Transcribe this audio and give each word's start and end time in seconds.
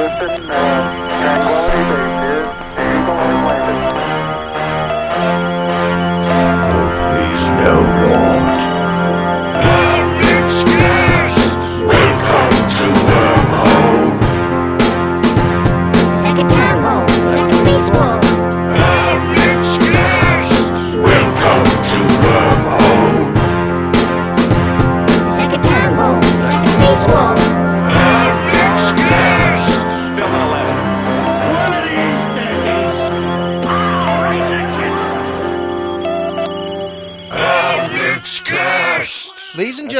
Houston, 0.00 0.50
uh, 0.50 1.20
Tranquility 1.20 1.69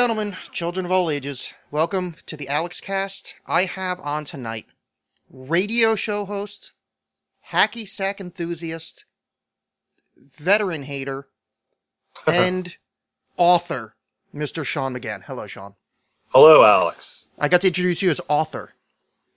gentlemen, 0.00 0.34
children 0.50 0.86
of 0.86 0.90
all 0.90 1.10
ages, 1.10 1.52
welcome 1.70 2.14
to 2.24 2.34
the 2.34 2.46
Alexxcast. 2.46 3.34
I 3.46 3.66
have 3.66 4.00
on 4.00 4.24
tonight 4.24 4.64
radio 5.28 5.94
show 5.94 6.24
host, 6.24 6.72
hacky 7.50 7.86
sack 7.86 8.18
enthusiast, 8.18 9.04
veteran 10.16 10.84
hater, 10.84 11.28
and 12.26 12.78
author, 13.36 13.94
Mr. 14.34 14.64
Shaun 14.64 14.94
McGann. 14.94 15.24
Hello, 15.24 15.46
Shaun. 15.46 15.74
Hello, 16.28 16.62
Alexx. 16.62 17.26
I 17.38 17.48
got 17.48 17.60
to 17.60 17.66
introduce 17.66 18.00
you 18.00 18.08
as 18.08 18.22
author. 18.26 18.72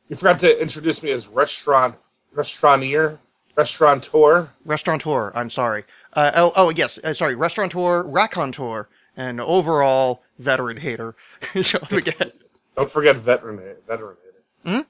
You 0.07 0.15
forgot 0.15 0.39
to 0.39 0.61
introduce 0.61 1.03
me 1.03 1.11
as 1.11 1.27
restaurant 1.27 1.95
restauranteur, 2.33 3.17
restaurateur. 3.57 4.47
Restaurateur, 4.63 5.33
I'm 5.35 5.49
sorry. 5.49 5.83
Uh, 6.13 6.31
oh, 6.35 6.53
oh, 6.55 6.69
yes, 6.69 6.99
uh, 6.99 7.13
sorry, 7.13 7.35
restaurateur, 7.35 8.03
raconteur, 8.03 8.87
and 9.15 9.39
overall 9.41 10.23
veteran 10.39 10.77
hater, 10.77 11.15
Shaun 11.41 11.81
McGann. 11.81 12.51
Don't 12.75 12.89
forget 12.89 13.15
veteran 13.15 13.57
ha- 13.57 13.81
veteran 13.87 14.17
hater. 14.23 14.77
Hmm? 14.77 14.81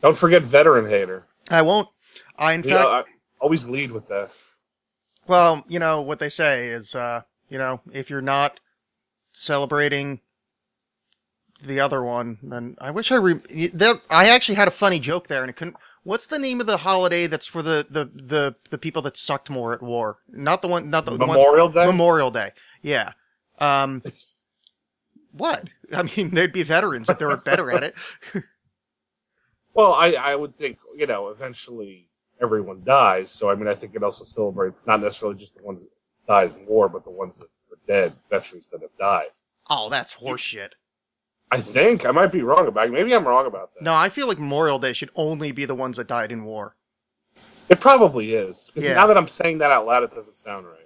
Don't 0.00 0.16
forget 0.16 0.42
veteran 0.42 0.88
hater. 0.88 1.26
I 1.50 1.62
won't. 1.62 1.88
I, 2.38 2.52
in 2.54 2.62
You 2.62 2.70
fact, 2.70 2.84
know, 2.84 2.90
I 2.90 3.02
always 3.40 3.68
lead 3.68 3.92
with 3.92 4.08
that. 4.08 4.34
Well, 5.26 5.64
you 5.68 5.78
know, 5.78 6.00
what 6.02 6.18
they 6.18 6.28
say 6.28 6.68
is, 6.68 6.94
uh, 6.94 7.22
you 7.48 7.58
know, 7.58 7.80
if 7.92 8.10
you're 8.10 8.20
not 8.22 8.60
celebrating 9.32 10.20
the 11.62 11.80
other 11.80 12.02
one, 12.02 12.38
then 12.42 12.76
I 12.80 12.90
wish 12.90 13.12
I 13.12 13.16
re- 13.16 13.40
there, 13.72 13.94
I 14.10 14.28
actually 14.28 14.56
had 14.56 14.68
a 14.68 14.72
funny 14.72 14.98
joke 14.98 15.28
there 15.28 15.42
and 15.42 15.48
it 15.50 15.54
couldn't, 15.56 15.76
what's 16.02 16.26
the 16.26 16.38
name 16.38 16.60
of 16.60 16.66
the 16.66 16.78
holiday 16.78 17.26
that's 17.26 17.46
for 17.46 17.62
the, 17.62 17.86
the, 17.88 18.06
the, 18.14 18.56
the 18.70 18.78
people 18.78 19.02
that 19.02 19.16
sucked 19.16 19.48
more 19.50 19.72
at 19.72 19.82
war? 19.82 20.18
Not 20.28 20.62
the 20.62 20.68
one, 20.68 20.90
not 20.90 21.04
the, 21.06 21.12
the 21.12 21.24
ones- 21.26 21.38
Memorial 21.38 21.68
Day? 21.68 21.84
Memorial 21.86 22.30
Day. 22.30 22.50
Yeah. 22.82 23.12
Um, 23.58 24.02
what? 25.32 25.68
I 25.94 26.02
mean, 26.02 26.30
they'd 26.30 26.52
be 26.52 26.62
veterans 26.62 27.08
if 27.08 27.18
they 27.18 27.26
were 27.26 27.36
better 27.36 27.70
at 27.70 27.84
it. 27.84 27.94
Well, 29.74 29.92
I, 29.92 30.12
I 30.12 30.36
would 30.36 30.56
think, 30.56 30.78
you 30.96 31.06
know, 31.08 31.28
eventually 31.30 32.08
everyone 32.40 32.82
dies. 32.84 33.30
So, 33.30 33.50
I 33.50 33.56
mean, 33.56 33.66
I 33.66 33.74
think 33.74 33.94
it 33.96 34.04
also 34.04 34.22
celebrates 34.24 34.82
not 34.86 35.00
necessarily 35.00 35.36
just 35.36 35.56
the 35.56 35.64
ones 35.64 35.82
that 35.82 35.90
died 36.28 36.54
in 36.56 36.66
war, 36.66 36.88
but 36.88 37.02
the 37.02 37.10
ones 37.10 37.38
that 37.38 37.46
are 37.46 37.78
dead, 37.88 38.12
veterans 38.30 38.68
that 38.68 38.82
have 38.82 38.96
died. 39.00 39.30
Oh, 39.68 39.88
that's 39.90 40.14
horseshit. 40.14 40.74
I 41.50 41.58
think 41.60 42.06
I 42.06 42.10
might 42.12 42.30
be 42.32 42.42
wrong 42.42 42.68
about. 42.68 42.90
Maybe 42.90 43.12
I'm 43.14 43.26
wrong 43.26 43.46
about 43.46 43.74
that. 43.74 43.82
No, 43.82 43.94
I 43.94 44.08
feel 44.08 44.28
like 44.28 44.38
Memorial 44.38 44.78
Day 44.78 44.92
should 44.92 45.10
only 45.16 45.50
be 45.52 45.64
the 45.64 45.74
ones 45.74 45.96
that 45.96 46.06
died 46.06 46.30
in 46.30 46.44
war. 46.44 46.76
It 47.68 47.80
probably 47.80 48.34
is. 48.34 48.66
Because 48.72 48.84
Yeah. 48.88 48.94
now 48.94 49.08
that 49.08 49.16
I'm 49.16 49.28
saying 49.28 49.58
that 49.58 49.70
out 49.72 49.86
loud, 49.86 50.04
it 50.04 50.14
doesn't 50.14 50.36
sound 50.36 50.66
right. 50.66 50.83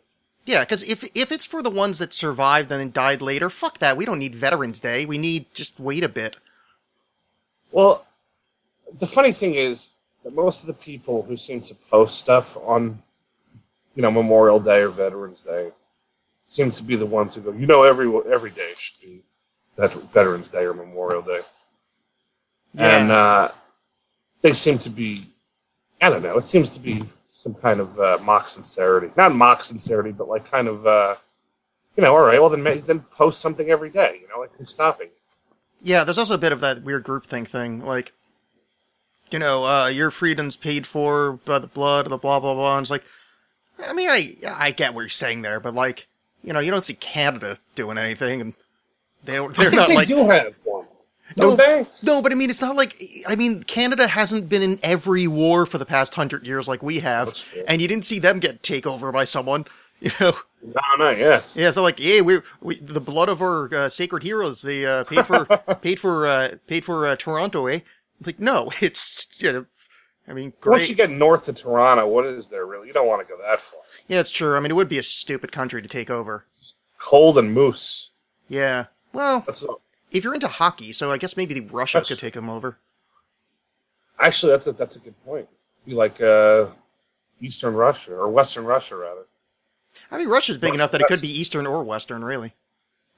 Yeah, 0.48 0.60
because 0.60 0.82
if 0.82 1.04
if 1.14 1.30
it's 1.30 1.44
for 1.44 1.62
the 1.62 1.68
ones 1.68 1.98
that 1.98 2.14
survived 2.14 2.72
and 2.72 2.80
then 2.80 2.90
died 2.90 3.20
later, 3.20 3.50
fuck 3.50 3.80
that. 3.80 3.98
We 3.98 4.06
don't 4.06 4.18
need 4.18 4.34
Veterans 4.34 4.80
Day. 4.80 5.04
We 5.04 5.18
need 5.18 5.44
just 5.52 5.78
wait 5.78 6.02
a 6.02 6.08
bit. 6.08 6.38
Well, 7.70 8.06
the 8.98 9.06
funny 9.06 9.30
thing 9.30 9.56
is 9.56 9.96
that 10.22 10.34
most 10.34 10.62
of 10.62 10.68
the 10.68 10.72
people 10.72 11.22
who 11.22 11.36
seem 11.36 11.60
to 11.60 11.74
post 11.74 12.18
stuff 12.18 12.56
on, 12.64 12.98
you 13.94 14.00
know, 14.00 14.10
Memorial 14.10 14.58
Day 14.58 14.80
or 14.80 14.88
Veterans 14.88 15.42
Day, 15.42 15.70
seem 16.46 16.70
to 16.70 16.82
be 16.82 16.96
the 16.96 17.04
ones 17.04 17.34
who 17.34 17.42
go, 17.42 17.52
you 17.52 17.66
know, 17.66 17.82
every 17.82 18.10
every 18.32 18.50
day 18.50 18.72
should 18.78 19.06
be 19.06 19.20
Vet- 19.76 20.10
Veterans 20.14 20.48
Day 20.48 20.64
or 20.64 20.72
Memorial 20.72 21.20
Day, 21.20 21.40
and 22.78 23.10
uh, 23.12 23.50
they 24.40 24.54
seem 24.54 24.78
to 24.78 24.88
be, 24.88 25.26
I 26.00 26.08
don't 26.08 26.22
know, 26.22 26.38
it 26.38 26.46
seems 26.46 26.70
to 26.70 26.80
be 26.80 27.04
some 27.38 27.54
kind 27.54 27.78
of 27.78 28.00
uh, 28.00 28.18
mock 28.20 28.48
sincerity, 28.48 29.12
not 29.16 29.32
mock 29.32 29.62
sincerity, 29.62 30.10
but 30.10 30.28
like 30.28 30.50
kind 30.50 30.66
of, 30.66 30.84
uh, 30.84 31.14
you 31.96 32.02
know, 32.02 32.12
all 32.12 32.24
right, 32.24 32.40
well 32.40 32.50
then 32.50 32.82
then 32.84 33.00
post 33.00 33.40
something 33.40 33.70
every 33.70 33.90
day, 33.90 34.18
you 34.20 34.26
know, 34.28 34.40
like 34.40 34.50
who's 34.58 34.70
stopping? 34.70 35.08
Yeah, 35.80 36.02
there's 36.02 36.18
also 36.18 36.34
a 36.34 36.38
bit 36.38 36.50
of 36.50 36.60
that 36.60 36.82
weird 36.82 37.04
groupthink 37.04 37.46
thing, 37.46 37.84
like, 37.84 38.12
you 39.30 39.38
know, 39.38 39.64
uh, 39.64 39.86
your 39.86 40.10
freedom's 40.10 40.56
paid 40.56 40.84
for 40.84 41.34
by 41.44 41.60
the 41.60 41.68
blood 41.68 42.06
of 42.06 42.10
the 42.10 42.18
blah 42.18 42.40
blah 42.40 42.54
blah. 42.54 42.76
And 42.76 42.82
it's 42.82 42.90
like, 42.90 43.04
I 43.86 43.92
mean, 43.92 44.10
I 44.10 44.34
I 44.56 44.70
get 44.72 44.92
what 44.92 45.02
you're 45.02 45.08
saying 45.08 45.42
there, 45.42 45.60
but 45.60 45.74
like, 45.74 46.08
you 46.42 46.52
know, 46.52 46.58
you 46.58 46.72
don't 46.72 46.84
see 46.84 46.94
Canada 46.94 47.56
doing 47.76 47.98
anything, 47.98 48.40
and 48.40 48.54
they 49.22 49.34
don't. 49.34 49.54
They're 49.54 49.70
not 49.70 49.90
like 49.90 50.08
do 50.08 50.16
have 50.26 50.46
one, 50.46 50.54
No, 51.36 51.54
they? 51.54 51.86
No, 52.02 52.22
but 52.22 52.32
I 52.32 52.34
mean, 52.34 52.50
it's 52.50 52.60
not 52.60 52.76
like 52.76 53.00
I 53.28 53.36
mean, 53.36 53.62
Canada 53.62 54.06
hasn't 54.08 54.48
been 54.48 54.62
in 54.62 54.78
every 54.82 55.26
war 55.26 55.66
for 55.66 55.78
the 55.78 55.84
past 55.86 56.14
hundred 56.14 56.46
years 56.46 56.66
like 56.66 56.82
we 56.82 57.00
have, 57.00 57.32
and 57.66 57.80
you 57.82 57.88
didn't 57.88 58.04
see 58.04 58.18
them 58.18 58.38
get 58.38 58.62
take 58.62 58.86
over 58.86 59.12
by 59.12 59.24
someone. 59.24 59.64
You 60.00 60.12
know, 60.20 60.32
No, 60.62 60.80
no, 60.96 61.10
yes. 61.10 61.56
yeah. 61.56 61.72
So 61.72 61.82
like, 61.82 61.98
yeah, 61.98 62.20
we 62.20 62.38
we 62.60 62.76
the 62.76 63.00
blood 63.00 63.28
of 63.28 63.42
our 63.42 63.68
uh, 63.74 63.88
sacred 63.88 64.22
heroes. 64.22 64.62
They 64.62 64.86
uh, 64.86 65.02
paid 65.02 65.26
for 65.26 65.44
paid 65.82 65.98
for 65.98 66.24
uh, 66.24 66.54
paid 66.68 66.84
for 66.84 67.04
uh, 67.04 67.16
Toronto, 67.16 67.66
eh? 67.66 67.80
Like, 68.24 68.38
no, 68.38 68.70
it's 68.80 69.26
you 69.42 69.52
know, 69.52 69.66
I 70.28 70.34
mean, 70.34 70.52
Once 70.64 70.88
you 70.88 70.94
get 70.94 71.10
north 71.10 71.48
of 71.48 71.56
Toronto, 71.56 72.06
what 72.06 72.26
is 72.26 72.46
there 72.46 72.64
really? 72.64 72.86
You 72.86 72.92
don't 72.94 73.08
want 73.08 73.26
to 73.26 73.34
go 73.34 73.36
that 73.42 73.60
far. 73.60 73.80
yeah, 74.06 74.20
it's 74.20 74.30
true. 74.30 74.54
I 74.56 74.60
mean, 74.60 74.70
it 74.70 74.74
would 74.74 74.88
be 74.88 74.98
a 74.98 75.02
stupid 75.02 75.50
country 75.50 75.82
to 75.82 75.88
take 75.88 76.10
over. 76.10 76.44
Cold 77.00 77.36
and 77.36 77.52
moose. 77.52 78.10
Yeah. 78.48 78.84
Well, 79.12 79.40
That's 79.48 79.66
if 80.10 80.24
you're 80.24 80.34
into 80.34 80.48
hockey, 80.48 80.92
so 80.92 81.10
I 81.10 81.18
guess 81.18 81.36
maybe 81.36 81.60
Russia 81.60 82.02
could 82.06 82.18
take 82.18 82.34
them 82.34 82.48
over. 82.48 82.78
actually 84.18 84.52
that's 84.52 84.66
a 84.66 84.72
that's 84.72 84.96
a 84.96 85.00
good 85.00 85.14
point. 85.24 85.48
Be 85.86 85.94
like 85.94 86.20
uh, 86.20 86.66
Eastern 87.40 87.74
Russia 87.74 88.14
or 88.14 88.28
Western 88.28 88.64
Russia 88.64 88.96
rather. 88.96 89.26
I 90.10 90.18
mean, 90.18 90.28
Russia's 90.28 90.58
big 90.58 90.74
enough 90.74 90.92
that 90.92 91.00
it 91.00 91.06
could 91.06 91.20
be 91.20 91.28
Eastern 91.28 91.66
or 91.66 91.82
Western, 91.82 92.24
really. 92.24 92.54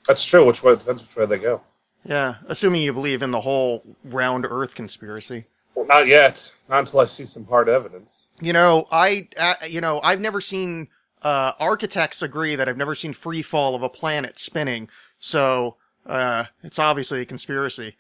That's 0.07 0.25
true. 0.25 0.47
Which 0.47 0.63
way 0.63 0.77
depends 0.77 1.07
which 1.07 1.17
way 1.17 1.27
they 1.27 1.39
go. 1.39 1.63
Yeah, 2.05 2.37
assuming 2.47 2.83
you 2.83 2.93
believe 2.93 3.23
in 3.23 3.31
the 3.31 3.43
whole 3.43 3.83
round 4.05 4.47
Earth 4.49 4.75
conspiracy. 4.75 5.45
Well, 5.75 5.87
not 5.87 6.07
yet. 6.07 6.53
Not 6.69 6.81
until 6.81 7.01
I 7.01 7.05
see 7.05 7.25
some 7.27 7.47
hard 7.47 7.69
evidence. 7.69 8.29
You 8.41 8.53
know, 8.53 8.87
I, 8.91 9.29
uh, 9.37 9.55
you 9.69 9.81
know, 9.81 10.01
I've 10.03 10.21
never 10.21 10.41
seen 10.41 10.89
uh, 11.23 11.53
architects 11.61 12.23
agree 12.23 12.57
that 12.57 12.69
I've 12.69 12.77
never 12.77 12.95
seen 12.95 13.13
free 13.13 13.43
fall 13.43 13.75
of 13.75 13.83
a 13.83 13.89
planet 13.89 14.39
spinning. 14.39 14.89
So 15.19 15.77
uh, 16.07 16.45
it's 16.63 16.79
obviously 16.79 17.21
a 17.21 17.25
conspiracy. 17.25 17.97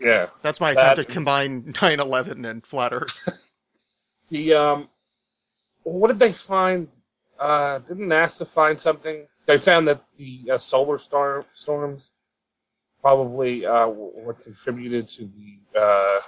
Yeah. 0.00 0.26
That's 0.42 0.60
my 0.60 0.72
attempt 0.72 0.96
That- 0.96 1.06
to 1.08 1.12
combine 1.12 1.62
9/11 1.72 2.48
and 2.48 2.64
flat 2.66 2.92
Earth. 2.92 3.28
The 4.30 4.54
um, 4.54 4.88
what 5.82 6.08
did 6.08 6.18
they 6.18 6.32
find? 6.32 6.88
Uh, 7.38 7.78
didn't 7.80 8.06
NASA 8.08 8.46
find 8.48 8.80
something? 8.80 9.26
They 9.44 9.58
found 9.58 9.86
that 9.86 10.00
the 10.16 10.50
uh, 10.52 10.58
solar 10.58 10.96
storm 10.96 11.44
storms 11.52 12.12
probably 13.02 13.66
uh, 13.66 13.86
what 13.86 14.42
contributed 14.42 15.08
to 15.10 15.24
the 15.26 15.78
uh, 15.78 16.20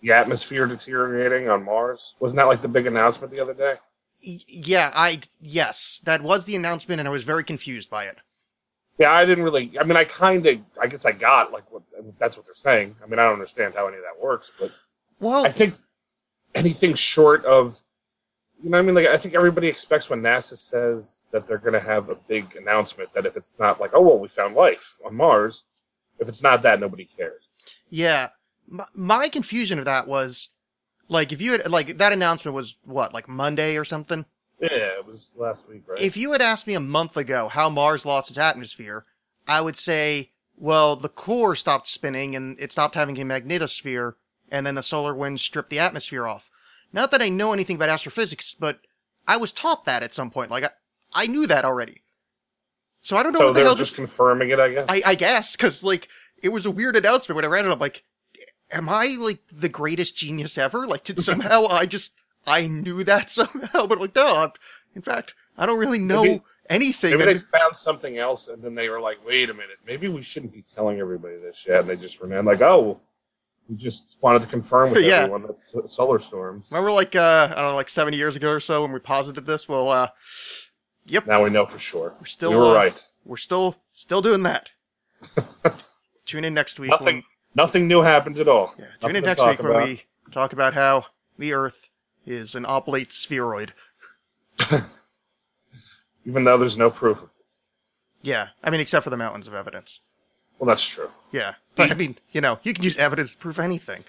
the 0.00 0.12
atmosphere 0.12 0.66
deteriorating 0.66 1.48
on 1.48 1.64
Mars. 1.64 2.14
Wasn't 2.20 2.36
that 2.36 2.44
like 2.44 2.62
the 2.62 2.68
big 2.68 2.86
announcement 2.86 3.32
the 3.32 3.40
other 3.40 3.52
day? 3.54 3.74
Yeah, 4.22 4.92
I 4.94 5.20
yes, 5.40 6.00
that 6.04 6.22
was 6.22 6.44
the 6.44 6.54
announcement, 6.54 7.00
and 7.00 7.08
I 7.08 7.10
was 7.10 7.24
very 7.24 7.42
confused 7.42 7.90
by 7.90 8.04
it. 8.04 8.18
Yeah, 8.98 9.12
I 9.12 9.24
didn't 9.24 9.44
really. 9.44 9.78
I 9.78 9.84
mean, 9.84 9.96
I 9.96 10.04
kind 10.04 10.46
of. 10.46 10.58
I 10.80 10.86
guess 10.86 11.04
I 11.04 11.12
got 11.12 11.52
like 11.52 11.70
what 11.70 11.82
that's 12.18 12.36
what 12.36 12.46
they're 12.46 12.54
saying. 12.54 12.96
I 13.02 13.06
mean, 13.06 13.18
I 13.18 13.24
don't 13.24 13.34
understand 13.34 13.74
how 13.74 13.86
any 13.86 13.96
of 13.96 14.02
that 14.02 14.22
works, 14.22 14.52
but 14.58 14.70
Well, 15.20 15.44
I 15.44 15.50
think 15.50 15.74
anything 16.54 16.94
short 16.94 17.44
of, 17.44 17.82
you 18.62 18.70
know, 18.70 18.78
what 18.78 18.82
I 18.82 18.86
mean, 18.86 18.94
like 18.94 19.06
I 19.06 19.18
think 19.18 19.34
everybody 19.34 19.68
expects 19.68 20.08
when 20.08 20.22
NASA 20.22 20.56
says 20.56 21.24
that 21.30 21.46
they're 21.46 21.58
going 21.58 21.74
to 21.74 21.80
have 21.80 22.08
a 22.08 22.14
big 22.14 22.56
announcement 22.56 23.12
that 23.14 23.26
if 23.26 23.36
it's 23.36 23.58
not 23.58 23.80
like, 23.80 23.90
oh 23.92 24.00
well, 24.00 24.18
we 24.18 24.28
found 24.28 24.54
life 24.54 24.98
on 25.04 25.14
Mars, 25.14 25.64
if 26.18 26.28
it's 26.28 26.42
not 26.42 26.62
that, 26.62 26.80
nobody 26.80 27.04
cares. 27.04 27.48
Yeah. 27.90 28.28
My, 28.68 28.84
my 28.94 29.28
confusion 29.28 29.78
of 29.78 29.84
that 29.84 30.08
was 30.08 30.48
like 31.08 31.32
if 31.32 31.40
you 31.40 31.52
had 31.52 31.70
like 31.70 31.98
that 31.98 32.12
announcement 32.12 32.54
was 32.54 32.78
what 32.84 33.12
like 33.14 33.28
Monday 33.28 33.76
or 33.76 33.84
something. 33.84 34.24
Yeah, 34.60 34.68
it 34.98 35.06
was 35.06 35.34
last 35.36 35.68
week, 35.68 35.82
right? 35.86 36.00
If 36.00 36.16
you 36.16 36.32
had 36.32 36.40
asked 36.40 36.66
me 36.66 36.74
a 36.74 36.80
month 36.80 37.16
ago 37.16 37.48
how 37.48 37.68
Mars 37.68 38.06
lost 38.06 38.30
its 38.30 38.38
atmosphere, 38.38 39.04
I 39.46 39.60
would 39.60 39.76
say, 39.76 40.30
well, 40.56 40.96
the 40.96 41.08
core 41.10 41.54
stopped 41.54 41.86
spinning 41.86 42.34
and 42.34 42.58
it 42.58 42.72
stopped 42.72 42.94
having 42.94 43.20
a 43.20 43.24
magnetosphere 43.24 44.14
and 44.50 44.66
then 44.66 44.74
the 44.74 44.82
solar 44.82 45.14
winds 45.14 45.42
stripped 45.42 45.70
the 45.70 45.78
atmosphere 45.78 46.26
off. 46.26 46.50
Not 46.92 47.10
that 47.10 47.20
I 47.20 47.28
know 47.28 47.52
anything 47.52 47.76
about 47.76 47.90
astrophysics, 47.90 48.54
but 48.54 48.80
I 49.28 49.36
was 49.36 49.52
taught 49.52 49.84
that 49.84 50.02
at 50.02 50.14
some 50.14 50.30
point. 50.30 50.50
Like 50.50 50.64
I, 50.64 50.70
I 51.14 51.26
knew 51.26 51.46
that 51.46 51.64
already. 51.64 52.02
So 53.02 53.16
I 53.16 53.22
don't 53.22 53.32
know 53.32 53.40
So 53.40 53.44
what 53.46 53.54
the 53.54 53.62
hell 53.62 53.74
just 53.74 53.92
this. 53.92 53.96
confirming 53.96 54.50
it, 54.50 54.58
I 54.58 54.70
guess. 54.70 54.86
I, 54.88 55.02
I 55.04 55.14
guess 55.14 55.54
because 55.56 55.84
like 55.84 56.08
it 56.42 56.48
was 56.48 56.64
a 56.66 56.70
weird 56.70 56.96
announcement 56.96 57.36
when 57.36 57.44
I 57.44 57.48
read 57.48 57.64
it. 57.66 57.70
I'm 57.70 57.78
like, 57.78 58.04
am 58.72 58.88
I 58.88 59.16
like 59.20 59.40
the 59.52 59.68
greatest 59.68 60.16
genius 60.16 60.56
ever? 60.58 60.86
Like, 60.86 61.04
did 61.04 61.20
somehow 61.22 61.66
I 61.66 61.86
just 61.86 62.14
I 62.46 62.66
knew 62.66 63.02
that 63.04 63.30
somehow? 63.38 63.86
But 63.86 64.00
like, 64.00 64.14
no. 64.14 64.36
I'm, 64.36 64.52
in 64.94 65.02
fact, 65.02 65.34
I 65.58 65.66
don't 65.66 65.78
really 65.78 65.98
know 65.98 66.22
Maybe- 66.22 66.42
anything. 66.70 67.18
Maybe 67.18 67.34
they 67.34 67.38
found 67.38 67.76
something 67.76 68.18
else, 68.18 68.48
and 68.48 68.62
then 68.62 68.74
they 68.74 68.88
were 68.88 69.00
like, 69.00 69.24
"Wait 69.26 69.50
a 69.50 69.54
minute, 69.54 69.76
maybe 69.86 70.08
we 70.08 70.22
shouldn't 70.22 70.52
be 70.52 70.62
telling 70.62 70.98
everybody 71.00 71.36
this 71.36 71.66
yet." 71.68 71.80
And 71.80 71.88
they 71.90 71.96
just 71.96 72.20
reneged, 72.20 72.44
like, 72.44 72.60
"Oh, 72.62 73.00
we 73.68 73.76
just 73.76 74.16
wanted 74.22 74.42
to 74.42 74.48
confirm 74.48 74.90
with 74.90 75.02
Yeah. 75.04 75.22
everyone 75.24 75.42
that 75.42 75.92
solar 75.92 76.18
storms." 76.20 76.66
Remember, 76.70 76.92
like 76.92 77.14
uh, 77.14 77.48
I 77.50 77.54
don't 77.56 77.70
know, 77.70 77.74
like 77.74 77.88
seventy 77.88 78.16
years 78.16 78.36
ago 78.36 78.50
or 78.50 78.60
so, 78.60 78.82
when 78.82 78.92
we 78.92 78.98
posited 79.00 79.44
this. 79.46 79.68
Well, 79.68 79.88
uh, 79.90 80.08
yep, 81.06 81.26
Now 81.26 81.44
we 81.44 81.50
know 81.50 81.66
for 81.66 81.78
sure. 81.78 82.14
we're 82.18 82.24
still 82.26 82.50
you 82.52 82.58
were 82.58 82.64
uh, 82.66 82.74
right. 82.74 83.08
We're 83.24 83.36
still 83.36 83.76
still 83.92 84.20
doing 84.22 84.42
that. 84.44 84.70
Tune 86.26 86.44
in 86.44 86.54
next 86.54 86.78
week. 86.80 86.90
Nothing, 86.90 87.16
When, 87.16 87.24
nothing 87.54 87.88
new 87.88 88.02
happens 88.02 88.40
at 88.40 88.48
all. 88.48 88.74
yeah, 88.78 88.86
tune 89.00 89.16
in 89.16 89.24
next 89.24 89.44
week 89.46 89.62
when 89.62 89.76
we 89.84 90.02
talk 90.30 90.52
about 90.52 90.74
how 90.74 91.06
the 91.38 91.52
Earth 91.52 91.88
is 92.26 92.54
an 92.54 92.66
oblate 92.66 93.12
spheroid. 93.12 93.72
even 96.26 96.44
though 96.44 96.58
there's 96.58 96.76
no 96.76 96.90
proof. 96.90 97.18
Yeah, 98.22 98.48
I 98.64 98.70
mean, 98.70 98.80
except 98.80 99.04
for 99.04 99.10
the 99.10 99.16
mountains 99.16 99.46
of 99.46 99.54
evidence. 99.54 100.00
Well, 100.58 100.66
that's 100.66 100.86
true. 100.86 101.10
Yeah, 101.32 101.54
but 101.76 101.90
I 101.90 101.94
mean, 101.94 102.16
you 102.32 102.40
know, 102.40 102.58
you 102.62 102.72
can 102.72 102.82
use 102.82 102.98
evidence 102.98 103.32
to 103.32 103.38
prove 103.38 103.58
anything. 103.58 104.04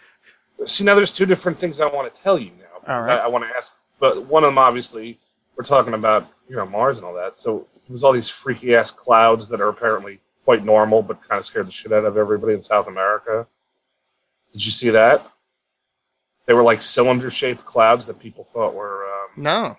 See, 0.65 0.83
now 0.83 0.95
there's 0.95 1.13
two 1.13 1.25
different 1.25 1.59
things 1.59 1.79
I 1.79 1.87
want 1.87 2.11
to 2.11 2.21
tell 2.21 2.39
you 2.39 2.51
now. 2.59 2.79
because 2.79 3.05
right. 3.05 3.19
I, 3.19 3.25
I 3.25 3.27
want 3.27 3.43
to 3.43 3.49
ask, 3.55 3.75
but 3.99 4.23
one 4.25 4.43
of 4.43 4.47
them 4.47 4.57
obviously 4.57 5.19
we're 5.55 5.63
talking 5.63 5.93
about, 5.93 6.27
you 6.49 6.55
know, 6.55 6.65
Mars 6.65 6.97
and 6.97 7.05
all 7.05 7.13
that. 7.13 7.37
So 7.37 7.67
there 7.85 7.93
was 7.93 8.03
all 8.03 8.13
these 8.13 8.29
freaky 8.29 8.75
ass 8.75 8.91
clouds 8.91 9.49
that 9.49 9.61
are 9.61 9.69
apparently 9.69 10.19
quite 10.43 10.63
normal, 10.63 11.01
but 11.01 11.21
kind 11.27 11.37
of 11.37 11.45
scared 11.45 11.67
the 11.67 11.71
shit 11.71 11.91
out 11.91 12.05
of 12.05 12.17
everybody 12.17 12.53
in 12.53 12.61
South 12.61 12.87
America. 12.87 13.45
Did 14.53 14.65
you 14.65 14.71
see 14.71 14.89
that? 14.89 15.29
They 16.47 16.53
were 16.53 16.63
like 16.63 16.81
cylinder 16.81 17.29
shaped 17.29 17.63
clouds 17.65 18.05
that 18.07 18.19
people 18.19 18.43
thought 18.43 18.73
were. 18.73 19.05
Um, 19.05 19.29
No, 19.43 19.77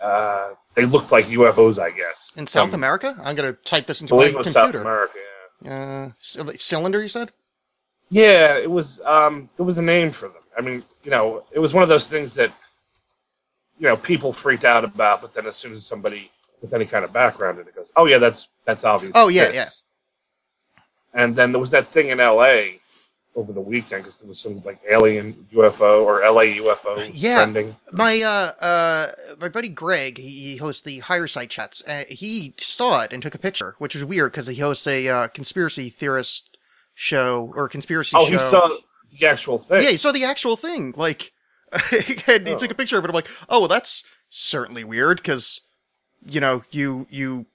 uh, 0.00 0.54
they 0.74 0.84
looked 0.86 1.12
like 1.12 1.26
UFOs, 1.26 1.78
I 1.78 1.90
guess. 1.90 2.34
in 2.36 2.46
South 2.46 2.70
Some- 2.70 2.74
America, 2.80 3.16
I'm 3.22 3.36
gonna 3.36 3.52
type 3.52 3.86
this 3.86 4.00
into 4.00 4.14
my 4.14 4.30
was 4.32 4.52
South 4.52 4.72
computer. 4.72 4.80
America. 4.80 5.18
Yeah. 5.62 6.10
Uh, 6.40 6.46
cylinder, 6.56 7.00
you 7.00 7.08
said? 7.08 7.30
Yeah, 8.10 8.56
it 8.58 8.70
was. 8.70 9.00
Um, 9.02 9.48
there 9.56 9.64
was 9.64 9.78
a 9.78 9.82
name 9.82 10.10
for 10.10 10.28
them. 10.28 10.42
I 10.58 10.60
mean, 10.60 10.82
you 11.04 11.10
know, 11.10 11.44
it 11.52 11.58
was 11.58 11.72
one 11.72 11.82
of 11.82 11.88
those 11.88 12.06
things 12.06 12.34
that, 12.34 12.50
you 13.78 13.86
know, 13.88 13.96
people 13.96 14.32
freaked 14.32 14.64
out 14.64 14.84
about. 14.84 15.20
But 15.22 15.32
then, 15.34 15.46
as 15.46 15.56
soon 15.56 15.72
as 15.72 15.86
somebody 15.86 16.30
with 16.60 16.74
any 16.74 16.84
kind 16.86 17.04
of 17.04 17.12
background 17.12 17.58
in 17.58 17.66
it 17.66 17.74
goes, 17.74 17.92
"Oh 17.96 18.04
yeah, 18.06 18.18
that's 18.18 18.48
that's 18.64 18.84
obvious." 18.84 19.12
Oh, 19.14 19.28
yeah, 19.28 19.50
this." 19.50 19.84
And 21.14 21.34
then 21.36 21.52
there 21.52 21.60
was 21.60 21.70
that 21.70 21.88
thing 21.88 22.08
in 22.08 22.20
L.A. 22.20 22.80
over 23.36 23.52
the 23.52 23.60
weekend 23.60 24.02
because 24.04 24.16
there 24.18 24.28
was 24.28 24.38
some 24.38 24.62
like 24.64 24.78
alien 24.88 25.32
UFO 25.52 26.04
or 26.04 26.20
LA 26.20 26.42
UFO 26.62 27.10
Yeah. 27.12 27.42
trending. 27.42 27.74
My 27.92 28.22
uh 28.24 28.64
uh 28.64 29.06
my 29.40 29.48
buddy 29.48 29.68
Greg, 29.68 30.18
he, 30.18 30.28
he 30.52 30.56
hosts 30.56 30.82
the 30.82 31.00
Higher 31.00 31.26
Side 31.26 31.50
chats. 31.50 31.82
Uh, 31.86 32.04
he 32.08 32.54
saw 32.58 33.02
it 33.02 33.12
and 33.12 33.22
took 33.22 33.34
a 33.34 33.38
picture, 33.38 33.74
which 33.78 33.94
is 33.96 34.04
weird 34.04 34.30
because 34.32 34.46
he 34.46 34.56
hosts 34.60 34.86
a 34.86 35.08
uh, 35.08 35.28
conspiracy 35.28 35.90
theorist 35.90 36.56
show 36.94 37.52
or 37.56 37.68
conspiracy 37.68 38.16
Oh, 38.16 38.24
show. 38.26 38.30
he 38.32 38.38
saw 38.38 38.68
the 39.18 39.26
actual 39.26 39.58
thing. 39.58 39.82
yeah, 39.82 39.90
he 39.90 39.96
saw 39.96 40.12
the 40.12 40.24
actual 40.24 40.56
thing. 40.56 40.94
Like, 40.96 41.32
and 42.28 42.46
he 42.46 42.54
Oh. 42.54 42.56
took 42.58 42.70
a 42.70 42.74
picture 42.74 42.98
of 42.98 43.04
it. 43.04 43.08
I'm 43.08 43.14
like, 43.14 43.28
oh, 43.48 43.60
well, 43.60 43.68
that's 43.68 44.04
certainly 44.30 44.84
weird 44.84 45.16
because 45.18 45.60
you 46.28 46.40
know 46.40 46.62
you 46.70 47.06
you 47.10 47.46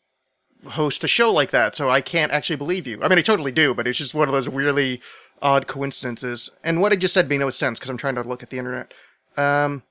host 0.68 1.06
a 1.06 1.08
show 1.08 1.32
like 1.32 1.52
that, 1.52 1.74
so 1.74 1.90
I 1.90 2.02
can't 2.02 2.34
actually 2.34 2.58
believe 2.58 2.86
you. 2.86 3.00
I 3.02 3.08
mean, 3.08 3.18
I 3.18 3.22
totally 3.22 3.52
do, 3.54 3.74
but 3.74 3.88
it's 3.88 3.98
just 3.98 4.14
one 4.14 4.28
of 4.28 4.34
those 4.34 4.50
weirdly 4.50 5.00
odd 5.42 5.68
coincidences. 5.68 6.50
And 6.64 6.82
what 6.82 6.92
I 6.92 6.96
just 6.96 7.14
said 7.14 7.30
made 7.30 7.40
no 7.40 7.50
sense 7.50 7.80
because 7.80 7.90
I'm 7.90 7.98
trying 7.98 8.16
to 8.16 8.24
look 8.24 8.44
at 8.44 8.50
the 8.50 8.58
internet. 8.58 8.94
Um, 9.38 9.84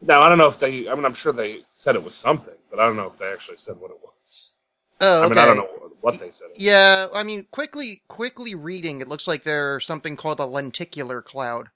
Now 0.00 0.22
I 0.22 0.28
don't 0.28 0.38
know 0.38 0.48
if 0.48 0.58
they. 0.58 0.88
I 0.88 0.94
mean, 0.94 1.04
I'm 1.04 1.14
sure 1.14 1.32
they 1.32 1.62
said 1.72 1.94
it 1.94 2.04
was 2.04 2.14
something, 2.14 2.54
but 2.70 2.78
I 2.78 2.86
don't 2.86 2.96
know 2.96 3.06
if 3.06 3.18
they 3.18 3.30
actually 3.32 3.58
said 3.58 3.76
what 3.78 3.90
it 3.90 3.98
was. 4.02 4.54
oh, 5.00 5.24
I 5.24 5.28
mean, 5.28 5.38
I 5.38 5.44
don't 5.44 5.56
know 5.56 5.90
what 6.00 6.18
they 6.18 6.30
said. 6.30 6.46
It 6.46 6.56
was. 6.56 6.64
Yeah, 6.64 7.06
I 7.14 7.22
mean, 7.22 7.46
quickly, 7.50 8.02
quickly 8.08 8.54
reading, 8.54 9.00
it 9.00 9.08
looks 9.08 9.26
like 9.28 9.42
there's 9.42 9.86
something 9.86 10.16
called 10.16 10.40
a 10.40 10.46
lenticular 10.46 11.22
cloud. 11.22 11.68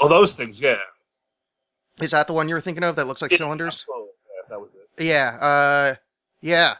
Oh, 0.00 0.08
those 0.08 0.34
things, 0.34 0.60
yeah. 0.60 0.78
Is 2.00 2.12
that 2.12 2.28
the 2.28 2.32
one 2.32 2.48
you 2.48 2.54
were 2.54 2.60
thinking 2.60 2.84
of 2.84 2.94
that 2.96 3.06
looks 3.08 3.20
like 3.22 3.32
cylinders? 3.32 3.84
Oh, 3.90 4.08
yeah, 4.26 4.48
that 4.48 4.60
was 4.60 4.76
it. 4.76 5.04
Yeah, 5.04 5.36
uh, 5.40 5.94
yeah. 6.40 6.74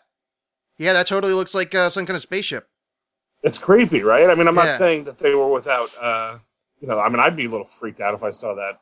Yeah, 0.79 0.93
that 0.93 1.09
totally 1.09 1.33
looks 1.35 1.55
like 1.55 1.75
uh, 1.75 1.91
some 1.91 2.07
kind 2.07 2.15
of 2.15 2.23
spaceship. 2.23 2.69
It's 3.43 3.59
creepy, 3.59 4.03
right? 4.03 4.29
I 4.29 4.35
mean, 4.35 4.49
I'm 4.49 4.57
Yeah. 4.57 4.65
not 4.65 4.79
saying 4.79 5.05
that 5.05 5.19
they 5.19 5.35
were 5.35 5.49
without, 5.49 5.91
uh, 5.99 6.39
you 6.81 6.89
know, 6.89 6.99
I 6.99 7.09
mean, 7.09 7.21
I'd 7.21 7.37
be 7.37 7.45
a 7.47 7.49
little 7.51 7.67
freaked 7.67 8.01
out 8.01 8.15
if 8.15 8.23
I 8.23 8.31
saw 8.31 8.55
that, 8.55 8.81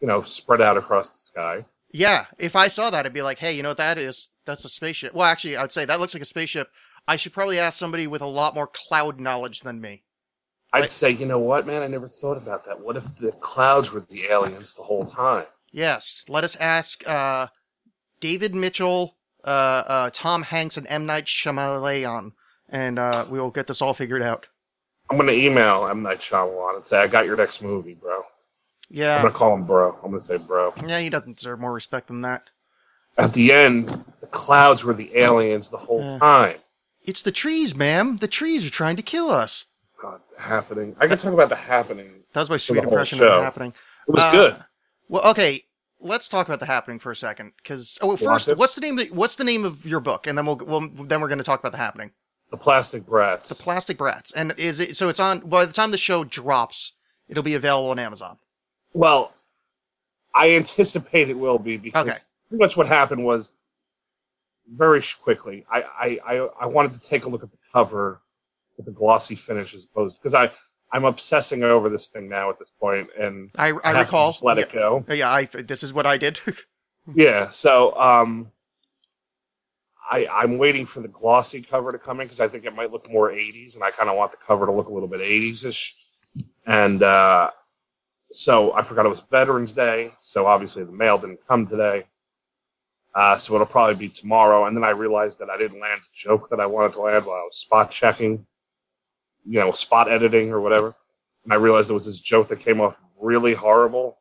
you 0.00 0.06
know, 0.08 0.22
spread 0.22 0.60
out 0.60 0.76
across 0.76 1.10
the 1.10 1.18
sky. 1.18 1.64
Yeah, 1.92 2.26
if 2.38 2.56
I 2.56 2.68
saw 2.68 2.90
that, 2.90 3.04
I'd 3.06 3.12
be 3.12 3.22
like, 3.22 3.38
hey, 3.38 3.52
you 3.52 3.62
know 3.62 3.70
what 3.70 3.76
that 3.78 3.98
is? 3.98 4.28
That's 4.44 4.64
a 4.64 4.68
spaceship. 4.68 5.12
Well, 5.14 5.26
actually, 5.26 5.56
I'd 5.56 5.72
say 5.72 5.84
that 5.84 6.00
looks 6.00 6.14
like 6.14 6.22
a 6.22 6.26
spaceship. 6.26 6.70
I 7.06 7.16
should 7.16 7.32
probably 7.32 7.58
ask 7.58 7.78
somebody 7.78 8.06
with 8.06 8.22
a 8.22 8.26
lot 8.26 8.54
more 8.54 8.66
cloud 8.66 9.20
knowledge 9.20 9.60
than 9.60 9.80
me. 9.80 10.04
I'd 10.72 10.80
Like- 10.82 10.90
say, 10.90 11.10
you 11.10 11.26
know 11.26 11.38
what, 11.38 11.66
man? 11.66 11.82
I 11.82 11.86
never 11.86 12.08
thought 12.08 12.38
about 12.38 12.64
that. 12.64 12.80
What 12.80 12.96
if 12.96 13.16
the 13.16 13.32
clouds 13.32 13.92
were 13.92 14.00
the 14.00 14.26
aliens 14.26 14.72
the 14.72 14.82
whole 14.82 15.04
time? 15.04 15.46
Yes, 15.70 16.24
let 16.28 16.44
us 16.44 16.56
ask 16.56 17.06
uh, 17.06 17.48
David 18.20 18.54
Mitchell, 18.54 19.16
uh, 19.44 19.48
uh, 19.86 20.10
Tom 20.12 20.42
Hanks, 20.44 20.76
and 20.78 20.86
M. 20.88 21.04
Night 21.06 21.26
Shyamalan, 21.26 22.32
and 22.72 22.98
uh, 22.98 23.24
we 23.30 23.38
will 23.38 23.50
get 23.50 23.68
this 23.68 23.80
all 23.80 23.94
figured 23.94 24.22
out. 24.22 24.48
I'm 25.10 25.16
going 25.16 25.28
to 25.28 25.34
email 25.34 25.86
M. 25.86 26.02
Night 26.02 26.18
Shyamalan 26.18 26.76
and 26.76 26.84
say, 26.84 26.98
I 26.98 27.06
got 27.06 27.26
your 27.26 27.36
next 27.36 27.62
movie, 27.62 27.94
bro. 27.94 28.22
Yeah, 28.90 29.16
I'm 29.16 29.22
going 29.22 29.32
to 29.32 29.38
call 29.38 29.54
him 29.54 29.64
bro. 29.64 29.94
I'm 30.02 30.10
going 30.10 30.14
to 30.14 30.20
say 30.20 30.38
bro. 30.38 30.74
yeah, 30.86 30.98
he 31.00 31.08
doesn't 31.10 31.36
deserve 31.36 31.60
more 31.60 31.72
respect 31.72 32.08
than 32.08 32.22
that. 32.22 32.50
At 33.18 33.34
the 33.34 33.52
end, 33.52 33.88
the 34.20 34.26
clouds 34.26 34.84
were 34.84 34.94
the 34.94 35.16
aliens 35.16 35.70
the 35.70 35.76
whole 35.76 36.00
Yeah. 36.00 36.18
time. 36.18 36.56
It's 37.04 37.22
the 37.22 37.32
trees, 37.32 37.74
ma'am. 37.74 38.18
The 38.18 38.28
trees 38.28 38.66
are 38.66 38.70
trying 38.70 38.96
to 38.96 39.02
kill 39.02 39.30
us. 39.30 39.66
God, 40.00 40.20
the 40.34 40.42
happening. 40.42 40.96
I 40.98 41.08
can 41.08 41.18
talk 41.18 41.32
about 41.32 41.48
the 41.48 41.56
happening. 41.56 42.10
That 42.32 42.40
was 42.40 42.50
my 42.50 42.56
sweet 42.56 42.82
impression 42.82 43.20
of 43.22 43.28
the 43.28 43.42
happening. 43.42 43.74
It 44.08 44.10
was 44.12 44.22
Uh, 44.22 44.32
good. 44.32 44.56
Well, 45.08 45.30
okay, 45.30 45.64
let's 46.00 46.28
talk 46.28 46.46
about 46.48 46.60
the 46.60 46.66
happening 46.66 46.98
for 46.98 47.10
a 47.10 47.16
second. 47.16 47.52
Because 47.56 47.98
oh, 48.00 48.16
first, 48.16 48.48
what's 48.56 48.74
the 48.74 48.80
name? 48.80 48.98
Of, 48.98 49.08
what's 49.10 49.34
the 49.34 49.44
name 49.44 49.64
of 49.64 49.84
your 49.84 50.00
book? 50.00 50.26
And 50.26 50.38
then 50.38 50.46
we'll, 50.46 50.56
we'll 50.56 50.80
then 51.04 51.20
we're 51.20 51.28
going 51.28 51.38
to 51.38 51.44
talk 51.44 51.60
about 51.60 51.72
the 51.72 51.78
happening. 51.78 52.12
The 52.52 52.58
Plastic 52.58 53.06
Brats. 53.06 53.48
The 53.48 53.54
Plastic 53.54 53.96
Brats. 53.96 54.30
And 54.30 54.52
is 54.58 54.78
it 54.78 54.94
so? 54.94 55.08
It's 55.08 55.18
on. 55.18 55.40
By 55.40 55.64
the 55.64 55.72
time 55.72 55.90
the 55.90 55.96
show 55.98 56.22
drops, 56.22 56.92
it'll 57.26 57.42
be 57.42 57.54
available 57.54 57.88
on 57.90 57.98
Amazon. 57.98 58.36
Well, 58.92 59.32
I 60.34 60.50
anticipate 60.52 61.30
it 61.30 61.38
will 61.38 61.58
be 61.58 61.78
because 61.78 62.06
Okay. 62.06 62.18
pretty 62.50 62.62
much 62.62 62.76
what 62.76 62.86
happened 62.86 63.24
was 63.24 63.54
very 64.70 65.02
quickly. 65.22 65.64
I, 65.72 65.82
I, 65.82 66.18
I, 66.26 66.48
I 66.60 66.66
wanted 66.66 66.92
to 66.92 67.00
take 67.00 67.24
a 67.24 67.30
look 67.30 67.42
at 67.42 67.50
the 67.50 67.58
cover 67.72 68.20
with 68.76 68.86
a 68.86 68.90
glossy 68.92 69.34
finish 69.34 69.74
as 69.74 69.84
opposed 69.84 70.16
because 70.20 70.34
I 70.34 70.50
I'm 70.92 71.06
obsessing 71.06 71.62
over 71.64 71.88
this 71.88 72.08
thing 72.08 72.28
now 72.28 72.50
at 72.50 72.58
this 72.58 72.70
point 72.70 73.08
and 73.18 73.50
I, 73.56 73.68
I, 73.70 73.92
I 73.94 74.00
recall. 74.02 74.28
just 74.28 74.42
let 74.42 74.58
yeah, 74.58 74.62
it 74.64 74.72
go. 74.72 75.04
Yeah, 75.08 75.30
I. 75.30 75.44
This 75.46 75.82
is 75.82 75.92
what 75.94 76.04
I 76.06 76.18
did. 76.18 76.38
Yeah, 77.16 77.48
so 77.48 77.98
um, 77.98 78.52
I 80.10 80.26
I'm 80.30 80.58
waiting 80.58 80.86
for 80.86 81.00
the 81.00 81.08
glossy 81.08 81.62
cover 81.62 81.92
to 81.92 81.98
come 81.98 82.20
in 82.20 82.26
because 82.26 82.40
I 82.40 82.48
think 82.48 82.64
it 82.64 82.74
might 82.74 82.92
look 82.92 83.10
more 83.10 83.30
80s, 83.30 83.74
and 83.74 83.84
I 83.84 83.90
kind 83.90 84.10
of 84.10 84.16
want 84.16 84.30
the 84.32 84.38
cover 84.38 84.66
to 84.66 84.72
look 84.72 84.88
a 84.88 84.92
little 84.92 85.08
bit 85.08 85.20
80s 85.20 85.64
ish. 85.64 85.96
And 86.66 87.02
uh, 87.02 87.50
so 88.30 88.72
I 88.72 88.82
forgot 88.82 89.06
it 89.06 89.10
was 89.10 89.20
Veterans 89.20 89.72
Day, 89.72 90.12
so 90.20 90.46
obviously 90.46 90.84
the 90.84 90.92
mail 90.92 91.18
didn't 91.18 91.46
come 91.46 91.66
today. 91.66 92.04
Uh, 93.14 93.36
so 93.36 93.54
it'll 93.54 93.66
probably 93.66 93.94
be 93.94 94.08
tomorrow. 94.08 94.64
And 94.66 94.76
then 94.76 94.84
I 94.84 94.90
realized 94.90 95.38
that 95.40 95.50
I 95.50 95.58
didn't 95.58 95.80
land 95.80 96.00
the 96.00 96.08
joke 96.14 96.48
that 96.48 96.60
I 96.60 96.66
wanted 96.66 96.94
to 96.94 97.02
land 97.02 97.26
while 97.26 97.36
I 97.36 97.42
was 97.42 97.56
spot 97.56 97.90
checking, 97.90 98.46
you 99.44 99.60
know, 99.60 99.72
spot 99.72 100.10
editing 100.10 100.50
or 100.50 100.60
whatever. 100.60 100.94
And 101.44 101.52
I 101.52 101.56
realized 101.56 101.88
there 101.90 101.94
was 101.94 102.06
this 102.06 102.20
joke 102.20 102.48
that 102.48 102.60
came 102.60 102.80
off 102.80 103.02
really 103.20 103.52
horrible. 103.52 104.18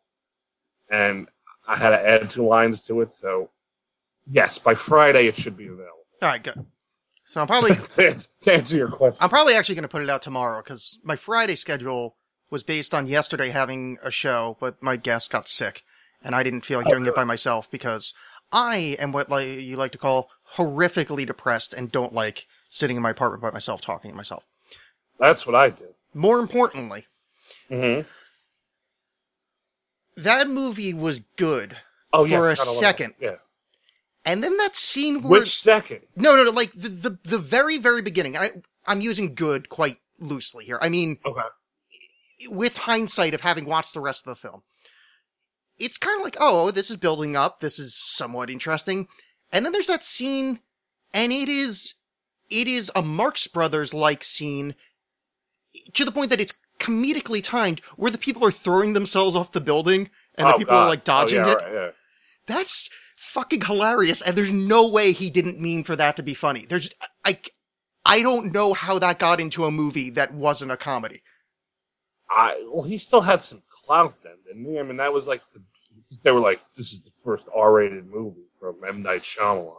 And 0.90 1.30
I 1.68 1.78
had 1.78 1.92
to 1.92 2.06
add 2.06 2.30
two 2.30 2.46
lines 2.46 2.82
to 2.84 3.00
it. 3.00 3.14
So, 3.14 3.50
yes, 4.32 4.58
by 4.58 4.74
Friday 4.74 5.28
it 5.28 5.36
should 5.38 5.58
be 5.58 5.66
available. 5.66 6.06
All 6.22 6.30
right, 6.30 6.42
good. 6.42 6.66
So 7.26 7.42
I'm 7.42 7.48
probably 7.48 7.76
to, 7.90 8.28
to 8.42 8.54
answer 8.54 8.78
your 8.78 8.90
question, 8.90 9.18
I'm 9.22 9.30
probably 9.30 9.54
actually 9.56 9.76
going 9.76 9.84
to 9.84 9.90
put 9.90 10.02
it 10.02 10.10
out 10.10 10.22
tomorrow 10.22 10.62
because 10.64 11.00
my 11.04 11.16
Friday 11.16 11.56
schedule 11.56 12.16
was 12.50 12.64
based 12.64 12.94
on 12.94 13.08
yesterday 13.08 13.50
having 13.50 13.98
a 14.04 14.12
show, 14.12 14.58
but 14.60 14.82
my 14.82 14.96
guest 14.96 15.32
got 15.32 15.48
sick, 15.48 15.84
and 16.24 16.36
I 16.36 16.44
didn't 16.44 16.66
feel 16.66 16.80
like 16.80 16.88
doing 16.88 17.06
it 17.06 17.16
by 17.16 17.24
myself 17.24 17.70
because 17.70 18.14
I 18.52 18.96
am 19.00 19.12
what 19.12 19.30
like 19.30 19.48
you 19.48 19.78
like 19.78 19.92
to 19.94 19.98
call 19.98 20.30
horrifically 20.56 21.26
depressed 21.26 21.74
and 21.74 21.92
don't 21.92 22.14
like 22.14 22.48
sitting 22.70 22.98
in 22.98 23.04
my 23.04 23.12
apartment 23.12 23.42
by 23.42 23.52
myself 23.52 23.82
talking 23.82 24.12
to 24.12 24.18
myself. 24.18 24.46
that's 25.20 25.46
what 25.46 25.56
I 25.56 25.70
did. 25.70 25.94
More 26.14 26.40
importantly, 26.40 27.06
Mm-hmm. 27.70 28.02
That 30.18 30.50
movie 30.50 30.94
was 30.94 31.20
good, 31.38 31.78
Oh 32.14 32.26
yeah, 32.26 32.38
For 32.38 32.50
a 32.50 32.52
I 32.52 32.56
kinda 32.56 32.72
second. 32.72 33.14
Yeah. 33.20 33.36
And 34.26 34.44
then 34.44 34.58
that 34.58 34.76
scene 34.76 35.22
where 35.22 35.42
Which 35.42 35.60
second? 35.60 36.02
no, 36.16 36.36
no, 36.36 36.44
no, 36.44 36.52
like 36.52 36.72
the 36.74 36.90
the, 36.90 37.20
the 37.24 37.38
very 37.40 37.78
very 37.78 38.02
beginning. 38.02 38.38
I, 38.38 38.50
I'm 38.86 39.02
using 39.02 39.36
good 39.36 39.70
quite 39.70 39.98
loosely 40.20 40.66
here. 40.66 40.80
I 40.82 40.90
mean, 40.90 41.18
Okay. 41.26 41.42
with 42.50 42.78
hindsight 42.78 43.34
of 43.34 43.42
having 43.42 43.66
watched 43.66 43.94
the 43.94 44.02
rest 44.02 44.26
of 44.26 44.30
the 44.36 44.40
film, 44.48 44.64
it's 45.78 45.98
kind 45.98 46.20
of 46.20 46.24
like, 46.24 46.38
oh, 46.40 46.68
oh 46.68 46.72
this 46.72 46.90
is 46.90 46.98
building 46.98 47.36
up. 47.36 47.60
This 47.60 47.80
is 47.80 47.96
somewhat 47.96 48.50
interesting. 48.50 49.08
And 49.52 49.66
then 49.66 49.74
there's 49.74 49.88
that 49.88 50.04
scene, 50.04 50.60
and 51.14 51.32
it 51.32 51.50
is, 51.50 51.96
it 52.50 52.68
is 52.68 52.92
a 52.96 53.02
Marx 53.02 53.48
Brothers 53.48 53.94
like 53.94 54.24
scene 54.24 54.76
to 55.94 56.06
the 56.06 56.12
point 56.12 56.30
that 56.30 56.40
it's 56.40 56.54
comedically 56.80 57.44
timed 57.44 57.80
where 57.96 58.12
the 58.12 58.18
people 58.18 58.44
are 58.44 58.52
throwing 58.52 58.94
themselves 58.94 59.36
off 59.36 59.52
the 59.52 59.62
building 59.62 60.10
and 60.36 60.48
the 60.48 60.54
Oh, 60.54 60.58
people 60.58 60.76
are 60.76 60.88
like 60.88 61.04
dodging 61.04 61.40
oh, 61.40 61.46
yeah, 61.48 61.52
it. 61.52 61.56
Right, 61.58 61.74
yeah. 61.74 61.90
That's 62.48 62.90
fucking 63.22 63.62
hilarious. 63.62 64.22
And 64.22 64.36
there's 64.36 64.52
no 64.52 64.88
way 64.88 65.12
he 65.12 65.30
didn't 65.30 65.60
mean 65.60 65.84
for 65.84 65.96
that 65.96 66.16
to 66.18 66.24
be 66.24 66.34
funny. 66.34 66.66
There's, 66.68 66.90
I, 67.24 67.40
I 68.04 68.22
don't 68.22 68.52
know 68.52 68.74
how 68.74 68.98
that 69.00 69.20
got 69.20 69.40
into 69.40 69.66
a 69.66 69.72
movie 69.72 70.10
that 70.12 70.34
wasn't 70.34 70.72
a 70.72 70.78
comedy. 70.78 71.22
I 72.30 72.66
well, 72.72 72.84
he 72.84 72.98
still 72.98 73.22
had 73.22 73.42
some 73.42 73.62
clout 73.70 74.16
then, 74.24 74.38
didn't 74.48 74.66
he? 74.66 74.80
I 74.80 74.84
mean, 74.84 74.98
that 74.98 75.12
was 75.14 75.28
like 75.28 75.42
the, 75.54 75.62
they 76.24 76.32
were 76.32 76.40
like, 76.40 76.62
this 76.76 76.94
is 76.94 77.02
the 77.04 77.12
first 77.12 77.48
R-rated 77.54 78.08
movie 78.08 78.48
from 78.60 78.78
M 78.88 79.04
Night 79.04 79.22
Shyamalan, 79.24 79.76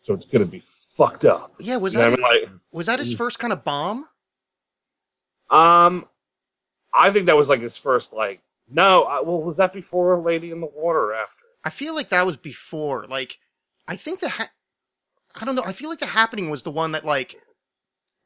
so 0.00 0.14
it's 0.14 0.24
gonna 0.24 0.46
be 0.46 0.62
fucked 0.64 1.26
up. 1.26 1.52
Yeah, 1.60 1.76
was 1.76 1.92
You 1.92 2.00
that 2.00 2.10
what 2.12 2.24
I 2.24 2.46
mean? 2.46 2.60
was 2.72 2.86
that 2.86 2.98
his 2.98 3.14
Mm. 3.14 3.18
first 3.18 3.38
kind 3.38 3.52
of 3.52 3.62
bomb? 3.62 4.08
Um, 5.50 6.08
I 6.94 7.10
think 7.10 7.26
that 7.26 7.36
was 7.36 7.48
like 7.50 7.60
his 7.60 7.76
first 7.76 8.12
like. 8.12 8.40
No, 8.68 9.02
I, 9.04 9.20
well, 9.20 9.42
was 9.42 9.58
that 9.58 9.72
before 9.72 10.18
Lady 10.20 10.50
in 10.50 10.60
the 10.60 10.66
Water 10.66 10.98
or 11.10 11.14
after? 11.14 11.44
I 11.66 11.70
feel 11.70 11.94
like 11.94 12.10
that 12.10 12.24
was 12.24 12.36
before. 12.36 13.06
Like, 13.08 13.38
I 13.88 13.96
think 13.96 14.20
the 14.20 14.28
ha- 14.30 14.50
I 15.34 15.44
don't 15.44 15.56
know. 15.56 15.64
I 15.64 15.72
feel 15.72 15.90
like 15.90 15.98
the 15.98 16.06
happening 16.06 16.48
was 16.48 16.62
the 16.62 16.70
one 16.70 16.92
that 16.92 17.04
like 17.04 17.36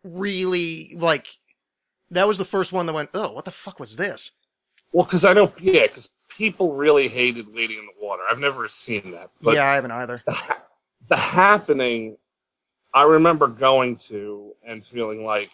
really 0.05 0.95
like 0.97 1.29
that 2.11 2.29
was 2.29 2.39
the 2.39 2.45
first 2.45 2.73
one 2.73 2.87
that 2.87 2.93
went. 2.93 3.11
Oh, 3.15 3.33
what 3.33 3.47
the 3.47 3.51
fuck 3.51 3.81
was 3.81 3.97
this? 3.97 4.33
Well, 4.93 5.05
because 5.05 5.25
I 5.25 5.33
know, 5.33 5.53
yeah, 5.61 5.83
because 5.87 6.11
people 6.29 6.75
really 6.75 7.09
hated 7.09 7.49
Lady 7.49 7.79
in 7.79 7.87
the 7.87 7.93
Water. 8.07 8.23
I've 8.31 8.41
never 8.41 8.69
seen 8.69 9.13
that, 9.13 9.31
but 9.41 9.55
yeah, 9.55 9.67
I 9.67 9.75
haven't 9.75 9.93
either. 9.93 10.23
the, 10.27 10.33
ha- 10.33 10.63
the 11.09 11.17
happening 11.17 12.17
i 12.93 13.03
remember 13.05 13.47
going 13.47 13.97
to 13.97 14.53
and 14.67 14.85
feeling 14.85 15.25
like 15.25 15.51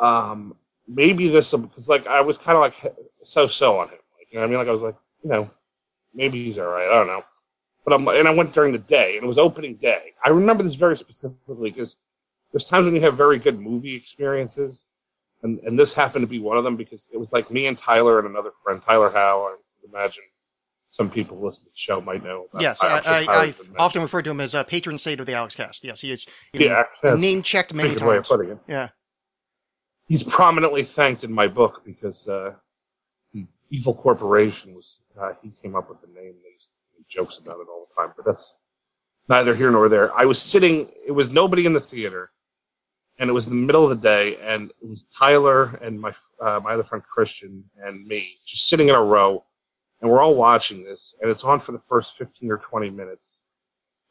um 0.00 0.54
maybe 0.86 1.28
this 1.28 1.52
because 1.52 1.88
like 1.88 2.06
i 2.06 2.20
was 2.20 2.38
kind 2.38 2.56
of 2.56 2.60
like 2.60 2.94
so 3.22 3.46
so 3.46 3.78
on 3.78 3.88
him 3.88 3.98
like 4.18 4.28
you 4.30 4.38
know 4.38 4.42
what 4.42 4.46
i 4.46 4.48
mean 4.48 4.58
like 4.58 4.68
i 4.68 4.70
was 4.70 4.82
like 4.82 4.96
you 5.22 5.30
know 5.30 5.50
maybe 6.14 6.44
he's 6.44 6.58
all 6.58 6.66
right 6.66 6.86
i 6.86 6.94
don't 6.94 7.06
know 7.06 7.22
but 7.84 7.92
i'm 7.92 8.06
and 8.08 8.28
i 8.28 8.30
went 8.30 8.52
during 8.52 8.72
the 8.72 8.78
day 8.78 9.16
and 9.16 9.24
it 9.24 9.26
was 9.26 9.38
opening 9.38 9.74
day 9.74 10.12
i 10.24 10.30
remember 10.30 10.62
this 10.62 10.74
very 10.74 10.96
specifically 10.96 11.70
because 11.70 11.96
there's 12.52 12.64
times 12.64 12.84
when 12.84 12.94
you 12.94 13.00
have 13.00 13.16
very 13.16 13.38
good 13.38 13.60
movie 13.60 13.94
experiences 13.94 14.84
and 15.42 15.58
and 15.60 15.78
this 15.78 15.92
happened 15.92 16.22
to 16.22 16.28
be 16.28 16.38
one 16.38 16.56
of 16.56 16.64
them 16.64 16.76
because 16.76 17.08
it 17.12 17.18
was 17.18 17.32
like 17.32 17.50
me 17.50 17.66
and 17.66 17.78
tyler 17.78 18.18
and 18.18 18.28
another 18.28 18.52
friend 18.62 18.82
tyler 18.82 19.10
howe 19.10 19.52
i 19.52 19.56
imagine 19.86 20.24
some 20.94 21.10
people 21.10 21.40
listening 21.40 21.66
to 21.66 21.72
the 21.72 21.76
show 21.76 22.00
might 22.00 22.22
know 22.22 22.46
about 22.52 22.62
Yes, 22.62 22.80
I, 22.80 23.00
sure 23.00 23.34
I, 23.34 23.46
I 23.46 23.54
often 23.78 24.00
refer 24.00 24.22
to 24.22 24.30
him 24.30 24.40
as 24.40 24.54
a 24.54 24.62
patron 24.62 24.96
saint 24.96 25.18
of 25.18 25.26
the 25.26 25.32
Alexxcast. 25.32 25.80
Yes, 25.82 26.00
he 26.00 26.12
is. 26.12 26.24
You 26.52 26.68
know, 26.68 26.84
Yeah, 27.02 27.16
name 27.16 27.42
checked 27.42 27.74
many 27.74 27.96
a 28.00 28.06
way 28.06 28.16
of 28.18 28.28
times. 28.28 28.60
Yeah, 28.68 28.90
He's 30.06 30.22
prominently 30.22 30.84
thanked 30.84 31.24
in 31.24 31.32
my 31.32 31.48
book 31.48 31.82
because 31.84 32.28
uh, 32.28 32.54
evil 33.70 33.94
corporation 33.94 34.74
was 34.74 35.00
uh, 35.20 35.32
he 35.42 35.50
came 35.50 35.74
up 35.74 35.88
with 35.88 36.00
the 36.00 36.08
name. 36.08 36.34
To 36.34 36.38
make 36.98 37.08
jokes 37.08 37.38
about 37.38 37.60
it 37.60 37.68
all 37.70 37.86
the 37.88 37.94
time, 38.02 38.12
but 38.16 38.24
that's 38.24 38.56
neither 39.28 39.54
here 39.54 39.70
nor 39.70 39.88
there. 39.88 40.16
I 40.16 40.24
was 40.24 40.40
sitting; 40.40 40.88
it 41.06 41.12
was 41.12 41.30
nobody 41.30 41.66
in 41.66 41.72
the 41.72 41.80
theater, 41.80 42.30
and 43.18 43.30
it 43.30 43.32
was 43.32 43.48
the 43.48 43.54
middle 43.54 43.84
of 43.84 43.90
the 43.90 43.96
day, 43.96 44.36
and 44.42 44.70
it 44.82 44.88
was 44.88 45.04
Tyler 45.04 45.76
and 45.82 46.00
my 46.00 46.14
uh, 46.40 46.60
my 46.62 46.72
other 46.72 46.82
friend 46.82 47.02
Christian 47.04 47.64
and 47.82 48.06
me 48.06 48.36
just 48.46 48.68
sitting 48.68 48.88
in 48.88 48.94
a 48.94 49.02
row, 49.02 49.44
and 50.00 50.10
we're 50.10 50.22
all 50.22 50.34
watching 50.34 50.84
this, 50.84 51.14
and 51.20 51.30
it's 51.30 51.44
on 51.44 51.60
for 51.60 51.72
the 51.72 51.78
first 51.78 52.16
fifteen 52.16 52.50
or 52.50 52.58
twenty 52.58 52.90
minutes, 52.90 53.42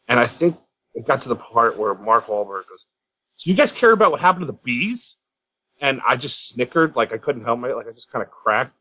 and 0.08 0.20
I 0.20 0.26
think 0.26 0.58
it 0.94 1.08
got 1.08 1.22
to 1.24 1.30
the 1.30 1.36
part 1.36 1.78
where 1.78 1.94
Mark 1.96 2.28
Wahlberg 2.28 2.68
goes, 2.70 2.86
"Do 3.40 3.50
you 3.50 3.56
guys 3.56 3.72
care 3.72 3.92
about 3.92 4.12
what 4.12 4.22
happened 4.22 4.44
to 4.44 4.48
the 4.48 4.60
bees?" 4.64 5.18
And 5.82 6.02
I 6.08 6.16
just 6.16 6.48
snickered, 6.50 6.96
like 6.96 7.12
I 7.12 7.18
couldn't 7.18 7.44
help 7.44 7.62
it, 7.66 7.76
like 7.76 7.88
I 7.88 7.92
just 7.92 8.12
kind 8.12 8.24
of 8.24 8.32
cracked, 8.32 8.74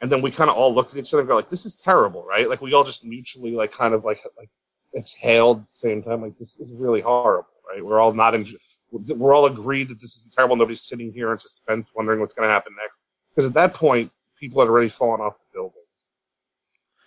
and 0.00 0.12
then 0.12 0.22
we 0.22 0.30
kind 0.30 0.50
of 0.50 0.56
all 0.56 0.74
looked 0.74 0.92
at 0.92 0.98
each 0.98 1.12
other 1.12 1.20
and 1.20 1.28
go, 1.28 1.36
"Like 1.36 1.48
this 1.48 1.66
is 1.66 1.76
terrible, 1.76 2.24
right?" 2.24 2.48
Like 2.48 2.60
we 2.60 2.72
all 2.74 2.84
just 2.84 3.04
mutually, 3.04 3.52
like 3.52 3.72
kind 3.72 3.94
of 3.94 4.04
like 4.04 4.20
like 4.36 4.50
exhaled 4.94 5.58
at 5.58 5.68
the 5.68 5.74
same 5.74 6.02
time, 6.02 6.22
like 6.22 6.36
this 6.38 6.58
is 6.58 6.72
really 6.72 7.00
horrible, 7.00 7.48
right? 7.68 7.84
We're 7.84 8.00
all 8.00 8.12
not 8.12 8.34
in, 8.34 8.46
we're 8.90 9.34
all 9.34 9.46
agreed 9.46 9.88
that 9.88 10.00
this 10.00 10.16
is 10.16 10.28
terrible. 10.34 10.56
Nobody's 10.56 10.82
sitting 10.82 11.12
here 11.12 11.32
in 11.32 11.38
suspense, 11.38 11.90
wondering 11.94 12.20
what's 12.20 12.34
going 12.34 12.48
to 12.48 12.52
happen 12.52 12.74
next, 12.80 12.98
because 13.34 13.46
at 13.48 13.54
that 13.54 13.74
point, 13.74 14.10
people 14.38 14.60
had 14.60 14.68
already 14.68 14.88
fallen 14.88 15.20
off 15.20 15.38
the 15.38 15.46
buildings, 15.52 16.12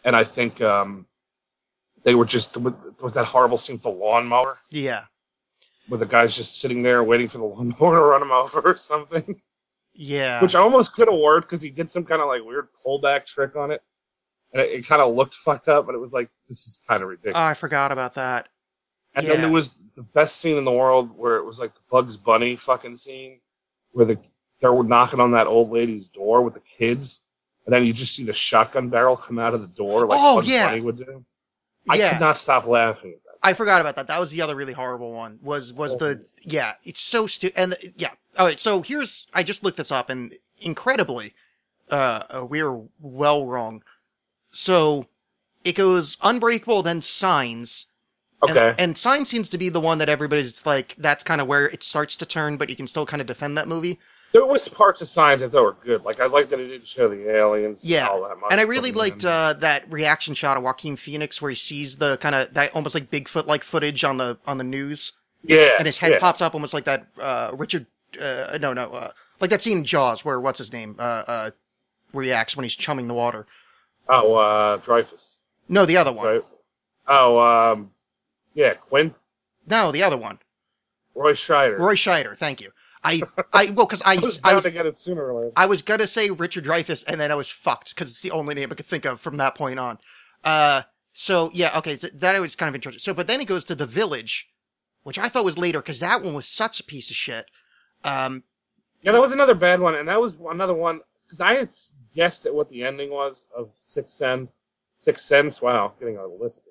and 0.03 0.15
I 0.15 0.23
think 0.23 0.61
um, 0.61 1.05
they 2.03 2.15
were 2.15 2.25
just 2.25 2.57
was 2.57 3.13
that 3.13 3.25
horrible 3.25 3.57
scene 3.57 3.75
with 3.75 3.83
the 3.83 3.89
lawnmower 3.89 4.59
yeah, 4.69 5.05
where 5.87 5.97
the 5.97 6.05
guy's 6.05 6.35
just 6.35 6.59
sitting 6.59 6.83
there 6.83 7.03
waiting 7.03 7.29
for 7.29 7.37
the 7.37 7.45
lawnmower 7.45 7.95
to 7.95 8.01
run 8.01 8.21
him 8.21 8.31
over 8.31 8.59
or 8.61 8.77
something, 8.77 9.41
yeah. 9.93 10.41
which 10.41 10.55
I 10.55 10.59
almost 10.59 10.93
could 10.93 11.07
have 11.07 11.17
worked 11.19 11.49
because 11.49 11.63
he 11.63 11.69
did 11.69 11.91
some 11.91 12.03
kind 12.05 12.21
of 12.21 12.27
like 12.27 12.43
weird 12.43 12.67
pullback 12.85 13.25
trick 13.25 13.55
on 13.55 13.71
it, 13.71 13.81
and 14.53 14.61
it, 14.61 14.71
it 14.71 14.87
kind 14.87 15.01
of 15.01 15.13
looked 15.15 15.35
fucked 15.35 15.67
up, 15.69 15.85
but 15.85 15.95
it 15.95 15.99
was 15.99 16.13
like 16.13 16.29
this 16.47 16.65
is 16.67 16.79
kind 16.87 17.03
of 17.03 17.09
ridiculous. 17.09 17.37
oh, 17.37 17.43
I 17.45 17.53
forgot 17.53 17.91
about 17.91 18.13
that. 18.15 18.47
And 19.13 19.25
then 19.27 19.35
Yeah. 19.35 19.41
there 19.41 19.51
was 19.51 19.81
the 19.95 20.03
best 20.03 20.37
scene 20.37 20.57
in 20.57 20.63
the 20.63 20.71
world 20.71 21.17
where 21.17 21.35
it 21.37 21.43
was 21.45 21.59
like 21.59 21.73
the 21.73 21.81
Bugs 21.91 22.15
Bunny 22.15 22.55
fucking 22.55 22.95
scene 22.95 23.41
where 23.91 24.05
the 24.05 24.17
they're 24.61 24.83
knocking 24.83 25.19
on 25.19 25.31
that 25.31 25.47
old 25.47 25.71
lady's 25.71 26.07
door 26.07 26.41
with 26.43 26.53
the 26.53 26.59
kids, 26.61 27.21
and 27.65 27.73
then 27.73 27.83
you 27.85 27.91
just 27.93 28.15
see 28.15 28.23
the 28.23 28.31
shotgun 28.33 28.89
barrel 28.89 29.17
come 29.17 29.39
out 29.39 29.53
of 29.53 29.61
the 29.61 29.67
door 29.67 30.05
like 30.05 30.19
Oh, 30.21 30.35
Bugs 30.37 30.47
yeah. 30.49 30.69
Bunny 30.69 30.81
would 30.81 30.97
do. 30.97 31.25
I 31.89 31.95
yeah, 31.95 32.11
could 32.11 32.19
not 32.21 32.37
stop 32.37 32.67
laughing 32.67 33.11
at 33.11 33.23
that. 33.23 33.31
I 33.43 33.53
forgot 33.53 33.81
about 33.81 33.95
that. 33.95 34.05
That 34.05 34.19
was 34.19 34.29
the 34.29 34.41
other 34.43 34.55
really 34.55 34.73
horrible 34.73 35.11
one. 35.13 35.39
Was 35.41 35.73
was 35.73 35.97
the 35.97 36.23
yeah? 36.43 36.73
It's 36.83 37.01
so 37.01 37.25
stupid. 37.25 37.57
And 37.59 37.71
the, 37.71 37.91
yeah. 37.95 38.11
All 38.37 38.45
right. 38.45 38.59
So 38.59 38.81
here's 38.81 39.27
I 39.33 39.43
just 39.43 39.63
looked 39.63 39.77
this 39.77 39.91
up, 39.91 40.09
and 40.09 40.35
incredibly, 40.59 41.33
uh, 41.89 42.23
uh, 42.29 42.45
we're 42.45 42.81
well 42.99 43.45
wrong. 43.45 43.83
So 44.51 45.07
it 45.63 45.75
goes 45.75 46.17
Unbreakable, 46.21 46.81
then 46.83 47.01
Signs. 47.01 47.87
Okay. 48.43 48.73
and 48.79 48.97
Signs 48.97 49.29
seems 49.29 49.49
to 49.49 49.57
be 49.57 49.69
the 49.69 49.79
one 49.79 49.99
that 49.99 50.09
everybody's 50.09 50.65
like. 50.65 50.95
That's 50.97 51.23
kind 51.23 51.41
of 51.41 51.47
where 51.47 51.67
it 51.67 51.83
starts 51.83 52.17
to 52.17 52.25
turn, 52.25 52.57
but 52.57 52.69
you 52.69 52.75
can 52.75 52.87
still 52.87 53.05
kind 53.05 53.21
of 53.21 53.27
defend 53.27 53.57
that 53.57 53.67
movie. 53.67 53.99
There 54.31 54.45
was 54.45 54.67
parts 54.69 55.01
of 55.01 55.09
Signs 55.09 55.43
I 55.43 55.49
thought 55.49 55.63
were 55.63 55.77
good. 55.83 56.05
Like 56.05 56.19
I 56.19 56.25
liked 56.25 56.49
that 56.51 56.59
it 56.59 56.67
didn't 56.67 56.87
show 56.87 57.07
the 57.09 57.29
aliens. 57.29 57.85
Yeah, 57.85 58.07
all 58.07 58.27
that 58.27 58.39
much. 58.39 58.51
and 58.51 58.59
I 58.59 58.63
really 58.63 58.91
liked 58.91 59.25
uh, 59.25 59.53
that 59.59 59.91
reaction 59.91 60.33
shot 60.33 60.57
of 60.57 60.63
Joaquin 60.63 60.95
Phoenix 60.95 61.41
where 61.41 61.49
he 61.49 61.55
sees 61.55 61.97
the 61.97 62.17
kind 62.17 62.33
of 62.33 62.53
that 62.53 62.73
almost 62.73 62.95
like 62.95 63.11
Bigfoot 63.11 63.45
like 63.45 63.63
footage 63.63 64.03
on 64.03 64.17
the 64.17 64.39
on 64.47 64.57
the 64.57 64.63
news. 64.63 65.11
yeah, 65.43 65.75
and 65.77 65.85
his 65.85 65.97
head 65.97 66.13
yeah. 66.13 66.19
pops 66.19 66.41
up 66.41 66.53
almost 66.53 66.73
like 66.73 66.85
that 66.85 67.07
uh 67.19 67.51
Richard 67.53 67.85
uh 68.19 68.57
no 68.59 68.73
no 68.73 68.91
uh 68.91 69.11
like 69.39 69.49
that 69.49 69.61
scene 69.61 69.79
in 69.79 69.83
Jaws 69.83 70.25
where 70.25 70.39
what's 70.39 70.57
his 70.59 70.73
name 70.73 70.95
uh 70.99 71.23
uh 71.27 71.51
reacts 72.13 72.55
when 72.55 72.63
he's 72.63 72.75
chumming 72.75 73.07
the 73.07 73.13
water. 73.13 73.45
Oh, 74.09 74.35
uh, 74.35 74.77
Dreyfuss. 74.79 75.35
No, 75.69 75.85
the 75.85 75.95
other 75.97 76.11
one. 76.11 76.41
Oh, 77.07 77.39
um, 77.39 77.91
yeah, 78.53 78.73
Quinn, 78.73 79.15
No, 79.67 79.91
the 79.91 80.03
other 80.03 80.17
one. 80.17 80.39
Roy 81.15 81.33
Scheider. 81.33 81.77
Roy 81.79 81.95
Scheider, 81.95 82.35
thank 82.37 82.61
you. 82.61 82.71
I 83.03 83.21
I 83.53 83.71
well 83.71 83.87
cuz 83.87 84.01
I 84.03 84.13
I 84.15 84.19
was 84.19 84.39
I 84.43 84.53
was 84.53 84.63
to 84.63 84.71
get 84.71 84.85
it 84.85 84.99
sooner 84.99 85.31
or 85.31 85.41
later. 85.41 85.53
I 85.55 85.65
was 85.65 85.81
gonna 85.81 86.07
say 86.07 86.29
Richard 86.29 86.65
Dreyfuss, 86.65 87.03
and 87.07 87.19
then 87.19 87.31
I 87.31 87.35
was 87.35 87.49
fucked 87.49 87.95
cuz 87.95 88.11
it's 88.11 88.21
the 88.21 88.31
only 88.31 88.53
name 88.53 88.69
I 88.71 88.75
could 88.75 88.85
think 88.85 89.05
of 89.05 89.19
from 89.19 89.37
that 89.37 89.55
point 89.55 89.79
on. 89.79 89.97
Uh 90.43 90.83
so 91.13 91.51
yeah, 91.53 91.77
okay, 91.77 91.97
so 91.97 92.07
that 92.13 92.39
was 92.39 92.55
kind 92.55 92.69
of 92.69 92.75
interesting. 92.75 92.99
So 92.99 93.13
but 93.13 93.27
then 93.27 93.41
it 93.41 93.47
goes 93.47 93.63
to 93.65 93.75
The 93.75 93.85
Village, 93.85 94.49
which 95.03 95.17
I 95.17 95.29
thought 95.29 95.43
was 95.45 95.57
later 95.57 95.81
cuz 95.81 95.99
that 95.99 96.21
one 96.21 96.33
was 96.33 96.47
such 96.47 96.79
a 96.79 96.83
piece 96.83 97.09
of 97.09 97.15
shit. 97.15 97.49
Um 98.03 98.43
Yeah, 99.01 99.11
that 99.11 99.21
was 99.21 99.31
another 99.31 99.55
bad 99.55 99.79
one, 99.79 99.95
and 99.95 100.07
that 100.07 100.21
was 100.21 100.35
another 100.49 100.73
one 100.73 101.01
because 101.25 101.41
I 101.41 101.55
had 101.55 101.69
guessed 102.13 102.45
at 102.45 102.53
what 102.53 102.69
the 102.69 102.83
ending 102.83 103.09
was 103.09 103.47
of 103.55 103.71
Six 103.73 104.11
Sense. 104.11 104.59
Six 104.97 105.23
Sense. 105.23 105.61
Wow, 105.61 105.93
getting 105.99 106.17
on 106.17 106.29
the 106.29 106.43
list. 106.43 106.61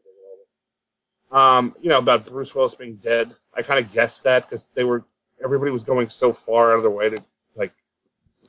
Um, 1.32 1.76
you 1.80 1.88
know 1.88 1.98
about 1.98 2.26
Bruce 2.26 2.54
Willis 2.54 2.74
being 2.74 2.96
dead. 2.96 3.32
I 3.54 3.62
kind 3.62 3.84
of 3.84 3.92
guessed 3.92 4.24
that 4.24 4.48
because 4.48 4.66
they 4.74 4.82
were 4.84 5.04
everybody 5.42 5.70
was 5.70 5.84
going 5.84 6.10
so 6.10 6.32
far 6.32 6.72
out 6.72 6.78
of 6.78 6.82
their 6.82 6.90
way 6.90 7.08
to 7.08 7.22
like 7.54 7.72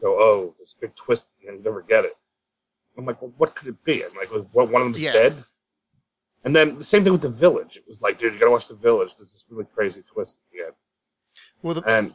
go, 0.01 0.17
oh, 0.19 0.55
there's 0.57 0.75
a 0.77 0.81
big 0.81 0.95
twist, 0.95 1.27
and 1.47 1.57
you 1.57 1.63
never 1.63 1.81
get 1.83 2.05
it. 2.05 2.13
I'm 2.97 3.05
like, 3.05 3.21
well, 3.21 3.33
what 3.37 3.55
could 3.55 3.67
it 3.67 3.83
be? 3.83 4.03
I'm 4.03 4.15
like, 4.15 4.31
was 4.31 4.45
what 4.51 4.69
one 4.69 4.81
of 4.81 4.87
them's 4.87 5.01
Yeah. 5.01 5.13
dead? 5.13 5.43
And 6.43 6.55
then 6.55 6.79
the 6.79 6.83
same 6.83 7.03
thing 7.03 7.13
with 7.13 7.21
the 7.21 7.29
Village. 7.29 7.77
It 7.77 7.87
was 7.87 8.01
like, 8.01 8.17
dude, 8.17 8.33
you 8.33 8.39
gotta 8.39 8.51
watch 8.51 8.67
the 8.67 8.75
Village. 8.75 9.15
There's 9.15 9.31
this 9.31 9.45
really 9.49 9.65
crazy 9.75 10.01
twist 10.11 10.41
at 10.45 10.51
the 10.51 10.65
end 10.65 10.73
well 11.61 11.75
the 11.75 11.83
and 11.87 12.13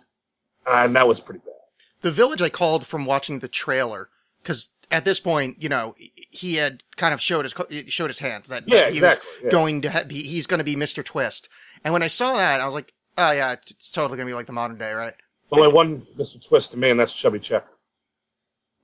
and 0.66 0.94
that 0.96 1.06
was 1.08 1.20
pretty 1.20 1.40
bad. 1.40 1.54
the 2.02 2.11
village 2.11 2.42
I 2.42 2.49
called 2.49 2.87
from 2.87 3.04
watching 3.04 3.38
the 3.40 3.49
trailer 3.49 4.08
because 4.42 4.68
at 4.90 5.04
this 5.04 5.18
point, 5.18 5.61
you 5.62 5.68
know, 5.68 5.94
he 6.30 6.54
had 6.56 6.82
kind 6.96 7.12
of 7.12 7.20
showed 7.20 7.44
his 7.44 7.54
showed 7.92 8.08
his 8.11 8.20
hands 8.20 8.49
that, 8.49 8.64
Yeah, 8.68 8.88
he 8.88 8.99
exactly, 8.99 9.26
was 9.28 9.42
yeah. 9.44 9.50
going 9.50 9.82
to 9.82 10.04
be 10.06 10.14
he's 10.23 10.46
going 10.46 10.58
to 10.58 10.64
be 10.64 10.76
Mr. 10.76 11.04
Twist. 11.04 11.49
And 11.85 11.92
when 11.92 12.02
I 12.02 12.06
saw 12.06 12.37
that, 12.37 12.61
I 12.61 12.64
was 12.64 12.75
like, 12.75 12.92
oh 13.18 13.32
yeah, 13.32 13.52
it's 13.52 13.90
totally 13.90 14.16
going 14.16 14.26
to 14.26 14.30
be 14.30 14.35
like 14.35 14.46
the 14.46 14.52
modern 14.52 14.78
day, 14.78 14.92
right? 14.92 15.14
Only 15.50 15.73
one 15.73 16.02
Mr. 16.16 16.44
Twist 16.46 16.73
to 16.73 16.76
me, 16.76 16.90
and 16.90 16.99
that's 17.00 17.12
Chubby 17.14 17.38
Checker. 17.38 17.68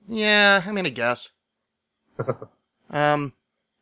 Yeah, 0.07 0.61
I 0.65 0.71
mean, 0.71 0.85
I 0.85 0.89
guess. 0.89 1.31
um, 2.89 3.33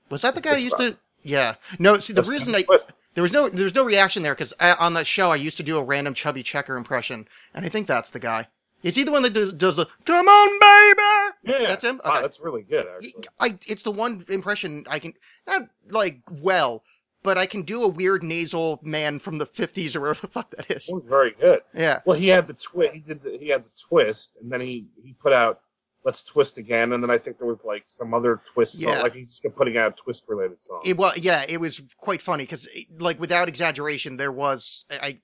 was 0.09 0.21
that 0.21 0.35
the 0.35 0.41
guy 0.41 0.55
who 0.55 0.61
used 0.61 0.77
to? 0.77 0.97
Yeah. 1.23 1.55
No, 1.79 1.97
see, 1.99 2.13
the 2.13 2.21
That's 2.21 2.29
reason 2.29 2.55
I 2.55 2.61
Twist. 2.63 2.93
There 3.13 3.21
was 3.21 3.31
no 3.31 3.49
there 3.49 3.63
was 3.63 3.75
no 3.75 3.83
reaction 3.83 4.23
there 4.23 4.33
because 4.33 4.53
uh, 4.59 4.75
on 4.79 4.93
that 4.93 5.07
show 5.07 5.31
I 5.31 5.35
used 5.35 5.57
to 5.57 5.63
do 5.63 5.77
a 5.77 5.83
random 5.83 6.13
chubby 6.13 6.43
checker 6.43 6.77
impression, 6.77 7.27
and 7.53 7.65
I 7.65 7.69
think 7.69 7.87
that's 7.87 8.11
the 8.11 8.19
guy. 8.19 8.47
Is 8.83 8.95
he 8.95 9.03
the 9.03 9.11
one 9.11 9.21
that 9.23 9.33
does, 9.33 9.53
does 9.53 9.75
the 9.75 9.87
"Come 10.05 10.27
on, 10.27 10.59
baby"? 10.59 11.59
Yeah, 11.59 11.67
That's 11.67 11.83
him? 11.83 12.01
Wow, 12.03 12.21
that's 12.21 12.39
really 12.39 12.63
good, 12.63 12.87
actually. 12.87 13.23
I 13.39 13.59
it's 13.67 13.83
the 13.83 13.91
one 13.91 14.23
impression 14.29 14.85
I 14.89 14.99
can 14.99 15.13
not 15.45 15.69
like 15.89 16.21
well, 16.31 16.83
but 17.21 17.37
I 17.37 17.45
can 17.45 17.61
do 17.61 17.83
a 17.83 17.87
weird 17.87 18.23
nasal 18.23 18.79
man 18.81 19.19
from 19.19 19.37
the 19.37 19.45
fifties 19.45 19.95
or 19.95 20.01
whatever 20.01 20.21
the 20.21 20.27
fuck 20.27 20.49
that 20.51 20.71
is. 20.71 20.89
Was 20.91 21.03
very 21.07 21.31
good. 21.39 21.61
Yeah. 21.75 21.99
Well, 22.05 22.17
he 22.17 22.29
had 22.29 22.47
the 22.47 22.53
twist. 22.53 22.93
He 22.93 22.99
did. 22.99 23.21
The, 23.21 23.37
he 23.37 23.49
had 23.49 23.63
the 23.63 23.71
twist, 23.79 24.37
and 24.41 24.51
then 24.51 24.61
he 24.61 24.87
he 25.03 25.13
put 25.13 25.33
out 25.33 25.61
"Let's 26.03 26.23
Twist 26.23 26.57
Again," 26.57 26.93
and 26.93 27.03
then 27.03 27.09
I 27.11 27.17
think 27.17 27.37
there 27.37 27.47
was 27.47 27.63
like 27.65 27.83
some 27.87 28.13
other 28.13 28.41
twist. 28.53 28.79
song. 28.79 29.01
Like 29.01 29.13
he 29.13 29.25
just 29.25 29.41
kept 29.43 29.55
putting 29.55 29.77
out 29.77 29.97
twist 29.97 30.25
related 30.27 30.61
songs. 30.63 30.87
It 30.87 30.97
was 30.97 31.17
yeah, 31.17 31.43
it 31.47 31.59
was 31.59 31.81
quite 31.97 32.21
funny 32.21 32.43
because 32.43 32.67
like 32.99 33.19
without 33.19 33.47
exaggeration, 33.47 34.17
there 34.17 34.31
was 34.31 34.85
I, 34.89 35.19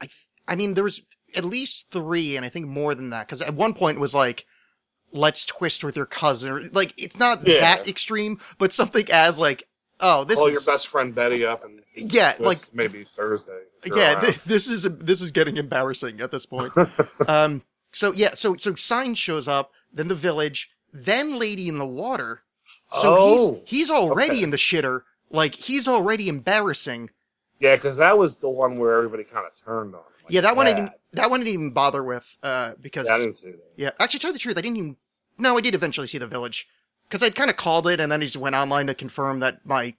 I, 0.00 0.08
I 0.48 0.56
mean 0.56 0.74
there 0.74 0.84
was 0.84 1.02
at 1.36 1.44
least 1.44 1.90
three, 1.90 2.36
and 2.36 2.44
I 2.44 2.48
think 2.48 2.66
more 2.66 2.94
than 2.94 3.10
that 3.10 3.26
because 3.26 3.40
at 3.42 3.54
one 3.54 3.74
point 3.74 3.98
it 3.98 4.00
was 4.00 4.14
like, 4.14 4.46
"Let's 5.12 5.44
twist 5.46 5.84
with 5.84 5.96
your 5.96 6.06
cousin," 6.06 6.70
like 6.72 6.94
it's 6.96 7.18
not 7.18 7.46
Yeah. 7.46 7.60
that 7.60 7.88
extreme, 7.88 8.38
but 8.58 8.72
something 8.72 9.06
as 9.12 9.38
like, 9.38 9.64
"Oh, 10.00 10.24
this 10.24 10.36
Call 10.38 10.48
is 10.48 10.54
your 10.54 10.74
best 10.74 10.88
friend 10.88 11.14
Betty 11.14 11.44
up 11.44 11.64
and 11.64 11.80
yeah, 11.94 12.34
like 12.38 12.72
maybe 12.74 13.04
Thursday. 13.04 13.60
yeah, 13.84 14.18
th- 14.20 14.42
this 14.44 14.68
is 14.70 14.82
this 14.84 15.20
is 15.20 15.30
getting 15.30 15.56
embarrassing 15.58 16.20
at 16.20 16.30
this 16.30 16.46
point. 16.46 16.72
um, 17.28 17.62
so 17.92 18.12
yeah, 18.12 18.34
so 18.34 18.56
so 18.56 18.74
sign 18.74 19.14
shows 19.14 19.46
up, 19.48 19.72
then 19.92 20.08
the 20.08 20.14
village, 20.14 20.70
then 20.92 21.38
Lady 21.38 21.68
in 21.68 21.78
the 21.78 21.86
Water. 21.86 22.42
So 22.92 23.16
Oh, 23.18 23.60
he's 23.66 23.78
he's 23.78 23.90
already 23.90 24.36
okay. 24.36 24.42
in 24.42 24.50
the 24.50 24.56
shitter. 24.56 25.02
Like 25.30 25.54
he's 25.54 25.86
already 25.88 26.28
embarrassing. 26.28 27.10
yeah, 27.60 27.76
because 27.76 27.96
that 27.98 28.18
was 28.18 28.36
the 28.38 28.50
one 28.50 28.78
where 28.78 28.96
everybody 28.96 29.24
kind 29.24 29.46
of 29.46 29.54
turned 29.54 29.94
on. 29.94 30.00
him, 30.00 30.06
like 30.24 30.32
yeah, 30.32 30.40
that 30.42 30.56
one 30.56 30.66
I 30.66 30.72
didn't 30.72 30.92
that 31.14 31.30
one 31.30 31.40
I 31.40 31.44
didn't 31.44 31.54
even 31.54 31.70
bother 31.70 32.02
with 32.02 32.36
uh 32.42 32.72
because 32.80 33.06
Yeah, 33.08 33.14
I 33.14 33.18
didn't 33.18 33.36
see 33.36 33.50
that. 33.52 33.60
yeah, 33.76 33.90
actually 34.00 34.20
tell 34.20 34.30
you 34.30 34.34
the 34.34 34.38
truth, 34.38 34.58
I 34.58 34.60
didn't 34.60 34.76
even 34.76 34.96
no, 35.38 35.56
I 35.56 35.60
did 35.60 35.74
eventually 35.74 36.06
see 36.06 36.18
the 36.18 36.26
village 36.26 36.68
because 37.08 37.22
I'd 37.22 37.34
kind 37.34 37.48
of 37.50 37.56
called 37.56 37.86
it 37.86 37.98
and 38.00 38.12
then 38.12 38.20
I 38.20 38.24
just 38.24 38.36
went 38.36 38.54
online 38.56 38.86
to 38.88 38.94
confirm 38.94 39.40
that 39.40 39.64
my 39.64 39.94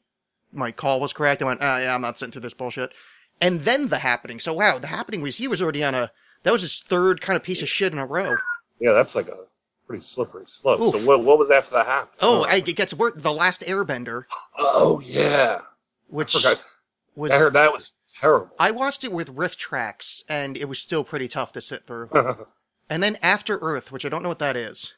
my 0.52 0.72
call 0.72 1.00
was 1.00 1.14
correct. 1.14 1.42
I 1.42 1.46
went, 1.46 1.62
oh, 1.64 1.78
yeah, 1.78 1.96
I'm 1.96 2.02
not 2.02 2.20
sent 2.20 2.32
through 2.34 2.44
this 2.44 2.54
bullshit. 2.54 2.94
And 3.42 3.62
then 3.62 3.88
the 3.88 3.98
happening. 3.98 4.40
So 4.40 4.54
wow, 4.54 4.78
the 4.78 4.86
happening 4.88 5.22
was 5.24 5.38
he 5.38 5.48
was 5.48 5.64
already 5.64 5.84
on 5.84 5.96
a 5.96 6.12
that 6.44 6.52
was 6.52 6.62
his 6.62 6.82
third 6.82 7.22
kind 7.22 7.36
of 7.36 7.44
piece 7.44 7.62
of 7.62 7.70
shit 7.70 7.92
in 7.94 8.00
a 8.00 8.06
row. 8.06 8.36
Yeah, 8.80 8.94
that's 8.94 9.16
like 9.16 9.28
a 9.28 9.38
pretty 9.88 10.04
slippery 10.04 10.44
slope. 10.48 10.80
Oof. 10.80 10.96
So 10.96 11.08
what, 11.08 11.24
what 11.24 11.40
was 11.40 11.52
after 11.52 11.76
that 11.76 11.86
happened? 11.86 12.18
Oh, 12.22 12.46
I, 12.48 12.58
it 12.58 12.76
gets 12.76 12.94
worse. 12.94 13.14
The 13.16 13.34
last 13.34 13.62
Airbender, 13.62 14.24
oh 14.58 15.02
yeah, 15.04 15.62
which 16.08 16.36
I 16.46 16.56
was 17.16 17.32
I 17.32 17.38
heard 17.38 17.54
that 17.54 17.72
was 17.74 17.94
terrible. 18.20 18.52
I 18.60 18.72
watched 18.72 19.04
it 19.04 19.12
with 19.12 19.36
RiffTrax, 19.36 20.24
and 20.30 20.58
it 20.58 20.66
was 20.70 20.80
still 20.80 21.04
pretty 21.04 21.28
tough 21.28 21.52
to 21.54 21.62
sit 21.62 21.86
through. 21.88 22.10
And 22.90 23.02
then 23.02 23.18
After 23.24 23.58
Earth, 23.60 23.94
which 23.94 24.06
I 24.06 24.10
don't 24.10 24.22
know 24.24 24.30
what 24.30 24.40
that 24.40 24.58
is. 24.58 24.94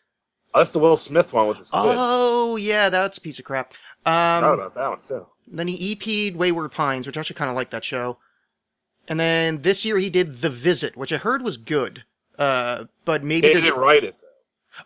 Oh, 0.54 0.60
that's 0.60 0.72
the 0.72 0.80
Will 0.80 0.96
Smith 0.96 1.32
one 1.32 1.48
with 1.48 1.60
his 1.60 1.70
kid. 1.70 1.78
Oh 1.82 2.56
yeah, 2.56 2.90
that's 2.90 3.20
a 3.20 3.22
piece 3.22 3.38
of 3.38 3.46
crap. 3.46 3.74
Um, 4.06 4.44
about 4.44 4.74
that 4.74 4.90
one 4.90 5.00
too. 5.02 5.28
then 5.48 5.68
he 5.68 5.92
EP'd 5.92 6.36
Wayward 6.36 6.72
Pines, 6.72 7.06
which 7.06 7.16
I 7.16 7.20
actually 7.20 7.36
kind 7.36 7.50
of 7.52 7.56
like 7.56 7.70
that 7.70 7.84
show. 7.86 8.18
And 9.08 9.20
then 9.20 9.62
this 9.62 9.86
year 9.86 9.98
he 9.98 10.10
did 10.10 10.38
The 10.38 10.50
Visit, 10.50 10.98
which 10.98 11.14
I 11.14 11.18
heard 11.18 11.42
was 11.42 11.58
good. 11.58 12.04
Uh, 12.38 12.86
but 13.06 13.24
maybe 13.24 13.48
He 13.48 13.54
didn't 13.54 13.78
write 13.80 14.04
it 14.04 14.16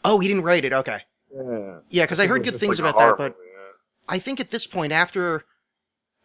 oh 0.04 0.20
he 0.20 0.28
didn't 0.28 0.44
write 0.44 0.66
it. 0.66 0.74
Okay, 0.74 1.00
though. 1.34 1.82
yeah, 1.90 2.04
because 2.04 2.20
I 2.20 2.28
heard 2.28 2.44
good 2.44 2.56
things 2.56 2.80
like 2.80 2.94
about 2.94 3.18
that. 3.18 3.18
But 3.18 3.36
yeah. 3.44 3.60
I 4.08 4.20
think 4.20 4.40
at 4.40 4.52
this 4.52 4.68
point, 4.68 4.92
after 4.92 5.44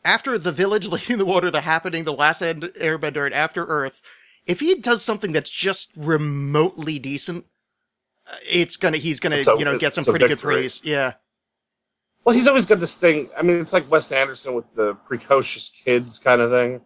after 0.04 0.38
the 0.38 0.52
village, 0.52 0.86
Lady 0.88 1.12
in 1.12 1.18
the 1.18 1.24
Water, 1.26 1.50
the 1.50 1.60
happening, 1.62 2.04
the 2.04 2.12
last 2.12 2.42
end 2.42 2.62
Airbender, 2.80 3.24
and 3.26 3.34
After 3.34 3.64
Earth, 3.64 4.02
if 4.46 4.60
he 4.60 4.74
does 4.74 5.02
something 5.02 5.32
that's 5.32 5.50
just 5.50 5.90
remotely 5.96 6.98
decent, 6.98 7.46
uh, 8.30 8.36
it's 8.50 8.76
gonna 8.76 8.98
he's 8.98 9.20
gonna 9.20 9.36
a- 9.46 9.58
you 9.58 9.64
know 9.64 9.78
get 9.78 9.94
some 9.94 10.04
pretty 10.04 10.28
good 10.28 10.38
praise. 10.40 10.80
Yeah, 10.84 11.14
Well, 12.24 12.34
he's 12.34 12.48
always 12.48 12.66
got 12.66 12.80
this 12.80 12.94
thing. 12.94 13.30
I 13.36 13.42
mean, 13.42 13.60
it's 13.60 13.72
like 13.72 13.90
Wes 13.90 14.12
Anderson 14.12 14.54
with 14.54 14.72
the 14.74 14.94
precocious 14.94 15.68
kids 15.68 16.18
kind 16.18 16.40
of 16.40 16.50
thing, 16.50 16.80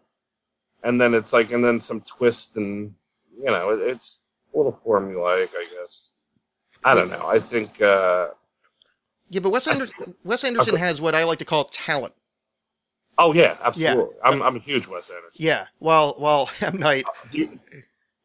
and 0.82 1.00
then 1.00 1.14
it's 1.14 1.32
like, 1.32 1.52
and 1.52 1.64
then 1.64 1.80
some 1.80 2.00
twist, 2.02 2.56
and 2.56 2.94
you 3.36 3.44
know, 3.46 3.70
it, 3.70 3.80
it's, 3.90 4.22
it's 4.42 4.54
a 4.54 4.56
little 4.56 4.72
formulaic, 4.72 5.48
I 5.54 5.66
guess. 5.72 6.14
I 6.84 6.94
don't 6.94 7.10
know. 7.10 7.26
I 7.26 7.38
think 7.40 7.80
uh, 7.82 8.28
yeah. 9.30 9.40
But 9.40 9.50
Wes, 9.50 9.66
Ander- 9.66 9.86
th- 9.86 10.10
Wes 10.24 10.44
Anderson 10.44 10.74
Okay. 10.74 10.80
has 10.84 11.00
what 11.00 11.14
I 11.14 11.24
like 11.24 11.38
to 11.40 11.44
call 11.44 11.64
talent. 11.64 12.14
Oh 13.18 13.32
yeah, 13.34 13.56
absolutely. 13.62 14.14
I'm 14.24 14.40
I'm 14.42 14.56
a 14.56 14.60
huge 14.60 14.86
Wes 14.86 15.10
Anderson. 15.10 15.32
Yeah. 15.44 15.66
Well, 15.80 16.14
well, 16.20 16.48
M 16.60 16.76
Night, 16.78 17.04
Do 17.30 17.38
you- 17.40 17.58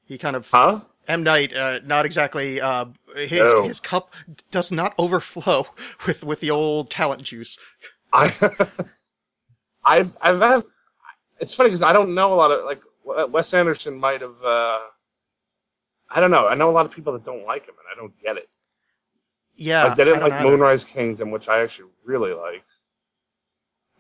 he 0.05 0.17
kind 0.19 0.35
of 0.35 0.49
huh? 0.51 0.81
M 1.07 1.23
Night, 1.23 1.53
uh, 1.53 1.79
not 1.83 2.05
exactly. 2.05 2.61
Uh, 2.61 2.85
his 3.17 3.39
No. 3.39 3.63
his 3.63 3.79
cup 3.79 4.13
does 4.51 4.71
not 4.71 4.93
overflow 4.99 5.65
with 6.05 6.23
with 6.23 6.39
the 6.41 6.51
old 6.51 6.91
talent 6.91 7.23
juice. 7.23 7.57
I 8.13 8.31
I've 9.85 10.15
I've 10.21 10.39
have, 10.39 10.63
it's 11.39 11.53
funny 11.53 11.69
because 11.69 11.83
I 11.83 11.93
don't 11.93 12.13
know 12.13 12.33
a 12.33 12.35
lot 12.35 12.51
of 12.51 12.65
like 12.65 12.81
Wes 13.31 13.53
Anderson 13.53 13.95
might 13.95 14.21
have. 14.21 14.41
Uh, 14.43 14.79
I 16.09 16.19
don't 16.19 16.31
know. 16.31 16.47
I 16.47 16.55
know 16.55 16.69
a 16.69 16.71
lot 16.71 16.85
of 16.85 16.91
people 16.91 17.13
that 17.13 17.25
don't 17.25 17.45
like 17.45 17.65
him, 17.65 17.75
and 17.79 17.87
I 17.91 17.99
don't 17.99 18.13
get 18.21 18.37
it. 18.37 18.49
Yeah, 19.55 19.85
like 19.85 19.97
they 19.97 20.03
I 20.03 20.05
didn't 20.05 20.21
like 20.21 20.33
either. 20.33 20.49
Moonrise 20.49 20.83
Kingdom, 20.83 21.31
which 21.31 21.47
I 21.47 21.61
actually 21.61 21.89
really 22.03 22.33
liked. 22.33 22.75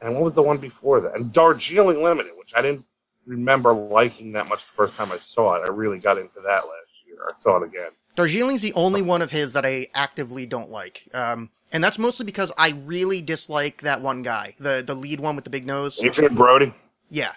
And 0.01 0.15
what 0.15 0.23
was 0.23 0.33
the 0.33 0.41
one 0.41 0.57
before 0.57 0.99
that? 1.01 1.15
And 1.15 1.31
Darjeeling 1.31 2.03
Limited, 2.03 2.33
which 2.37 2.53
I 2.55 2.61
didn't 2.61 2.85
remember 3.25 3.73
liking 3.73 4.33
that 4.33 4.49
much 4.49 4.65
the 4.65 4.73
first 4.73 4.95
time 4.95 5.11
I 5.11 5.17
saw 5.17 5.55
it. 5.55 5.63
I 5.65 5.71
really 5.71 5.99
got 5.99 6.17
into 6.17 6.41
that 6.41 6.65
last 6.65 7.05
year. 7.07 7.17
I 7.27 7.37
saw 7.37 7.57
it 7.57 7.63
again. 7.63 7.91
Darjeeling's 8.15 8.61
the 8.61 8.73
only 8.73 9.01
one 9.01 9.21
of 9.21 9.31
his 9.31 9.53
that 9.53 9.65
I 9.65 9.87
actively 9.95 10.45
don't 10.45 10.69
like. 10.69 11.07
Um, 11.13 11.49
and 11.71 11.83
that's 11.83 11.97
mostly 11.97 12.25
because 12.25 12.51
I 12.57 12.71
really 12.85 13.21
dislike 13.21 13.81
that 13.81 14.01
one 14.01 14.21
guy, 14.21 14.55
the 14.59 14.83
the 14.85 14.93
lead 14.93 15.19
one 15.19 15.35
with 15.35 15.45
the 15.45 15.49
big 15.49 15.65
nose. 15.65 16.03
Adrien 16.03 16.35
Brody. 16.35 16.73
Yeah, 17.13 17.31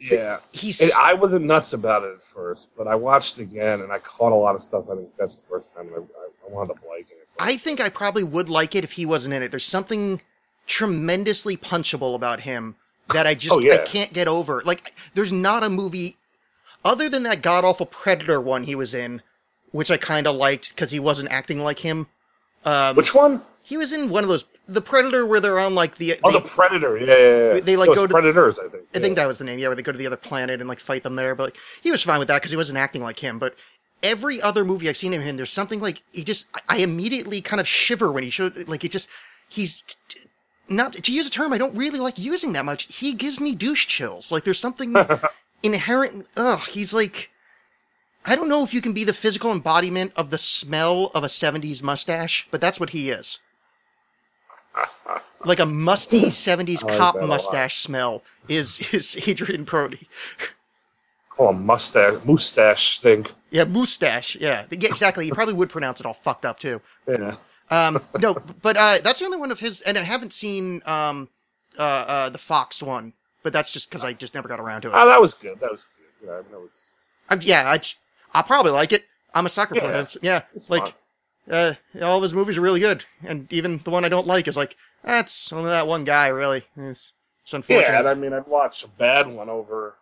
Yeah. 0.00 0.38
he's 0.52 0.80
And 0.80 0.90
I 1.00 1.14
wasn't 1.14 1.44
nuts 1.44 1.72
about 1.72 2.02
it 2.02 2.14
at 2.16 2.22
first, 2.22 2.70
but 2.76 2.88
I 2.88 2.96
watched 2.96 3.38
again 3.38 3.80
and 3.80 3.92
I 3.92 4.00
caught 4.00 4.32
a 4.32 4.34
lot 4.34 4.54
of 4.56 4.60
stuff 4.60 4.86
I 4.90 4.96
didn't 4.96 5.16
catch 5.16 5.36
the 5.36 5.46
first 5.48 5.72
time. 5.74 5.86
And 5.86 5.94
I, 5.96 6.00
I, 6.00 6.48
I 6.48 6.52
wound 6.52 6.70
up 6.70 6.78
liking 6.88 7.16
it. 7.20 7.28
I 7.38 7.56
think 7.56 7.80
I 7.80 7.88
probably 7.88 8.24
would 8.24 8.48
like 8.48 8.74
it 8.74 8.82
if 8.84 8.92
he 8.92 9.06
wasn't 9.06 9.34
in 9.34 9.42
it. 9.44 9.50
There's 9.52 9.64
something 9.64 10.20
tremendously 10.66 11.56
punchable 11.56 12.14
about 12.16 12.40
him 12.40 12.74
that 13.12 13.26
I 13.26 13.34
just 13.34 13.54
Oh, 13.54 13.60
yeah. 13.60 13.74
I 13.74 13.78
can't 13.78 14.12
get 14.12 14.26
over. 14.26 14.62
Like, 14.64 14.94
there's 15.14 15.32
not 15.32 15.62
a 15.62 15.70
movie 15.70 16.16
other 16.84 17.08
than 17.08 17.22
that 17.22 17.40
god 17.42 17.64
awful 17.64 17.86
Predator 17.86 18.40
one 18.40 18.64
he 18.64 18.74
was 18.74 18.94
in, 18.94 19.22
which 19.70 19.90
I 19.92 19.96
kind 19.96 20.26
of 20.26 20.34
liked 20.36 20.70
because 20.74 20.90
he 20.90 20.98
wasn't 20.98 21.30
acting 21.30 21.60
like 21.60 21.78
him. 21.80 22.08
Um, 22.64 22.96
Which 22.96 23.14
one? 23.14 23.42
he 23.62 23.76
was 23.76 23.92
in 23.92 24.08
one 24.08 24.24
of 24.24 24.28
those 24.30 24.44
the 24.66 24.80
Predator 24.80 25.26
where 25.26 25.40
they're 25.40 25.58
on 25.58 25.74
like 25.74 25.96
the 25.96 26.14
Oh, 26.24 26.32
the 26.32 26.40
Predator. 26.40 26.96
Yeah, 26.98 27.06
yeah, 27.06 27.54
yeah. 27.54 27.60
They, 27.60 27.76
like, 27.76 27.88
go 27.94 28.06
to- 28.06 28.12
Predators, 28.12 28.58
I 28.58 28.68
think. 28.68 28.84
I 28.94 28.98
think 28.98 29.16
that 29.16 29.26
was 29.26 29.38
the 29.38 29.44
name. 29.44 29.58
Yeah, 29.58 29.68
where 29.68 29.76
they 29.76 29.82
go 29.82 29.92
to 29.92 29.98
the 29.98 30.06
other 30.06 30.16
planet 30.16 30.60
and 30.60 30.68
like 30.68 30.80
fight 30.80 31.02
them 31.02 31.16
there. 31.16 31.34
But 31.34 31.44
like, 31.44 31.56
he 31.82 31.90
was 31.90 32.02
fine 32.02 32.18
with 32.18 32.28
that 32.28 32.40
because 32.40 32.50
he 32.50 32.56
wasn't 32.56 32.78
acting 32.78 33.02
like 33.02 33.18
him. 33.18 33.38
But 33.38 33.56
every 34.02 34.40
other 34.40 34.64
movie 34.64 34.88
I've 34.88 34.96
seen 34.96 35.12
him 35.12 35.22
in, 35.22 35.36
there's 35.36 35.50
something 35.50 35.80
like 35.80 36.02
he 36.12 36.24
just. 36.24 36.48
I- 36.54 36.60
I 36.68 36.76
immediately 36.78 37.40
kind 37.40 37.60
of 37.60 37.68
shiver 37.68 38.10
when 38.10 38.24
he 38.24 38.30
showed 38.30 38.68
like 38.68 38.84
it 38.84 38.90
just. 38.90 39.08
He's 39.48 39.84
not 40.68 40.94
to 40.94 41.12
use 41.12 41.26
a 41.26 41.30
term 41.30 41.52
I 41.52 41.58
don't 41.58 41.76
really 41.76 41.98
like 42.00 42.18
using 42.18 42.54
that 42.54 42.64
much. 42.64 42.92
He 42.96 43.12
gives 43.14 43.38
me 43.38 43.54
douche 43.54 43.86
chills. 43.86 44.32
Like 44.32 44.44
there's 44.44 44.58
something 44.58 44.94
inherent. 45.62 46.28
Ugh, 46.36 46.60
he's 46.60 46.94
like. 46.94 47.30
I 48.26 48.36
don't 48.36 48.48
know 48.48 48.64
if 48.64 48.72
you 48.72 48.80
can 48.80 48.94
be 48.94 49.04
the 49.04 49.12
physical 49.12 49.52
embodiment 49.52 50.12
of 50.16 50.30
the 50.30 50.38
smell 50.38 51.10
of 51.14 51.24
a 51.24 51.26
70s 51.26 51.82
mustache, 51.82 52.48
but 52.50 52.58
that's 52.58 52.80
what 52.80 52.88
he 52.90 53.10
is. 53.10 53.38
Like 55.44 55.58
a 55.60 55.66
musty 55.66 56.22
70s 56.22 56.84
I 56.88 56.88
like 56.88 56.98
cop 56.98 57.14
that 57.14 57.20
a 57.20 57.26
lot. 57.26 57.28
mustache 57.28 57.76
smell 57.76 58.22
is 58.48 58.92
is 58.94 59.16
Adrien 59.28 59.64
Brody. 59.64 60.08
Call 61.28 61.50
him 61.50 61.66
mustache, 61.66 62.24
mustache 62.24 63.00
thing. 63.00 63.26
Yeah, 63.50 63.64
mustache. 63.64 64.36
Yeah, 64.36 64.66
yeah, 64.70 64.88
exactly. 64.88 65.24
He 65.24 65.32
probably 65.32 65.54
would 65.54 65.68
pronounce 65.68 66.00
it 66.00 66.06
all 66.06 66.14
fucked 66.14 66.44
up 66.44 66.58
too. 66.60 66.80
Yeah. 67.08 67.36
Um, 67.70 68.00
no, 68.20 68.34
but 68.62 68.76
uh, 68.76 68.98
that's 69.02 69.18
the 69.20 69.24
only 69.26 69.38
one 69.38 69.50
of 69.50 69.60
his, 69.60 69.80
and 69.82 69.98
I 69.98 70.02
haven't 70.02 70.32
seen 70.32 70.80
um, 70.86 71.28
uh, 71.78 71.82
uh, 71.82 72.28
the 72.30 72.38
Fox 72.38 72.82
one, 72.82 73.14
but 73.42 73.52
that's 73.52 73.70
just 73.72 73.90
because 73.90 74.04
I 74.04 74.12
just 74.12 74.34
never 74.34 74.48
got 74.48 74.60
around 74.60 74.82
to 74.82 74.88
it. 74.88 74.92
Oh, 74.94 75.06
that 75.08 75.20
was 75.20 75.34
good. 75.34 75.58
That 75.60 75.72
was 75.72 75.86
good. 76.20 76.28
Yeah, 76.28 76.34
I 76.34 76.42
mean, 76.42 76.52
that 76.52 76.60
was. 76.60 76.92
I, 77.28 77.36
yeah, 77.40 77.68
I, 77.70 77.78
just, 77.78 77.98
I'll 78.32 78.42
probably 78.44 78.72
like 78.72 78.92
it. 78.92 79.04
I'm 79.34 79.46
a 79.46 79.50
sucker 79.50 79.74
for 79.74 79.86
Yeah, 79.86 80.00
him. 80.02 80.06
Yeah, 80.22 80.42
it's 80.54 80.70
like 80.70 80.84
fun. 80.84 80.94
Uh, 81.50 81.74
all 82.02 82.16
of 82.16 82.22
his 82.22 82.34
movies 82.34 82.58
are 82.58 82.62
really 82.62 82.80
good, 82.80 83.04
and 83.22 83.52
even 83.52 83.80
the 83.84 83.90
one 83.90 84.04
I 84.04 84.08
don't 84.08 84.26
like 84.26 84.48
is 84.48 84.56
like 84.56 84.76
that's 85.02 85.52
only 85.52 85.70
that 85.70 85.86
one 85.86 86.04
guy. 86.04 86.28
Really, 86.28 86.62
it's, 86.76 87.12
it's 87.42 87.54
unfortunate. 87.54 87.92
Yeah, 87.92 87.98
and 88.00 88.08
I 88.08 88.14
mean, 88.14 88.32
I'd 88.32 88.46
watch 88.46 88.82
a 88.84 88.88
bad 88.88 89.26
one 89.26 89.48
over 89.48 89.96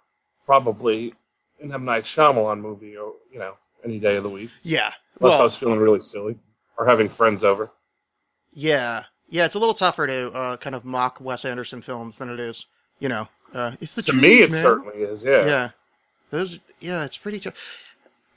probably 0.47 1.15
an 1.61 1.73
M 1.73 1.85
Night 1.85 2.05
Shyamalan 2.05 2.61
movie, 2.61 2.97
or 2.97 3.15
you 3.33 3.39
know, 3.39 3.57
any 3.85 3.99
day 3.99 4.17
of 4.17 4.23
the 4.23 4.29
week, 4.29 4.51
yeah. 4.63 4.93
unless 5.21 5.41
I 5.41 5.45
was 5.45 5.57
feeling 5.57 5.79
really 5.79 6.01
silly 6.01 6.39
or 6.77 6.87
having 6.87 7.09
friends 7.09 7.45
over. 7.45 7.71
yeah, 8.53 9.05
yeah. 9.29 9.45
It's 9.45 9.55
a 9.55 9.59
little 9.59 9.75
tougher 9.75 10.07
to 10.07 10.31
uh, 10.33 10.57
kind 10.59 10.75
of 10.75 10.85
mock 10.85 11.21
Wes 11.21 11.45
Anderson 11.45 11.83
films 11.83 12.19
than 12.19 12.29
it 12.31 12.41
is, 12.41 12.67
you 12.99 13.09
know. 13.09 13.29
Uh, 13.55 13.73
it's 13.81 13.95
the 13.95 14.03
To 14.03 14.13
trees, 14.13 14.23
me, 14.23 14.43
it 14.43 14.51
man. 14.51 14.63
certainly 14.63 14.99
is. 15.03 15.23
Yeah. 15.23 15.45
Yeah, 15.45 15.71
those. 16.31 16.61
Yeah, 16.81 17.05
it's 17.05 17.19
pretty 17.19 17.39
tough. 17.41 17.55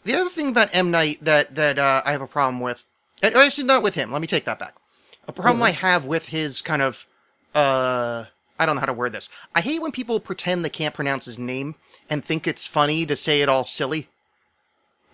The 0.03 0.13
other 0.15 0.29
thing 0.29 0.49
about 0.49 0.69
M 0.73 0.91
Night 0.91 1.17
that 1.21 1.55
that 1.55 1.79
uh, 1.79 2.01
I 2.05 2.11
have 2.11 2.21
a 2.21 2.27
problem 2.27 2.59
with, 2.59 2.85
actually 3.33 3.65
not 3.65 3.83
with 3.83 3.95
him. 3.95 4.11
Let 4.11 4.21
me 4.21 4.27
take 4.27 4.45
that 4.45 4.59
back. 4.59 4.75
A 5.27 5.33
problem 5.33 5.63
I 5.63 5.71
have 5.71 6.05
with 6.05 6.29
his 6.29 6.61
kind 6.61 6.81
of, 6.81 7.07
uh, 7.55 8.25
I 8.59 8.65
don't 8.65 8.75
know 8.75 8.79
how 8.79 8.85
to 8.85 8.93
word 8.93 9.11
this. 9.11 9.29
I 9.55 9.61
hate 9.61 9.81
when 9.81 9.91
people 9.91 10.19
pretend 10.19 10.63
they 10.63 10.69
can't 10.69 10.93
pronounce 10.93 11.25
his 11.25 11.39
name 11.39 11.75
and 12.09 12.23
think 12.23 12.47
it's 12.47 12.67
funny 12.67 13.05
to 13.07 13.15
say 13.15 13.41
it 13.41 13.49
all 13.49 13.63
silly. 13.63 14.07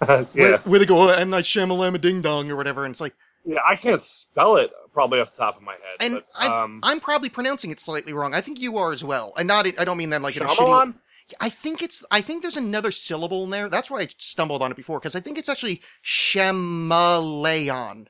yeah. 0.09 0.25
Where, 0.33 0.57
where 0.59 0.79
they 0.79 0.85
go, 0.85 1.09
oh, 1.09 1.13
M 1.13 1.29
Night 1.29 1.45
Shyamalama 1.45 2.01
Ding 2.01 2.21
Dong 2.21 2.49
or 2.51 2.55
whatever, 2.55 2.83
and 2.85 2.93
it's 2.93 3.01
like, 3.01 3.13
Yeah, 3.45 3.59
I 3.65 3.75
can't 3.75 4.03
spell 4.03 4.57
it 4.57 4.71
probably 4.93 5.21
off 5.21 5.31
the 5.31 5.37
top 5.37 5.57
of 5.57 5.63
my 5.63 5.73
head. 5.73 5.97
and 6.01 6.13
but, 6.15 6.25
I, 6.35 6.63
um, 6.63 6.79
I'm 6.83 6.99
probably 6.99 7.29
pronouncing 7.29 7.71
it 7.71 7.79
slightly 7.79 8.11
wrong. 8.11 8.33
I 8.33 8.41
think 8.41 8.59
you 8.59 8.77
are 8.77 8.91
as 8.91 9.03
well, 9.03 9.31
and 9.37 9.47
not. 9.47 9.67
I 9.79 9.85
don't 9.85 9.97
mean 9.97 10.09
that 10.09 10.21
like 10.21 10.35
in 10.35 10.43
a 10.43 10.47
shitty. 10.47 10.93
I 11.39 11.49
think 11.49 11.81
it's. 11.81 12.03
I 12.11 12.21
think 12.21 12.41
there's 12.41 12.57
another 12.57 12.91
syllable 12.91 13.43
in 13.43 13.49
there. 13.49 13.69
That's 13.69 13.89
why 13.91 14.01
I 14.01 14.07
stumbled 14.17 14.61
on 14.61 14.71
it 14.71 14.77
before 14.77 14.99
because 14.99 15.15
I 15.15 15.19
think 15.19 15.37
it's 15.37 15.49
actually 15.49 15.81
Shemaleon. 16.03 18.07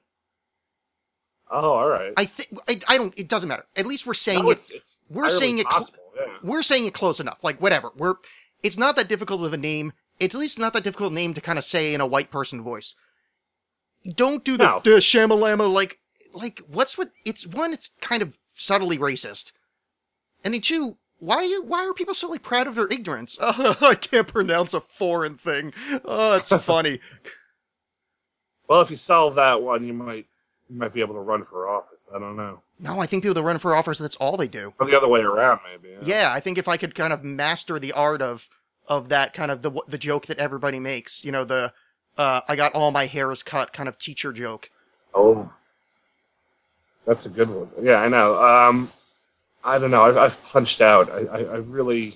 Oh, 1.53 1.71
all 1.73 1.89
right. 1.89 2.13
I 2.17 2.25
think. 2.25 2.59
I, 2.69 2.79
I 2.93 2.97
don't. 2.97 3.13
It 3.17 3.27
doesn't 3.27 3.49
matter. 3.49 3.65
At 3.75 3.85
least 3.85 4.05
we're 4.07 4.13
saying 4.13 4.45
No, 4.45 4.51
it. 4.51 4.57
it's, 4.59 4.71
it's 4.71 4.99
we're 5.09 5.29
saying 5.29 5.59
it 5.59 5.67
cl- 5.71 5.89
yeah. 6.15 6.37
We're 6.43 6.63
saying 6.63 6.85
it 6.85 6.93
close 6.93 7.19
enough. 7.19 7.43
Like 7.43 7.61
whatever. 7.61 7.91
We're. 7.97 8.15
It's 8.63 8.77
not 8.77 8.95
that 8.95 9.09
difficult 9.09 9.43
of 9.43 9.53
a 9.53 9.57
name. 9.57 9.91
It's 10.19 10.35
at 10.35 10.39
least 10.39 10.59
not 10.59 10.73
that 10.73 10.83
difficult 10.83 11.11
name 11.13 11.33
to 11.33 11.41
kind 11.41 11.57
of 11.57 11.63
say 11.65 11.93
in 11.93 12.01
a 12.01 12.05
white 12.07 12.31
person 12.31 12.61
voice. 12.61 12.95
Don't 14.15 14.43
do 14.43 14.57
the, 14.57 14.63
No. 14.65 14.79
the 14.79 14.91
shamalama 14.91 15.71
like 15.71 15.99
like 16.33 16.61
what's 16.67 16.97
with 16.97 17.09
it's 17.25 17.45
one 17.45 17.73
it's 17.73 17.91
kind 18.01 18.21
of 18.21 18.37
subtly 18.53 18.97
racist, 18.97 19.51
and 20.43 20.53
then 20.53 20.61
two 20.61 20.97
why 21.21 21.59
why 21.65 21.85
are 21.87 21.93
people 21.93 22.13
so 22.15 22.27
like 22.29 22.41
proud 22.41 22.67
of 22.67 22.75
their 22.75 22.87
ignorance? 22.87 23.37
Oh, 23.41 23.77
I 23.81 23.95
can't 23.95 24.27
pronounce 24.27 24.73
a 24.73 24.81
foreign 24.81 25.35
thing. 25.35 25.71
Oh, 26.03 26.35
it's 26.35 26.49
funny. 26.65 26.99
Well, 28.67 28.81
if 28.81 28.89
you 28.89 28.95
solve 28.95 29.35
that 29.35 29.61
one, 29.61 29.85
you 29.85 29.93
might 29.93 30.25
you 30.69 30.77
might 30.77 30.93
be 30.93 31.01
able 31.01 31.15
to 31.15 31.21
run 31.21 31.43
for 31.43 31.69
office. 31.69 32.09
I 32.13 32.17
don't 32.19 32.35
know. 32.35 32.61
no, 32.79 32.99
I 32.99 33.05
think 33.05 33.23
people 33.23 33.35
that 33.35 33.43
run 33.43 33.59
for 33.59 33.75
office 33.75 33.99
that's 33.99 34.15
all 34.15 34.35
they 34.35 34.47
do. 34.47 34.73
Or 34.79 34.87
the 34.87 34.97
other 34.97 35.07
way 35.07 35.19
around, 35.19 35.59
maybe. 35.69 35.95
Yeah, 36.01 36.31
I 36.33 36.39
think 36.39 36.57
if 36.57 36.67
I 36.67 36.77
could 36.77 36.95
kind 36.95 37.13
of 37.13 37.23
master 37.23 37.77
the 37.79 37.91
art 37.91 38.21
of 38.21 38.49
of 38.87 39.09
that 39.09 39.33
kind 39.33 39.51
of 39.51 39.61
the 39.61 39.71
the 39.87 39.97
joke 39.97 40.25
that 40.25 40.39
everybody 40.39 40.79
makes, 40.79 41.23
you 41.23 41.31
know, 41.31 41.43
the 41.43 41.71
uh, 42.17 42.41
I 42.47 42.55
got 42.55 42.73
all 42.73 42.91
my 42.91 43.05
hairs 43.05 43.43
cut 43.43 43.73
kind 43.73 43.87
of 43.87 43.97
teacher 43.99 44.33
joke. 44.33 44.69
Oh, 45.13 45.51
that's 47.05 47.25
a 47.25 47.29
good 47.29 47.49
one. 47.49 47.69
Yeah, 47.81 47.97
I 48.01 48.07
know. 48.07 48.41
Um, 48.41 48.89
I 49.63 49.77
don't 49.79 49.91
know. 49.91 50.03
I've, 50.03 50.17
I've 50.17 50.43
punched 50.45 50.81
out. 50.81 51.09
I, 51.11 51.25
I, 51.25 51.39
I 51.43 51.57
really 51.57 52.13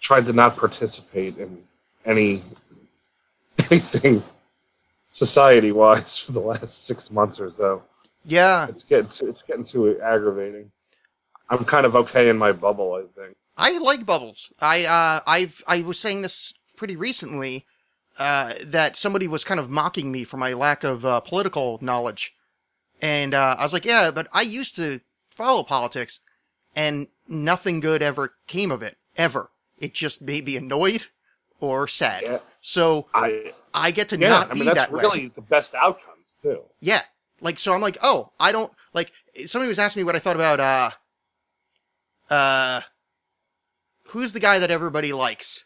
tried 0.00 0.26
to 0.26 0.32
not 0.32 0.56
participate 0.56 1.38
in 1.38 1.62
any 2.04 2.42
anything 3.70 4.22
society 5.08 5.72
wise 5.72 6.18
for 6.18 6.32
the 6.32 6.40
last 6.40 6.84
six 6.84 7.10
months 7.10 7.40
or 7.40 7.50
so. 7.50 7.82
Yeah, 8.24 8.66
It's 8.68 8.82
getting 8.82 9.08
too, 9.08 9.28
it's 9.28 9.42
getting 9.42 9.64
too 9.64 10.00
aggravating. 10.00 10.70
I'm 11.48 11.64
kind 11.64 11.86
of 11.86 11.96
okay 11.96 12.28
in 12.28 12.36
my 12.36 12.52
bubble. 12.52 12.94
I 12.94 13.20
think. 13.20 13.36
I 13.56 13.78
like 13.78 14.06
bubbles. 14.06 14.52
I 14.60 14.84
uh, 14.84 15.20
I've 15.26 15.62
I 15.66 15.80
was 15.80 15.98
saying 15.98 16.22
this 16.22 16.54
pretty 16.76 16.96
recently 16.96 17.66
uh, 18.18 18.52
that 18.64 18.96
somebody 18.96 19.26
was 19.26 19.44
kind 19.44 19.58
of 19.58 19.70
mocking 19.70 20.12
me 20.12 20.24
for 20.24 20.36
my 20.36 20.52
lack 20.52 20.84
of 20.84 21.04
uh, 21.04 21.20
political 21.20 21.78
knowledge, 21.80 22.34
and 23.00 23.32
uh, 23.34 23.56
I 23.58 23.62
was 23.62 23.72
like, 23.72 23.84
yeah, 23.84 24.10
but 24.10 24.28
I 24.32 24.42
used 24.42 24.76
to 24.76 25.00
follow 25.40 25.62
politics, 25.62 26.20
and 26.76 27.06
nothing 27.26 27.80
good 27.80 28.02
ever 28.02 28.34
came 28.46 28.70
of 28.70 28.82
it 28.82 28.96
ever. 29.16 29.50
It 29.78 29.94
just 29.94 30.20
made 30.20 30.44
me 30.44 30.56
annoyed 30.56 31.06
or 31.60 31.88
sad. 31.88 32.22
Yeah. 32.22 32.38
So 32.60 33.08
I 33.14 33.52
I 33.72 33.90
get 33.90 34.10
to 34.10 34.18
yeah. 34.18 34.28
not 34.28 34.50
I 34.50 34.54
be 34.54 34.60
mean, 34.60 34.66
that's 34.66 34.90
that 34.90 34.92
way. 34.92 35.00
really 35.00 35.28
the 35.28 35.40
best 35.40 35.74
outcomes 35.74 36.36
too. 36.42 36.60
Yeah. 36.80 37.00
Like, 37.40 37.58
so 37.58 37.72
I'm 37.72 37.80
like, 37.80 37.96
oh, 38.02 38.32
I 38.38 38.52
don't, 38.52 38.70
like, 38.92 39.12
somebody 39.46 39.68
was 39.68 39.78
asking 39.78 40.00
me 40.00 40.04
what 40.04 40.14
I 40.14 40.18
thought 40.18 40.36
about, 40.36 40.60
uh, 40.60 40.90
uh, 42.30 42.80
who's 44.08 44.34
the 44.34 44.40
guy 44.40 44.58
that 44.58 44.70
everybody 44.70 45.14
likes? 45.14 45.64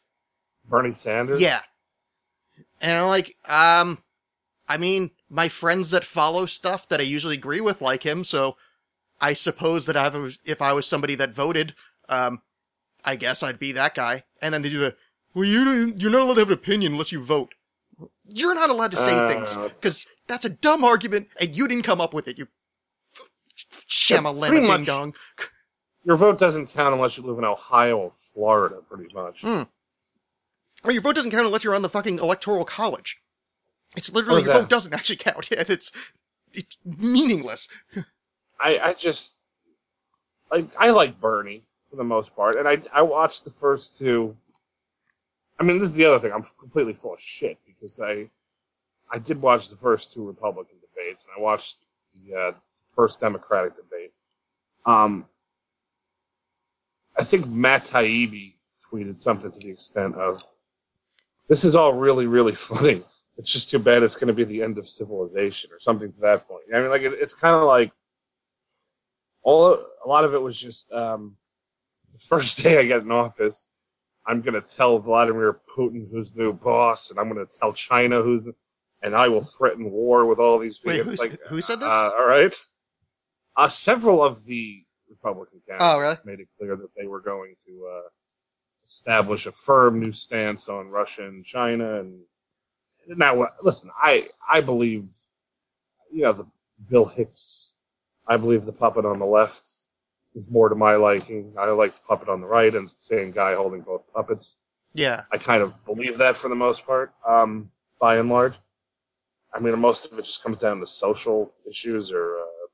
Bernie 0.68 0.94
Sanders. 0.94 1.40
Yeah. 1.40 1.62
And 2.80 3.00
I'm 3.00 3.08
like, 3.08 3.36
um, 3.48 3.98
I 4.68 4.76
mean, 4.78 5.10
my 5.28 5.48
friends 5.48 5.90
that 5.90 6.04
follow 6.04 6.46
stuff 6.46 6.88
that 6.90 7.00
I 7.00 7.02
usually 7.02 7.34
agree 7.34 7.60
with 7.60 7.82
like 7.82 8.04
him, 8.04 8.22
so 8.22 8.56
I 9.20 9.32
suppose 9.32 9.86
that 9.86 9.96
I 9.96 10.08
was, 10.08 10.40
if 10.44 10.60
I 10.60 10.72
was 10.72 10.86
somebody 10.86 11.14
that 11.14 11.34
voted, 11.34 11.74
um, 12.08 12.42
I 13.04 13.16
guess 13.16 13.42
I'd 13.42 13.58
be 13.58 13.72
that 13.72 13.94
guy. 13.94 14.24
And 14.40 14.52
then 14.52 14.62
they 14.62 14.70
do 14.70 14.80
the, 14.80 14.96
well, 15.34 15.44
you 15.44 15.94
you're 15.96 16.10
not 16.10 16.22
allowed 16.22 16.34
to 16.34 16.40
have 16.40 16.48
an 16.48 16.54
opinion 16.54 16.92
unless 16.92 17.12
you 17.12 17.22
vote. 17.22 17.54
You're 18.26 18.54
not 18.54 18.70
allowed 18.70 18.90
to 18.92 18.96
say 18.96 19.14
Uh, 19.14 19.28
things 19.28 19.56
because 19.56 20.06
that's 20.26 20.44
a 20.44 20.48
dumb 20.48 20.84
argument, 20.84 21.28
and 21.40 21.54
you 21.54 21.68
didn't 21.68 21.84
come 21.84 22.00
up 22.00 22.14
with 22.14 22.26
it. 22.28 22.38
You 22.38 22.48
shamalama 23.88 24.76
ding 24.76 24.84
dong. 24.84 25.14
Your 26.04 26.16
vote 26.16 26.38
doesn't 26.38 26.68
count 26.68 26.94
unless 26.94 27.16
you 27.16 27.24
live 27.24 27.38
in 27.38 27.44
Ohio 27.44 27.98
or 27.98 28.10
Florida, 28.10 28.80
pretty 28.88 29.12
much. 29.14 29.42
Hmm. 29.42 29.62
Or 30.84 30.92
your 30.92 31.00
vote 31.02 31.14
doesn't 31.14 31.30
count 31.30 31.46
unless 31.46 31.64
you're 31.64 31.74
on 31.74 31.82
the 31.82 31.88
fucking 31.88 32.18
electoral 32.18 32.64
college. 32.64 33.20
It's 33.96 34.12
literally 34.12 34.42
your 34.42 34.52
vote 34.52 34.68
doesn't 34.68 34.92
actually 34.92 35.16
count. 35.16 35.50
Yeah, 35.50 35.64
it's 35.68 35.90
it's 36.52 36.76
meaningless. 36.84 37.68
I, 38.64 38.78
I 38.82 38.92
just, 38.94 39.36
I, 40.50 40.64
I 40.78 40.90
like 40.90 41.20
Bernie 41.20 41.64
for 41.90 41.96
the 41.96 42.04
most 42.04 42.34
part, 42.34 42.56
and 42.56 42.66
I, 42.66 42.78
I 42.94 43.02
watched 43.02 43.44
the 43.44 43.50
first 43.50 43.98
two. 43.98 44.34
I 45.60 45.64
mean, 45.64 45.78
this 45.78 45.90
is 45.90 45.94
the 45.94 46.06
other 46.06 46.18
thing. 46.18 46.32
I'm 46.32 46.46
completely 46.58 46.94
full 46.94 47.12
of 47.12 47.20
shit 47.20 47.58
because 47.66 48.00
I, 48.00 48.30
I 49.12 49.18
did 49.18 49.40
watch 49.40 49.68
the 49.68 49.76
first 49.76 50.14
two 50.14 50.26
Republican 50.26 50.76
debates, 50.80 51.26
and 51.26 51.34
I 51.38 51.42
watched 51.42 51.84
the 52.14 52.34
uh, 52.34 52.52
first 52.94 53.20
Democratic 53.20 53.76
debate. 53.76 54.12
Um, 54.86 55.26
I 57.18 57.22
think 57.22 57.46
Matt 57.46 57.84
Taibbi 57.84 58.54
tweeted 58.90 59.20
something 59.20 59.52
to 59.52 59.58
the 59.58 59.70
extent 59.70 60.14
of, 60.14 60.42
"This 61.48 61.64
is 61.64 61.76
all 61.76 61.92
really, 61.92 62.26
really 62.26 62.54
funny. 62.70 63.02
It's 63.36 63.52
just 63.52 63.70
too 63.70 63.78
bad 63.78 64.02
it's 64.02 64.14
going 64.14 64.28
to 64.28 64.32
be 64.32 64.44
the 64.44 64.62
end 64.62 64.78
of 64.78 64.88
civilization 64.88 65.70
or 65.70 65.80
something 65.80 66.10
to 66.10 66.20
that 66.20 66.48
point." 66.48 66.64
I 66.74 66.80
mean, 66.80 66.88
like 66.88 67.02
it, 67.02 67.12
it's 67.20 67.34
kind 67.34 67.54
of 67.54 67.64
like 67.64 67.92
all 69.44 69.74
a 70.04 70.08
lot 70.08 70.24
of 70.24 70.34
it 70.34 70.42
was 70.42 70.58
just 70.58 70.90
um, 70.92 71.36
the 72.12 72.18
first 72.18 72.58
day 72.62 72.78
I 72.80 72.84
get 72.84 73.02
in 73.02 73.12
office, 73.12 73.68
I'm 74.26 74.40
going 74.40 74.54
to 74.54 74.60
tell 74.66 74.98
Vladimir 74.98 75.60
Putin 75.76 76.10
who's 76.10 76.32
the 76.32 76.42
new 76.44 76.52
boss, 76.52 77.10
and 77.10 77.20
I'm 77.20 77.32
going 77.32 77.46
to 77.46 77.58
tell 77.58 77.72
China 77.72 78.22
who's, 78.22 78.44
the, 78.44 78.54
and 79.02 79.14
I 79.14 79.28
will 79.28 79.42
threaten 79.42 79.90
war 79.90 80.24
with 80.26 80.38
all 80.38 80.58
these 80.58 80.78
people. 80.78 80.98
Wait, 80.98 81.04
who's, 81.04 81.36
who 81.48 81.60
said 81.60 81.78
this? 81.80 81.92
uh, 81.92 82.10
all 82.18 82.26
right. 82.26 82.54
Uh, 83.56 83.68
several 83.68 84.24
of 84.24 84.44
the 84.46 84.82
Republican 85.08 85.60
candidates 85.68 85.94
Oh, 85.94 86.00
really? 86.00 86.16
made 86.24 86.40
it 86.40 86.48
clear 86.58 86.74
that 86.76 86.88
they 86.96 87.06
were 87.06 87.20
going 87.20 87.54
to 87.66 87.86
uh, 87.86 88.08
establish 88.84 89.46
a 89.46 89.52
firm 89.52 90.00
new 90.00 90.12
stance 90.12 90.68
on 90.68 90.88
Russia 90.88 91.26
and 91.26 91.44
China. 91.44 92.00
And 92.00 92.20
now, 93.06 93.46
listen, 93.62 93.90
I 94.02 94.26
I 94.50 94.60
believe, 94.60 95.10
you 96.10 96.22
know, 96.22 96.32
the 96.32 96.46
Bill 96.88 97.04
Hicks. 97.04 97.73
I 98.26 98.36
believe 98.36 98.64
the 98.64 98.72
puppet 98.72 99.04
on 99.04 99.18
the 99.18 99.26
left 99.26 99.66
is 100.34 100.50
more 100.50 100.68
to 100.68 100.74
my 100.74 100.96
liking. 100.96 101.54
I 101.58 101.66
like 101.66 101.94
the 101.94 102.00
puppet 102.08 102.28
on 102.28 102.40
the 102.40 102.46
right, 102.46 102.74
and 102.74 102.84
it's 102.84 102.96
the 102.96 103.16
same 103.16 103.30
guy 103.30 103.54
holding 103.54 103.82
both 103.82 104.04
puppets. 104.12 104.56
yeah. 104.94 105.22
I 105.32 105.38
kind 105.38 105.62
of 105.62 105.84
believe 105.84 106.18
that 106.18 106.36
for 106.36 106.48
the 106.48 106.54
most 106.54 106.86
part, 106.86 107.12
um, 107.26 107.70
by 108.00 108.16
and 108.16 108.28
large. 108.28 108.54
I 109.52 109.60
mean, 109.60 109.78
most 109.78 110.10
of 110.10 110.18
it 110.18 110.24
just 110.24 110.42
comes 110.42 110.56
down 110.56 110.80
to 110.80 110.86
social 110.86 111.52
issues 111.68 112.10
or 112.12 112.38
uh, 112.38 112.66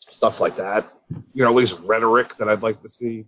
stuff 0.00 0.40
like 0.40 0.56
that. 0.56 0.86
You 1.34 1.44
know, 1.44 1.50
at 1.50 1.54
least 1.54 1.78
rhetoric 1.84 2.36
that 2.36 2.48
I'd 2.48 2.62
like 2.62 2.80
to 2.82 2.88
see 2.88 3.26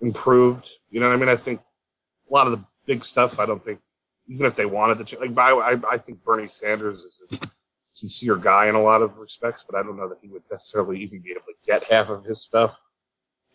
improved. 0.00 0.68
You 0.90 1.00
know 1.00 1.08
what 1.08 1.14
I 1.14 1.18
mean? 1.18 1.28
I 1.28 1.36
think 1.36 1.60
a 1.60 2.32
lot 2.32 2.46
of 2.46 2.52
the 2.52 2.64
big 2.86 3.04
stuff, 3.04 3.38
I 3.38 3.46
don't 3.46 3.64
think, 3.64 3.80
even 4.28 4.46
if 4.46 4.56
they 4.56 4.66
wanted 4.66 5.06
to, 5.06 5.18
like, 5.18 5.36
I, 5.36 5.78
I 5.90 5.98
think 5.98 6.24
Bernie 6.24 6.48
Sanders 6.48 7.04
is 7.04 7.22
a 7.30 7.46
sincere 7.94 8.36
guy 8.36 8.66
in 8.66 8.74
a 8.74 8.82
lot 8.82 9.02
of 9.02 9.16
respects, 9.18 9.64
but 9.68 9.78
I 9.78 9.82
don't 9.82 9.96
know 9.96 10.08
that 10.08 10.18
he 10.20 10.28
would 10.28 10.42
necessarily 10.50 10.98
even 11.00 11.20
be 11.20 11.30
able 11.30 11.42
to 11.42 11.54
get 11.66 11.84
half 11.84 12.10
of 12.10 12.24
his 12.24 12.40
stuff 12.42 12.80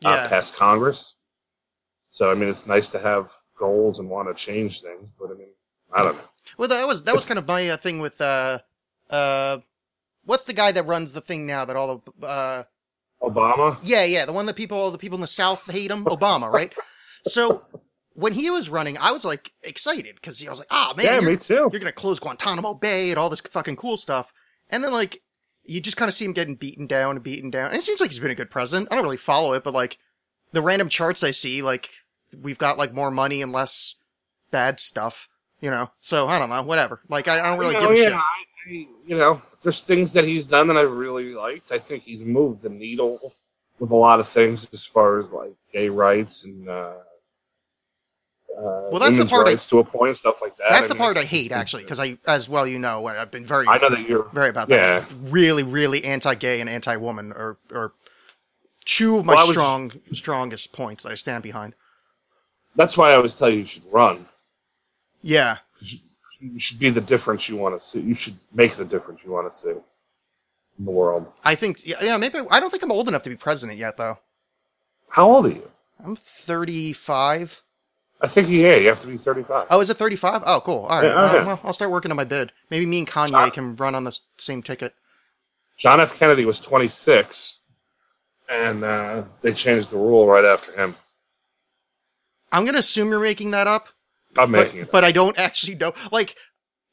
uh, 0.06 0.10
Yeah. 0.10 0.28
past 0.28 0.56
Congress. 0.56 1.15
So 2.10 2.32
I 2.32 2.36
mean, 2.36 2.49
it's 2.49 2.65
nice 2.65 2.89
to 2.89 2.99
have 2.99 3.30
goals 3.58 3.99
and 3.99 4.10
want 4.10 4.28
to 4.30 4.34
change 4.34 4.82
things, 4.82 5.10
but 5.19 5.30
I 5.30 5.34
mean, 5.34 5.49
I 5.93 6.04
don't 6.04 6.15
know. 6.15 6.23
Well, 6.58 6.69
that 6.69 6.88
was 6.88 7.04
that 7.04 7.15
was 7.15 7.25
kind 7.25 7.38
of 7.38 7.47
my 7.47 7.69
uh, 7.69 7.78
thing 7.78 7.99
with 7.99 8.19
uh 8.21 8.60
uh 9.10 9.60
what's 10.23 10.45
the 10.45 10.54
guy 10.54 10.71
that 10.71 10.84
runs 10.86 11.12
the 11.13 11.21
thing 11.21 11.45
now 11.45 11.65
that 11.65 11.75
all 11.75 12.02
the 12.19 12.25
uh 12.25 12.63
Obama. 13.21 13.78
yeah 13.84 14.06
yeah 14.06 14.25
the 14.25 14.32
one 14.32 14.45
that 14.45 14.56
people 14.56 14.78
all 14.78 14.91
the 14.91 14.97
people 14.97 15.17
in 15.17 15.21
the 15.21 15.28
South 15.28 15.69
hate 15.69 15.91
him 15.91 16.06
Obama 16.06 16.49
right 16.52 16.73
so 17.28 17.63
when 18.19 18.34
he 18.34 18.49
was 18.49 18.69
running 18.69 18.97
I 18.99 19.12
was 19.12 19.25
like 19.25 19.51
excited 19.63 20.15
because 20.15 20.45
I 20.45 20.49
was 20.49 20.60
like 20.60 20.67
ah 20.71 20.93
man 20.97 21.05
yeah, 21.05 21.19
you're, 21.19 21.32
me 21.32 21.38
too. 21.38 21.69
you're 21.71 21.79
gonna 21.79 21.91
close 21.91 22.19
Guantanamo 22.19 22.73
Bay 22.73 23.10
and 23.10 23.19
all 23.19 23.29
this 23.29 23.41
fucking 23.41 23.75
cool 23.75 23.97
stuff 23.97 24.34
and 24.69 24.84
then 24.84 24.91
like 24.91 25.21
you 25.63 25.82
just 25.82 25.97
kind 25.97 26.10
of 26.10 26.13
see 26.13 26.25
him 26.25 26.34
getting 26.34 26.55
beaten 26.55 26.88
down 26.88 27.15
and 27.15 27.23
beaten 27.23 27.49
down 27.49 27.67
and 27.67 27.75
it 27.75 27.84
seems 27.84 28.01
like 28.01 28.10
he's 28.10 28.19
been 28.19 28.32
a 28.32 28.36
good 28.36 28.51
president 28.51 28.88
I 28.91 28.95
don't 28.95 29.03
really 29.03 29.17
follow 29.17 29.53
it 29.53 29.63
but 29.63 29.73
like 29.73 29.97
the 30.51 30.62
random 30.62 30.89
charts 30.89 31.23
I 31.23 31.32
see 31.32 31.62
like 31.62 31.89
we've 32.41 32.58
got 32.58 32.77
like 32.77 32.93
more 32.93 33.12
money 33.12 33.41
and 33.41 33.51
less 33.51 33.95
bad 34.51 34.79
stuff 34.79 35.29
you 35.62 35.69
know 35.69 35.91
so 36.01 36.27
I 36.27 36.39
don't 36.39 36.49
know 36.49 36.63
whatever 36.63 37.01
like 37.10 37.27
I, 37.27 37.39
I 37.39 37.49
don't 37.49 37.60
really 37.60 37.75
you 37.75 37.82
give 37.82 37.91
a 37.91 37.95
yeah, 37.95 38.03
shit. 38.03 38.13
I, 38.13 38.17
I, 38.17 38.39
you 38.69 39.17
know, 39.17 39.41
there's 39.63 39.82
things 39.82 40.13
that 40.13 40.25
he's 40.25 40.45
done 40.45 40.67
that 40.67 40.77
I 40.77 40.82
really 40.82 41.34
liked. 41.34 41.71
I 41.71 41.79
think 41.79 42.03
he's 42.03 42.23
moved 42.23 42.62
the 42.62 42.69
needle 42.69 43.19
with 43.79 43.91
a 43.91 43.95
lot 43.95 44.19
of 44.19 44.27
things 44.27 44.69
as 44.73 44.86
far 44.86 45.17
as 45.17 45.34
like 45.34 45.53
gay 45.73 45.89
rights 45.89 46.45
and 46.45 46.69
uh, 46.69 46.93
uh, 48.60 48.89
Well, 48.91 49.00
that's 49.00 49.17
the 49.17 49.26
part 49.26 49.48
I- 49.48 49.52
rights 49.52 49.65
to 49.67 49.80
a 49.80 49.84
point, 49.84 50.17
stuff 50.17 50.41
like 50.41 50.56
that. 50.58 50.67
That's 50.72 50.88
the 50.88 50.93
mean, 50.95 51.04
part 51.04 51.17
I 51.17 51.24
hate 51.24 51.52
actually, 51.52 51.84
because 51.84 52.00
I, 52.00 52.17
as 52.28 52.50
well 52.50 52.67
you 52.67 52.78
know, 52.80 53.06
I've 53.08 53.32
been 53.32 53.45
very, 53.45 53.67
I 53.67 53.78
know 53.78 53.89
that 53.89 54.08
you're 54.08 54.24
very 54.34 54.50
about 54.50 54.69
yeah. 54.69 55.00
that. 55.00 55.12
Really, 55.24 55.63
really 55.63 56.04
anti-gay 56.04 56.60
and 56.62 56.69
anti-woman, 56.69 57.32
or 57.32 57.58
or 57.72 57.93
two 58.86 59.17
of 59.17 59.26
my 59.26 59.34
Well, 59.34 59.43
I 59.45 59.48
was- 59.48 59.56
strong, 59.56 59.91
strongest 60.13 60.74
points 60.74 61.04
that 61.04 61.12
I 61.12 61.15
stand 61.15 61.43
behind. 61.43 61.74
That's 62.76 62.98
why 62.98 63.12
I 63.12 63.15
always 63.15 63.36
tell 63.36 63.50
you 63.50 63.60
you 63.60 63.65
should 63.65 63.84
run. 63.91 64.26
Yeah, 65.22 65.58
You 66.39 66.60
should 66.60 66.80
be 66.80 66.89
the 66.89 67.02
difference 67.02 67.50
you 67.50 67.58
want 67.58 67.76
to 67.76 67.80
see. 67.86 68.00
You 68.00 68.15
should 68.15 68.36
make 68.54 68.74
the 68.76 68.86
difference 68.86 69.24
you 69.26 69.32
want 69.32 69.52
to 69.52 69.58
see 69.58 69.72
in 69.72 70.86
the 70.86 70.91
world. 70.91 71.26
I 71.43 71.56
think, 71.56 71.86
yeah, 71.86 71.98
yeah, 72.02 72.15
maybe 72.17 72.39
I 72.50 72.60
don't 72.62 72.69
think 72.69 72.84
I'm 72.84 72.91
old 72.91 73.10
enough 73.10 73.24
to 73.24 73.30
be 73.30 73.36
president 73.36 73.78
yet, 73.78 73.98
though. 73.98 74.19
How 75.10 75.30
old 75.30 75.48
are 75.48 75.50
you? 75.50 75.69
I'm 76.02 76.15
35. 76.15 77.62
I 78.21 78.27
think 78.27 78.49
yeah, 78.49 78.75
you 78.75 78.88
have 78.89 78.99
to 79.01 79.08
be 79.08 79.17
35. 79.17 79.67
Oh, 79.69 79.79
is 79.79 79.89
it 79.89 79.97
35? 79.97 80.43
Oh, 80.45 80.60
cool. 80.62 80.86
All 80.86 81.01
right. 81.01 81.05
Yeah, 81.13 81.36
okay. 81.36 81.45
well, 81.45 81.60
I'll 81.63 81.73
start 81.73 81.89
working 81.91 82.12
on 82.12 82.17
my 82.17 82.25
bid. 82.25 82.51
Maybe 82.69 82.86
me 82.86 82.99
and 82.99 83.08
Kanye 83.08 83.27
Stop. 83.29 83.53
can 83.53 83.75
run 83.77 83.95
on 83.95 84.03
the 84.03 84.17
same 84.38 84.62
ticket. 84.62 84.93
John 85.77 86.01
F. 86.01 86.19
Kennedy 86.19 86.43
was 86.43 86.60
26, 86.60 87.60
and 88.49 88.84
uh, 88.84 89.23
they 89.41 89.53
changed 89.53 89.91
the 89.91 89.97
rule 89.97 90.27
right 90.27 90.43
after 90.43 90.73
him. 90.73 90.95
I'm 92.51 92.65
gonna 92.65 92.79
assume 92.79 93.10
you're 93.10 93.21
making 93.21 93.51
that 93.51 93.67
up. 93.67 93.89
I'm 94.38 94.51
but, 94.51 94.65
making 94.65 94.82
it. 94.82 94.91
but 94.91 95.03
I 95.05 95.12
don't 95.13 95.38
actually 95.39 95.75
know. 95.75 95.93
Like, 96.12 96.36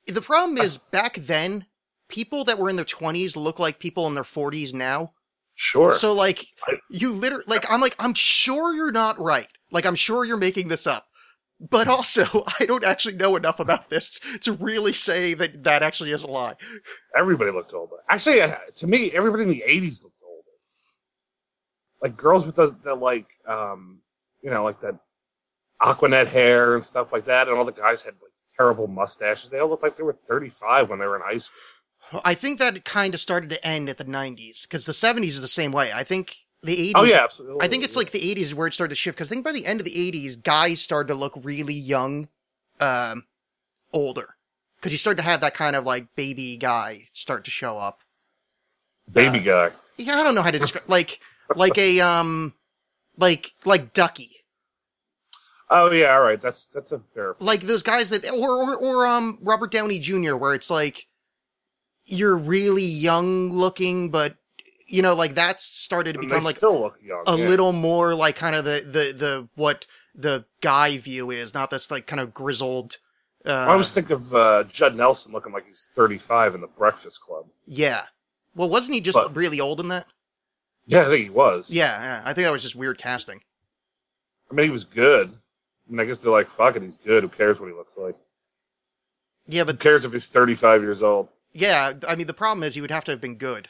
the 0.07 0.23
problem 0.23 0.59
is 0.59 0.79
back 0.79 1.15
then, 1.17 1.67
people 2.09 2.45
that 2.45 2.59
were 2.59 2.71
in 2.71 2.77
their 2.77 2.85
20s 2.85 3.35
look 3.35 3.59
like 3.59 3.81
people 3.81 4.07
in 4.07 4.15
their 4.15 4.23
40s 4.23 4.73
now. 4.73 5.13
Sure. 5.57 5.93
So, 5.93 6.13
like, 6.13 6.47
I- 6.69 6.75
you 6.91 7.13
literally, 7.13 7.45
like, 7.49 7.65
I'm 7.71 7.81
like, 7.81 7.97
I'm 7.99 8.15
sure 8.15 8.75
you're 8.75 8.93
not 8.93 9.19
right. 9.19 9.49
Like, 9.73 9.87
I'm 9.87 9.95
sure 9.97 10.25
you're 10.25 10.37
making 10.37 10.69
this 10.69 10.87
up. 10.87 11.06
But 11.59 11.89
also, 11.89 12.45
I 12.61 12.67
don't 12.67 12.85
actually 12.85 13.17
know 13.17 13.37
enough 13.37 13.61
about 13.61 13.89
this 13.89 14.19
to 14.43 14.53
really 14.53 14.93
say 14.93 15.35
that 15.35 15.65
that 15.65 15.83
actually 15.83 16.13
is 16.13 16.23
a 16.23 16.27
lie. 16.27 16.55
everybody 17.17 17.51
looked 17.51 17.75
older. 17.75 17.97
Actually, 18.09 18.43
uh, 18.43 18.55
to 18.77 18.87
me, 18.87 19.11
everybody 19.13 19.45
in 19.45 19.49
the 19.51 19.65
80s 19.67 20.05
looked 20.05 20.23
older. 20.25 20.51
Like 22.03 22.17
girls 22.17 22.45
with 22.47 22.57
the, 22.57 22.77
the 22.83 22.95
like, 22.95 23.29
um, 23.47 24.01
you 24.43 24.51
know, 24.51 24.65
like 24.65 24.81
that 24.81 24.99
Aquanet 25.83 26.27
hair 26.27 26.75
and 26.75 26.85
stuff 26.85 27.13
like 27.13 27.25
that, 27.27 27.49
and 27.49 27.57
all 27.57 27.65
the 27.65 27.73
guys 27.73 28.03
had 28.03 28.15
like 28.15 28.33
terrible 28.57 28.87
mustaches. 28.87 29.51
They 29.51 29.59
all 29.59 29.69
looked 29.69 29.83
like 29.83 29.97
they 29.97 30.03
were 30.03 30.13
35 30.13 30.91
when 30.91 30.99
they 30.99 31.07
were 31.07 31.17
in 31.17 31.23
high 31.23 31.39
school. 31.39 31.61
I 32.25 32.35
think 32.35 32.59
that 32.59 32.85
kind 32.85 33.15
of 33.15 33.21
started 33.21 33.51
to 33.51 33.67
end 33.67 33.89
at 33.89 33.99
the 33.99 34.05
90s 34.05 34.63
because 34.63 34.87
the 34.87 34.93
70s 34.93 35.25
is 35.25 35.41
the 35.41 35.49
same 35.49 35.73
way. 35.73 35.93
I 35.93 36.05
think 36.05 36.46
the 36.67 36.77
80s. 36.77 36.93
Oh 36.95 37.05
yeah, 37.05 37.25
absolutely. 37.25 37.65
I 37.65 37.69
think 37.69 37.85
it's 37.85 37.97
like 37.97 38.11
the 38.11 38.21
80s 38.21 38.55
where 38.55 38.67
it 38.67 38.75
started 38.75 38.91
to 38.91 38.97
shift 38.97 39.17
because 39.17 39.29
I 39.29 39.33
think 39.33 39.45
by 39.45 39.53
the 39.53 39.67
end 39.67 39.81
of 39.81 39.85
the 39.85 39.93
80s, 39.93 40.43
guys 40.43 40.81
started 40.81 41.09
to 41.09 41.15
look 41.15 41.35
really 41.43 41.75
young, 41.75 42.29
um, 42.81 43.25
older. 43.93 44.37
Because 44.77 44.93
you 44.93 44.99
started 44.99 45.23
to 45.23 45.29
have 45.29 45.41
that 45.41 45.55
kind 45.55 45.75
of 45.75 45.85
like 45.85 46.15
baby 46.15 46.57
guy 46.57 47.05
start 47.13 47.45
to 47.45 47.51
show 47.51 47.79
up. 47.79 48.03
baby 49.11 49.39
uh, 49.39 49.69
guy. 49.69 49.75
Yeah, 49.97 50.15
I 50.15 50.23
don't 50.23 50.35
know 50.35 50.43
how 50.43 50.51
to 50.51 50.59
describe 50.59 50.85
like 50.89 51.21
like 51.55 51.79
a 51.79 52.01
um 52.01 52.53
like 53.17 53.55
like 53.65 53.95
Ducky. 53.95 54.31
Oh 55.71 55.91
yeah, 55.91 56.15
all 56.15 56.23
right. 56.23 56.41
That's 56.41 56.67
that's 56.67 56.93
a 56.93 56.99
fair. 56.99 57.37
Like 57.41 57.63
those 57.63 57.83
guys 57.83 58.11
that 58.11 58.31
or 58.31 58.63
or, 58.63 58.77
or 58.77 59.07
um 59.07 59.39
Robert 59.41 59.71
Downey 59.71 59.99
Jr. 59.99 60.37
where 60.37 60.55
it's 60.55 60.71
like 60.71 61.07
you're 62.05 62.37
really 62.37 62.85
young 62.85 63.51
looking, 63.51 64.11
but 64.11 64.37
you 64.87 65.03
know, 65.03 65.15
like 65.15 65.35
that's 65.35 65.65
started 65.65 66.15
to 66.15 66.21
and 66.21 66.29
become 66.29 66.45
like 66.45 66.61
young. 66.61 67.25
a 67.27 67.37
yeah. 67.37 67.49
little 67.49 67.73
more 67.73 68.15
like 68.15 68.37
kind 68.37 68.55
of 68.57 68.65
the 68.65 68.83
the 68.85 69.13
the 69.17 69.49
what 69.55 69.87
the 70.15 70.45
guy 70.61 70.97
view 70.99 71.31
is, 71.31 71.53
not 71.55 71.71
this 71.71 71.91
like 71.91 72.07
kind 72.07 72.21
of 72.21 72.33
grizzled. 72.33 72.99
Uh, 73.45 73.51
I 73.53 73.73
always 73.73 73.91
think 73.93 74.11
of 74.11 74.35
uh, 74.35 74.65
Judd 74.65 74.97
Nelson 74.97 75.33
looking 75.33 75.53
like 75.53 75.67
he's 75.67 75.87
35 75.95 76.57
in 76.57 76.61
the 76.61 76.67
Breakfast 76.67 77.21
Club. 77.21 77.47
yeah. 77.67 78.03
Well, 78.57 78.71
wasn't 78.71 78.95
he 78.95 79.01
just 79.03 79.17
But- 79.17 79.37
really 79.37 79.61
old 79.61 79.81
in 79.81 79.89
that? 79.89 80.07
Yeah, 80.87 81.03
I 81.03 81.05
think 81.05 81.25
he 81.25 81.31
was. 81.31 81.71
Yeah, 81.71 82.01
yeah. 82.01 82.23
I 82.25 82.33
think 82.33 82.47
that 82.47 82.53
was 82.53 82.63
just 82.63 82.75
weird 82.75 82.97
casting. 82.97 83.43
I 84.51 84.55
mean, 84.55 84.65
he 84.67 84.71
was 84.71 84.85
good. 84.85 85.29
I 85.29 85.91
mean, 85.91 86.01
I 86.01 86.05
guess 86.07 86.19
they're 86.19 86.33
like, 86.33 86.49
fuck 86.49 86.75
it, 86.75 86.83
he's 86.83 86.97
good. 86.97 87.23
Who 87.23 87.29
cares 87.29 87.61
what 87.61 87.69
he 87.69 87.75
looks 87.75 87.99
like? 87.99 88.17
Yeah, 89.47 89.61
Who 89.61 89.67
but 89.67 89.81
cares 89.81 90.05
if 90.07 90.13
he's 90.13 90.29
35 90.29 90.81
years 90.83 91.03
old? 91.03 91.29
yeah, 91.53 91.93
I 92.09 92.17
mean 92.17 92.27
the 92.27 92.35
problem 92.35 92.63
is 92.65 92.75
he 92.75 92.81
would 92.81 92.91
have 92.91 93.05
to 93.05 93.13
have 93.13 93.21
been 93.21 93.37
good. 93.37 93.69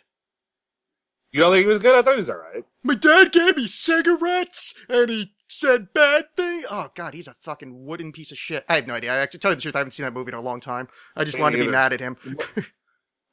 You 1.32 1.40
don't 1.40 1.52
think 1.52 1.64
he 1.64 1.68
was 1.68 1.78
good? 1.78 1.94
I 1.98 2.02
thought 2.02 2.14
he 2.14 2.18
was 2.18 2.30
all 2.30 2.36
right. 2.36 2.64
My 2.82 2.94
dad 2.94 3.32
gave 3.32 3.56
me 3.56 3.66
cigarettes 3.66 4.74
and 4.88 5.10
he 5.10 5.32
said 5.48 5.92
bad 5.92 6.24
thing. 6.36 6.64
Oh 6.70 6.90
god, 6.94 7.14
he's 7.14 7.28
a 7.28 7.34
fucking 7.40 7.84
wooden 7.84 8.12
piece 8.12 8.32
of 8.32 8.38
shit. 8.38 8.64
I 8.68 8.76
have 8.76 8.86
no 8.86 8.94
idea. 8.94 9.12
I 9.12 9.16
actually 9.18 9.40
tell 9.40 9.50
you 9.50 9.56
the 9.56 9.62
truth, 9.62 9.76
I 9.76 9.80
haven't 9.80 9.92
seen 9.92 10.04
that 10.04 10.12
movie 10.14 10.30
in 10.30 10.34
a 10.34 10.40
long 10.40 10.60
time. 10.60 10.88
I 11.16 11.24
just 11.24 11.36
Me 11.36 11.42
wanted 11.42 11.56
to 11.58 11.64
be 11.64 11.70
neither. 11.70 11.72
mad 11.72 11.92
at 11.92 12.00
him. 12.00 12.16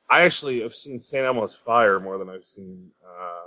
I 0.10 0.22
actually 0.24 0.62
have 0.62 0.74
seen 0.74 1.00
St. 1.00 1.26
Elmo's 1.26 1.56
Fire 1.56 2.00
more 2.00 2.18
than 2.18 2.30
I've 2.30 2.46
seen 2.46 2.92
uh, 3.08 3.40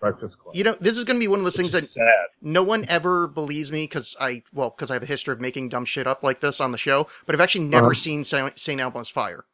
Breakfast 0.00 0.38
Club. 0.38 0.54
You 0.54 0.64
know, 0.64 0.76
this 0.80 0.96
is 0.96 1.04
going 1.04 1.18
to 1.18 1.24
be 1.24 1.28
one 1.28 1.40
of 1.40 1.44
those 1.44 1.58
Which 1.58 1.72
things 1.72 1.74
is 1.74 1.94
that 1.94 2.00
sad. 2.00 2.26
no 2.40 2.62
one 2.62 2.84
ever 2.88 3.26
believes 3.26 3.70
me 3.72 3.84
because 3.84 4.16
I, 4.20 4.42
well, 4.52 4.70
because 4.70 4.90
I 4.90 4.94
have 4.94 5.02
a 5.02 5.06
history 5.06 5.32
of 5.32 5.40
making 5.40 5.68
dumb 5.70 5.84
shit 5.84 6.06
up 6.06 6.22
like 6.22 6.40
this 6.40 6.60
on 6.60 6.72
the 6.72 6.78
show, 6.78 7.06
but 7.26 7.34
I've 7.34 7.40
actually 7.40 7.64
never 7.66 7.86
Uh-huh. 7.86 7.94
seen 7.94 8.24
Saint 8.24 8.58
Saint 8.58 8.80
Elmo's 8.80 9.10
Fire. 9.10 9.44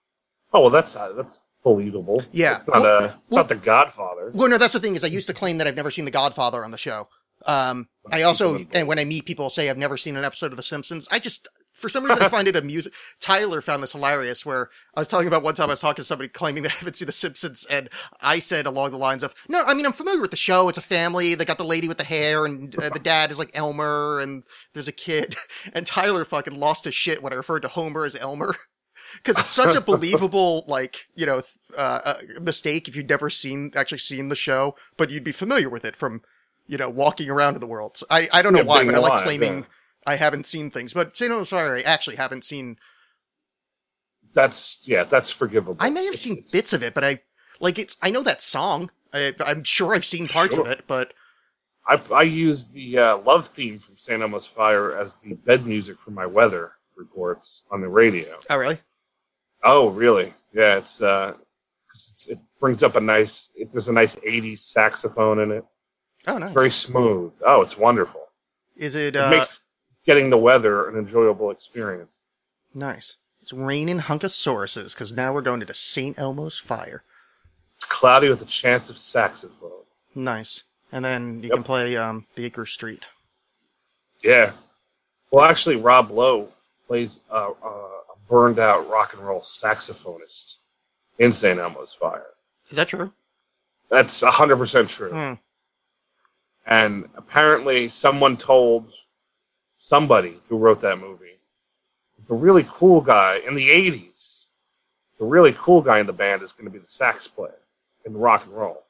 Oh 0.53 0.61
well, 0.63 0.71
that's 0.71 0.95
uh, 0.95 1.13
that's 1.13 1.43
believable. 1.63 2.23
Yeah. 2.33 2.57
it's 2.57 2.67
not 2.67 2.81
Well- 2.81 2.87
a, 2.87 3.05
it's 3.05 3.15
well- 3.31 3.41
not 3.45 3.49
the 3.49 3.55
Godfather. 3.57 4.31
Well, 4.35 4.49
no, 4.49 4.59
that's 4.59 4.75
the 4.75 4.81
thing 4.81 4.97
is 4.97 5.05
I 5.05 5.09
used 5.09 5.27
to 5.29 5.35
claim 5.35 5.59
that 5.59 5.67
I've 5.67 5.77
never 5.77 5.91
seen 5.91 6.05
The 6.05 6.11
Godfather 6.11 6.65
on 6.65 6.71
the 6.71 6.79
show. 6.79 7.09
Um, 7.47 7.89
I 8.13 8.21
also, 8.23 8.67
and 8.75 8.87
when 8.87 8.99
I 8.99 9.05
meet 9.07 9.25
people 9.25 9.49
say 9.49 9.71
I've 9.71 9.79
never 9.79 9.97
seen 9.97 10.17
an 10.17 10.25
episode 10.25 10.51
of 10.53 10.59
The 10.59 10.63
Simpsons, 10.63 11.09
I 11.11 11.19
just, 11.19 11.49
for 11.73 11.89
some 11.89 12.05
reason, 12.05 12.23
I 12.23 12.29
find 12.29 12.47
it 12.47 12.55
amusing. 12.57 12.93
Tyler 13.21 13.63
found 13.63 13.83
this 13.83 13.93
hilarious 13.93 14.45
where 14.45 14.69
I 14.95 15.01
was 15.01 15.09
talking 15.09 15.27
about 15.27 15.43
one 15.43 15.55
time 15.55 15.71
I 15.71 15.73
was 15.73 15.81
talking 15.81 16.03
to 16.03 16.07
somebody 16.07 16.29
claiming 16.29 16.65
they 16.65 16.69
haven't 16.81 16.97
seen 16.97 17.07
The 17.07 17.13
Simpsons, 17.13 17.65
and 17.71 17.89
I 18.21 18.41
said 18.41 18.67
along 18.67 18.91
the 18.91 18.99
lines 18.99 19.23
of, 19.23 19.35
no, 19.49 19.63
I 19.65 19.73
mean, 19.73 19.87
I'm 19.87 19.93
familiar 19.95 20.21
with 20.21 20.33
the 20.33 20.37
show. 20.37 20.69
It's 20.69 20.77
a 20.77 20.83
family. 20.83 21.35
They 21.35 21.47
got 21.47 21.57
the 21.57 21.65
lady 21.65 21.89
with 21.89 21.97
the 21.97 22.05
hair, 22.05 22.45
and 22.45 22.79
uh, 22.79 22.91
the 22.91 22.99
dad 22.99 23.31
is 23.31 23.39
like 23.39 23.53
Elmer, 23.55 24.21
and 24.21 24.43
there's 24.75 24.89
a 24.89 24.93
kid. 24.93 25.35
And 25.73 25.87
Tyler 25.87 26.27
fucking 26.27 26.59
lost 26.61 26.85
his 26.85 26.95
shit 26.95 27.23
when 27.23 27.33
I 27.33 27.37
referred 27.37 27.61
to 27.61 27.69
Homer 27.69 28.05
as 28.05 28.17
Elmer. 28.17 28.55
Because 29.17 29.39
it's 29.39 29.51
such 29.51 29.75
a 29.75 29.81
believable, 29.93 30.65
like, 30.67 31.07
you 31.15 31.27
know, 31.27 31.41
th- 31.41 31.57
uh, 31.77 32.01
uh, 32.05 32.15
mistake 32.41 32.89
if 32.89 32.95
you'd 32.97 33.09
never 33.09 33.31
seen, 33.31 33.73
actually 33.75 33.99
seen 33.99 34.29
the 34.29 34.37
show, 34.37 34.75
but 34.97 35.11
you'd 35.11 35.25
be 35.25 35.33
familiar 35.33 35.69
with 35.69 35.85
it 35.85 35.97
from, 35.97 36.23
you 36.67 36.77
know, 36.79 36.89
walking 36.91 37.29
around 37.31 37.55
in 37.55 37.61
the 37.61 37.67
world. 37.67 37.97
So 37.97 38.07
I, 38.11 38.29
I 38.33 38.43
don't 38.43 38.53
know 38.53 38.61
Yeah, 38.61 38.65
why, 38.67 38.85
but 38.85 38.95
I 38.95 38.99
like 38.99 39.23
claiming 39.25 39.59
yeah. 39.61 39.65
I 40.07 40.17
haven't 40.17 40.47
seen 40.47 40.71
things. 40.71 40.95
But 40.95 41.17
say 41.17 41.29
no, 41.29 41.45
sorry, 41.45 41.85
I 41.85 41.91
actually 41.91 42.17
haven't 42.17 42.45
seen. 42.45 42.77
That's 44.33 44.79
yeah, 44.85 45.05
that's 45.05 45.31
forgivable. 45.31 45.77
I 45.81 45.91
may 45.91 46.01
have 46.05 46.11
It's- 46.15 46.21
seen 46.21 46.39
it's- 46.39 46.51
bits 46.53 46.73
of 46.73 46.83
it, 46.83 46.95
but 46.95 47.05
I 47.05 47.21
like 47.59 47.79
it's. 47.79 47.97
I 48.01 48.11
know 48.11 48.23
that 48.23 48.43
song. 48.43 48.91
I, 49.13 49.35
I'm 49.45 49.65
sure 49.65 49.95
I've 49.95 50.05
seen 50.05 50.29
parts 50.29 50.57
of 50.57 50.67
it, 50.69 50.85
but 50.87 51.15
I 51.89 52.01
I 52.15 52.23
use 52.23 52.71
the 52.71 52.99
uh, 52.99 53.19
love 53.19 53.49
theme 53.49 53.81
from 53.81 53.97
St. 53.97 54.23
Elmo's 54.23 54.47
Fire 54.47 54.97
as 54.97 55.17
the 55.17 55.35
bed 55.35 55.67
music 55.67 55.99
for 55.99 56.13
my 56.13 56.27
weather 56.27 56.73
reports 56.95 57.65
on 57.73 57.81
the 57.81 57.89
radio. 57.89 58.39
oh 58.49 58.57
really? 58.57 58.79
Oh, 59.63 59.91
really? 59.91 60.33
Yeah, 60.53 60.79
it's 60.79 61.03
uh, 61.03 61.35
it's, 61.93 62.27
it 62.29 62.39
brings 62.59 62.83
up 62.83 62.97
a 62.97 63.01
nice. 63.01 63.51
It, 63.55 63.71
there's 63.73 63.89
a 63.89 63.93
nice 63.93 64.17
'80s 64.17 64.61
saxophone 64.61 65.41
in 65.41 65.51
it. 65.53 65.65
Oh 66.27 66.37
It's 66.37 66.41
nice. 66.41 66.53
very 66.53 66.71
smooth. 66.71 67.39
Oh, 67.45 67.63
it's 67.63 67.77
wonderful. 67.79 68.23
Is 68.77 68.95
it 68.95 69.17
It 69.17 69.17
uh, 69.17 69.31
makes 69.31 69.61
getting 70.05 70.31
the 70.31 70.39
weather 70.39 70.89
an 70.89 70.97
enjoyable 70.97 71.51
experience. 71.51 72.23
nice? 72.75 73.17
It's 73.43 73.53
raining 73.55 74.01
hunkosauruses 74.01 74.95
because 74.95 75.13
now 75.13 75.33
we're 75.33 75.41
going 75.41 75.61
to 75.61 75.67
the 75.67 75.73
St. 75.75 76.19
Elmo's 76.19 76.59
Fire. 76.59 77.03
It's 77.77 77.85
cloudy 77.87 78.29
with 78.29 78.43
a 78.43 78.47
chance 78.47 78.91
of 78.91 78.99
saxophone. 78.99 79.85
Nice. 80.15 80.65
And 80.93 81.05
then 81.05 81.43
you 81.43 81.49
Yep. 81.49 81.53
can 81.55 81.63
play 81.63 81.97
um, 81.97 82.27
Baker 82.35 82.67
Street. 82.67 83.05
Yeah. 84.23 84.53
Well, 85.31 85.45
actually, 85.45 85.77
Rob 85.77 86.11
Lowe 86.11 86.49
plays 86.87 87.21
uh, 87.31 87.51
a, 87.63 88.00
burned 88.31 88.59
out 88.59 88.89
rock 88.89 89.13
and 89.13 89.23
roll 89.23 89.41
saxophonist 89.41 90.59
in 91.19 91.33
St. 91.33 91.59
Elmo's 91.59 91.93
Fire. 91.93 92.25
Is 92.71 92.77
that 92.77 92.89
true? 92.89 93.13
That's 93.91 94.23
100% 94.23 94.89
true. 94.89 95.11
Hmm. 95.11 95.33
And 96.67 97.09
apparently, 97.17 97.89
someone 97.89 98.37
told 98.37 98.93
somebody 99.77 100.37
who 100.49 100.57
wrote 100.57 100.81
that 100.83 100.99
movie, 100.99 101.41
the 102.27 102.35
really 102.35 102.65
cool 102.69 103.01
guy 103.01 103.41
in 103.47 103.55
the 103.55 103.69
80s, 103.69 104.47
the 105.19 105.25
really 105.25 105.53
cool 105.59 105.83
guy 105.83 105.99
in 105.99 106.07
the 106.07 106.13
band 106.13 106.43
is 106.43 106.53
going 106.53 106.67
to 106.67 106.71
be 106.71 106.79
the 106.79 106.87
sax 106.87 107.27
player 107.27 107.59
in 108.07 108.17
rock 108.17 108.47
and 108.47 108.55
roll. 108.57 108.85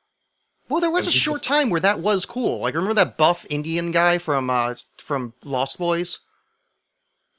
Well, 0.68 0.80
there 0.80 0.90
was 0.90 1.06
a 1.06 1.08
And 1.08 1.14
he 1.14 1.18
short 1.18 1.38
just- 1.42 1.48
time 1.48 1.70
where 1.70 1.80
that 1.80 2.00
was 2.00 2.26
cool. 2.26 2.58
Like, 2.60 2.74
remember 2.74 2.94
that 2.94 3.16
buff 3.16 3.46
Indian 3.48 3.90
guy 3.90 4.18
from 4.18 4.50
uh 4.50 4.74
from 4.98 5.32
Lost 5.42 5.78
Boys? 5.78 6.20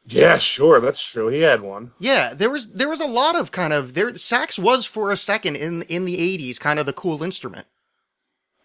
Yeah, 0.06 0.38
sure, 0.40 0.80
that's 0.80 1.04
true. 1.04 1.28
He 1.28 1.42
had 1.42 1.62
one. 1.62 1.92
Yeah, 2.00 2.34
there 2.34 2.50
was 2.50 2.72
there 2.72 2.90
was 2.90 3.00
a 3.02 3.06
lot 3.08 3.36
of 3.36 3.52
kind 3.52 3.72
of 3.72 3.94
there. 3.94 4.14
Sax 4.16 4.58
was 4.58 4.86
for 4.86 5.12
a 5.12 5.18
second 5.18 5.56
in 5.58 5.84
in 5.84 6.06
the 6.06 6.18
'80s 6.18 6.60
kind 6.60 6.80
of 6.80 6.86
the 6.86 6.94
cool 6.94 7.22
instrument. 7.24 7.68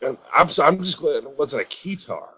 And 0.00 0.18
I'm, 0.34 0.48
so- 0.48 0.64
I'm 0.64 0.82
just 0.82 0.98
glad 0.98 1.24
it 1.24 1.38
wasn't 1.38 1.62
a 1.62 1.64
keytar. 1.66 2.28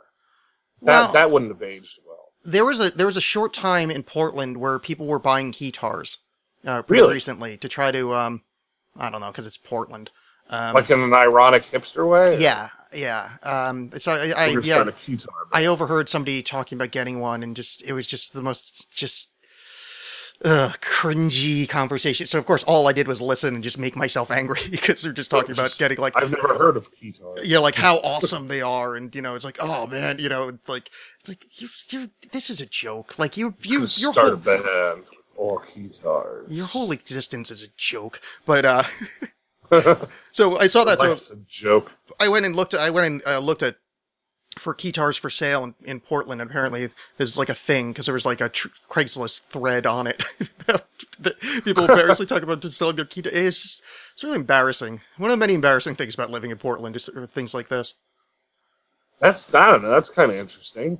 That, 0.82 1.02
Well- 1.04 1.12
that 1.12 1.30
wouldn't 1.30 1.50
have 1.52 1.62
aged 1.62 1.98
well. 2.06 2.16
There 2.44 2.64
was 2.64 2.80
a 2.80 2.90
there 2.90 3.06
was 3.06 3.16
a 3.16 3.20
short 3.20 3.52
time 3.54 3.90
in 3.90 4.02
Portland 4.02 4.56
where 4.58 4.78
people 4.78 5.06
were 5.06 5.18
buying 5.18 5.52
keytars, 5.52 6.18
uh, 6.66 6.82
pretty 6.82 7.02
Really? 7.02 7.14
recently 7.14 7.56
to 7.56 7.68
try 7.68 7.90
to 7.92 8.14
um, 8.14 8.42
I 8.96 9.10
don't 9.10 9.20
know 9.20 9.28
because 9.28 9.46
it's 9.46 9.58
Portland. 9.58 10.10
Um, 10.50 10.74
Like 10.74 10.90
in 10.90 11.00
an 11.00 11.12
ironic 11.12 11.62
hipster 11.64 12.08
way? 12.08 12.40
yeah, 12.40 12.70
yeah. 12.92 13.30
Um, 13.42 13.90
so 13.98 14.12
I, 14.12 14.32
I 14.36 14.46
yeah, 14.62 14.84
keytar. 14.84 15.26
I 15.52 15.66
overheard 15.66 16.08
somebody 16.08 16.42
talking 16.42 16.76
about 16.76 16.90
getting 16.90 17.20
one, 17.20 17.42
and 17.42 17.54
just 17.56 17.82
it 17.84 17.92
was 17.92 18.06
just 18.06 18.32
the 18.32 18.42
most 18.42 18.92
just 18.94 19.32
uh, 20.44 20.70
cringy 20.80 21.68
conversation. 21.68 22.26
So 22.26 22.38
of 22.38 22.46
course, 22.46 22.62
all 22.64 22.86
I 22.86 22.92
did 22.92 23.08
was 23.08 23.20
listen 23.20 23.54
and 23.54 23.62
just 23.64 23.78
make 23.78 23.96
myself 23.96 24.30
angry 24.40 24.60
because 24.70 25.02
they're 25.02 25.12
just 25.12 25.30
talking 25.30 25.52
about 25.52 25.76
getting 25.78 25.98
like 25.98 26.16
I've 26.16 26.30
never 26.30 26.56
heard 26.56 26.76
of 26.76 26.92
keytar. 26.94 27.40
yeah, 27.42 27.58
like 27.58 27.74
how 27.74 27.96
awesome 28.04 28.48
they 28.48 28.62
are, 28.62 28.94
and 28.96 29.14
you 29.14 29.22
know, 29.22 29.34
it's 29.34 29.44
like 29.44 29.58
oh 29.60 29.86
man, 29.86 30.18
you 30.18 30.28
know, 30.28 30.52
like 30.66 30.90
it's 31.20 31.28
like 31.28 31.60
you, 31.60 31.68
you 31.90 32.10
this 32.32 32.50
is 32.50 32.60
a 32.60 32.66
joke. 32.66 33.18
Like 33.18 33.36
you, 33.36 33.54
you, 33.62 33.80
Just 33.80 34.00
your 34.00 34.12
start 34.12 34.28
whole 34.28 34.34
a 34.34 34.62
band 34.62 35.04
with 35.10 35.34
all 35.36 35.58
keytars. 35.60 36.46
your 36.48 36.66
whole 36.66 36.92
existence 36.92 37.50
is 37.50 37.62
a 37.62 37.68
joke. 37.76 38.20
But 38.46 38.64
uh, 38.64 38.84
so 40.32 40.58
I 40.58 40.66
saw 40.66 40.84
that. 40.84 41.00
So 41.00 41.10
Life's 41.10 41.30
a 41.30 41.36
joke. 41.46 41.92
I 42.20 42.28
went 42.28 42.46
and 42.46 42.54
looked. 42.56 42.74
I 42.74 42.90
went 42.90 43.06
and 43.06 43.22
uh, 43.26 43.38
looked 43.38 43.62
at 43.62 43.76
for 44.58 44.74
keytars 44.74 45.18
for 45.18 45.30
sale 45.30 45.64
in, 45.64 45.74
in 45.84 46.00
Portland. 46.00 46.40
And 46.40 46.50
apparently, 46.50 46.88
there's 47.16 47.38
like 47.38 47.48
a 47.48 47.54
thing 47.54 47.92
because 47.92 48.06
there 48.06 48.12
was 48.12 48.26
like 48.26 48.40
a 48.40 48.48
tr- 48.48 48.68
Craigslist 48.88 49.42
thread 49.42 49.86
on 49.86 50.06
it. 50.06 50.22
that 51.20 51.40
people 51.64 51.84
embarrassingly 51.84 52.26
talk 52.26 52.42
about 52.42 52.62
selling 52.64 52.96
their 52.96 53.04
keytar. 53.04 53.30
It's 53.32 53.62
just 53.62 53.82
it's 54.14 54.24
really 54.24 54.36
embarrassing. 54.36 55.00
One 55.16 55.30
of 55.30 55.32
the 55.32 55.38
many 55.38 55.54
embarrassing 55.54 55.94
things 55.94 56.14
about 56.14 56.30
living 56.30 56.50
in 56.50 56.58
Portland 56.58 56.96
is 56.96 57.08
are 57.08 57.26
things 57.26 57.54
like 57.54 57.68
this. 57.68 57.94
That's 59.20 59.52
I 59.54 59.72
don't 59.72 59.82
know. 59.82 59.90
That's 59.90 60.10
kind 60.10 60.30
of 60.30 60.36
interesting. 60.36 60.98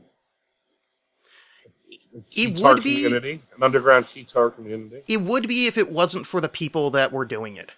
It 2.12 2.54
Keytar 2.54 2.74
would 2.74 2.84
be- 2.84 3.02
community, 3.04 3.40
an 3.56 3.62
underground 3.62 4.06
keytar 4.06 4.54
community. 4.54 5.02
It 5.06 5.20
would 5.20 5.46
be 5.46 5.66
if 5.66 5.78
it 5.78 5.90
wasn't 5.90 6.26
for 6.26 6.40
the 6.40 6.48
people 6.48 6.90
that 6.90 7.12
were 7.12 7.24
doing 7.24 7.56
it. 7.56 7.72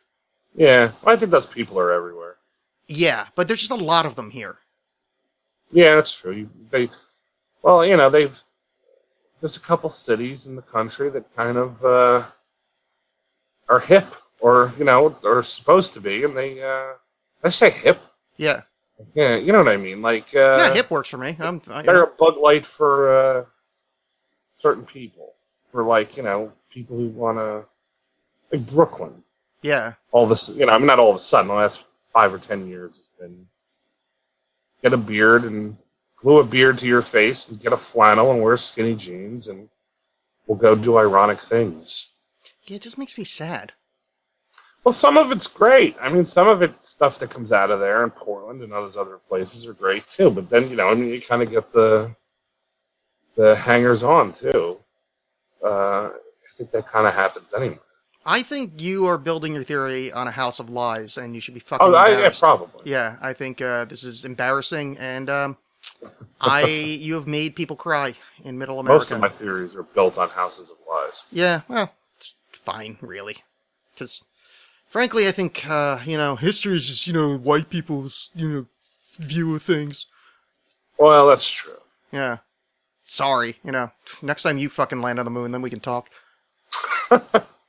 Yeah, 0.55 0.93
I 1.05 1.17
think 1.17 1.31
those 1.31 1.47
people 1.47 1.79
are 1.79 1.93
everywhere. 1.93 2.37
Yeah, 2.89 3.27
but 3.35 3.47
there's 3.47 3.61
just 3.61 3.71
a 3.71 3.77
lot 3.77 4.07
of 4.07 4.17
them 4.17 4.31
here. 4.31 4.59
Yeah, 5.73 5.95
that's 5.95 6.13
true. 6.13 6.33
You, 6.33 6.51
they, 6.71 6.91
well, 7.63 7.85
you 7.85 7.97
know, 7.97 8.11
they've. 8.11 8.39
There's 9.41 9.57
a 9.57 9.61
couple 9.61 9.89
cities 9.89 10.47
in 10.47 10.55
the 10.55 10.63
country 10.63 11.09
that 11.11 11.35
kind 11.35 11.57
of 11.57 11.83
uh, 11.85 12.25
are 13.69 13.81
hip, 13.81 14.07
or 14.41 14.75
you 14.79 14.85
know, 14.85 15.17
are 15.25 15.43
supposed 15.43 15.95
to 15.95 16.01
be, 16.01 16.25
and 16.25 16.37
they. 16.37 16.63
Uh, 16.63 16.95
I 17.43 17.49
say 17.49 17.71
hip? 17.71 17.99
Yeah, 18.37 18.63
Yeah, 19.15 19.37
you 19.37 19.53
know 19.53 19.63
what 19.63 19.73
I 19.73 19.77
mean. 19.77 20.03
Like, 20.03 20.35
uh, 20.35 20.59
yeah, 20.59 20.75
hip 20.75 20.91
works 20.91 21.09
for 21.09 21.17
me. 21.19 21.37
I'm, 21.39 21.63
I, 21.71 21.83
they're 21.83 22.03
a 22.03 22.07
bug 22.07 22.37
light 22.37 22.67
for 22.67 23.15
uh, 23.15 23.45
certain 24.59 24.85
people, 24.85 25.35
for 25.71 25.85
like 25.85 26.17
you 26.17 26.23
know 26.23 26.53
people 26.71 26.97
who 26.97 27.09
want 27.09 27.39
to, 27.39 27.65
like 28.53 28.67
Brooklyn. 28.67 29.23
Yeah, 29.63 29.95
All 30.13 30.27
this, 30.27 30.49
you 30.51 30.67
know, 30.67 30.73
I 30.73 30.79
mean, 30.79 30.87
not 30.87 30.99
all 30.99 31.11
of 31.11 31.17
a 31.17 31.21
sudden. 31.21 31.49
The 31.49 31.55
last 31.55 31.87
five 32.07 32.33
or 32.33 32.39
ten 32.39 32.67
years 32.67 32.97
has 32.97 33.09
been 33.29 33.47
get 34.83 34.93
a 34.93 34.97
beard 34.97 35.45
and 35.45 35.77
glue 36.17 36.39
a 36.39 36.45
beard 36.45 36.79
to 36.79 36.87
your 36.87 37.03
face 37.03 37.49
and 37.49 37.61
get 37.61 37.73
a 37.73 37.77
flannel 37.77 38.31
and 38.31 38.43
wear 38.43 38.57
skinny 38.57 38.95
jeans 38.95 39.49
and 39.49 39.69
we'll 40.47 40.59
go 40.59 40.75
do 40.75 40.99
ironic 40.99 41.39
things. 41.39 42.09
yeah. 42.65 42.77
It 42.77 42.83
just 42.83 42.99
makes 42.99 43.17
me 43.19 43.25
sad. 43.25 43.73
Well, 44.83 44.95
some 44.95 45.19
of 45.19 45.31
it's 45.31 45.47
great. 45.47 45.95
I 46.01 46.09
mean, 46.09 46.25
some 46.25 46.49
of 46.49 46.63
it 46.63 46.73
stuff 46.87 47.19
that 47.19 47.29
comes 47.31 47.53
out 47.53 47.71
of 47.71 47.81
there 47.81 48.03
in 48.03 48.11
Portland 48.11 48.63
and 48.63 48.73
all 48.73 48.83
those 48.83 48.97
other 48.97 49.19
places 49.29 49.67
are 49.67 49.75
great 49.75 50.07
too. 50.09 50.31
But 50.31 50.49
then, 50.49 50.71
you 50.71 50.77
know, 50.77 50.89
I 50.89 50.95
mean, 50.95 51.11
you 51.11 51.21
kind 51.21 51.43
of 51.43 51.51
get 51.51 51.71
the 51.73 52.15
the 53.37 53.55
hangers 53.57 54.03
on 54.03 54.33
too. 54.33 54.79
Uh, 55.63 56.09
I 56.09 56.49
think 56.57 56.71
that 56.71 56.87
kind 56.87 57.07
of 57.07 57.15
happens 57.15 57.53
anyway. 57.53 57.79
I 58.25 58.43
think 58.43 58.81
you 58.81 59.07
are 59.07 59.17
building 59.17 59.55
your 59.55 59.65
theory 59.65 60.13
on 60.13 60.29
a 60.29 60.31
house 60.31 60.61
of 60.61 60.69
lies, 60.69 61.17
and 61.17 61.35
you 61.35 61.41
should 61.41 61.55
be 61.55 61.61
fucking 61.61 61.87
Oh, 61.87 61.95
I, 61.95 62.21
yeah, 62.21 62.33
probably. 62.39 62.91
Yeah, 62.91 63.17
I 63.23 63.33
think 63.33 63.63
uh, 63.63 63.87
this 63.87 64.05
is 64.05 64.25
embarrassing, 64.25 64.99
and 64.99 65.31
um, 65.31 65.57
I 66.41 66.65
you 66.67 67.15
have 67.15 67.27
made 67.27 67.57
people 67.57 67.77
cry 67.77 68.15
in 68.45 68.59
Middle 68.59 68.79
America. 68.79 68.99
Most 68.99 69.11
of 69.13 69.21
my 69.21 69.29
theories 69.29 69.75
are 69.75 69.83
built 69.83 70.19
on 70.19 70.29
houses 70.29 70.71
of 70.71 70.77
lies. 70.89 71.23
Yeah, 71.33 71.63
well, 71.69 71.95
it's 72.17 72.35
fine, 72.53 72.99
really, 73.01 73.37
because 73.95 74.23
frankly, 74.89 75.27
I 75.27 75.33
think 75.33 75.67
uh, 75.67 76.01
you 76.05 76.19
know 76.19 76.37
history 76.37 76.77
is 76.77 76.87
just 76.87 77.07
you 77.07 77.15
know 77.15 77.39
white 77.39 77.71
people's 77.71 78.31
you 78.35 78.49
know 78.49 78.67
view 79.19 79.55
of 79.55 79.63
things. 79.63 80.07
Well, 80.99 81.27
that's 81.27 81.51
true. 81.51 81.73
Yeah, 82.13 82.39
sorry, 83.03 83.57
you 83.65 83.73
know. 83.73 83.93
Next 84.21 84.43
time 84.43 84.59
you 84.59 84.69
fucking 84.69 85.01
land 85.01 85.19
on 85.19 85.25
the 85.25 85.31
moon, 85.31 85.53
then 85.53 85.63
we 85.63 85.71
can 85.71 85.81
talk. 85.81 86.11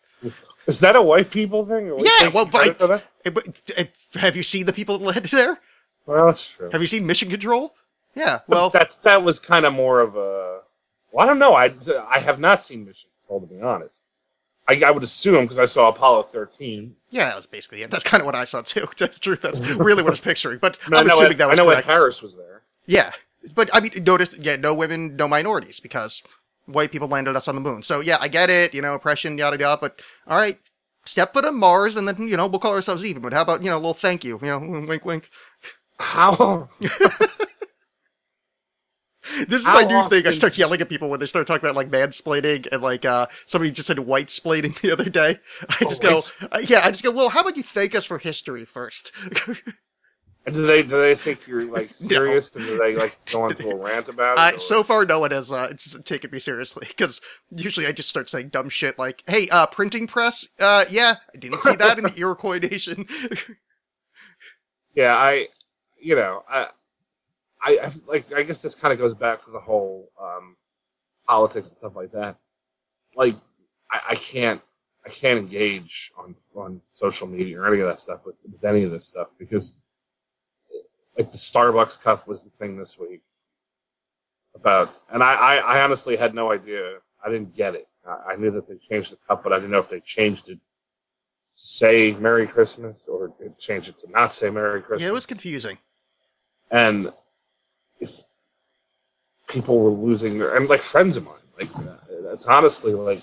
Is 0.72 0.80
that 0.80 0.96
a 0.96 1.02
white 1.02 1.32
people 1.32 1.66
thing? 1.66 1.88
Yeah, 2.00 2.30
well, 2.30 2.46
but, 2.46 2.80
that? 2.80 3.04
eh, 3.26 3.30
but 3.30 3.74
eh, 3.76 3.86
have 4.14 4.38
you 4.38 4.44
seen 4.44 4.66
the 4.66 4.72
people 4.72 4.98
that 4.98 5.04
landed 5.04 5.30
there? 5.32 5.60
Well, 6.06 6.28
that's 6.28 6.56
true. 6.56 6.70
Have 6.72 6.80
you 6.80 6.88
seen 6.88 7.06
Mission 7.06 7.30
Control? 7.30 7.76
Yeah, 8.16 8.40
well, 8.48 8.70
that 8.70 8.98
that 9.04 9.22
was 9.22 9.38
kind 9.38 9.66
of 9.66 9.74
more 9.74 10.00
of 10.00 10.16
a. 10.16 10.60
Well, 11.12 11.26
I 11.26 11.28
don't 11.28 11.40
know. 11.40 11.56
I 11.56 11.74
I 12.10 12.20
have 12.20 12.40
not 12.40 12.62
seen 12.62 12.86
Mission 12.86 13.10
Control 13.20 13.42
to 13.42 13.48
be 13.48 13.62
honest. 13.62 14.06
I, 14.66 14.82
I 14.86 14.92
would 14.92 15.04
assume 15.04 15.44
because 15.44 15.60
I 15.60 15.66
saw 15.66 15.90
Apollo 15.90 16.24
13. 16.24 16.96
yeah, 17.10 17.26
that 17.26 17.36
was 17.36 17.48
basically 17.48 17.84
it. 17.84 17.92
That's 17.92 18.06
kind 18.06 18.22
of 18.22 18.26
what 18.26 18.36
I 18.36 18.46
saw 18.46 18.62
too. 18.62 18.88
That's 18.98 19.20
true. 19.20 19.36
That's 19.36 19.60
really 19.72 20.04
what 20.04 20.10
I 20.10 20.12
was 20.12 20.22
picturing. 20.22 20.60
But 20.60 20.80
I, 20.88 20.90
mean, 20.90 21.00
I'm 21.02 21.08
assuming 21.08 21.34
Ed, 21.34 21.38
that 21.40 21.50
was 21.50 21.60
I 21.60 21.64
know 21.64 21.70
Ed. 21.72 21.84
Harris 21.84 22.22
was 22.22 22.36
there. 22.36 22.62
Yeah, 22.86 23.12
but 23.56 23.70
I 23.74 23.82
mean, 23.82 23.92
notice, 24.04 24.36
yeah, 24.40 24.56
no 24.56 24.74
women, 24.74 25.16
no 25.18 25.28
minorities, 25.28 25.80
because 25.80 26.24
white 26.66 26.92
people 26.92 27.08
landed 27.08 27.36
us 27.36 27.48
on 27.48 27.56
the 27.56 27.62
moon. 27.62 27.84
So 27.84 28.00
yeah, 28.00 28.18
I 28.20 28.28
get 28.28 28.50
it, 28.50 28.74
you 28.74 28.82
know, 28.82 28.96
oppression, 28.96 29.38
yada 29.38 29.58
yada. 29.58 29.80
But 29.82 30.02
all 30.28 30.38
right, 30.38 30.58
step 31.06 31.34
foot 31.34 31.46
on 31.46 31.60
Mars, 31.60 31.96
and 31.96 32.08
then 32.08 32.28
you 32.28 32.38
know 32.38 32.48
we'll 32.48 32.60
call 32.60 32.74
ourselves 32.74 33.06
even. 33.06 33.22
But 33.22 33.34
how 33.34 33.42
about 33.42 33.64
you 33.64 33.70
know 33.70 33.78
a 33.78 33.80
little 33.80 33.94
thank 33.94 34.24
you, 34.24 34.40
you 34.42 34.48
know, 34.48 34.60
wink 34.88 35.06
wink. 35.06 35.30
How? 36.00 36.70
This 39.48 39.62
is 39.62 39.68
How 39.68 39.76
my 39.76 39.84
new 39.84 40.10
thing. 40.10 40.26
I 40.28 40.32
start 40.32 40.58
yelling 40.58 40.82
at 40.82 40.90
people 40.90 41.10
when 41.10 41.20
they 41.20 41.26
start 41.28 41.46
talking 41.46 41.64
about 41.64 41.76
like 41.76 41.92
mansplaining 41.92 42.68
and 42.72 42.82
like 42.82 43.06
uh 43.06 43.28
somebody 43.46 43.72
just 43.72 43.88
said 43.88 44.00
white 44.00 44.28
splaining 44.28 44.80
the 44.82 44.92
other 44.92 45.10
day. 45.10 45.40
I 45.70 45.76
just 45.82 46.02
go, 46.02 46.24
uh, 46.52 46.60
yeah, 46.68 46.82
I 46.84 46.90
just 46.90 47.04
go. 47.04 47.12
Well, 47.12 47.30
how 47.30 47.42
about 47.42 47.56
you 47.56 47.64
thank 47.64 47.94
us 47.94 48.06
for 48.06 48.18
history 48.18 48.66
first? 48.66 49.12
And 50.46 50.56
do 50.56 50.66
they 50.66 50.82
do 50.82 50.90
they 50.90 51.14
think 51.16 51.46
you're 51.46 51.64
like 51.66 51.94
serious? 51.94 52.56
And 52.56 52.66
do 52.66 52.78
they 52.78 52.96
like 52.96 53.18
go 53.32 53.48
into 53.48 53.70
a 53.70 53.76
rant 53.76 54.10
about 54.10 54.38
it? 54.38 54.56
Uh, 54.56 54.58
so 54.58 54.82
far, 54.82 55.06
no 55.06 55.20
one 55.20 55.32
has 55.32 55.52
uh, 55.52 55.68
it's 55.70 55.96
taken 56.02 56.32
me 56.32 56.40
seriously 56.40 56.88
because 56.88 57.22
usually 57.52 57.86
I 57.86 57.92
just 57.92 58.10
start 58.10 58.30
saying 58.30 58.50
dumb 58.50 58.70
shit 58.70 58.98
like, 58.98 59.24
"Hey, 59.28 59.50
uh, 59.50 59.68
printing 59.68 60.08
press, 60.08 60.48
uh, 60.60 60.86
yeah, 60.90 61.16
I 61.34 61.38
didn't 61.38 61.62
see 61.62 61.76
that 61.76 61.98
in 62.00 62.06
the 62.06 62.14
Iroquois 62.18 62.58
Nation." 62.58 63.06
yeah, 64.96 65.16
I, 65.16 65.48
you 66.00 66.16
know, 66.16 66.44
I, 66.50 66.70
I, 67.64 67.78
I 67.84 67.92
like. 68.08 68.34
I 68.34 68.42
guess 68.44 68.62
this 68.62 68.76
kind 68.76 68.92
of 68.92 68.98
goes 68.98 69.14
back 69.14 69.44
to 69.46 69.52
the 69.52 69.60
whole 69.60 70.10
um, 70.20 70.56
politics 71.28 71.70
and 71.70 71.78
stuff 71.78 71.96
like 71.96 72.12
that. 72.14 72.38
Like, 73.16 73.36
I, 73.92 74.02
I 74.12 74.16
can't, 74.16 74.62
I 75.06 75.10
can't 75.10 75.38
engage 75.38 76.12
on 76.18 76.36
on 76.56 76.82
social 76.94 77.28
media 77.28 77.60
or 77.60 77.68
any 77.68 77.82
of 77.82 77.88
that 77.88 78.00
stuff 78.00 78.26
with, 78.26 78.42
with 78.44 78.64
any 78.64 78.84
of 78.84 78.92
this 78.92 79.08
stuff 79.08 79.34
because, 79.38 79.84
like, 81.18 81.32
the 81.32 81.38
Starbucks 81.38 82.02
cup 82.02 82.28
was 82.28 82.44
the 82.44 82.50
thing 82.50 82.78
this 82.78 82.98
week 83.00 83.22
about, 84.56 84.94
and 85.12 85.24
I, 85.24 85.34
I, 85.34 85.56
I 85.58 85.84
honestly 85.84 86.16
had 86.16 86.34
no 86.34 86.52
idea. 86.52 86.98
I 87.26 87.30
didn't 87.30 87.56
get 87.56 87.76
it. 87.76 87.88
I, 88.08 88.34
I 88.34 88.36
knew 88.36 88.52
that 88.52 88.68
they 88.68 88.78
changed 88.78 89.12
the 89.12 89.18
cup, 89.28 89.44
but 89.44 89.54
I 89.54 89.58
didn't 89.58 89.72
know 89.72 89.80
if 89.80 89.90
they 89.90 90.00
changed 90.02 90.50
it 90.50 90.56
to 90.56 90.60
say 91.56 92.12
Merry 92.14 92.48
Christmas 92.48 93.08
or 93.08 93.34
it 93.40 93.58
changed 93.60 93.90
it 93.90 93.98
to 94.00 94.10
not 94.12 94.34
say 94.34 94.50
Merry 94.50 94.82
Christmas. 94.82 95.02
yeah, 95.04 95.10
it 95.10 95.14
was 95.14 95.26
confusing. 95.26 95.78
and 96.72 97.12
if 98.00 98.12
people 99.48 99.80
were 99.80 99.92
losing 99.92 100.40
their 100.40 100.56
and 100.56 100.70
like 100.70 100.82
friends 100.82 101.18
of 101.18 101.26
mine 101.26 101.36
like 101.60 101.68
it's 102.34 102.46
honestly 102.48 102.94
like 102.94 103.22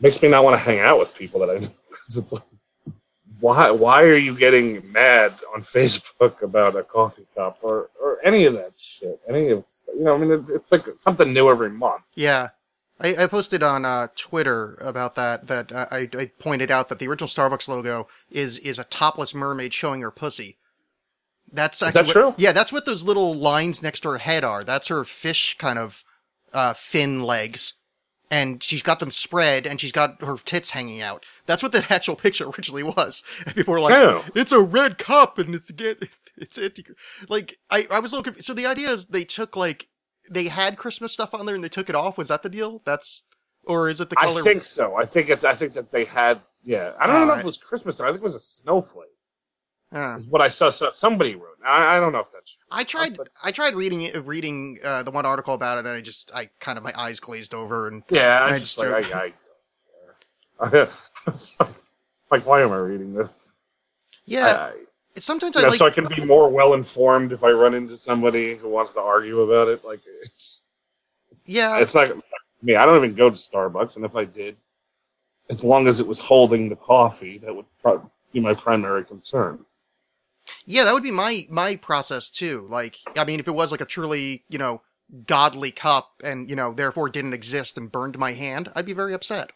makes 0.00 0.20
me 0.22 0.28
not 0.28 0.42
want 0.42 0.54
to 0.54 0.58
hang 0.58 0.80
out 0.80 0.98
with 0.98 1.14
people 1.14 1.38
that 1.40 1.50
I 1.50 1.58
know. 1.58 1.68
'Cause 2.06 2.16
it's 2.16 2.32
like, 2.32 2.42
why 3.40 3.70
why 3.70 4.02
are 4.04 4.16
you 4.16 4.36
getting 4.36 4.90
mad 4.92 5.32
on 5.54 5.62
Facebook 5.62 6.42
about 6.42 6.76
a 6.76 6.82
coffee 6.82 7.26
cup 7.34 7.58
or 7.62 7.90
or 8.00 8.18
any 8.24 8.44
of 8.44 8.54
that 8.54 8.72
shit? 8.78 9.20
Any 9.28 9.48
of 9.50 9.64
you 9.94 10.04
know, 10.04 10.14
I 10.14 10.18
mean, 10.18 10.30
it's, 10.32 10.50
it's 10.50 10.72
like 10.72 10.86
something 10.98 11.32
new 11.32 11.48
every 11.50 11.70
month. 11.70 12.02
Yeah. 12.14 12.48
I, 13.00 13.14
I 13.14 13.26
posted 13.28 13.62
on 13.62 13.84
uh, 13.84 14.08
Twitter 14.16 14.76
about 14.80 15.14
that. 15.14 15.46
That 15.46 15.70
uh, 15.70 15.86
I, 15.90 16.08
I 16.18 16.32
pointed 16.40 16.72
out 16.72 16.88
that 16.88 16.98
the 16.98 17.06
original 17.06 17.28
Starbucks 17.28 17.68
logo 17.68 18.08
is 18.28 18.58
is 18.58 18.78
a 18.78 18.84
topless 18.84 19.34
mermaid 19.36 19.72
showing 19.72 20.00
her 20.00 20.10
pussy. 20.10 20.58
That's 21.52 21.80
Is 21.80 21.94
actually 21.96 22.00
that 22.02 22.06
what- 22.24 22.34
true? 22.36 22.44
Yeah, 22.44 22.52
that's 22.52 22.72
what 22.72 22.86
those 22.86 23.04
little 23.04 23.34
lines 23.34 23.82
next 23.82 24.00
to 24.00 24.08
her 24.10 24.18
head 24.18 24.42
are. 24.44 24.64
That's 24.64 24.88
her 24.88 25.04
fish 25.04 25.56
kind 25.58 25.78
of 25.78 26.02
uh, 26.52 26.72
fin 26.72 27.22
legs, 27.22 27.74
and 28.30 28.62
she's 28.62 28.82
got 28.82 28.98
them 28.98 29.10
spread, 29.10 29.66
and 29.66 29.80
she's 29.80 29.92
got 29.92 30.20
her 30.22 30.36
tits 30.36 30.70
hanging 30.70 31.00
out. 31.00 31.24
That's 31.46 31.62
what 31.62 31.72
the 31.72 31.84
actual 31.90 32.16
picture 32.16 32.46
originally 32.46 32.82
was. 32.82 33.24
And 33.46 33.54
people 33.54 33.72
were 33.72 33.80
like, 33.80 33.94
Oh. 33.94 34.24
"It's 34.34 34.52
a 34.52 34.60
red 34.60 34.98
cup, 34.98 35.38
and 35.38 35.54
it's 35.54 35.70
get 35.70 36.02
it's 36.36 36.58
anti." 36.58 36.84
Like 37.28 37.58
I 37.70 37.86
I 37.90 38.00
was 38.00 38.12
looking. 38.12 38.40
So 38.40 38.54
the 38.54 38.66
idea 38.66 38.90
is 38.90 39.06
they 39.06 39.24
took 39.24 39.56
like 39.56 39.88
they 40.30 40.44
had 40.44 40.76
Christmas 40.76 41.12
stuff 41.12 41.34
on 41.34 41.46
there 41.46 41.54
and 41.54 41.64
they 41.64 41.68
took 41.68 41.88
it 41.88 41.94
off. 41.94 42.18
Was 42.18 42.28
that 42.28 42.42
the 42.42 42.50
deal? 42.50 42.82
That's 42.84 43.24
or 43.64 43.88
is 43.88 44.00
it 44.00 44.10
the 44.10 44.16
color? 44.16 44.40
I 44.40 44.44
think 44.44 44.64
so. 44.64 44.96
I 44.96 45.04
think 45.04 45.28
it's. 45.28 45.44
I 45.44 45.54
think 45.54 45.72
that 45.74 45.90
they 45.90 46.04
had. 46.04 46.40
Yeah, 46.64 46.92
I 46.98 47.06
don't 47.06 47.14
know 47.14 47.20
Alright. 47.22 47.38
if 47.38 47.44
it 47.44 47.46
was 47.46 47.56
Christmas. 47.56 48.00
I 48.00 48.06
think 48.06 48.18
it 48.18 48.22
was 48.22 48.34
a 48.34 48.40
snowflake. 48.40 49.08
Uh, 49.90 50.16
Is 50.18 50.26
what 50.28 50.42
I 50.42 50.48
saw. 50.48 50.68
So 50.70 50.90
somebody 50.90 51.34
wrote. 51.34 51.56
I, 51.64 51.96
I 51.96 52.00
don't 52.00 52.12
know 52.12 52.18
if 52.18 52.30
that's 52.30 52.54
true. 52.56 52.64
I 52.70 52.84
tried. 52.84 53.16
But- 53.16 53.30
I 53.42 53.50
tried 53.50 53.74
reading 53.74 54.02
it, 54.02 54.22
reading 54.26 54.78
uh, 54.84 55.02
the 55.02 55.10
one 55.10 55.24
article 55.24 55.54
about 55.54 55.78
it, 55.78 55.86
and 55.86 55.96
I 55.96 56.00
just 56.00 56.30
I 56.34 56.50
kind 56.60 56.76
of 56.76 56.84
my 56.84 56.92
eyes 56.96 57.20
glazed 57.20 57.54
over, 57.54 57.88
and 57.88 58.02
Yeah, 58.10 58.40
I 58.40 58.54
I 58.54 58.58
just 58.58 58.76
just 58.76 58.78
like 58.78 59.14
I, 59.14 59.32
I 60.60 60.70
don't 60.70 60.70
care. 60.70 60.88
Like, 61.26 61.70
like, 62.30 62.46
why 62.46 62.62
am 62.62 62.72
I 62.72 62.76
reading 62.76 63.14
this? 63.14 63.38
yeah. 64.26 64.72
I, 65.16 65.20
sometimes 65.20 65.56
I 65.56 65.62
know, 65.62 65.68
like. 65.68 65.78
so 65.78 65.86
I 65.86 65.90
can 65.90 66.06
be 66.06 66.22
more 66.24 66.48
well 66.50 66.74
informed 66.74 67.32
if 67.32 67.42
I 67.42 67.50
run 67.50 67.74
into 67.74 67.96
somebody 67.96 68.56
who 68.56 68.68
wants 68.68 68.92
to 68.92 69.00
argue 69.00 69.40
about 69.40 69.68
it. 69.68 69.84
Like 69.84 70.00
it's 70.22 70.66
yeah, 71.46 71.78
it's 71.78 71.94
not 71.94 72.10
me. 72.62 72.76
I 72.76 72.84
don't 72.84 73.02
even 73.02 73.14
go 73.16 73.30
to 73.30 73.36
Starbucks, 73.36 73.96
and 73.96 74.04
if 74.04 74.14
I 74.16 74.26
did, 74.26 74.56
as 75.48 75.64
long 75.64 75.88
as 75.88 75.98
it 75.98 76.06
was 76.06 76.18
holding 76.18 76.68
the 76.68 76.76
coffee, 76.76 77.38
that 77.38 77.54
would 77.56 77.64
be 78.32 78.40
my 78.40 78.52
primary 78.52 79.04
concern. 79.04 79.64
Yeah, 80.68 80.84
that 80.84 80.92
would 80.92 81.02
be 81.02 81.10
my 81.10 81.46
my 81.48 81.76
process 81.76 82.30
too. 82.30 82.66
Like, 82.68 82.98
I 83.16 83.24
mean, 83.24 83.40
if 83.40 83.48
it 83.48 83.54
was 83.54 83.72
like 83.72 83.80
a 83.80 83.86
truly 83.86 84.44
you 84.50 84.58
know 84.58 84.82
godly 85.26 85.70
cup, 85.70 86.10
and 86.22 86.48
you 86.50 86.54
know 86.54 86.74
therefore 86.74 87.08
didn't 87.08 87.32
exist 87.32 87.78
and 87.78 87.90
burned 87.90 88.18
my 88.18 88.34
hand, 88.34 88.70
I'd 88.76 88.84
be 88.84 88.92
very 88.92 89.14
upset. 89.14 89.50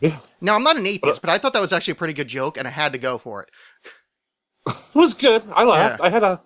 Yeah, 0.00 0.18
Now 0.40 0.54
I'm 0.54 0.62
not 0.62 0.76
an 0.78 0.86
atheist, 0.86 1.18
uh, 1.18 1.22
but 1.22 1.30
I 1.30 1.38
thought 1.38 1.52
that 1.52 1.60
was 1.60 1.72
actually 1.72 1.92
a 1.92 1.96
pretty 1.96 2.14
good 2.14 2.28
joke, 2.28 2.56
and 2.56 2.66
I 2.66 2.70
had 2.70 2.92
to 2.92 2.98
go 2.98 3.18
for 3.18 3.42
it. 3.42 3.50
it 4.66 4.94
was 4.94 5.12
good. 5.12 5.42
I 5.52 5.64
laughed. 5.64 6.00
Yeah. 6.00 6.06
I 6.06 6.08
had 6.08 6.22
a. 6.22 6.40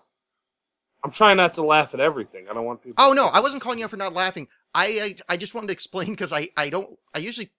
I'm 1.04 1.10
trying 1.10 1.36
not 1.36 1.54
to 1.54 1.62
laugh 1.62 1.94
at 1.94 2.00
everything. 2.00 2.46
I 2.50 2.54
don't 2.54 2.64
want 2.64 2.82
people. 2.82 2.96
Oh 2.98 3.12
no, 3.12 3.26
I 3.26 3.40
wasn't 3.40 3.62
calling 3.62 3.78
you 3.78 3.84
out 3.84 3.90
for 3.90 3.96
not 3.96 4.12
laughing. 4.12 4.48
I 4.74 5.14
I, 5.28 5.34
I 5.34 5.36
just 5.36 5.54
wanted 5.54 5.68
to 5.68 5.72
explain 5.72 6.10
because 6.10 6.32
I 6.32 6.48
I 6.56 6.68
don't 6.68 6.98
I 7.14 7.18
usually 7.20 7.50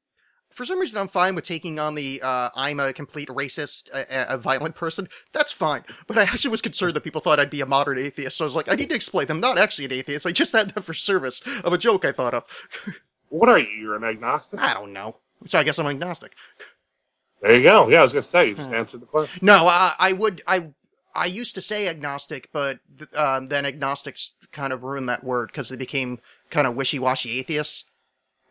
for 0.53 0.65
some 0.65 0.79
reason 0.79 0.99
I'm 1.01 1.07
fine 1.07 1.35
with 1.35 1.43
taking 1.45 1.79
on 1.79 1.95
the 1.95 2.21
uh, 2.21 2.49
I'm 2.55 2.79
a 2.79 2.93
complete 2.93 3.29
racist, 3.29 3.91
a, 3.93 4.33
a 4.33 4.37
violent 4.37 4.75
person. 4.75 5.07
That's 5.33 5.51
fine. 5.51 5.83
But 6.07 6.17
I 6.17 6.21
actually 6.23 6.51
was 6.51 6.61
concerned 6.61 6.95
that 6.95 7.01
people 7.03 7.21
thought 7.21 7.39
I'd 7.39 7.49
be 7.49 7.61
a 7.61 7.65
modern 7.65 7.97
atheist. 7.97 8.37
So 8.37 8.45
I 8.45 8.47
was 8.47 8.55
like, 8.55 8.69
I 8.71 8.75
need 8.75 8.89
to 8.89 8.95
explain. 8.95 9.27
I'm 9.29 9.39
not 9.39 9.57
actually 9.57 9.85
an 9.85 9.93
atheist. 9.93 10.25
I 10.25 10.31
just 10.31 10.51
had 10.53 10.69
that 10.71 10.83
for 10.83 10.93
service 10.93 11.41
of 11.63 11.73
a 11.73 11.77
joke 11.77 12.05
I 12.05 12.11
thought 12.11 12.33
of. 12.33 12.43
What 13.29 13.49
are 13.49 13.57
you? 13.57 13.67
You're 13.67 13.95
an 13.95 14.03
agnostic. 14.03 14.59
I 14.59 14.75
don't 14.75 14.93
know. 14.93 15.15
So 15.47 15.57
I 15.57 15.63
guess 15.63 15.79
I'm 15.79 15.87
agnostic. 15.87 16.35
There 17.41 17.55
you 17.57 17.63
go. 17.63 17.89
Yeah, 17.89 17.99
I 17.99 18.01
was 18.03 18.13
gonna 18.13 18.21
say 18.21 18.49
you 18.49 18.55
just 18.55 18.69
Hmm. 18.69 18.75
answered 18.75 19.01
the 19.01 19.05
question. 19.07 19.45
No, 19.45 19.67
I, 19.67 19.93
I 19.99 20.13
would 20.13 20.41
I. 20.47 20.69
I 21.15 21.25
used 21.25 21.53
to 21.55 21.61
say 21.61 21.87
agnostic, 21.87 22.49
but 22.51 22.79
um, 23.15 23.45
then 23.47 23.65
agnostics 23.67 24.33
kind 24.51 24.73
of 24.73 24.81
ruined 24.83 25.09
that 25.09 25.23
word 25.23 25.47
because 25.49 25.69
they 25.69 25.75
became 25.75 26.19
kind 26.49 26.65
of 26.65 26.73
wishy-washy 26.75 27.37
atheists. 27.37 27.85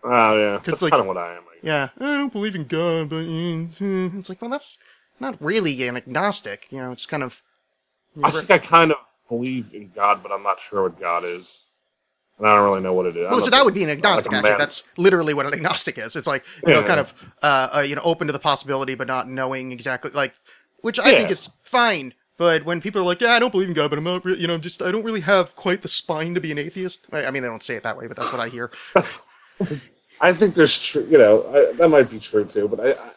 Oh 0.05 0.37
yeah, 0.37 0.61
that's 0.65 0.83
like- 0.83 0.91
kind 0.91 1.01
of 1.03 1.07
what 1.07 1.17
I 1.19 1.35
am. 1.37 1.43
I. 1.43 1.57
Yeah, 1.63 1.89
I 2.01 2.17
don't 2.17 2.33
believe 2.33 2.55
in 2.57 2.65
God, 2.65 3.09
but 3.09 3.19
uh, 3.19 4.19
it's 4.19 4.29
like, 4.29 4.43
well, 4.43 4.51
that's 4.51 4.79
not 5.21 5.37
really 5.41 5.87
an 5.87 5.97
agnostic. 5.97 6.67
You 6.71 6.83
know, 6.83 6.91
it's 6.93 7.07
kind 7.07 7.23
of. 7.23 7.41
I 8.23 8.31
think 8.31 8.51
I 8.51 8.59
kind 8.59 8.91
of 8.91 8.99
believe 9.29 9.73
in 9.75 9.91
God, 9.95 10.23
but 10.23 10.33
I'm 10.33 10.43
not 10.43 10.59
sure 10.61 10.83
what 10.83 10.99
God 10.99 11.25
is, 11.25 11.65
and 12.39 12.47
I 12.49 12.57
don't 12.57 12.65
really 12.65 12.81
know 12.83 12.93
what 12.95 13.07
it 13.07 13.17
is. 13.17 13.31
Well, 13.31 13.41
so 13.41 13.51
that 13.51 13.65
would 13.65 13.75
be 13.75 13.85
an 13.85 13.91
agnostic. 13.91 14.33
like 14.33 14.45
actually, 14.45 14.59
that's 14.59 14.83
literally 14.97 15.35
what 15.35 15.47
an 15.47 15.55
agnostic 15.55 15.99
is. 15.99 16.17
It's 16.17 16.27
like 16.27 16.45
you 16.67 16.73
know, 16.73 16.81
Yeah. 16.81 16.87
kind 16.87 17.01
of, 17.01 17.15
uh, 17.43 17.69
uh, 17.77 17.81
you 17.81 17.95
know, 17.95 18.03
open 18.05 18.27
to 18.27 18.33
the 18.33 18.41
possibility, 18.41 18.97
but 18.97 19.07
not 19.07 19.29
knowing 19.29 19.71
exactly. 19.71 20.11
Like, 20.11 20.35
which 20.81 20.99
I 20.99 21.11
think 21.13 21.31
is 21.31 21.49
fine. 21.63 22.13
But 22.39 22.65
when 22.65 22.81
people 22.81 23.01
are 23.03 23.05
like, 23.05 23.21
"Yeah, 23.21 23.33
I 23.35 23.39
don't 23.39 23.53
believe 23.53 23.69
in 23.69 23.75
God, 23.75 23.89
but 23.91 23.99
I'm 23.99 24.05
not," 24.05 24.25
re- 24.25 24.37
you 24.37 24.49
know, 24.49 24.55
I 24.55 24.59
just 24.59 24.83
I 24.83 24.91
don't 24.91 25.05
really 25.05 25.21
have 25.21 25.55
quite 25.55 25.83
the 25.83 25.89
spine 25.89 26.35
to 26.35 26.41
be 26.41 26.51
an 26.51 26.59
atheist. 26.59 27.07
I, 27.13 27.27
I 27.27 27.31
mean, 27.31 27.45
they 27.45 27.49
don't 27.49 27.63
say 27.63 27.77
it 27.77 27.85
that 27.85 27.97
way, 27.97 28.09
but 28.09 28.17
that's 28.17 28.33
what 28.33 28.41
I 28.41 28.49
hear. 28.49 28.71
I 30.21 30.33
think 30.33 30.55
there's, 30.55 30.79
true. 30.79 31.07
you 31.11 31.19
know, 31.19 31.45
I, 31.53 31.73
that 31.73 31.89
might 31.89 32.11
be 32.11 32.19
true 32.19 32.45
too, 32.45 32.69
but 32.69 32.81
I, 32.81 32.93
I 32.93 33.11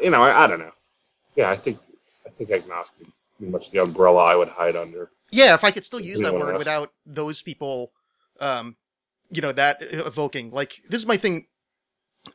you 0.00 0.10
know, 0.10 0.22
I, 0.22 0.44
I 0.44 0.46
don't 0.46 0.60
know. 0.60 0.72
Yeah, 1.34 1.50
I 1.50 1.56
think, 1.56 1.78
I 2.24 2.28
think 2.30 2.50
agnostic 2.50 3.08
is 3.08 3.26
pretty 3.36 3.50
much 3.50 3.70
the 3.70 3.82
umbrella 3.82 4.24
I 4.24 4.36
would 4.36 4.48
hide 4.48 4.76
under. 4.76 5.10
Yeah, 5.30 5.54
if 5.54 5.64
I 5.64 5.70
could 5.70 5.84
still 5.84 6.00
use 6.00 6.20
that 6.20 6.34
word 6.34 6.50
else? 6.50 6.58
without 6.58 6.92
those 7.04 7.42
people, 7.42 7.92
um, 8.40 8.76
you 9.30 9.42
know, 9.42 9.52
that 9.52 9.78
evoking. 9.80 10.50
Like, 10.50 10.82
this 10.88 11.00
is 11.00 11.06
my 11.06 11.16
thing. 11.16 11.46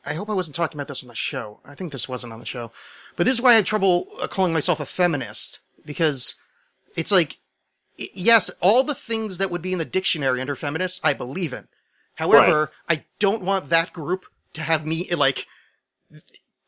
I 0.04 0.14
hope 0.14 0.30
I 0.30 0.34
wasn't 0.34 0.56
talking 0.56 0.78
about 0.78 0.88
this 0.88 1.02
on 1.02 1.08
the 1.08 1.14
show. 1.14 1.60
I 1.64 1.74
think 1.74 1.92
this 1.92 2.08
wasn't 2.08 2.32
on 2.32 2.40
the 2.40 2.46
show. 2.46 2.72
But 3.16 3.24
this 3.24 3.34
is 3.34 3.42
why 3.42 3.52
I 3.52 3.56
have 3.56 3.64
trouble 3.64 4.08
uh, 4.20 4.26
calling 4.26 4.52
myself 4.52 4.80
a 4.80 4.86
feminist. 4.86 5.60
Because 5.84 6.36
it's 6.96 7.12
like, 7.12 7.38
yes, 7.96 8.50
all 8.60 8.84
the 8.84 8.94
things 8.94 9.38
that 9.38 9.50
would 9.50 9.62
be 9.62 9.72
in 9.72 9.78
the 9.78 9.84
dictionary 9.84 10.40
under 10.40 10.56
feminist, 10.56 11.00
I 11.02 11.12
believe 11.12 11.52
in. 11.52 11.68
However, 12.14 12.70
I 12.88 13.04
don't 13.18 13.42
want 13.42 13.66
that 13.70 13.92
group 13.92 14.26
to 14.54 14.62
have 14.62 14.86
me, 14.86 15.08
like, 15.16 15.46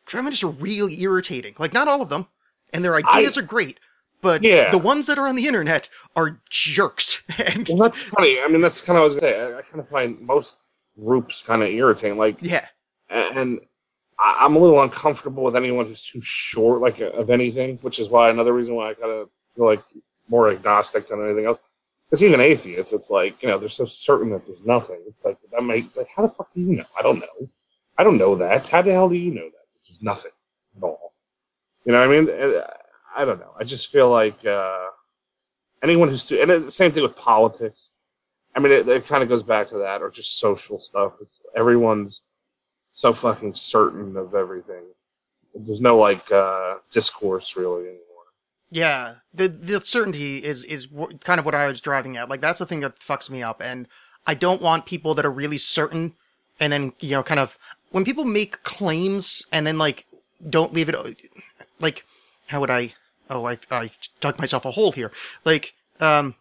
feminists 0.06 0.42
are 0.42 0.48
really 0.48 1.00
irritating. 1.02 1.54
Like, 1.58 1.72
not 1.72 1.88
all 1.88 2.02
of 2.02 2.08
them. 2.08 2.26
And 2.72 2.84
their 2.84 2.94
ideas 2.96 3.36
are 3.38 3.42
great. 3.42 3.78
But 4.20 4.42
Yeah. 4.42 4.70
the 4.70 4.78
ones 4.78 5.06
that 5.06 5.18
are 5.18 5.28
on 5.28 5.36
the 5.36 5.46
internet 5.46 5.88
are 6.16 6.40
jerks. 6.48 7.22
and 7.38 7.68
Well, 7.68 7.78
that's 7.78 8.02
funny. 8.02 8.40
I 8.40 8.48
mean, 8.48 8.62
that's 8.62 8.80
kind 8.80 8.96
of 8.98 9.02
what 9.02 9.10
I 9.10 9.14
was 9.14 9.20
gonna 9.20 9.32
say. 9.32 9.54
I, 9.54 9.58
I 9.58 9.62
kind 9.62 9.80
of 9.80 9.88
find 9.88 10.20
most 10.20 10.56
groups 10.98 11.42
kind 11.42 11.62
of 11.62 11.68
irritating. 11.68 12.16
Like, 12.16 12.36
yeah, 12.40 12.66
and 13.10 13.60
I, 14.18 14.38
I'm 14.40 14.56
a 14.56 14.58
little 14.58 14.80
uncomfortable 14.82 15.42
with 15.44 15.56
anyone 15.56 15.86
who's 15.86 16.06
too 16.06 16.22
short, 16.22 16.80
like 16.80 17.00
of 17.00 17.28
anything, 17.28 17.78
which 17.82 17.98
is 17.98 18.08
why 18.08 18.30
another 18.30 18.54
reason 18.54 18.74
why 18.74 18.90
I 18.90 18.94
kind 18.94 19.12
of 19.12 19.28
feel 19.54 19.66
like 19.66 19.82
more 20.28 20.50
agnostic 20.50 21.08
than 21.08 21.22
anything 21.22 21.44
else. 21.44 21.60
Because 22.14 22.22
even 22.22 22.40
atheists, 22.40 22.92
it's 22.92 23.10
like 23.10 23.42
you 23.42 23.48
know 23.48 23.58
they're 23.58 23.68
so 23.68 23.84
certain 23.84 24.30
that 24.30 24.46
there's 24.46 24.64
nothing. 24.64 25.02
It's 25.08 25.24
like 25.24 25.36
that 25.50 25.64
might 25.64 25.96
like 25.96 26.06
how 26.14 26.22
the 26.22 26.28
fuck 26.28 26.54
do 26.54 26.60
you 26.60 26.76
know? 26.76 26.84
I 26.96 27.02
don't 27.02 27.18
know. 27.18 27.48
I 27.98 28.04
don't 28.04 28.18
know 28.18 28.36
that. 28.36 28.68
How 28.68 28.82
the 28.82 28.92
hell 28.92 29.08
do 29.08 29.16
you 29.16 29.34
know 29.34 29.46
that? 29.46 29.66
There's 29.82 30.00
nothing 30.00 30.30
at 30.76 30.82
all. 30.84 31.12
You 31.84 31.90
know 31.90 32.06
what 32.06 32.16
I 32.16 32.20
mean? 32.20 32.30
Uh, 32.30 32.70
I 33.16 33.24
don't 33.24 33.40
know. 33.40 33.50
I 33.58 33.64
just 33.64 33.90
feel 33.90 34.10
like 34.10 34.46
uh, 34.46 34.90
anyone 35.82 36.08
who's 36.08 36.24
too, 36.24 36.40
and 36.40 36.52
it, 36.52 36.72
same 36.72 36.92
thing 36.92 37.02
with 37.02 37.16
politics. 37.16 37.90
I 38.54 38.60
mean, 38.60 38.70
it, 38.70 38.86
it 38.86 39.08
kind 39.08 39.24
of 39.24 39.28
goes 39.28 39.42
back 39.42 39.66
to 39.70 39.78
that, 39.78 40.00
or 40.00 40.08
just 40.08 40.38
social 40.38 40.78
stuff. 40.78 41.14
It's 41.20 41.42
everyone's 41.56 42.22
so 42.92 43.12
fucking 43.12 43.56
certain 43.56 44.16
of 44.16 44.36
everything. 44.36 44.84
There's 45.52 45.80
no 45.80 45.98
like 45.98 46.30
uh, 46.30 46.76
discourse 46.92 47.56
really. 47.56 47.96
Yeah. 48.70 49.14
The 49.32 49.48
the 49.48 49.80
certainty 49.80 50.38
is 50.44 50.64
is 50.64 50.88
kind 51.22 51.38
of 51.38 51.44
what 51.44 51.54
I 51.54 51.66
was 51.68 51.80
driving 51.80 52.16
at. 52.16 52.28
Like 52.28 52.40
that's 52.40 52.58
the 52.58 52.66
thing 52.66 52.80
that 52.80 52.98
fucks 53.00 53.30
me 53.30 53.42
up, 53.42 53.60
and 53.62 53.88
I 54.26 54.34
don't 54.34 54.62
want 54.62 54.86
people 54.86 55.14
that 55.14 55.24
are 55.26 55.30
really 55.30 55.58
certain, 55.58 56.14
and 56.60 56.72
then 56.72 56.92
you 57.00 57.10
know, 57.12 57.22
kind 57.22 57.40
of 57.40 57.58
when 57.90 58.04
people 58.04 58.24
make 58.24 58.62
claims 58.62 59.44
and 59.52 59.66
then 59.66 59.78
like 59.78 60.06
don't 60.48 60.72
leave 60.74 60.88
it. 60.88 60.96
Like, 61.80 62.04
how 62.46 62.60
would 62.60 62.70
I? 62.70 62.94
Oh, 63.30 63.46
I 63.46 63.58
I 63.70 63.90
dug 64.20 64.38
myself 64.38 64.64
a 64.64 64.70
hole 64.70 64.92
here. 64.92 65.10
Like, 65.44 65.74
um. 66.00 66.34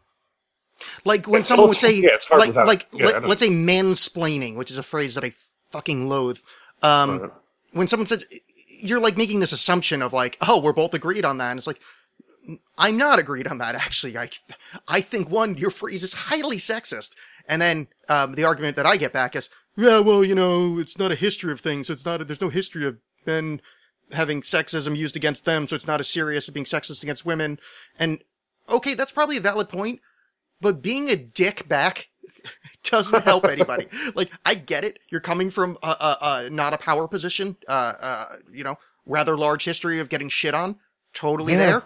Like 1.05 1.27
when 1.27 1.41
Yeah, 1.41 1.45
someone 1.45 1.69
would 1.69 1.77
say, 1.77 1.93
yeah, 1.95 2.15
it's 2.15 2.27
hard 2.27 2.39
like, 2.41 2.47
without- 2.49 2.67
like, 2.67 2.87
yeah, 2.91 3.05
let, 3.05 3.23
let's 3.23 3.41
say 3.41 3.49
mansplaining, 3.49 4.55
which 4.55 4.69
is 4.71 4.77
a 4.77 4.83
phrase 4.83 5.15
that 5.15 5.23
I 5.23 5.31
fucking 5.71 6.09
loathe. 6.09 6.39
Um, 6.81 7.31
when 7.71 7.87
someone 7.87 8.07
says 8.07 8.25
you're 8.67 8.99
like 8.99 9.15
making 9.15 9.39
this 9.39 9.51
assumption 9.53 10.01
of 10.01 10.11
like 10.11 10.37
oh 10.41 10.59
we're 10.59 10.73
both 10.73 10.93
agreed 10.93 11.23
on 11.23 11.37
that 11.37 11.51
and 11.51 11.57
it's 11.57 11.67
like 11.67 11.79
i'm 12.77 12.97
not 12.97 13.19
agreed 13.19 13.47
on 13.47 13.57
that 13.57 13.75
actually 13.75 14.17
i 14.17 14.29
i 14.87 14.99
think 14.99 15.29
one 15.29 15.55
your 15.55 15.69
phrase 15.69 16.03
is 16.03 16.13
highly 16.13 16.57
sexist 16.57 17.11
and 17.47 17.61
then 17.61 17.87
um, 18.09 18.33
the 18.33 18.43
argument 18.43 18.75
that 18.75 18.85
i 18.85 18.97
get 18.97 19.13
back 19.13 19.35
is 19.35 19.49
yeah 19.77 19.99
well 19.99 20.23
you 20.23 20.35
know 20.35 20.77
it's 20.79 20.97
not 20.97 21.11
a 21.11 21.15
history 21.15 21.51
of 21.51 21.61
things 21.61 21.87
so 21.87 21.93
it's 21.93 22.05
not 22.05 22.21
a, 22.21 22.25
there's 22.25 22.41
no 22.41 22.49
history 22.49 22.85
of 22.85 22.97
men 23.25 23.61
having 24.11 24.41
sexism 24.41 24.95
used 24.95 25.15
against 25.15 25.45
them 25.45 25.67
so 25.67 25.75
it's 25.75 25.87
not 25.87 25.99
as 25.99 26.07
serious 26.09 26.47
as 26.47 26.53
being 26.53 26.65
sexist 26.65 27.01
against 27.01 27.25
women 27.25 27.59
and 27.97 28.21
okay 28.69 28.93
that's 28.93 29.11
probably 29.11 29.37
a 29.37 29.41
valid 29.41 29.69
point 29.69 29.99
but 30.61 30.81
being 30.81 31.09
a 31.09 31.15
dick 31.15 31.67
back 31.67 32.09
doesn't 32.83 33.23
help 33.23 33.45
anybody. 33.45 33.87
like, 34.15 34.31
I 34.45 34.55
get 34.55 34.83
it. 34.83 34.99
You're 35.11 35.21
coming 35.21 35.49
from 35.49 35.77
a, 35.83 35.87
a, 35.87 36.17
a 36.21 36.49
not 36.49 36.73
a 36.73 36.77
power 36.77 37.07
position, 37.07 37.57
uh, 37.67 37.93
uh, 38.01 38.25
you 38.51 38.63
know, 38.63 38.77
rather 39.05 39.37
large 39.37 39.65
history 39.65 39.99
of 39.99 40.09
getting 40.09 40.29
shit 40.29 40.53
on. 40.53 40.77
Totally 41.13 41.53
Yeah. 41.53 41.59
there. 41.59 41.83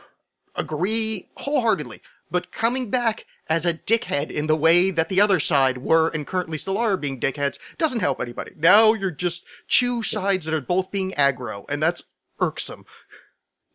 Agree 0.57 1.29
wholeheartedly. 1.37 2.01
But 2.29 2.51
coming 2.51 2.89
back 2.89 3.25
as 3.49 3.65
a 3.65 3.73
dickhead 3.73 4.29
in 4.29 4.47
the 4.47 4.55
way 4.55 4.91
that 4.91 5.09
the 5.09 5.21
other 5.21 5.39
side 5.39 5.77
were 5.77 6.09
and 6.09 6.27
currently 6.27 6.57
still 6.57 6.77
are 6.77 6.97
being 6.97 7.19
dickheads 7.19 7.59
doesn't 7.77 8.01
help 8.01 8.21
anybody. 8.21 8.51
Now 8.57 8.93
you're 8.93 9.11
just 9.11 9.45
two 9.67 10.03
sides 10.03 10.45
that 10.45 10.53
are 10.53 10.61
both 10.61 10.91
being 10.91 11.11
aggro, 11.11 11.65
and 11.69 11.81
that's 11.81 12.03
irksome. 12.39 12.85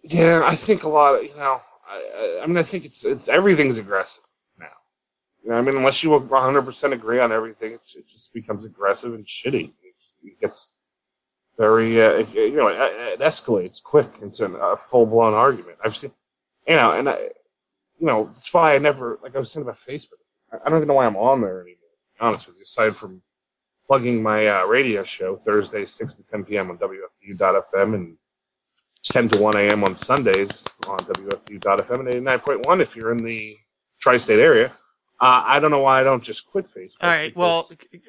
Yeah, 0.03 0.43
I 0.45 0.55
think 0.55 0.83
a 0.83 0.89
lot 0.89 1.15
of 1.15 1.23
you 1.23 1.35
know. 1.37 1.63
I, 1.89 2.41
I, 2.43 2.47
mean, 2.47 2.57
I 2.57 2.63
think 2.63 2.85
it's 2.85 3.05
it's 3.05 3.29
everything's 3.29 3.79
aggressive 3.79 4.25
now. 4.59 4.67
You 5.43 5.51
know, 5.51 5.57
I 5.57 5.63
mean, 5.63 5.77
unless 5.77 6.03
you 6.03 6.11
100 6.11 6.63
percent 6.63 6.93
agree 6.93 7.21
on 7.21 7.33
everything, 7.33 7.73
it 7.73 7.85
just 7.85 8.33
becomes 8.35 8.65
aggressive 8.65 9.15
and 9.15 9.25
shitty. 9.25 9.73
It, 9.83 9.95
it 10.23 10.41
gets 10.41 10.75
very, 11.59 12.03
uh, 12.03 12.25
you 12.33 12.57
know, 12.57 12.69
it, 12.69 12.77
it 12.79 13.21
escalates 13.21 13.83
quick 13.83 14.09
into 14.21 14.47
a 14.47 14.77
full 14.77 15.07
blown 15.07 15.35
argument. 15.35 15.79
I've 15.85 15.95
seen, 15.95 16.11
you 16.67 16.77
know, 16.77 16.93
and 16.93 17.09
I, 17.09 17.19
you 17.99 18.07
know, 18.07 18.27
that's 18.27 18.53
why 18.53 18.75
I 18.75 18.79
never 18.79 19.19
like 19.23 19.35
I 19.37 19.39
was 19.39 19.51
saying 19.51 19.63
about 19.63 19.77
Facebook. 19.77 20.19
I 20.53 20.69
don't 20.69 20.79
even 20.79 20.89
know 20.89 20.95
why 20.95 21.07
I'm 21.07 21.17
on 21.17 21.41
there 21.41 21.61
anymore. 21.63 21.77
To 21.77 22.21
be 22.21 22.27
honest 22.27 22.47
with 22.47 22.57
you, 22.57 22.65
aside 22.65 22.95
from 22.95 23.23
plugging 23.87 24.23
my 24.23 24.47
uh, 24.47 24.65
radio 24.67 25.03
show 25.03 25.37
Thursday, 25.37 25.85
six 25.87 26.15
to 26.17 26.25
ten 26.25 26.45
p.m. 26.45 26.71
on 26.71 26.79
WFU.FM 26.79 27.95
and 27.95 28.17
10 29.05 29.31
to 29.31 29.39
1 29.41 29.57
a.m. 29.57 29.85
on 29.85 29.97
Sundays 29.97 30.65
on 30.87 30.99
WFU.FM 30.99 32.01
and 32.01 32.27
89.1 32.27 32.81
if 32.81 32.95
you're 32.95 33.11
in 33.11 33.19
the 33.19 33.57
tri 34.01 34.17
state 34.17 34.39
area. 34.39 34.69
Uh, 35.21 35.43
I 35.47 35.61
don't 35.61 35.71
know 35.71 35.81
why 35.81 36.01
I 36.01 36.05
don't 36.05 36.23
just 36.23 36.47
quit 36.47 36.67
Facebook. 36.67 36.97
All 37.03 37.11
right. 37.11 37.35
Well, 37.37 37.69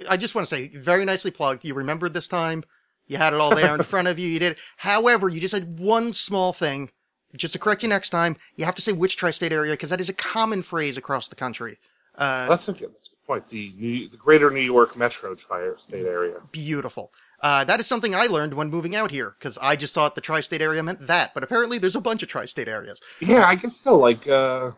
I 0.09 0.17
just 0.17 0.35
want 0.35 0.47
to 0.47 0.55
say, 0.55 0.67
very 0.69 1.05
nicely 1.05 1.31
plugged. 1.31 1.63
You 1.63 1.73
remembered 1.73 2.13
this 2.13 2.27
time. 2.27 2.63
You 3.05 3.17
had 3.17 3.33
it 3.33 3.39
all 3.39 3.55
there 3.55 3.75
in 3.75 3.83
front 3.83 4.07
of 4.07 4.17
you. 4.17 4.27
You 4.27 4.39
did 4.39 4.53
it. 4.53 4.57
However, 4.77 5.29
you 5.29 5.39
just 5.39 5.53
had 5.53 5.77
one 5.77 6.13
small 6.13 6.53
thing. 6.53 6.89
Just 7.35 7.53
to 7.53 7.59
correct 7.59 7.83
you 7.83 7.89
next 7.89 8.09
time, 8.09 8.35
you 8.55 8.65
have 8.65 8.75
to 8.75 8.81
say 8.81 8.91
which 8.91 9.17
tri-state 9.17 9.51
area 9.51 9.73
because 9.73 9.89
that 9.89 9.99
is 9.99 10.09
a 10.09 10.13
common 10.13 10.61
phrase 10.61 10.97
across 10.97 11.27
the 11.27 11.35
country. 11.35 11.77
Uh, 12.15 12.47
that's, 12.47 12.67
a 12.67 12.73
good, 12.73 12.93
that's 12.93 13.07
a 13.07 13.11
good 13.11 13.25
point. 13.25 13.47
The, 13.47 13.71
New, 13.77 14.09
the 14.09 14.17
greater 14.17 14.51
New 14.51 14.61
York 14.61 14.95
metro 14.95 15.33
tri 15.35 15.71
state 15.77 16.05
area. 16.05 16.35
beautiful. 16.51 17.11
Uh, 17.41 17.63
that 17.65 17.79
is 17.79 17.87
something 17.87 18.15
I 18.15 18.27
learned 18.27 18.53
when 18.53 18.69
moving 18.69 18.95
out 18.95 19.11
here 19.11 19.35
because 19.37 19.57
I 19.61 19.75
just 19.75 19.93
thought 19.93 20.15
the 20.15 20.21
tri-state 20.21 20.61
area 20.61 20.81
meant 20.81 21.07
that, 21.07 21.33
but 21.33 21.43
apparently 21.43 21.77
there's 21.77 21.95
a 21.95 22.01
bunch 22.01 22.23
of 22.23 22.29
tri-state 22.29 22.69
areas. 22.69 23.01
Yeah, 23.19 23.45
I 23.45 23.55
guess 23.55 23.75
so. 23.75 23.97
Like, 23.97 24.27
uh, 24.27 24.71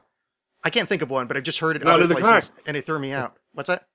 I 0.64 0.70
can't 0.72 0.89
think 0.89 1.03
of 1.03 1.12
one, 1.12 1.28
but 1.28 1.38
I 1.38 1.41
just 1.41 1.60
heard 1.60 1.76
it 1.76 1.84
in 1.84 1.88
other 1.88 2.08
places 2.08 2.51
and 2.66 2.76
it 2.76 2.86
threw 2.86 2.97
me 2.97 3.14
out. 3.14 3.38
What's 3.53 3.68
that? 3.68 3.86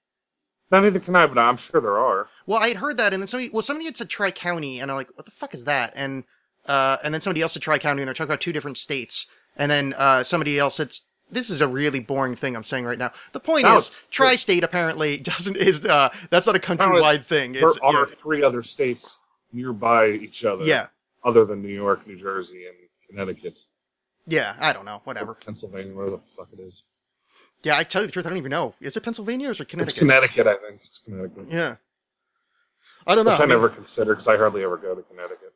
not 0.70 0.84
neither 0.84 1.00
can 1.00 1.16
I, 1.16 1.26
but 1.26 1.38
I'm 1.38 1.56
sure 1.56 1.80
there 1.80 1.98
are. 1.98 2.28
Well, 2.46 2.62
I 2.62 2.68
had 2.68 2.76
heard 2.76 2.96
that, 2.98 3.12
and 3.12 3.20
then 3.20 3.26
somebody, 3.26 3.50
well, 3.50 3.62
somebody 3.62 3.86
had 3.86 3.96
said 3.96 4.08
Tri 4.08 4.30
County, 4.30 4.78
and 4.78 4.90
I'm 4.90 4.96
like, 4.96 5.10
what 5.16 5.24
the 5.24 5.32
fuck 5.32 5.52
is 5.52 5.64
that? 5.64 5.92
And 5.96 6.24
uh, 6.66 6.96
and 7.02 7.12
then 7.14 7.20
somebody 7.20 7.42
else 7.42 7.52
said 7.52 7.62
Tri 7.62 7.78
County, 7.78 8.02
and 8.02 8.06
they're 8.08 8.14
talking 8.14 8.28
about 8.30 8.40
two 8.40 8.52
different 8.52 8.78
states. 8.78 9.26
And 9.56 9.70
then 9.70 9.94
uh, 9.96 10.22
somebody 10.22 10.58
else 10.58 10.76
said, 10.76 10.92
this 11.30 11.48
is 11.50 11.60
a 11.60 11.68
really 11.68 12.00
boring 12.00 12.34
thing 12.34 12.56
I'm 12.56 12.64
saying 12.64 12.84
right 12.84 12.98
now. 12.98 13.12
The 13.32 13.40
point 13.40 13.64
No, 13.64 13.76
is, 13.76 13.96
Tri-State 14.10 14.64
apparently 14.64 15.16
doesn't 15.32 15.56
is 15.56 15.84
uh, 15.84 16.08
that's 16.30 16.46
not 16.46 16.56
a 16.56 16.58
countrywide 16.58 17.24
thing. 17.24 17.52
There 17.52 17.68
It's 17.68 17.78
are 17.78 17.92
yeah, 17.92 18.04
three 18.06 18.42
other 18.42 18.62
states 18.62 19.20
nearby 19.52 20.08
each 20.10 20.44
other. 20.44 20.64
yeah, 20.64 20.86
Other 21.24 21.44
than 21.44 21.62
New 21.62 21.68
York, 21.68 22.06
New 22.06 22.16
Jersey, 22.16 22.66
and 22.66 22.76
Connecticut. 23.08 23.58
yeah. 24.26 24.54
I 24.60 24.72
don't 24.72 24.84
know, 24.84 25.00
whatever. 25.04 25.34
Pennsylvania, 25.34 25.94
where 25.94 26.10
the 26.10 26.18
fuck 26.18 26.48
it 26.52 26.60
is. 26.60 26.84
Yeah, 27.62 27.76
I 27.76 27.84
tell 27.84 28.02
you 28.02 28.06
the 28.06 28.12
truth, 28.12 28.26
I 28.26 28.30
don't 28.30 28.38
even 28.38 28.50
know. 28.50 28.74
Is 28.80 28.96
it 28.96 29.02
Pennsylvania 29.02 29.48
or 29.48 29.50
is 29.52 29.60
it 29.60 29.68
Connecticut? 29.68 29.92
It's 29.92 29.98
Connecticut, 29.98 30.46
I 30.46 30.54
think. 30.54 30.80
It's 30.82 30.98
Connecticut. 30.98 31.46
yeah, 31.50 31.76
I 33.06 33.14
don't 33.14 33.24
know. 33.24 33.32
Which 33.32 33.40
I, 33.40 33.44
I 33.44 33.46
mean- 33.46 33.56
never 33.56 33.68
consider 33.68 34.14
because 34.14 34.28
I 34.28 34.36
hardly 34.36 34.64
ever 34.64 34.76
go 34.76 34.94
to 34.94 35.02
Connecticut. 35.02 35.49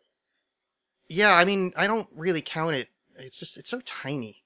Yeah, 1.09 1.35
I 1.35 1.45
mean, 1.45 1.73
I 1.77 1.87
don't 1.87 2.09
really 2.15 2.43
count 2.43 2.75
it. 2.77 2.89
It's 3.17 3.39
just 3.39 3.57
it's 3.57 3.71
so 3.71 3.81
tiny. 3.81 4.43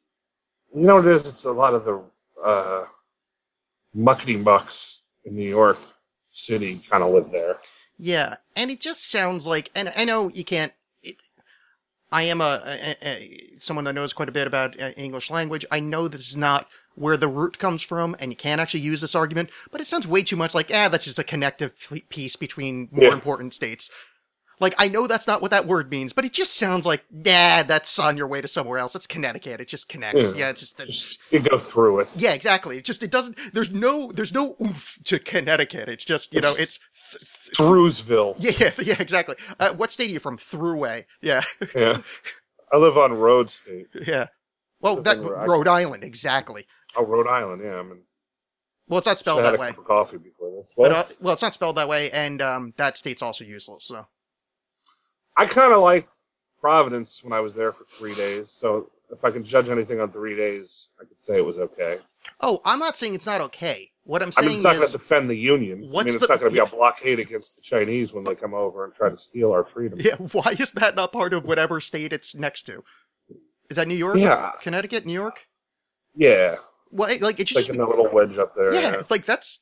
You 0.75 0.83
know 0.83 0.97
what 0.97 1.07
it 1.07 1.13
is? 1.13 1.27
It's 1.27 1.45
a 1.45 1.53
lot 1.53 1.75
of 1.75 1.85
the 1.85 2.03
uh, 2.45 2.85
muckety 3.97 4.43
mucks 4.43 5.03
in 5.25 5.35
New 5.37 5.49
York 5.49 5.79
City 6.31 6.81
kind 6.91 7.03
of 7.03 7.13
live 7.13 7.31
there. 7.31 7.57
Yeah, 7.99 8.37
and 8.55 8.71
it 8.71 8.81
just 8.81 9.11
sounds 9.11 9.47
like, 9.47 9.71
and 9.75 9.93
I 9.97 10.05
know 10.05 10.29
you 10.29 10.45
can't. 10.45 10.73
It, 11.03 11.17
I 12.13 12.23
am 12.25 12.41
a, 12.41 12.63
a, 12.65 12.97
a 13.07 13.41
someone 13.59 13.85
that 13.85 13.95
knows 13.95 14.13
quite 14.13 14.29
a 14.29 14.33
bit 14.33 14.47
about 14.47 14.81
uh, 14.81 14.91
English 14.97 15.31
language. 15.31 15.65
I 15.71 15.81
know 15.81 16.09
this 16.09 16.29
is 16.29 16.37
not 16.37 16.69
where 16.95 17.17
the 17.17 17.29
root 17.29 17.59
comes 17.59 17.83
from, 17.83 18.17
and 18.19 18.31
you 18.31 18.37
can't 18.37 18.61
actually 18.61 18.81
use 18.81 19.01
this 19.01 19.15
argument. 19.15 19.51
But 19.71 19.81
it 19.81 19.87
sounds 19.87 20.07
way 20.09 20.23
too 20.23 20.37
much 20.37 20.55
like, 20.55 20.71
ah, 20.73 20.89
that's 20.89 21.05
just 21.05 21.19
a 21.19 21.25
connective 21.25 21.75
piece 22.09 22.37
between 22.37 22.89
more 22.91 23.07
Yeah. 23.07 23.13
important 23.13 23.55
states. 23.55 23.91
Like 24.61 24.75
I 24.79 24.89
know 24.89 25.07
that's 25.07 25.27
not 25.27 25.41
what 25.41 25.51
that 25.53 25.67
word 25.67 25.91
means, 25.91 26.13
but 26.13 26.25
it 26.25 26.33
just 26.33 26.57
sounds 26.57 26.85
like, 26.87 27.05
yeah, 27.25 27.63
that's 27.63 27.99
on 27.99 28.17
your 28.17 28.27
way 28.27 28.41
to 28.41 28.49
somewhere 28.49 28.79
else. 28.79 28.95
It's 28.97 29.07
Connecticut. 29.07 29.61
It 29.61 29.69
just 29.69 29.89
connects. 29.89 30.33
Yeah. 30.33 30.39
Yeah, 30.39 30.49
it's 30.51 30.73
just. 30.73 31.21
You 31.33 31.39
go 31.41 31.59
through 31.59 32.01
it. 32.01 32.09
yeah, 32.17 32.33
exactly. 32.33 32.79
It 32.79 32.85
just 32.85 33.03
it 33.03 33.11
doesn't. 33.11 33.39
There's 33.55 33.71
no 33.71 34.11
there's 34.13 34.33
no 34.35 34.57
oomph 34.61 34.99
to 35.05 35.19
Connecticut. 35.19 35.89
It's 35.89 36.05
just 36.05 36.35
you 36.35 36.41
know 36.41 36.55
it's 36.59 36.79
th- 37.11 37.57
th- 37.57 37.59
yeah, 38.39 38.53
yeah, 38.59 38.71
yeah, 38.83 38.97
exactly. 39.01 39.37
Uh, 39.61 39.75
what 39.75 39.93
state 39.93 40.09
are 40.11 40.13
you 40.13 40.21
from? 40.21 40.39
Thruway. 40.39 41.05
Yeah, 41.23 41.43
Yeah. 41.75 41.99
I 42.73 42.77
live 42.77 42.99
on 42.99 43.13
Rhode 43.15 43.51
State. 43.51 43.87
yeah. 44.07 44.27
Well, 44.81 44.97
that 45.03 45.19
I- 45.19 45.47
Rhode 45.47 45.69
Island, 45.69 46.05
exactly. 46.05 46.67
Oh, 46.97 47.05
Rhode 47.05 47.27
Island. 47.27 47.63
Yeah. 47.65 47.77
I 47.77 47.83
mean, 47.83 48.03
Well, 48.89 48.99
it's 48.99 49.07
not 49.07 49.19
spelled 49.19 49.43
that 49.45 49.59
way. 49.59 49.73
coffee 49.73 50.19
before 50.19 50.51
this. 50.57 50.73
But 50.77 50.93
uh, 50.93 51.05
well, 51.21 51.33
it's 51.33 51.43
not 51.43 51.55
spelled 51.55 51.77
that 51.77 51.89
way, 51.89 52.11
and 52.11 52.41
um, 52.43 52.75
that 52.77 52.97
state's 52.99 53.23
also 53.23 53.45
useless. 53.45 53.85
So 53.85 54.07
I 55.39 55.47
kind 55.47 55.73
of 55.73 55.81
liked 55.81 56.21
Providence 56.61 57.23
when 57.23 57.33
I 57.33 57.41
was 57.41 57.55
there 57.55 57.73
for 57.73 57.85
three 57.85 58.15
days. 58.15 58.51
So 58.51 58.91
if 59.11 59.25
I 59.25 59.31
can 59.31 59.45
judge 59.45 59.69
anything 59.69 60.01
on 60.01 60.11
three 60.11 60.37
days, 60.37 60.91
I 61.01 61.05
could 61.05 61.23
say 61.23 61.37
it 61.37 61.45
was 61.45 61.59
okay. 61.59 61.99
Oh, 62.41 62.61
I'm 62.65 62.79
not 62.79 62.97
saying 62.97 63.15
it's 63.15 63.25
not 63.27 63.41
okay. 63.43 63.91
What 64.05 64.23
I'm 64.23 64.33
saying 64.33 64.49
I 64.49 64.53
mean, 64.53 64.63
saying 64.63 64.67
it's 64.67 64.75
not 64.75 64.81
going 64.81 64.87
to 64.87 64.99
defend 64.99 65.31
the 65.31 65.37
Union. 65.37 65.79
I 65.79 65.83
mean, 65.83 66.07
it's 66.07 66.17
the- 66.17 66.27
not 66.27 66.41
going 66.41 66.51
to 66.51 66.55
be 66.55 66.57
yeah. 66.57 66.63
a 66.71 66.77
blockade 66.77 67.21
against 67.21 67.57
the 67.57 67.63
Chinese 67.63 68.13
when 68.13 68.25
they 68.25 68.35
come 68.35 68.55
over 68.55 68.85
and 68.85 68.93
try 68.93 69.09
to 69.09 69.17
steal 69.17 69.53
our 69.53 69.65
freedom. 69.65 70.01
yeah, 70.03 70.15
why 70.33 70.57
is 70.59 70.73
that 70.73 70.97
not 70.97 71.13
part 71.13 71.33
of 71.33 71.45
whatever 71.45 71.81
state 71.81 72.13
it's 72.13 72.35
next 72.35 72.65
to? 72.65 72.83
Is 73.71 73.77
that 73.77 73.87
New 73.87 73.95
York? 73.95 74.17
Yeah. 74.19 74.53
Connecticut, 74.61 75.07
New 75.07 75.13
York? 75.13 75.47
Yeah. 76.15 76.57
Well, 76.91 77.15
like 77.21 77.39
It's 77.39 77.53
just 77.53 77.69
like 77.69 77.75
in 77.75 77.81
that 77.81 77.89
little 77.89 78.11
wedge 78.11 78.39
up 78.39 78.55
there. 78.55 78.73
yeah, 78.75 79.03
like 79.11 79.27
that's 79.27 79.61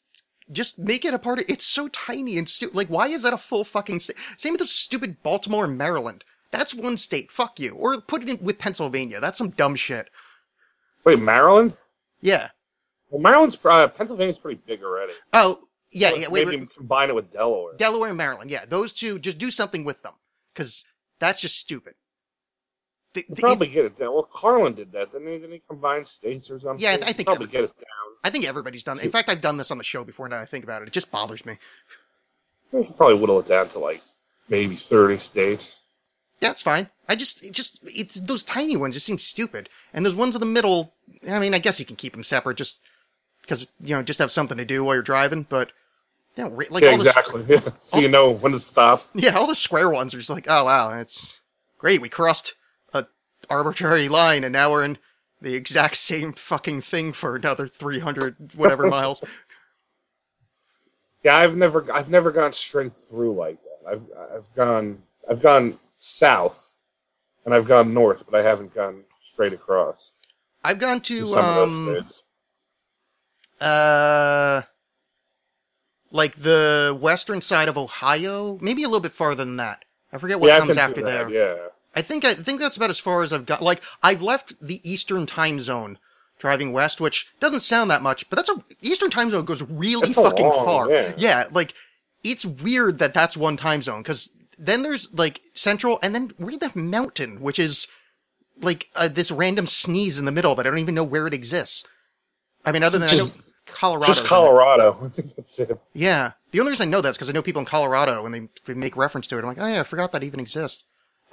just 0.53 0.79
make 0.79 1.05
it 1.05 1.15
a 1.15 1.19
part 1.19 1.39
of. 1.39 1.45
It's 1.49 1.67
so 1.67 1.89
tiny 1.89 2.39
and 2.39 2.49
stupid 2.49 2.75
like 2.75 2.89
why 2.89 3.09
is 3.09 3.23
that 3.23 3.33
a 3.33 3.39
full 3.39 3.65
fucking 3.65 4.01
state? 4.01 4.17
Same 4.37 4.53
with 4.53 4.61
those 4.61 4.73
stupid 4.73 5.23
Baltimore 5.23 5.65
and 5.65 5.79
Maryland. 5.79 6.25
That's 6.51 6.75
one 6.75 6.97
state. 6.97 7.31
Fuck 7.31 7.59
you. 7.59 7.73
Or 7.73 8.01
put 8.01 8.23
it 8.23 8.29
in 8.29 8.39
with 8.45 8.59
Pennsylvania. 8.59 9.21
That's 9.21 9.39
some 9.39 9.51
dumb 9.51 9.75
shit. 9.75 10.11
Wait, 11.05 11.19
Maryland? 11.21 11.77
Yeah. 12.21 12.51
Well, 13.11 13.21
Maryland's 13.21 13.59
uh, 13.65 13.89
Pennsylvania's 13.89 14.39
pretty 14.39 14.61
big 14.67 14.83
already. 14.83 15.13
Oh, 15.33 15.69
yeah, 15.91 16.11
yeah. 16.17 16.29
Wait, 16.29 16.47
Maybe 16.47 16.61
wait. 16.61 16.75
combine 16.75 17.09
it 17.11 17.15
with 17.15 17.31
Delaware. 17.31 17.75
Delaware 17.77 18.09
and 18.09 18.19
Maryland. 18.19 18.51
Yeah, 18.51 18.65
those 18.65 18.93
two. 18.93 19.19
Just 19.19 19.39
do 19.39 19.51
something 19.51 19.85
with 19.85 20.03
them, 20.03 20.15
because 20.53 20.85
that's 21.19 21.41
just 21.41 21.59
stupid. 21.59 21.95
The, 23.17 23.25
We'll 23.31 23.35
the- 23.37 23.41
probably 23.41 23.67
get 23.69 23.85
it 23.87 23.97
down. 23.97 24.13
Well, 24.13 24.29
Carlin 24.31 24.75
did 24.75 24.93
that, 24.93 25.11
didn't 25.11 25.27
he? 25.29 25.39
Didn't 25.39 25.53
he 25.53 25.63
combine 25.67 26.05
states 26.05 26.51
or 26.51 26.59
something? 26.59 26.83
Yeah, 26.83 26.91
I- 27.03 27.09
I 27.09 27.13
think 27.13 27.27
probably 27.27 27.45
every- 27.47 27.53
get 27.53 27.65
it 27.65 27.79
down. 27.79 27.87
I 28.23 28.29
think 28.31 28.47
everybody's 28.47 28.83
done. 28.83 29.01
In 29.01 29.11
fact, 29.11 29.29
I've 29.31 29.41
done 29.41 29.57
this 29.57 29.71
on 29.71 29.79
the 29.79 29.85
show 29.85 30.05
before. 30.05 30.29
Now 30.29 30.39
I 30.41 30.45
think 30.45 30.65
about 30.65 30.83
it, 30.83 30.89
it 30.89 30.93
just 30.93 31.11
bothers 31.11 31.47
me. 31.47 31.57
We 32.73 32.85
could 32.85 32.97
probably 32.97 33.19
whittle 33.19 33.41
it 33.41 33.47
down 33.47 33.69
to 33.71 33.79
like 33.79 34.03
maybe 34.49 34.77
thirty 34.77 35.19
states. 35.19 35.81
That's 36.41 36.61
fine. 36.61 36.91
I 37.09 37.17
just, 37.17 37.43
it 37.45 37.53
just, 37.53 37.81
it's 37.85 38.21
those 38.21 38.43
tiny 38.43 38.77
ones 38.77 38.95
just 38.95 39.07
seem 39.07 39.19
stupid, 39.19 39.71
and 39.95 40.05
those 40.05 40.15
ones 40.15 40.35
in 40.37 40.41
the 40.41 40.47
middle. 40.47 40.93
I 41.31 41.39
mean, 41.39 41.55
I 41.55 41.59
guess 41.59 41.81
you 41.81 41.87
can 41.87 41.97
keep 41.97 42.13
them 42.13 42.23
separate, 42.23 42.59
just 42.59 42.83
because 43.41 43.67
you 43.81 43.95
know, 43.97 44.03
just 44.03 44.19
have 44.19 44.31
something 44.31 44.59
to 44.59 44.65
do 44.65 44.85
while 44.85 44.95
you're 44.97 45.03
driving. 45.03 45.45
But 45.49 45.73
you 46.37 46.45
know, 46.45 46.51
re- 46.51 46.67
like 46.71 46.83
yeah, 46.83 46.91
all 46.91 46.99
the 46.99 47.05
exactly. 47.05 47.45
Yeah. 47.49 47.61
so 47.83 47.99
you 48.01 48.09
know 48.09 48.31
when 48.33 48.53
to 48.53 48.59
stop. 48.59 49.05
yeah, 49.15 49.31
all 49.37 49.47
the 49.47 49.55
square 49.55 49.89
ones 49.89 50.13
are 50.15 50.19
just 50.19 50.29
like, 50.31 50.47
oh 50.49 50.65
wow, 50.65 50.99
it's 50.99 51.41
great. 51.79 52.01
We 52.03 52.09
crossed 52.09 52.55
arbitrary 53.49 54.09
line, 54.09 54.45
and 54.45 54.53
now 54.53 54.71
we're 54.71 54.85
in 54.85 54.99
the 55.41 55.55
exact 55.55 55.97
same 55.97 56.33
fucking 56.33 56.81
thing 56.81 57.13
for 57.13 57.37
another 57.37 57.67
three 57.67 58.01
hundred 58.01 58.55
whatever 58.55 58.87
miles. 58.89 59.25
Yeah, 61.23 61.37
I've 61.37 61.57
never, 61.57 61.93
I've 61.93 62.09
never 62.09 62.31
gone 62.31 62.53
straight 62.53 62.93
through 62.93 63.35
like 63.35 63.59
that. 63.63 63.91
I've, 63.91 64.03
I've 64.35 64.55
gone, 64.55 65.03
I've 65.29 65.43
gone 65.43 65.79
south, 65.97 66.81
and 67.45 67.55
I've 67.55 67.67
gone 67.67 67.93
north, 67.93 68.25
but 68.31 68.39
I 68.39 68.43
haven't 68.43 68.75
gone 68.75 69.03
straight 69.21 69.53
across. 69.53 70.15
I've 70.63 70.79
gone 70.79 71.01
to 71.01 71.21
to 71.21 71.29
some 71.29 71.59
of 71.59 71.69
um, 71.71 72.07
uh, 73.61 74.63
like 76.11 76.37
the 76.37 76.97
western 77.01 77.41
side 77.41 77.69
of 77.69 77.77
Ohio, 77.77 78.59
maybe 78.61 78.83
a 78.83 78.89
little 78.89 79.01
bit 79.01 79.13
farther 79.13 79.45
than 79.45 79.57
that. 79.57 79.85
I 80.13 80.19
forget 80.19 80.41
what 80.41 80.49
yeah, 80.49 80.61
comes 80.61 80.77
after 80.77 81.03
that, 81.03 81.29
there. 81.29 81.31
Yeah. 81.31 81.69
I 81.97 82.03
think 82.03 82.25
I 82.25 82.35
think 82.35 82.61
that's 82.61 82.77
about 82.77 82.91
as 82.91 82.99
far 82.99 83.23
as 83.23 83.33
I've 83.33 83.47
got. 83.47 83.63
Like 83.63 83.83
I've 84.03 84.23
left 84.23 84.55
the 84.61 84.81
Eastern 84.89 85.25
time 85.27 85.59
zone 85.61 85.99
driving 86.39 86.73
west, 86.73 87.01
which 87.01 87.27
doesn't 87.41 87.61
sound 87.61 87.91
that 87.91 88.03
much, 88.03 88.29
but 88.29 88.37
that's 88.37 88.51
a 88.51 88.63
Eastern 88.83 89.09
time 89.11 89.31
zone 89.31 89.45
goes 89.47 89.63
really 89.63 90.13
That's 90.13 90.15
fucking 90.29 90.47
long- 90.47 90.65
far. 90.65 90.91
yeah. 91.17 91.47
like 91.51 91.73
it's 92.23 92.45
weird 92.45 92.99
that 92.99 93.15
that's 93.15 93.37
one 93.37 93.57
time 93.57 93.81
zone 93.83 94.03
because 94.03 94.29
then 94.59 94.83
there's 94.83 95.13
like 95.15 95.41
Central, 95.55 95.99
and 96.03 96.15
then 96.15 96.33
we're 96.39 96.59
the 96.59 96.71
Mountain, 96.75 97.41
which 97.41 97.59
is 97.59 97.89
like 98.61 98.89
uh, 98.97 99.09
this 99.09 99.31
random 99.31 99.67
sneeze 99.67 100.19
in 100.19 100.25
the 100.25 100.33
middle 100.33 100.55
that 100.55 100.67
I 100.67 100.71
don't 100.71 100.79
even 100.79 100.95
know 100.95 101.05
where 101.05 101.27
it 101.27 101.35
exists. 101.35 101.87
I 102.65 102.73
mean, 102.73 102.83
other 102.83 102.99
than 102.99 103.09
I 103.09 103.13
Just- 103.13 103.37
know 103.37 103.43
Colorado. 103.67 104.07
Just 104.07 104.25
Colorado. 104.25 104.97
I 105.03 105.09
think 105.09 105.35
that's 105.35 105.59
it. 105.59 105.77
Yeah, 105.93 106.33
the 106.53 106.61
only 106.61 106.71
reason 106.71 106.89
I 106.89 106.91
know 106.91 107.01
that's 107.01 107.17
because 107.19 107.29
I 107.29 107.33
know 107.33 107.43
people 107.43 107.61
in 107.61 107.67
Colorado 107.67 108.25
and 108.25 108.33
they, 108.35 108.49
they 108.65 108.75
make 108.75 108.97
reference 108.97 109.27
to 109.29 109.37
it. 109.37 109.41
I'm 109.41 109.47
like, 109.47 109.59
oh 109.61 109.67
yeah, 109.67 109.81
I 109.81 109.83
forgot 109.83 110.13
that 110.13 110.23
even 110.23 110.39
exists. 110.41 110.85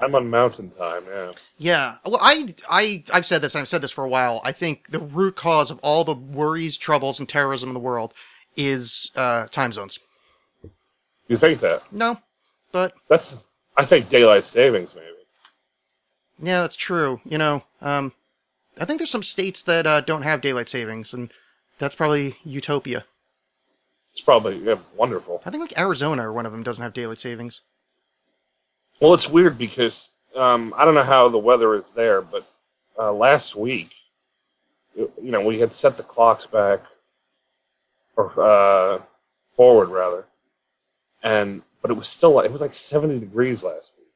I'm 0.03 0.15
on 0.15 0.29
mountain 0.29 0.69
time, 0.71 1.03
yeah. 1.09 1.31
Yeah. 1.57 1.95
Well, 2.05 2.19
I, 2.21 2.47
I, 2.69 3.03
I've 3.13 3.25
said 3.25 3.41
this, 3.41 3.55
and 3.55 3.61
I've 3.61 3.67
said 3.67 3.81
this 3.81 3.91
for 3.91 4.03
a 4.03 4.09
while. 4.09 4.41
I 4.43 4.51
think 4.51 4.89
the 4.91 4.99
root 4.99 5.35
cause 5.35 5.71
of 5.71 5.79
all 5.79 6.03
the 6.03 6.13
worries, 6.13 6.77
troubles, 6.77 7.19
and 7.19 7.27
terrorism 7.27 7.69
in 7.69 7.73
the 7.73 7.79
world 7.79 8.13
is 8.55 9.11
uh, 9.15 9.45
time 9.47 9.71
zones. 9.71 9.99
You 11.27 11.37
think 11.37 11.59
that? 11.61 11.81
No, 11.91 12.19
but 12.71 12.93
That's 13.07 13.37
I 13.77 13.85
think 13.85 14.09
daylight 14.09 14.43
savings 14.43 14.93
maybe. 14.95 15.07
yeah, 16.39 16.61
that's 16.61 16.75
true. 16.75 17.21
You 17.25 17.37
know, 17.37 17.63
um, 17.81 18.11
I 18.79 18.85
think 18.85 18.99
there's 18.99 19.09
some 19.09 19.23
states 19.23 19.63
that 19.63 19.87
uh, 19.87 20.01
don't 20.01 20.23
have 20.23 20.41
daylight 20.41 20.69
savings, 20.69 21.13
and 21.13 21.31
that's 21.79 21.95
probably 21.95 22.35
utopia. 22.43 23.05
It's 24.11 24.21
probably 24.21 24.57
yeah, 24.57 24.75
wonderful. 24.95 25.41
I 25.45 25.49
think 25.49 25.61
like 25.61 25.79
Arizona 25.79 26.27
or 26.27 26.33
one 26.33 26.45
of 26.45 26.51
them 26.51 26.61
doesn't 26.61 26.83
have 26.83 26.93
daylight 26.93 27.19
savings. 27.19 27.61
Well, 29.01 29.13
it's 29.13 29.29
weird 29.29 29.57
because 29.57 30.13
um, 30.35 30.73
I 30.77 30.85
don't 30.85 30.95
know 30.95 31.03
how 31.03 31.29
the 31.29 31.37
weather 31.37 31.75
is 31.75 31.91
there, 31.91 32.21
but 32.21 32.45
uh, 32.97 33.11
last 33.11 33.55
week, 33.55 33.91
you 34.95 35.11
know, 35.17 35.41
we 35.41 35.59
had 35.59 35.73
set 35.73 35.97
the 35.97 36.03
clocks 36.03 36.45
back 36.45 36.81
or 38.15 38.31
uh, 38.41 39.01
forward 39.51 39.89
rather, 39.89 40.25
and 41.23 41.61
but 41.81 41.91
it 41.91 41.95
was 41.95 42.07
still 42.07 42.31
like, 42.31 42.45
it 42.45 42.51
was 42.51 42.61
like 42.61 42.73
seventy 42.73 43.19
degrees 43.19 43.63
last 43.63 43.93
week. 43.97 44.07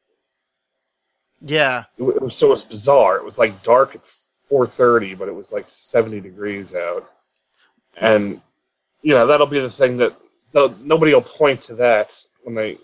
Yeah, 1.41 1.83
It, 1.97 2.03
it 2.03 2.21
was 2.21 2.35
so 2.35 2.47
it 2.47 2.51
was 2.51 2.63
bizarre. 2.63 3.17
It 3.17 3.25
was 3.25 3.39
like 3.39 3.63
dark 3.63 3.95
at 3.95 4.05
four 4.05 4.65
thirty, 4.65 5.15
but 5.15 5.27
it 5.27 5.35
was 5.35 5.51
like 5.51 5.65
seventy 5.67 6.19
degrees 6.19 6.75
out, 6.75 7.09
and 7.97 8.41
you 9.01 9.13
know 9.13 9.27
that'll 9.27 9.47
be 9.47 9.59
the 9.59 9.69
thing 9.69 9.97
that 9.97 10.13
nobody 10.81 11.13
will 11.13 11.21
point 11.21 11.61
to 11.63 11.75
that 11.75 12.15
when 12.43 12.55
they 12.55 12.77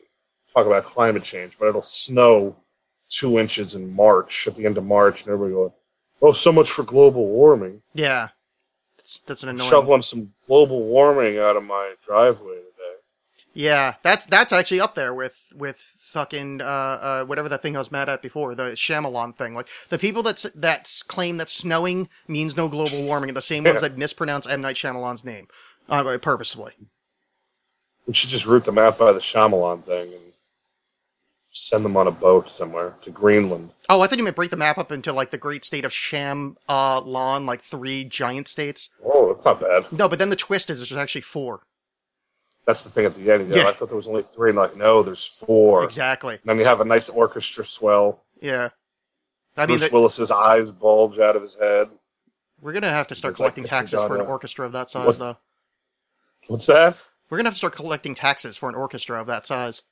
talk 0.54 0.66
about 0.66 0.84
climate 0.84 1.24
change. 1.24 1.58
But 1.60 1.70
it'll 1.70 1.82
snow 1.82 2.56
two 3.10 3.40
inches 3.40 3.76
in 3.76 3.94
March 3.94 4.48
at 4.48 4.56
the 4.56 4.66
end 4.66 4.78
of 4.78 4.86
March, 4.86 5.24
and 5.24 5.34
everybody 5.34 5.54
go, 5.54 5.74
"Oh, 6.22 6.34
so 6.34 6.52
much 6.52 6.72
for 6.72 6.84
global 6.84 7.28
warming." 7.28 7.82
yeah. 7.94 8.30
That's, 9.04 9.20
that's 9.20 9.44
an 9.44 9.50
annoying. 9.50 9.70
Shoveling 9.70 10.02
some 10.02 10.34
global 10.48 10.82
warming 10.84 11.38
out 11.38 11.58
of 11.58 11.66
my 11.66 11.96
driveway 12.02 12.56
today. 12.56 12.96
Yeah, 13.54 13.96
that's 14.02 14.26
that's 14.26 14.54
actually 14.54 14.80
up 14.80 14.96
there 14.96 15.14
with 15.14 15.52
with 15.56 15.78
fucking 15.78 16.62
uh, 16.62 16.64
uh 16.66 17.26
whatever 17.26 17.50
that 17.50 17.62
thing 17.62 17.76
I 17.76 17.80
was 17.80 17.92
mad 17.92 18.08
at 18.08 18.22
before, 18.22 18.56
the 18.56 18.72
Shyamalan 18.72 19.36
thing. 19.36 19.56
Like 19.56 19.68
the 19.90 20.00
people 20.00 20.24
that 20.24 20.46
that 20.56 20.90
claim 21.08 21.38
that 21.38 21.50
snowing 21.50 22.08
means 22.30 22.56
no 22.56 22.70
global 22.70 23.04
warming 23.04 23.30
are 23.30 23.34
the 23.34 23.42
same 23.42 23.66
ones 23.66 23.82
that 23.82 23.98
mispronounce 23.98 24.48
M 24.48 24.62
Night 24.62 24.78
Shyamalan's 24.78 25.26
name 25.26 25.48
uh, 25.90 26.18
purposefully. 26.22 26.74
We 28.08 28.14
should 28.14 28.30
just 28.30 28.46
route 28.46 28.66
them 28.66 28.78
out 28.78 28.98
by 28.98 29.12
the 29.12 29.20
Shyamalan 29.20 29.84
thing 29.84 30.14
and 30.14 30.23
send 31.54 31.86
them 31.86 31.96
on 31.96 32.08
a 32.08 32.12
boat 32.12 32.50
somewhere 32.50 32.96
to 33.04 33.12
Greenland. 33.12 33.70
Oh, 33.88 34.02
I 34.02 34.08
thought 34.08 34.18
you 34.18 34.24
meant 34.24 34.36
break 34.36 34.50
the 34.50 34.58
map 34.58 34.78
up 34.80 34.92
into 34.92 35.14
like 35.14 35.30
the 35.30 35.38
great 35.38 35.64
state 35.64 35.86
of 35.86 35.94
Sham 35.94 36.58
uh, 36.68 37.00
Lawn, 37.02 37.46
like 37.46 37.62
three 37.62 38.04
giant 38.04 38.48
states. 38.48 38.90
Oh, 39.06 39.32
that's 39.32 39.46
not 39.46 39.62
bad. 39.62 39.86
No, 39.92 40.10
but 40.10 40.20
then 40.20 40.30
the 40.32 40.36
twist 40.36 40.70
is 40.70 40.80
there's 40.80 40.92
actually 41.00 41.22
four. 41.22 41.62
That's 42.66 42.84
the 42.84 42.90
thing 42.90 43.06
at 43.06 43.14
the 43.16 43.32
end. 43.32 43.48
You 43.48 43.54
go, 43.54 43.62
Yeah. 43.62 43.68
I 43.68 43.72
thought 43.72 43.90
there 43.90 43.98
was 43.98 44.08
only 44.08 44.24
three. 44.24 44.50
And 44.50 44.58
like, 44.58 44.76
no, 44.76 45.04
there's 45.04 45.26
four. 45.26 45.84
Exactly. 45.84 46.34
And 46.36 46.44
then 46.46 46.58
you 46.58 46.66
have 46.66 46.82
a 46.82 46.86
nice 46.86 47.08
orchestra 47.10 47.64
swell. 47.64 48.24
Yeah. 48.42 48.70
I 49.56 49.68
mean, 49.68 49.78
Bruce 49.78 49.92
Willis's 49.92 50.32
eyes 50.32 50.72
bulge 50.72 51.20
out 51.20 51.36
of 51.36 51.44
his 51.44 51.56
head. 51.60 51.90
we're 52.60 52.74
gonna 52.74 52.90
have 52.90 53.08
to 53.08 53.16
start 53.16 53.34
It's 53.34 53.38
collecting 53.38 53.64
Mr. 53.66 53.70
taxes 53.70 54.02
for 54.04 54.16
an 54.20 54.26
orchestra 54.26 54.66
of 54.66 54.72
that 54.72 54.90
size, 54.90 55.06
What- 55.06 55.20
though. 55.20 55.38
What's 56.48 56.66
that? 56.66 56.98
We're 57.30 57.38
gonna 57.38 57.48
have 57.50 57.54
to 57.54 57.58
start 57.60 57.76
collecting 57.76 58.16
taxes 58.16 58.58
for 58.58 58.70
an 58.70 58.76
orchestra 58.76 59.22
of 59.22 59.28
that 59.28 59.46
size. 59.46 59.84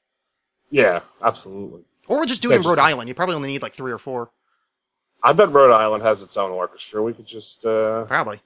Yeah, 0.72 1.02
absolutely. 1.22 1.84
Or 2.08 2.18
we're 2.18 2.26
just 2.26 2.42
doing 2.42 2.52
Yeah, 2.54 2.56
it 2.56 2.60
in 2.60 2.64
just- 2.64 2.78
Rhode 2.78 2.82
Island. 2.82 3.08
You 3.10 3.16
probably 3.16 3.36
only 3.36 3.50
need 3.50 3.62
like 3.62 3.74
three 3.74 3.92
or 3.92 3.98
four. 3.98 4.32
I 5.24 5.34
bet 5.34 5.52
Rhode 5.52 5.72
Island 5.74 6.02
has 6.04 6.24
its 6.24 6.36
own 6.38 6.50
orchestra. 6.52 7.04
We 7.04 7.14
could 7.14 7.28
just, 7.28 7.64
uh, 7.66 8.06
Probably. 8.06 8.42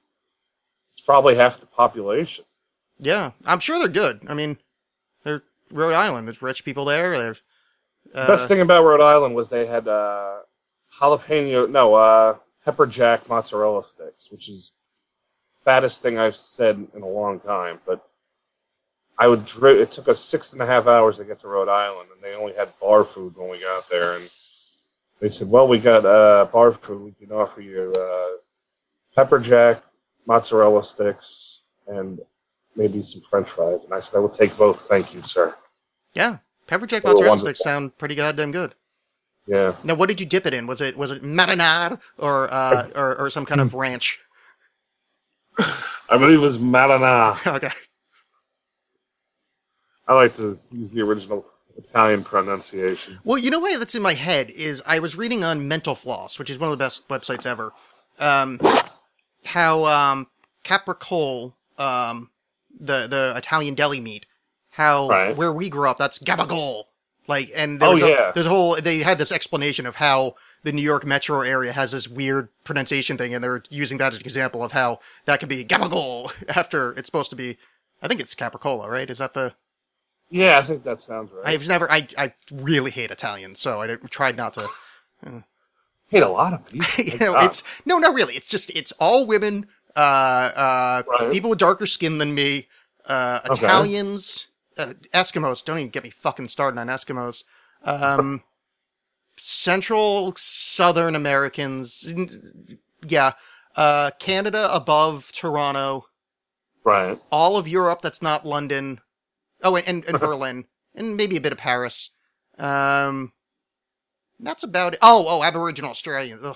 it's 0.94 1.02
probably 1.02 1.36
half 1.36 1.60
the 1.60 1.68
population. 1.68 2.44
Yeah, 3.00 3.32
I'm 3.46 3.60
sure 3.60 3.80
they're 3.80 3.88
good. 3.88 4.22
I 4.28 4.34
mean, 4.34 4.58
they're 5.24 5.44
Rhode 5.72 5.94
Island. 5.94 6.28
There's 6.28 6.42
rich 6.42 6.66
people 6.66 6.84
there. 6.86 7.18
There's 7.18 7.42
uh, 8.14 8.28
Best 8.28 8.48
thing 8.48 8.60
about 8.62 8.84
Rhode 8.84 9.02
Island 9.02 9.36
was 9.36 9.50
they 9.50 9.66
had, 9.66 9.88
uh, 9.88 10.40
jalapeno, 11.00 11.70
no, 11.70 11.96
uh, 11.96 12.38
pepper 12.64 12.86
jack 12.86 13.28
mozzarella 13.30 13.84
sticks, 13.84 14.32
which 14.32 14.50
is 14.50 14.72
fattest 15.64 16.02
thing 16.02 16.18
I've 16.18 16.36
said 16.36 16.88
in 16.94 17.02
a 17.02 17.08
long 17.08 17.40
time, 17.40 17.80
but 17.86 18.08
I 19.18 19.28
would 19.28 19.50
it 19.64 19.92
took 19.92 20.08
us 20.10 20.20
six 20.20 20.54
and 20.54 20.62
a 20.62 20.66
half 20.66 20.88
hours 20.88 21.18
to 21.18 21.26
get 21.26 21.40
to 21.42 21.48
Rhode 21.48 21.70
Island, 21.70 22.10
and 22.14 22.22
they 22.22 22.36
only 22.36 22.54
had 22.54 22.70
bar 22.82 23.04
food 23.04 23.36
when 23.38 23.50
we 23.50 23.60
got 23.60 23.88
there. 23.90 24.16
And 24.16 24.30
they 25.20 25.30
said, 25.30 25.50
"Well, 25.50 25.68
we 25.68 25.80
got 25.80 26.06
uh, 26.06 26.46
bar 26.52 26.74
food. 26.74 27.02
We 27.02 27.12
can 27.14 27.36
offer 27.36 27.62
you 27.62 27.94
uh, 27.98 28.38
pepper 29.16 29.40
jack, 29.40 29.82
mozzarella 30.26 30.84
sticks, 30.84 31.62
and 31.88 32.20
maybe 32.76 33.02
some 33.04 33.22
French 33.22 33.50
fries." 33.50 33.86
And 33.86 33.94
I 33.94 34.02
said, 34.02 34.18
"I 34.18 34.20
will 34.20 34.30
take 34.30 34.58
both, 34.58 34.82
thank 34.82 35.14
you, 35.14 35.22
sir." 35.22 35.56
yeah, 36.14 36.38
pepper 36.68 36.88
jack 36.88 37.04
They 37.04 37.10
mozzarella 37.12 37.38
sticks 37.38 37.60
sound 37.64 37.98
pretty 37.98 38.16
goddamn 38.16 38.52
good. 38.52 38.76
Yeah, 39.48 39.76
Now, 39.84 39.94
what 39.94 40.10
did 40.10 40.20
you 40.20 40.26
dip 40.26 40.48
it 40.48 40.54
in? 40.56 40.66
Was 40.66 40.82
it 40.82 40.98
was 40.98 41.12
it 41.12 41.22
marinade 41.22 42.00
or 42.18 42.52
uh, 42.52 42.90
or, 42.96 43.16
or 43.16 43.30
some 43.30 43.46
kind 43.46 43.62
of 43.62 43.74
ranch? 43.74 44.20
I 45.58 46.18
believe 46.18 46.40
it 46.40 46.42
was 46.42 46.58
Malana. 46.58 47.38
okay, 47.56 47.70
I 50.08 50.14
like 50.14 50.36
to 50.36 50.58
use 50.72 50.92
the 50.92 51.02
original 51.02 51.46
Italian 51.78 52.24
pronunciation. 52.24 53.20
Well, 53.24 53.38
you 53.38 53.50
know 53.50 53.60
why 53.60 53.78
that's 53.78 53.96
in 53.96 54.02
my 54.02 54.14
head 54.14 54.50
is 54.52 54.82
I 54.86 55.00
was 55.00 55.16
reading 55.16 55.44
on 55.44 55.68
Mental 55.68 55.96
Floss, 55.96 56.38
which 56.40 56.50
is 56.50 56.60
one 56.60 56.72
of 56.72 56.78
the 56.78 56.84
best 56.84 57.08
websites 57.08 57.46
ever. 57.46 57.74
Um, 58.20 58.60
how 59.46 59.86
um, 59.86 60.28
capricole, 60.64 61.54
um, 61.78 62.30
the 62.80 63.08
the 63.08 63.34
Italian 63.36 63.76
deli 63.76 64.00
meat, 64.00 64.26
how 64.70 65.08
Right. 65.10 65.36
where 65.36 65.52
we 65.52 65.70
grew 65.70 65.90
up, 65.90 65.98
that's 65.98 66.20
gabagol. 66.20 66.84
Like, 67.28 67.50
and 67.56 67.80
there 67.80 67.90
Oh, 67.90 67.94
a, 67.98 68.10
yeah. 68.10 68.32
there's 68.34 68.46
a 68.46 68.50
whole 68.50 68.76
they 68.76 69.00
had 69.00 69.18
this 69.18 69.32
explanation 69.32 69.88
of 69.88 69.96
how 69.96 70.36
the 70.64 70.72
New 70.72 70.82
York 70.84 71.06
metro 71.06 71.42
area 71.42 71.72
has 71.74 71.92
this 71.92 72.08
weird 72.08 72.50
pronunciation 72.64 73.18
thing, 73.18 73.34
and 73.34 73.44
they're 73.44 73.64
using 73.70 73.98
that 73.98 74.14
as 74.14 74.20
an 74.20 74.26
example 74.26 74.64
of 74.64 74.72
how 74.74 75.00
that 75.26 75.40
could 75.40 75.50
be 75.50 75.66
gabagol 75.66 76.32
after 76.56 76.92
it's 76.94 77.08
supposed 77.08 77.32
to 77.32 77.36
be. 77.36 77.58
I 78.02 78.08
think 78.08 78.22
it's 78.22 78.36
capricola, 78.36 78.88
right? 78.88 79.10
Is 79.10 79.18
that 79.18 79.34
the? 79.34 79.56
Yeah, 80.30 80.58
I 80.58 80.62
think 80.62 80.84
that 80.84 81.02
sounds 81.02 81.32
right. 81.32 81.46
I've 81.46 81.68
never. 81.68 81.90
I 81.92 82.08
I 82.18 82.34
really 82.52 82.92
hate 82.92 83.12
Italian, 83.12 83.56
so 83.56 83.82
I 83.82 83.96
tried 84.10 84.36
not 84.38 84.54
to. 84.54 84.68
hate 86.08 86.24
a 86.24 86.28
lot 86.28 86.54
of 86.54 86.66
people. 86.66 86.88
you 87.06 87.20
know, 87.20 87.40
it's 87.40 87.64
no, 87.86 87.98
not 87.98 88.14
really. 88.16 88.34
It's 88.36 88.48
just 88.48 88.76
it's 88.76 88.92
all 88.94 89.26
women, 89.26 89.68
uh, 89.96 90.00
uh, 90.00 91.04
Right. 91.08 91.32
people 91.32 91.50
with 91.52 91.60
darker 91.60 91.86
skin 91.86 92.18
than 92.18 92.34
me, 92.34 92.68
uh, 93.08 93.40
Okay. 93.50 93.66
Italians, 93.66 94.48
uh, 94.78 94.94
Eskimos. 95.14 95.64
Don't 95.64 95.78
even 95.78 95.90
get 95.90 96.04
me 96.04 96.10
fucking 96.10 96.48
started 96.48 96.80
on 96.80 96.88
Eskimos. 96.88 97.44
Um, 97.84 98.44
Central 99.38 100.34
Southern 100.38 101.16
Americans, 101.16 102.14
yeah, 103.08 103.34
uh, 103.76 104.12
Canada 104.20 104.74
above 104.74 105.32
Toronto, 105.34 106.06
right. 106.84 107.20
all 107.32 107.58
of 107.58 107.68
Europe 107.68 108.02
that's 108.02 108.22
not 108.22 108.46
London. 108.46 109.02
Oh, 109.66 109.76
and, 109.76 109.86
and, 109.88 110.06
and 110.06 110.20
Berlin, 110.20 110.66
and 110.94 111.18
maybe 111.18 111.36
a 111.36 111.42
bit 111.42 111.52
of 111.52 111.58
Paris. 111.58 112.12
Um, 112.58 113.34
that's 114.40 114.64
about 114.64 114.94
it. 114.94 115.00
Oh, 115.02 115.26
oh, 115.28 115.44
Aboriginal 115.44 115.90
Australians. 115.92 116.42
Ugh. 116.46 116.56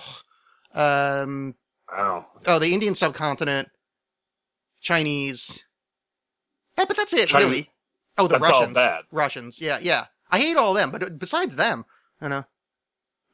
Um, 1.26 1.54
Wow. 1.92 2.26
oh, 2.46 2.60
the 2.60 2.72
Indian 2.72 2.94
subcontinent, 2.94 3.68
Chinese. 4.80 5.64
Yeah, 6.78 6.84
but 6.86 6.96
that's 6.96 7.12
it, 7.12 7.32
really. 7.34 7.70
Oh, 8.16 8.28
the 8.28 8.38
That's 8.38 8.50
all 8.50 8.60
Russians. 8.60 8.74
bad. 8.74 9.00
Russians. 9.10 9.60
Yeah, 9.60 9.78
yeah. 9.82 10.06
I 10.30 10.38
hate 10.38 10.56
all 10.56 10.72
them, 10.72 10.90
but 10.92 11.18
besides 11.18 11.56
them, 11.56 11.84
you 12.22 12.28
know, 12.28 12.44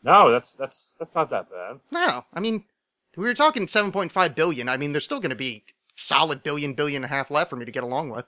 No, 0.02 0.30
that's 0.30 0.54
that's 0.54 0.96
that's 0.98 1.14
not 1.14 1.28
that 1.30 1.50
bad. 1.50 1.80
no. 1.90 2.24
I 2.32 2.40
mean, 2.40 2.64
we 3.16 3.24
were 3.26 3.34
talking 3.34 3.66
7.5 3.66 4.34
billion. 4.34 4.68
I 4.70 4.76
mean, 4.78 4.92
there's 4.92 5.04
still 5.04 5.20
going 5.20 5.30
to 5.30 5.36
be 5.36 5.64
solid 5.94 6.42
billion, 6.42 6.72
billion 6.72 7.04
and 7.04 7.12
a 7.12 7.14
half 7.14 7.30
left 7.30 7.50
for 7.50 7.56
me 7.56 7.64
to 7.66 7.70
get 7.72 7.82
along 7.84 8.08
with. 8.10 8.26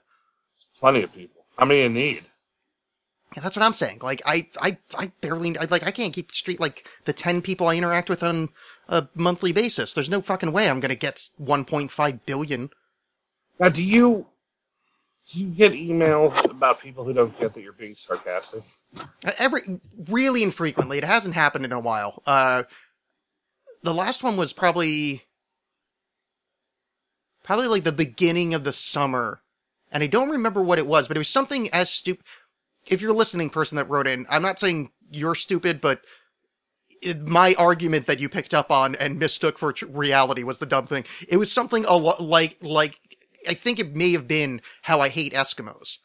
Plenty 0.79 1.01
of 1.03 1.11
people. 1.13 1.38
How 1.59 1.65
many 1.65 1.83
you 1.83 1.89
need? 1.89 2.23
Yeah, 3.35 3.43
that's 3.43 3.57
what 3.57 3.65
I'm 3.65 3.73
saying. 3.73 3.99
Like 4.01 4.21
I, 4.25 4.47
I, 4.61 4.77
I 4.97 5.11
barely 5.19 5.57
I, 5.57 5.65
like 5.65 5.83
I 5.83 5.91
can't 5.91 6.13
keep 6.13 6.31
straight 6.31 6.59
like 6.59 6.87
the 7.03 7.13
ten 7.13 7.41
people 7.41 7.67
I 7.67 7.75
interact 7.75 8.09
with 8.09 8.23
on 8.23 8.49
a 8.87 9.07
monthly 9.13 9.51
basis. 9.51 9.93
There's 9.93 10.09
no 10.09 10.21
fucking 10.21 10.53
way 10.53 10.69
I'm 10.69 10.79
gonna 10.79 10.95
get 10.95 11.29
1.5 11.39 12.19
billion. 12.25 12.69
Now, 13.59 13.67
do 13.69 13.83
you 13.83 14.25
do 15.31 15.39
you 15.41 15.49
get 15.49 15.73
emails 15.73 16.49
about 16.49 16.79
people 16.79 17.03
who 17.03 17.13
don't 17.13 17.37
get 17.37 17.53
that 17.53 17.61
you're 17.61 17.73
being 17.73 17.93
sarcastic? 17.93 18.63
Uh, 18.97 19.31
Every 19.37 19.79
really 20.07 20.41
infrequently. 20.41 20.97
It 20.97 21.03
hasn't 21.03 21.35
happened 21.35 21.65
in 21.65 21.73
a 21.73 21.79
while. 21.79 22.23
Uh, 22.25 22.63
the 23.83 23.93
last 23.93 24.23
one 24.23 24.37
was 24.37 24.53
probably 24.53 25.23
probably 27.43 27.67
like 27.67 27.83
the 27.83 27.91
beginning 27.91 28.53
of 28.53 28.63
the 28.63 28.73
summer, 28.73 29.41
and 29.91 30.03
I 30.03 30.07
don't 30.07 30.29
remember 30.29 30.61
what 30.61 30.79
it 30.79 30.87
was, 30.87 31.07
but 31.07 31.17
it 31.17 31.19
was 31.19 31.29
something 31.29 31.69
as 31.71 31.89
stupid. 31.89 32.23
If 32.87 33.01
you're 33.01 33.11
a 33.11 33.15
listening 33.15 33.49
person 33.49 33.75
that 33.77 33.89
wrote 33.89 34.07
in, 34.07 34.25
I'm 34.29 34.41
not 34.41 34.59
saying 34.59 34.91
you're 35.11 35.35
stupid, 35.35 35.81
but 35.81 36.01
it, 37.01 37.27
my 37.27 37.55
argument 37.57 38.05
that 38.07 38.19
you 38.19 38.29
picked 38.29 38.53
up 38.53 38.71
on 38.71 38.95
and 38.95 39.19
mistook 39.19 39.57
for 39.57 39.73
tr- 39.73 39.85
reality 39.87 40.43
was 40.43 40.59
the 40.59 40.65
dumb 40.65 40.87
thing. 40.87 41.05
It 41.27 41.37
was 41.37 41.51
something 41.51 41.85
a 41.85 41.95
lot 41.95 42.21
like 42.21 42.57
like 42.61 42.99
I 43.47 43.53
think 43.53 43.79
it 43.79 43.95
may 43.95 44.11
have 44.13 44.27
been 44.27 44.61
how 44.83 44.99
I 44.99 45.09
hate 45.09 45.33
Eskimos. 45.33 45.99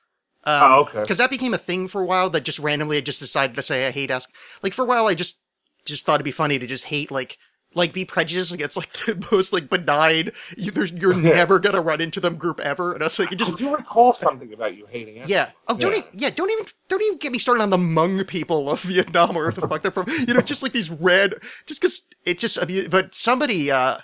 Um, 0.45 0.63
Oh, 0.63 0.81
okay. 0.83 1.01
Because 1.01 1.19
that 1.19 1.31
became 1.31 1.55
a 1.55 1.59
thing 1.59 1.89
for 1.89 2.03
a 2.03 2.07
while. 2.07 2.31
That 2.31 2.45
just 2.45 2.59
randomly 2.59 2.97
I 2.97 3.01
just 3.01 3.21
decided 3.21 3.57
to 3.57 3.63
say 3.63 3.87
I 3.87 3.91
hate 3.91 4.11
Esk. 4.11 4.33
Like 4.63 4.73
for 4.73 4.83
a 4.83 4.89
while, 4.89 5.07
I 5.07 5.15
just 5.15 5.41
just 5.85 6.07
thought 6.07 6.17
it'd 6.17 6.25
be 6.25 6.31
funny 6.31 6.59
to 6.59 6.67
just 6.67 6.85
hate 6.87 7.11
like 7.11 7.39
like 7.75 7.93
be 7.93 8.05
prejudiced 8.05 8.53
against 8.53 8.77
like 8.77 8.93
the 9.07 9.27
most 9.33 9.53
like 9.53 9.69
benign. 9.69 10.31
You, 10.57 10.71
there's, 10.71 10.93
you're 10.93 11.15
never 11.17 11.59
gonna 11.59 11.81
run 11.81 12.01
into 12.01 12.21
them 12.21 12.37
group 12.37 12.61
ever. 12.61 12.93
And 12.93 13.03
I 13.03 13.07
was 13.07 13.19
like, 13.19 13.33
it 13.33 13.39
Do 13.39 13.45
just 13.45 13.61
you 13.61 13.75
recall 13.75 14.13
something 14.13 14.53
about 14.53 14.77
you 14.77 14.87
hating 14.87 15.17
it? 15.17 15.29
yeah. 15.29 15.51
Oh, 15.69 15.77
don't 15.77 15.93
Yeah. 15.93 15.99
even 15.99 16.09
yeah, 16.15 16.31
don't 16.31 16.51
even 16.51 16.67
don't 16.89 17.03
even 17.03 17.19
get 17.19 17.33
me 17.33 17.39
started 17.39 17.63
on 17.63 17.71
the 17.71 17.77
Hmong 17.77 18.27
people 18.27 18.71
of 18.71 18.81
Vietnam 18.83 19.37
or 19.37 19.51
the 19.53 19.67
fuck 19.67 19.83
they're 19.83 19.91
from. 19.91 20.07
You 20.27 20.35
know, 20.35 20.41
just 20.41 20.63
like 20.63 20.73
these 20.73 20.91
red, 20.91 21.35
just 21.67 21.81
because 21.81 22.03
it 22.25 22.39
just. 22.39 22.59
But 22.91 23.15
somebody, 23.15 23.71
uh, 23.71 23.99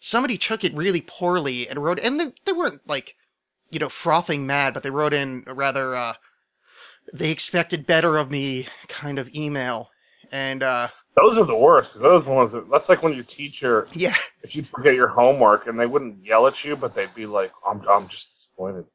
somebody 0.00 0.38
took 0.38 0.64
it 0.64 0.74
really 0.74 1.02
poorly 1.02 1.68
and 1.68 1.82
wrote, 1.84 2.00
and 2.00 2.18
they, 2.18 2.32
they 2.46 2.52
weren't 2.52 2.80
like, 2.88 3.16
you 3.70 3.78
know, 3.78 3.88
frothing 3.88 4.46
mad, 4.46 4.72
but 4.74 4.82
they 4.82 4.90
wrote 4.90 5.12
in 5.12 5.44
a 5.46 5.54
rather, 5.54 5.94
uh, 5.94 6.14
they 7.12 7.30
expected 7.30 7.86
better 7.86 8.16
of 8.16 8.30
me 8.30 8.66
kind 8.88 9.18
of 9.18 9.34
email, 9.34 9.89
and 10.32 10.62
uh, 10.62 10.88
Those 11.16 11.38
are 11.38 11.44
the 11.44 11.56
worst 11.56 11.90
because 11.90 12.02
those 12.02 12.22
are 12.22 12.26
the 12.26 12.30
ones 12.32 12.52
that. 12.52 12.70
That's 12.70 12.88
like 12.88 13.02
when 13.02 13.14
your 13.14 13.24
teacher, 13.24 13.86
yeah, 13.92 14.14
if 14.42 14.54
you'd 14.54 14.66
forget 14.66 14.94
your 14.94 15.08
homework 15.08 15.66
and 15.66 15.78
they 15.78 15.86
wouldn't 15.86 16.24
yell 16.24 16.46
at 16.46 16.64
you, 16.64 16.76
but 16.76 16.94
they'd 16.94 17.14
be 17.14 17.26
like, 17.26 17.50
"I'm, 17.66 17.82
I'm 17.88 18.08
just 18.08 18.28
disappointed." 18.28 18.86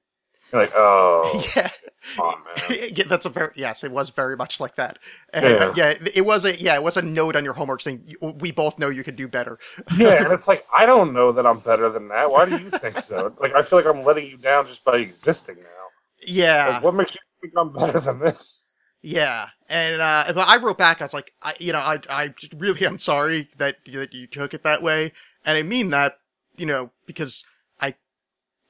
You're 0.52 0.62
like, 0.62 0.72
"Oh, 0.76 1.44
yeah. 1.56 1.70
come 2.16 2.26
on, 2.28 2.44
man." 2.44 2.80
yeah, 2.96 3.04
that's 3.08 3.26
a 3.26 3.30
very 3.30 3.52
yes. 3.56 3.84
It 3.84 3.92
was 3.92 4.12
very 4.12 4.38
much 4.38 4.60
like 4.60 4.76
that. 4.76 5.00
And, 5.34 5.46
uh, 5.58 5.74
yeah, 5.76 5.94
it 6.14 6.26
was 6.26 6.46
a 6.46 6.60
yeah, 6.60 6.76
it 6.76 6.84
was 6.84 6.98
a 6.98 7.02
note 7.02 7.36
on 7.36 7.44
your 7.44 7.54
homework 7.54 7.82
saying 7.82 8.14
we 8.22 8.52
both 8.52 8.80
know 8.80 8.90
you 8.90 9.04
could 9.04 9.16
do 9.16 9.28
better. 9.28 9.58
Yeah, 9.98 10.24
and 10.24 10.34
it's 10.34 10.48
like 10.48 10.66
I 10.74 10.86
don't 10.86 11.14
know 11.14 11.32
that 11.32 11.46
I'm 11.46 11.60
better 11.60 11.90
than 11.90 12.08
that. 12.10 12.32
Why 12.32 12.46
do 12.46 12.52
you 12.52 12.70
think 12.70 13.00
so? 13.00 13.28
It's 13.28 13.42
like 13.42 13.56
I 13.56 13.62
feel 13.62 13.80
like 13.80 13.88
I'm 13.88 14.04
letting 14.04 14.30
you 14.30 14.38
down 14.38 14.68
just 14.68 14.84
by 14.84 14.98
existing 14.98 15.58
now. 15.58 15.86
Yeah, 16.26 16.68
Like, 16.68 16.84
what 16.84 16.96
makes 16.96 17.14
you 17.16 17.22
think 17.42 17.54
I'm 17.58 17.72
better 17.74 18.00
than 18.00 18.20
this? 18.20 18.75
Yeah, 19.06 19.50
and 19.70 20.02
uh, 20.02 20.26
but 20.34 20.48
I 20.48 20.58
wrote 20.58 20.80
back. 20.80 21.00
I 21.00 21.06
was 21.06 21.14
like, 21.14 21.32
I, 21.44 21.54
you 21.60 21.72
know, 21.72 21.80
I, 21.80 22.00
I 22.10 22.34
really 22.58 22.86
am 22.88 22.98
sorry 22.98 23.50
that 23.58 23.78
that 23.86 24.14
you 24.14 24.26
took 24.26 24.54
it 24.56 24.64
that 24.64 24.82
way, 24.82 25.12
and 25.46 25.58
I 25.58 25.62
mean 25.64 25.92
that, 25.92 26.18
you 26.58 26.66
know, 26.66 26.90
because 27.06 27.46
I, 27.80 27.94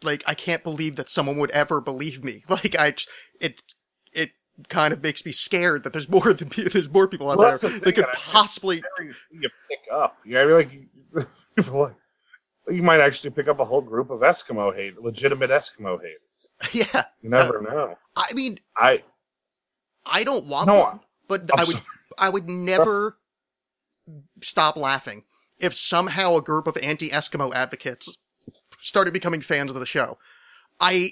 like, 0.03 0.23
I 0.27 0.33
can't 0.33 0.61
believe 0.63 0.97
that 0.97 1.09
someone 1.09 1.37
would 1.37 1.51
ever 1.51 1.79
believe 1.79 2.23
me. 2.23 2.43
Like, 2.49 2.77
I, 2.77 2.91
just- 2.91 3.09
it, 3.39 3.61
it 4.13 4.31
kind 4.67 4.91
of 4.93 5.01
makes 5.01 5.25
me 5.25 5.31
scared 5.31 5.83
that 5.83 5.93
there's 5.93 6.09
more 6.09 6.33
than 6.33 6.49
there's 6.71 6.89
more 6.89 7.07
people 7.07 7.31
out 7.31 7.37
Well, 7.37 7.57
there 7.57 7.69
the 7.69 7.79
that 7.79 7.95
could 7.95 8.05
think 8.05 8.13
possibly. 8.33 8.83
you 9.31 9.49
pick 9.69 9.79
up. 9.91 10.17
You 10.25 10.33
know, 10.33 10.59
I 10.59 10.65
mean, 10.65 10.87
like 11.15 11.27
people 11.55 11.81
like 11.81 11.95
you 12.69 12.83
might 12.83 12.99
actually 12.99 13.29
pick 13.29 13.47
up 13.47 13.59
a 13.59 13.65
whole 13.65 13.81
group 13.81 14.09
of 14.09 14.19
Eskimo 14.19 14.75
hate, 14.75 14.99
legitimate 15.01 15.49
Eskimo 15.49 15.97
hate. 16.01 16.17
Yeah, 16.73 17.03
You 17.21 17.29
never 17.29 17.61
know. 17.61 17.95
I 18.15 18.33
mean, 18.33 18.59
I 18.77 19.03
I 20.05 20.23
don't 20.23 20.45
want 20.45 20.67
No, 20.67 20.77
them, 20.77 20.99
but 21.27 21.51
I'm 21.51 21.59
I 21.59 21.63
would 21.63 21.71
sorry. 21.73 21.85
I 22.17 22.29
would 22.29 22.49
never 22.49 23.17
stop 24.41 24.77
laughing 24.77 25.23
if 25.59 25.73
somehow 25.73 26.35
a 26.35 26.41
group 26.41 26.67
of 26.67 26.77
anti-Eskimo 26.77 27.53
advocates 27.53 28.17
started 28.77 29.13
becoming 29.13 29.41
fans 29.41 29.71
of 29.71 29.79
the 29.79 29.85
show. 29.85 30.17
I 30.79 31.11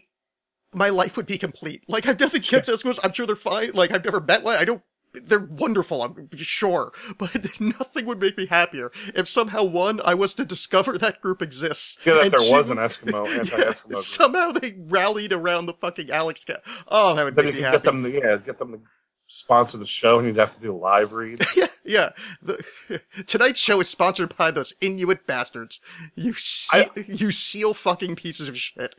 my 0.76 0.90
life 0.90 1.18
would 1.18 1.26
be 1.26 1.38
complete. 1.38 1.84
Like 1.88 2.08
I've 2.08 2.20
nothing 2.20 2.42
against 2.42 2.70
Eskimos. 2.70 3.00
I'm 3.04 3.14
sure 3.14 3.26
they're 3.26 3.36
fine. 3.36 3.72
Like 3.74 3.92
I've 3.92 4.06
never 4.06 4.22
met 4.22 4.44
one. 4.44 4.56
I 4.58 4.66
don't. 4.66 4.82
They're 5.14 5.40
wonderful. 5.40 6.02
I'm 6.02 6.30
sure, 6.38 6.92
but 7.18 7.36
nothing 7.60 8.06
would 8.06 8.20
make 8.20 8.38
me 8.38 8.48
happier 8.48 8.92
if 9.16 9.28
somehow 9.28 9.64
one 9.64 10.02
I 10.04 10.14
was 10.16 10.34
to 10.36 10.46
discover 10.46 10.98
that 10.98 11.22
group 11.22 11.42
exists. 11.42 12.00
yeah, 12.06 12.16
that 12.16 12.32
there 12.36 12.52
was 12.58 12.70
an 12.70 12.78
Eskimo 12.78 13.26
yeah, 13.28 13.40
anti-Eskimo 13.40 13.88
group. 13.90 14.00
somehow 14.00 14.52
they 14.52 14.76
rallied 14.88 15.32
around 15.34 15.66
the 15.66 15.74
fucking 15.74 16.08
Alexxcast. 16.08 16.84
Oh, 16.88 17.16
that 17.16 17.24
would 17.26 17.36
Then 17.36 17.46
make 17.46 17.56
me 17.56 17.62
happy. 17.62 17.76
get 17.78 17.84
them, 17.84 18.04
to, 18.04 18.12
yeah, 18.12 18.38
get 18.38 18.58
them 18.58 18.72
to 18.74 18.80
sponsor 19.28 19.78
the 19.78 19.86
show, 19.86 20.18
and 20.20 20.28
you'd 20.28 20.38
have 20.38 20.54
to 20.56 20.62
do 20.62 20.74
a 20.74 20.78
live 20.78 21.14
read. 21.14 21.44
Yeah, 21.56 21.68
yeah. 21.86 22.10
The, 22.42 23.02
tonight's 23.28 23.60
show 23.60 23.80
is 23.82 23.90
sponsored 23.90 24.36
by 24.38 24.52
those 24.52 24.74
Inuit 24.82 25.28
bastards. 25.28 25.80
You 26.16 26.34
seal, 26.34 26.86
you 27.08 27.32
seal 27.32 27.74
fucking 27.74 28.16
pieces 28.16 28.48
of 28.50 28.58
shit. 28.58 28.96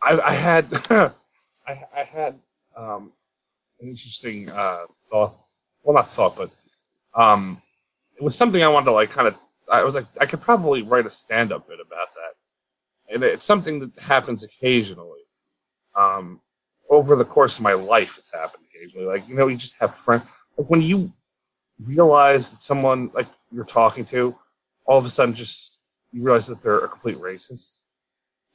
I, 0.00 0.20
I 0.20 0.32
had, 0.32 0.66
I, 0.88 1.10
I 1.94 2.02
had 2.04 2.38
um, 2.76 3.12
interesting 3.80 4.50
uh, 4.50 4.84
thought. 4.90 5.34
Well, 5.82 5.94
not 5.94 6.08
thought, 6.08 6.36
but 6.36 6.50
um, 7.14 7.62
it 8.16 8.22
was 8.22 8.34
something 8.34 8.62
I 8.62 8.68
wanted 8.68 8.86
to 8.86 8.92
like 8.92 9.10
kind 9.10 9.28
of. 9.28 9.36
I 9.70 9.82
was 9.82 9.94
like, 9.94 10.06
I 10.20 10.26
could 10.26 10.40
probably 10.40 10.82
write 10.82 11.06
a 11.06 11.10
stand-up 11.10 11.68
bit 11.68 11.80
about 11.80 12.08
that, 12.14 13.14
and 13.14 13.22
it's 13.22 13.44
something 13.44 13.80
that 13.80 13.98
happens 13.98 14.44
occasionally. 14.44 15.20
Um, 15.94 16.40
over 16.88 17.16
the 17.16 17.24
course 17.24 17.58
of 17.58 17.64
my 17.64 17.72
life, 17.72 18.16
it's 18.18 18.32
happened 18.32 18.64
occasionally. 18.68 19.06
Like 19.06 19.28
you 19.28 19.34
know, 19.34 19.48
you 19.48 19.56
just 19.56 19.78
have 19.80 19.94
friends. 19.94 20.24
Like 20.56 20.70
when 20.70 20.82
you 20.82 21.12
realize 21.86 22.50
that 22.50 22.62
someone 22.62 23.10
like 23.14 23.26
you're 23.50 23.64
talking 23.64 24.04
to, 24.06 24.36
all 24.86 24.98
of 24.98 25.06
a 25.06 25.10
sudden, 25.10 25.34
just 25.34 25.80
you 26.12 26.22
realize 26.22 26.46
that 26.46 26.62
they're 26.62 26.78
a 26.78 26.88
complete 26.88 27.18
racist 27.18 27.80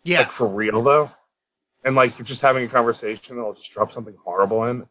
Yeah, 0.04 0.20
like 0.20 0.32
for 0.32 0.48
real 0.48 0.82
though, 0.82 1.12
and 1.84 1.96
like 1.96 2.18
you're 2.18 2.26
just 2.26 2.42
having 2.42 2.66
a 2.66 2.70
conversation, 2.70 3.36
and 3.36 3.44
they'll 3.44 3.54
just 3.54 3.72
drop 3.72 3.92
something 3.92 4.16
horrible 4.24 4.66
in 4.66 4.88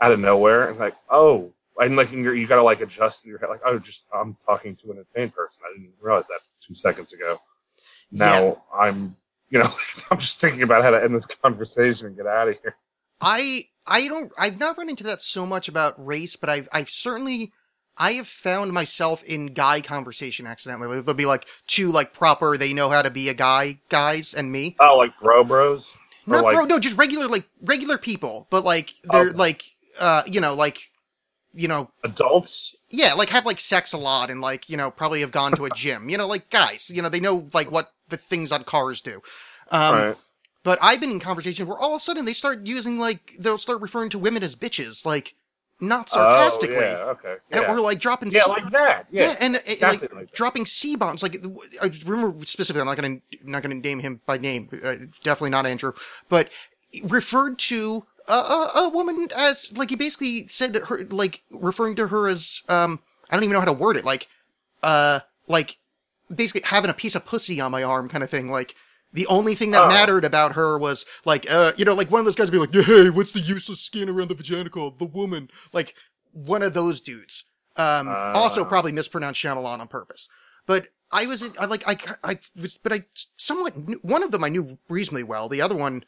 out 0.00 0.12
of 0.12 0.20
nowhere, 0.20 0.68
and 0.68 0.78
like 0.78 0.94
oh, 1.10 1.52
and 1.80 1.96
like 1.96 2.12
you 2.12 2.46
gotta 2.46 2.62
like 2.62 2.80
adjust 2.80 3.24
in 3.24 3.30
your 3.30 3.38
head, 3.38 3.48
like 3.48 3.60
oh, 3.64 3.78
just 3.78 4.04
I'm 4.14 4.36
talking 4.46 4.76
to 4.76 4.90
an 4.92 4.98
insane 4.98 5.30
person. 5.30 5.62
I 5.66 5.72
didn't 5.72 5.84
even 5.86 5.96
realize 6.00 6.28
that 6.28 6.40
two 6.60 6.74
seconds 6.74 7.12
ago. 7.12 7.38
Now 8.12 8.42
Yeah. 8.42 8.54
I'm, 8.74 9.16
you 9.50 9.58
know, 9.58 9.72
I'm 10.10 10.18
just 10.18 10.40
thinking 10.40 10.62
about 10.62 10.82
how 10.82 10.90
to 10.90 11.02
end 11.02 11.14
this 11.14 11.26
conversation 11.26 12.08
and 12.08 12.16
get 12.16 12.26
out 12.26 12.48
of 12.48 12.58
here. 12.62 12.76
I 13.20 13.64
I 13.86 14.08
don't 14.08 14.32
I've 14.38 14.58
not 14.58 14.78
run 14.78 14.88
into 14.88 15.04
that 15.04 15.22
so 15.22 15.46
much 15.46 15.68
about 15.68 16.04
race, 16.04 16.36
but 16.36 16.48
I've 16.50 16.68
I've 16.72 16.90
certainly 16.90 17.52
I 17.98 18.12
have 18.12 18.28
found 18.28 18.72
myself 18.72 19.22
in 19.24 19.46
guy 19.48 19.80
conversation 19.80 20.46
accidentally. 20.46 21.00
There'll 21.02 21.14
be 21.14 21.26
like 21.26 21.46
two 21.66 21.90
like 21.90 22.14
proper 22.14 22.56
they 22.56 22.72
know 22.72 22.88
how 22.88 23.02
to 23.02 23.10
be 23.10 23.28
a 23.28 23.34
guy 23.34 23.80
guys 23.90 24.32
and 24.32 24.50
me. 24.50 24.76
Oh, 24.80 24.96
like 24.96 25.12
bro 25.20 25.44
bros. 25.44 25.92
Not 26.26 26.44
like, 26.44 26.54
bro, 26.54 26.64
no, 26.64 26.78
just 26.78 26.96
regular 26.96 27.28
like 27.28 27.48
regular 27.62 27.98
people, 27.98 28.46
but 28.50 28.64
like 28.64 28.92
they're 29.04 29.28
Okay. 29.28 29.36
like 29.36 29.64
uh 29.98 30.22
you 30.26 30.40
know 30.40 30.54
like 30.54 30.80
you 31.52 31.66
know 31.66 31.90
adults. 32.04 32.76
yeah, 32.90 33.12
like 33.14 33.28
have 33.30 33.44
like 33.44 33.58
sex 33.60 33.92
a 33.92 33.98
lot 33.98 34.30
and 34.30 34.40
like, 34.40 34.68
you 34.70 34.76
know, 34.76 34.88
probably 34.90 35.20
have 35.20 35.32
gone 35.32 35.50
to 35.52 35.64
a 35.64 35.70
gym. 35.74 36.08
You 36.08 36.16
know, 36.16 36.28
like 36.28 36.48
guys, 36.50 36.90
you 36.94 37.02
know, 37.02 37.08
they 37.08 37.18
know 37.20 37.48
like 37.52 37.70
what 37.72 37.92
the 38.08 38.16
things 38.16 38.52
on 38.52 38.62
cars 38.64 39.00
do. 39.00 39.20
Um, 39.72 39.94
right. 39.94 40.16
but 40.62 40.78
I've 40.80 41.00
been 41.00 41.10
in 41.10 41.18
conversations 41.20 41.68
where 41.68 41.76
all 41.78 41.94
of 41.94 41.96
a 41.96 42.00
sudden 42.00 42.24
they 42.24 42.32
start 42.34 42.66
using 42.66 42.98
like, 43.00 43.32
they'll 43.40 43.58
start 43.58 43.80
referring 43.80 44.10
to 44.10 44.18
women 44.18 44.42
as 44.44 44.54
bitches, 44.54 45.04
like 45.04 45.34
not 45.80 46.08
sarcastically. 46.08 46.76
Oh, 46.76 46.80
yeah. 46.80 47.04
Okay. 47.10 47.36
Yeah. 47.50 47.72
Or 47.72 47.80
like 47.80 47.98
dropping 47.98 48.30
yeah, 48.30 48.42
C- 48.42 48.50
like 48.50 48.70
that. 48.70 49.06
yeah, 49.10 49.30
Yeah. 49.30 49.34
and 49.40 49.56
exactly 49.66 50.06
like, 50.08 50.14
like 50.14 50.32
dropping 50.32 50.66
C 50.66 50.94
bombs. 50.94 51.22
Like 51.24 51.36
I 51.82 51.90
remember 52.06 52.44
specifically, 52.44 52.80
I'm 52.80 52.86
not 52.86 52.96
gonna 52.96 53.18
not 53.42 53.62
gonna 53.62 53.74
name 53.76 53.98
him 53.98 54.20
by 54.26 54.38
name. 54.38 54.68
Uh, 54.72 54.94
definitely 55.24 55.50
not 55.50 55.66
Andrew, 55.66 55.92
but 56.28 56.48
referred 57.04 57.58
to 57.58 58.04
a, 58.30 58.78
a, 58.78 58.84
a 58.84 58.88
woman 58.88 59.28
as 59.36 59.72
like 59.76 59.90
he 59.90 59.96
basically 59.96 60.46
said 60.48 60.76
her 60.76 61.04
like 61.10 61.42
referring 61.50 61.94
to 61.96 62.08
her 62.08 62.28
as 62.28 62.62
um 62.68 63.00
I 63.30 63.36
don't 63.36 63.44
even 63.44 63.52
know 63.54 63.60
how 63.60 63.66
to 63.66 63.72
word 63.72 63.96
it 63.96 64.04
like 64.04 64.28
uh 64.82 65.20
like 65.48 65.78
basically 66.34 66.62
having 66.64 66.90
a 66.90 66.94
piece 66.94 67.14
of 67.14 67.26
pussy 67.26 67.60
on 67.60 67.70
my 67.72 67.82
arm 67.82 68.08
kind 68.08 68.24
of 68.24 68.30
thing 68.30 68.50
like. 68.50 68.74
The 69.12 69.26
only 69.26 69.56
thing 69.56 69.72
that 69.72 69.82
Oh. 69.82 69.88
mattered 69.88 70.24
about 70.24 70.52
her 70.52 70.78
was 70.78 71.04
like, 71.24 71.44
uh, 71.50 71.72
you 71.76 71.84
know, 71.84 71.94
like 71.94 72.12
one 72.12 72.20
of 72.20 72.26
those 72.26 72.36
guys 72.36 72.48
would 72.48 72.70
be 72.70 72.78
like, 72.78 72.86
"Hey, 72.86 73.10
what's 73.10 73.32
the 73.32 73.40
useless 73.40 73.80
skin 73.80 74.08
around 74.08 74.28
the 74.28 74.36
vagina 74.36 74.70
called? 74.70 75.00
The 75.00 75.04
woman." 75.04 75.50
Like 75.72 75.96
one 76.30 76.62
of 76.62 76.74
those 76.74 77.00
dudes. 77.00 77.46
Um, 77.76 78.06
Ah. 78.08 78.34
also 78.34 78.64
probably 78.64 78.92
mispronounced 78.92 79.42
Shyamalan 79.42 79.80
on 79.80 79.88
purpose. 79.88 80.28
But 80.64 80.90
I 81.10 81.26
was, 81.26 81.42
in- 81.42 81.54
I 81.58 81.64
like, 81.64 81.82
I, 81.88 81.96
I 82.22 82.34
was, 82.54 82.78
but 82.78 82.92
I 82.92 83.04
somewhat, 83.36 83.76
knew, 83.76 83.98
one 84.02 84.22
of 84.22 84.30
them 84.30 84.44
I 84.44 84.48
knew 84.48 84.78
reasonably 84.88 85.24
well. 85.24 85.48
The 85.48 85.60
other 85.60 85.74
one, 85.74 86.04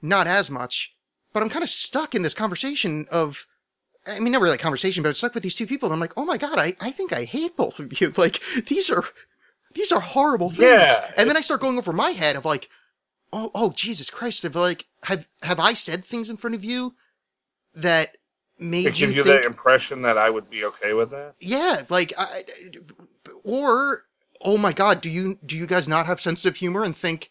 not 0.00 0.26
as 0.26 0.48
much. 0.50 0.94
But 1.38 1.44
I'm 1.44 1.50
kind 1.50 1.62
of 1.62 1.68
stuck 1.68 2.16
in 2.16 2.22
this 2.22 2.34
conversation 2.34 3.06
of, 3.12 3.46
I 4.08 4.18
mean, 4.18 4.32
not 4.32 4.42
really 4.42 4.56
a 4.56 4.58
conversation, 4.58 5.04
but 5.04 5.10
I'm 5.10 5.14
stuck 5.14 5.34
with 5.34 5.44
these 5.44 5.54
two 5.54 5.68
people. 5.68 5.86
And 5.86 5.94
I'm 5.94 6.00
like, 6.00 6.12
oh 6.16 6.24
my 6.24 6.36
God, 6.36 6.58
I, 6.58 6.74
I 6.80 6.90
think 6.90 7.12
I 7.12 7.22
hate 7.22 7.56
both 7.56 7.78
of 7.78 8.00
you. 8.00 8.12
Like, 8.18 8.42
these 8.66 8.90
are, 8.90 9.04
these 9.74 9.92
are 9.92 10.00
horrible 10.00 10.50
things. 10.50 10.62
Yeah, 10.62 11.12
and 11.16 11.28
then 11.30 11.36
I 11.36 11.40
start 11.40 11.60
going 11.60 11.78
over 11.78 11.92
my 11.92 12.10
head 12.10 12.34
of 12.34 12.44
like, 12.44 12.68
oh, 13.32 13.52
oh, 13.54 13.70
Jesus 13.70 14.10
Christ. 14.10 14.42
Have 14.42 14.56
like, 14.56 14.86
have, 15.04 15.28
have 15.42 15.60
I 15.60 15.74
said 15.74 16.04
things 16.04 16.28
in 16.28 16.38
front 16.38 16.56
of 16.56 16.64
you 16.64 16.96
that 17.72 18.16
made 18.58 18.86
To 18.86 19.00
you 19.00 19.06
give 19.06 19.14
you 19.14 19.22
think, 19.22 19.42
the 19.42 19.46
impression 19.46 20.02
that 20.02 20.18
I 20.18 20.30
would 20.30 20.50
be 20.50 20.64
okay 20.64 20.92
with 20.92 21.10
that. 21.10 21.34
yeah, 21.38 21.82
like, 21.88 22.12
I, 22.18 22.42
or, 23.44 24.06
oh 24.40 24.58
my 24.58 24.72
God, 24.72 25.00
do 25.00 25.08
you, 25.08 25.38
do 25.46 25.56
you 25.56 25.68
guys 25.68 25.86
not 25.86 26.06
have 26.06 26.20
sensitive 26.20 26.56
humor 26.56 26.82
and 26.82 26.96
think, 26.96 27.30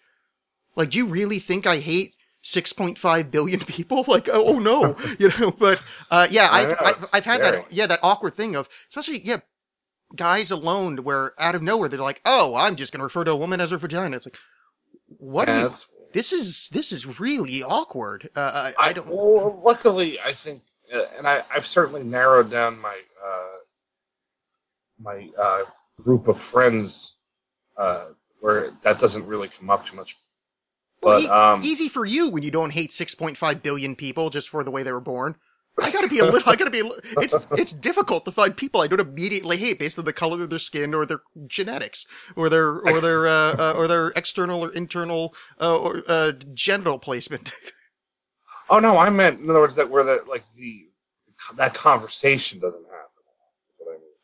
like, 0.78 0.91
do 0.91 0.97
you 0.97 1.08
really 1.08 1.39
think 1.39 1.68
I 1.68 1.80
hate 1.80 2.14
6.5 2.48 3.32
billion 3.32 3.60
people? 3.62 4.04
Like, 4.08 4.30
oh, 4.32 4.56
oh 4.56 4.60
no, 4.60 4.95
you 5.20 5.30
know, 5.39 5.52
but, 5.52 5.82
uh, 6.12 6.28
yeah, 6.32 6.50
I 6.52 6.64
I've, 6.64 6.70
know, 6.70 6.76
I've, 6.86 7.06
I've 7.14 7.26
had 7.26 7.43
scary. 7.43 7.43
that, 7.43 7.72
yeah, 7.72 7.88
that 7.88 8.00
awkward 8.04 8.34
thing 8.36 8.56
of, 8.56 8.70
especially, 8.89 9.20
yeah, 9.26 9.38
guys 10.16 10.52
alone 10.52 11.04
where 11.04 11.34
out 11.39 11.56
of 11.56 11.62
nowhere 11.62 11.89
they're 11.89 12.00
like, 12.00 12.22
oh, 12.26 12.56
I'm 12.56 12.76
just 12.76 12.93
going 12.93 13.00
to 13.00 13.06
refer 13.06 13.24
to 13.26 13.32
a 13.32 13.36
woman 13.36 13.62
as 13.62 13.72
her 13.72 13.78
vagina. 13.78 14.18
It's 14.18 14.28
like, 14.28 14.38
what 15.08 15.50
Yeah, 15.50 15.54
you, 15.54 15.72
this 16.14 16.34
is, 16.34 16.70
this 16.72 16.91
is 16.91 17.20
really 17.20 17.64
awkward. 17.64 18.30
Uh, 18.36 18.72
I, 18.80 18.89
I 18.89 18.93
don't, 18.93 19.08
Well, 19.08 19.62
luckily, 19.64 20.20
I 20.20 20.34
think, 20.34 20.62
uh, 20.93 21.06
and 21.18 21.28
I, 21.28 21.43
I've 21.54 21.66
certainly 21.66 22.04
narrowed 22.04 22.52
down 22.52 22.80
my 22.82 23.00
uh, 23.26 23.58
my 25.00 25.30
uh, 25.38 25.64
group 26.02 26.28
of 26.28 26.39
friends 26.39 27.18
uh, 27.78 28.08
where 28.39 28.72
that 28.84 29.00
doesn't 29.00 29.26
really 29.28 29.50
come 29.50 29.70
up 29.70 29.86
too 29.86 29.95
much. 29.95 30.18
Well, 31.02 31.22
But 31.22 31.32
um, 31.32 31.62
easy 31.64 31.89
for 31.89 32.06
you 32.06 32.30
when 32.30 32.43
you 32.43 32.52
don't 32.52 32.74
hate 32.74 32.91
6.5 32.91 33.62
billion 33.62 33.95
people 33.95 34.30
just 34.30 34.50
for 34.50 34.64
the 34.64 34.72
way 34.72 34.84
they 34.84 34.91
were 34.91 35.00
born. 35.00 35.36
I 35.80 35.91
gotta 35.91 36.08
be 36.08 36.20
a 36.20 36.26
little. 36.26 36.52
I 36.52 36.56
gotta 36.56 36.72
be. 36.72 36.80
A 36.80 36.84
little, 36.86 37.04
it's 37.22 37.36
it's 37.52 37.72
difficult 37.72 38.26
to 38.26 38.32
find 38.32 38.58
people 38.58 38.82
I 38.82 38.88
don't 38.88 39.00
immediately 39.00 39.58
hate 39.58 39.78
based 39.78 40.00
on 40.00 40.06
the 40.06 40.14
color 40.14 40.41
of 40.41 40.50
their 40.50 40.60
skin 40.60 40.93
or 40.93 41.06
their 41.06 41.22
genetics 41.45 42.08
or 42.36 42.50
their 42.50 42.80
or 42.80 43.00
their 43.02 43.28
uh, 43.28 43.56
uh, 43.58 43.74
or 43.78 43.88
their 43.88 44.08
external 44.16 44.66
or 44.66 44.74
internal 44.74 45.36
uh, 45.62 45.78
or 45.78 46.04
uh, 46.08 46.32
genital 46.54 46.98
placement. 46.98 47.52
oh 48.70 48.80
no, 48.80 48.98
I 48.98 49.10
meant 49.12 49.39
in 49.39 49.50
other 49.50 49.60
words 49.60 49.76
that 49.76 49.89
where 49.89 50.04
the 50.04 50.24
like 50.28 50.43
the, 50.56 50.88
that 51.58 51.76
conversation 51.76 52.60
doesn't 52.60 52.84
happen. 52.86 52.97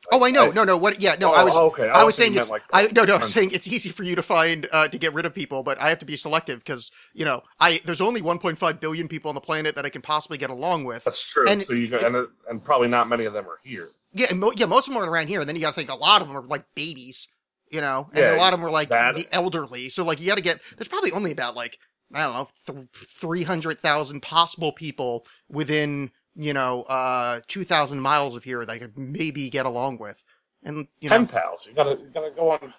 That's 0.10 0.20
what 0.20 0.28
I 0.28 0.32
mean. 0.32 0.38
oh, 0.38 0.42
I 0.44 0.46
know. 0.48 0.52
no, 0.52 0.64
no. 0.64 0.78
What? 0.78 1.02
Yeah, 1.02 1.16
no. 1.20 1.32
Oh, 1.32 1.36
I 1.36 1.44
was. 1.44 1.56
okay. 1.56 1.90
I 1.90 2.02
I 2.02 2.04
was 2.04 2.16
saying 2.16 2.36
it's. 2.36 2.52
meant, 2.52 2.64
I 2.72 2.88
no, 2.88 3.04
no. 3.04 3.16
I 3.16 3.18
was 3.18 3.32
friends. 3.32 3.34
saying 3.34 3.52
it's 3.54 3.68
easy 3.68 3.90
for 3.90 4.04
you 4.04 4.16
to 4.16 4.22
find 4.22 4.68
uh, 4.72 4.88
to 4.88 4.98
get 4.98 5.14
rid 5.14 5.26
of 5.26 5.34
people, 5.34 5.64
but 5.64 5.82
I 5.82 5.90
have 5.90 6.00
to 6.00 6.06
be 6.06 6.16
selective 6.16 6.60
because 6.60 6.92
you 7.14 7.26
know 7.26 7.42
I 7.60 7.80
there's 7.86 8.02
only 8.02 8.22
1.5 8.22 8.80
billion 8.80 9.08
people 9.08 9.30
on 9.30 9.36
the 9.36 9.42
planet 9.42 9.76
that 9.76 9.86
I 9.86 9.90
can 9.90 10.02
possibly 10.02 10.38
get 10.38 10.50
along 10.50 10.84
with. 10.86 11.04
That's 11.04 11.28
true. 11.28 11.48
And- 11.48 11.64
so 11.66 11.74
you 11.74 11.88
go, 11.88 11.98
and, 11.98 12.28
and 12.50 12.64
probably 12.64 12.88
not 12.88 13.08
many 13.08 13.26
of 13.26 13.34
them 13.34 13.46
are 13.48 13.60
here. 13.64 13.90
Yeah, 14.14 14.28
and 14.30 14.40
mo- 14.40 14.54
yeah, 14.56 14.66
most 14.68 14.88
of 14.88 14.94
them 14.94 15.02
are 15.04 15.10
around 15.10 15.28
here, 15.28 15.40
and 15.40 15.50
then 15.50 15.56
you 15.56 15.62
got 15.62 15.70
to 15.72 15.76
think 15.76 15.90
a 15.90 15.96
lot 15.96 16.22
of 16.22 16.28
them 16.28 16.38
are 16.38 16.44
like 16.44 16.66
babies, 16.76 17.28
you 17.72 17.82
know, 17.82 18.10
and 18.14 18.20
Yeah, 18.20 18.36
a 18.36 18.38
lot 18.38 18.54
of 18.54 18.60
them 18.60 18.68
are 18.68 18.72
like 18.72 18.90
the 18.90 19.26
elderly. 19.32 19.90
So 19.90 20.04
like 20.04 20.20
you 20.22 20.28
got 20.28 20.36
to 20.36 20.44
get 20.44 20.60
there's 20.78 20.88
probably 20.88 21.12
only 21.12 21.32
about 21.32 21.56
like 21.56 21.80
I 22.14 22.22
don't 22.28 22.34
know 22.34 22.48
th- 22.68 22.88
three 22.94 23.42
hundred 23.44 23.80
thousand 23.80 24.22
possible 24.22 24.72
people 24.72 25.26
within 25.50 26.12
you 26.36 26.54
know 26.54 26.84
uh 26.84 27.42
two 27.48 27.64
thousand 27.64 28.00
miles 28.00 28.36
of 28.36 28.44
here 28.44 28.66
that 28.66 28.72
I 28.72 28.80
could 28.80 28.98
maybe 28.98 29.50
get 29.50 29.66
along 29.66 30.00
with, 30.00 30.24
and 30.64 30.88
you 31.00 31.10
know 31.10 31.16
pen 31.18 31.28
pals. 31.28 31.62
You 31.68 31.74
gotta 31.74 31.92
you 31.92 32.10
gotta 32.14 32.32
go 32.32 32.52
on 32.52 32.74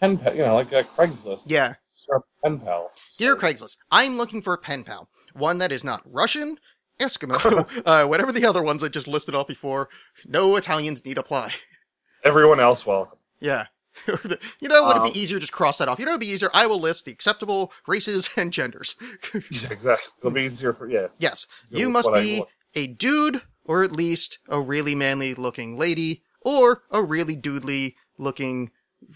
pen 0.00 0.18
pal. 0.18 0.34
You 0.34 0.42
know, 0.42 0.54
like 0.54 0.72
uh, 0.72 0.82
Craigslist. 0.96 1.44
yeah. 1.46 1.74
Start 1.92 2.22
pen 2.42 2.58
pal. 2.58 2.90
Dear 3.18 3.36
Craigslist, 3.36 3.76
I'm 3.90 4.16
looking 4.16 4.40
for 4.40 4.54
a 4.54 4.58
pen 4.58 4.84
pal, 4.84 5.08
one 5.34 5.58
that 5.58 5.70
is 5.72 5.84
not 5.84 6.00
Russian. 6.04 6.58
Eskimo, 6.98 7.82
uh, 7.86 8.06
whatever 8.06 8.30
the 8.32 8.44
other 8.46 8.62
ones 8.62 8.82
I 8.84 8.88
just 8.88 9.08
listed 9.08 9.34
off 9.34 9.46
before. 9.46 9.88
No 10.26 10.56
Italians 10.56 11.04
need 11.04 11.16
apply. 11.18 11.52
Everyone 12.24 12.60
else 12.60 12.84
welcome. 12.86 13.18
Yeah. 13.40 13.66
you 14.06 14.68
know, 14.68 14.84
would 14.86 14.96
it 14.96 15.02
Um, 15.02 15.10
be 15.12 15.18
easier 15.18 15.38
just 15.38 15.52
cross 15.52 15.78
that 15.78 15.88
off? 15.88 15.98
You 15.98 16.04
know, 16.04 16.12
it'd 16.12 16.20
be 16.20 16.26
easier. 16.28 16.50
I 16.54 16.66
will 16.66 16.78
list 16.78 17.06
the 17.06 17.12
acceptable 17.12 17.72
races 17.86 18.28
and 18.36 18.52
genders. 18.52 18.96
Yeah, 19.34 19.68
exactly. 19.70 20.12
It'll 20.18 20.30
be 20.30 20.42
easier 20.42 20.72
for 20.74 20.88
yeah. 20.90 21.06
yes, 21.18 21.46
you 21.70 21.88
must 21.88 22.12
be. 22.14 22.42
A 22.74 22.86
dude, 22.86 23.42
or 23.64 23.82
at 23.84 23.92
least 23.92 24.38
a 24.48 24.60
really 24.60 24.94
manly 24.94 25.34
looking 25.34 25.76
lady, 25.78 26.22
or 26.42 26.82
a 26.90 27.02
really 27.02 27.36
doodly 27.36 27.94
looking 28.18 28.70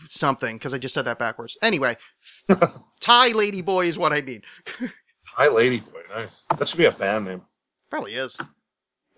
something. 0.09 0.57
Because 0.57 0.75
I 0.75 0.79
just 0.79 0.95
said 0.95 1.05
that 1.07 1.19
backwards. 1.19 1.57
Anyway, 1.63 1.97
Thai 3.01 3.29
lady 3.33 3.61
boy 3.63 3.87
is 3.87 3.99
what 3.99 4.13
I 4.13 4.21
mean. 4.21 4.43
Thai 5.37 5.49
lady 5.49 5.81
boy. 5.81 6.01
Nice. 6.15 6.45
That 6.57 6.69
should 6.69 6.79
be 6.79 6.85
a 6.85 6.93
band 6.93 7.25
name. 7.27 7.43
Probably 7.91 8.15
is. 8.15 8.37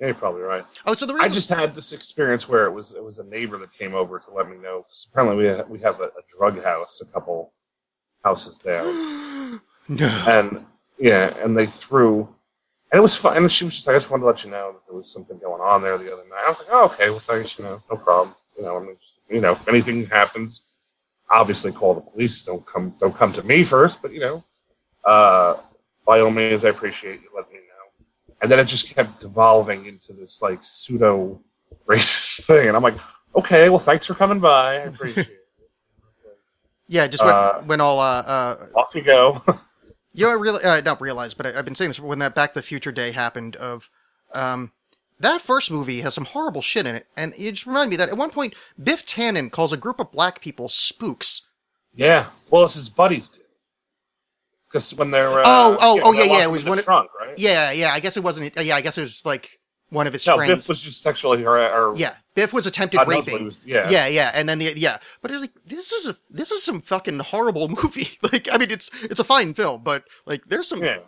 Yeah, 0.01 0.07
you're 0.09 0.15
probably 0.15 0.43
right. 0.43 0.65
Oh, 0.87 0.95
so 0.95 1.07
the 1.07 1.15
I 1.15 1.29
just 1.31 1.49
had 1.49 1.75
this 1.75 1.93
experience 1.95 2.49
where 2.49 2.67
it 2.67 2.71
was 2.73 2.93
it 2.93 3.03
was 3.03 3.19
a 3.19 3.25
neighbor 3.27 3.57
that 3.59 3.73
came 3.73 3.95
over 3.95 4.19
to 4.19 4.31
let 4.31 4.49
me 4.49 4.57
know. 4.59 4.83
'cause 4.83 5.09
apparently 5.11 5.39
we 5.39 5.45
have, 5.47 5.71
we 5.71 5.79
have 5.81 6.01
a, 6.01 6.05
a 6.05 6.23
drug 6.39 6.63
house 6.63 7.01
a 7.01 7.07
couple 7.13 7.53
houses 8.23 8.59
down, 8.59 8.85
no. 9.89 10.25
and 10.29 10.67
yeah, 10.99 11.35
and 11.39 11.57
they 11.57 11.65
threw, 11.67 12.29
and 12.97 13.01
it 13.01 13.03
was 13.03 13.15
fun. 13.15 13.37
And 13.37 13.53
she 13.53 13.65
was 13.65 13.75
just 13.75 13.87
like, 13.87 13.95
I 13.95 13.99
just 13.99 14.11
wanted 14.11 14.23
to 14.23 14.27
let 14.29 14.43
you 14.43 14.51
know 14.51 14.73
that 14.73 14.87
there 14.87 14.97
was 14.97 15.13
something 15.13 15.39
going 15.39 15.61
on 15.61 15.83
there 15.83 15.99
the 15.99 16.11
other 16.11 16.23
night. 16.31 16.45
I 16.47 16.49
was 16.49 16.61
like, 16.61 16.69
oh, 16.71 16.87
okay, 16.87 17.11
well, 17.11 17.19
thanks, 17.19 17.59
you 17.59 17.65
know, 17.67 17.79
no 17.91 17.97
problem. 17.99 18.35
You 18.57 18.65
know, 18.65 18.79
I 18.79 18.81
mean, 18.81 18.97
you 19.29 19.43
know, 19.43 19.53
if 19.53 19.69
anything 19.69 20.07
happens, 20.07 20.63
obviously 21.31 21.73
call 21.73 21.93
the 21.93 22.01
police. 22.01 22.43
Don't 22.43 22.65
come, 22.65 22.95
don't 22.99 23.15
come 23.15 23.35
to 23.35 23.43
me 23.43 23.65
first, 23.65 24.01
but 24.01 24.15
you 24.15 24.21
know, 24.21 24.45
uh, 25.05 25.57
by 26.07 26.21
all 26.21 26.31
means, 26.31 26.65
I 26.65 26.71
appreciate 26.71 27.21
you 27.21 27.29
letting 27.37 27.53
me 27.53 27.59
know. 27.59 28.07
And 28.41 28.51
then 28.51 28.59
it 28.61 28.65
just 28.65 28.89
kept 28.95 29.21
devolving 29.21 29.85
into 29.85 30.15
this 30.15 30.41
like 30.41 30.61
pseudo 30.63 31.43
racist 31.87 32.47
thing, 32.47 32.69
and 32.69 32.79
I'm 32.79 32.83
like, 32.83 32.97
okay, 33.35 33.69
well, 33.69 33.79
thanks 33.79 34.07
for 34.07 34.15
coming 34.15 34.41
by. 34.41 34.77
I 34.77 34.85
appreciate 34.85 35.27
it. 35.27 35.33
Yeah, 36.89 37.09
just 37.09 37.25
when, 37.25 37.35
Uh, 37.35 37.61
when 37.63 37.81
all 37.81 37.99
uh, 37.99 38.23
uh, 38.23 38.67
Off 38.77 38.95
you 38.95 39.03
go. 39.03 39.43
You 40.17 40.25
know, 40.25 40.31
I 40.31 40.35
really, 40.35 40.65
uh, 40.65 40.81
not 40.81 41.01
realize, 41.01 41.35
but 41.35 41.47
I, 41.47 41.59
I've 41.59 41.65
been 41.67 41.75
saying 41.75 41.91
this 41.91 42.01
when 42.01 42.21
that 42.21 42.35
Back 42.35 42.53
to 42.53 42.59
the 42.59 42.63
Future 42.63 42.91
day 42.91 43.13
happened. 43.13 43.55
Of, 43.57 43.91
um, 44.35 44.73
that 45.21 45.43
first 45.43 45.71
movie 45.71 46.01
has 46.01 46.15
some 46.15 46.25
horrible 46.25 46.63
shit 46.63 46.87
in 46.87 46.95
it, 46.95 47.07
and 47.17 47.35
it 47.37 47.53
just 47.53 47.67
reminded 47.67 47.91
me 47.91 47.97
that 47.97 48.09
at 48.09 48.17
one 48.17 48.31
point 48.31 48.55
Biff 48.83 49.05
Tannen 49.05 49.51
calls 49.51 49.75
a 49.75 49.77
group 49.77 50.01
of 50.01 50.11
black 50.11 50.41
people 50.41 50.71
spooks. 50.71 51.43
Yeah. 51.93 52.27
Well, 52.51 52.65
it's 52.65 52.75
his 52.75 52.89
buddies 52.89 53.29
did. 53.29 53.43
Because 54.69 54.95
when 54.95 55.11
they're 55.11 55.29
uh, 55.29 55.43
Oh, 55.45 55.77
oh, 55.81 56.01
oh, 56.03 56.13
yeah, 56.13 56.25
yeah, 56.25 56.45
it 56.45 56.51
was 56.51 56.65
the 56.65 56.71
one 56.71 56.79
trunk, 56.79 57.11
right? 57.19 57.39
Yeah, 57.39 57.71
yeah. 57.73 57.93
I 57.93 58.01
guess 58.01 58.17
it 58.17 58.23
wasn't. 58.23 58.57
Yeah, 58.57 58.77
I 58.77 58.81
guess 58.81 58.99
it 58.99 59.03
was 59.03 59.25
like 59.25 59.59
one 59.91 60.07
of 60.07 60.13
his 60.13 60.27
No, 60.27 60.37
friends. 60.37 60.51
Biff 60.65 60.69
was 60.69 60.81
just 60.83 61.01
sexually 61.03 61.45
or, 61.45 61.59
or 61.59 61.97
yeah, 61.97 62.15
Biff 62.35 62.53
was 62.53 62.67
attempted 62.67 62.99
God 62.99 63.09
raping. 63.09 63.45
was- 63.45 63.65
yeah. 63.65 63.89
yeah, 63.89 64.07
yeah, 64.07 64.31
and 64.35 64.49
then 64.49 64.59
the 64.59 64.73
yeah, 64.77 64.99
but 65.23 65.31
it's 65.31 65.41
like 65.41 65.53
this 65.67 65.93
is 65.93 66.09
a 66.09 66.17
this 66.31 66.51
is 66.51 66.63
some 66.63 66.81
fucking 66.81 67.19
horrible 67.21 67.69
movie. 67.83 68.19
like, 68.33 68.49
I 68.53 68.59
mean, 68.59 68.71
it's 68.71 68.91
it's 69.05 69.21
a 69.21 69.25
fine 69.25 69.55
film, 69.55 69.83
but 69.85 70.05
like 70.27 70.45
there's 70.49 70.69
some 70.69 70.83
yeah. 70.83 70.99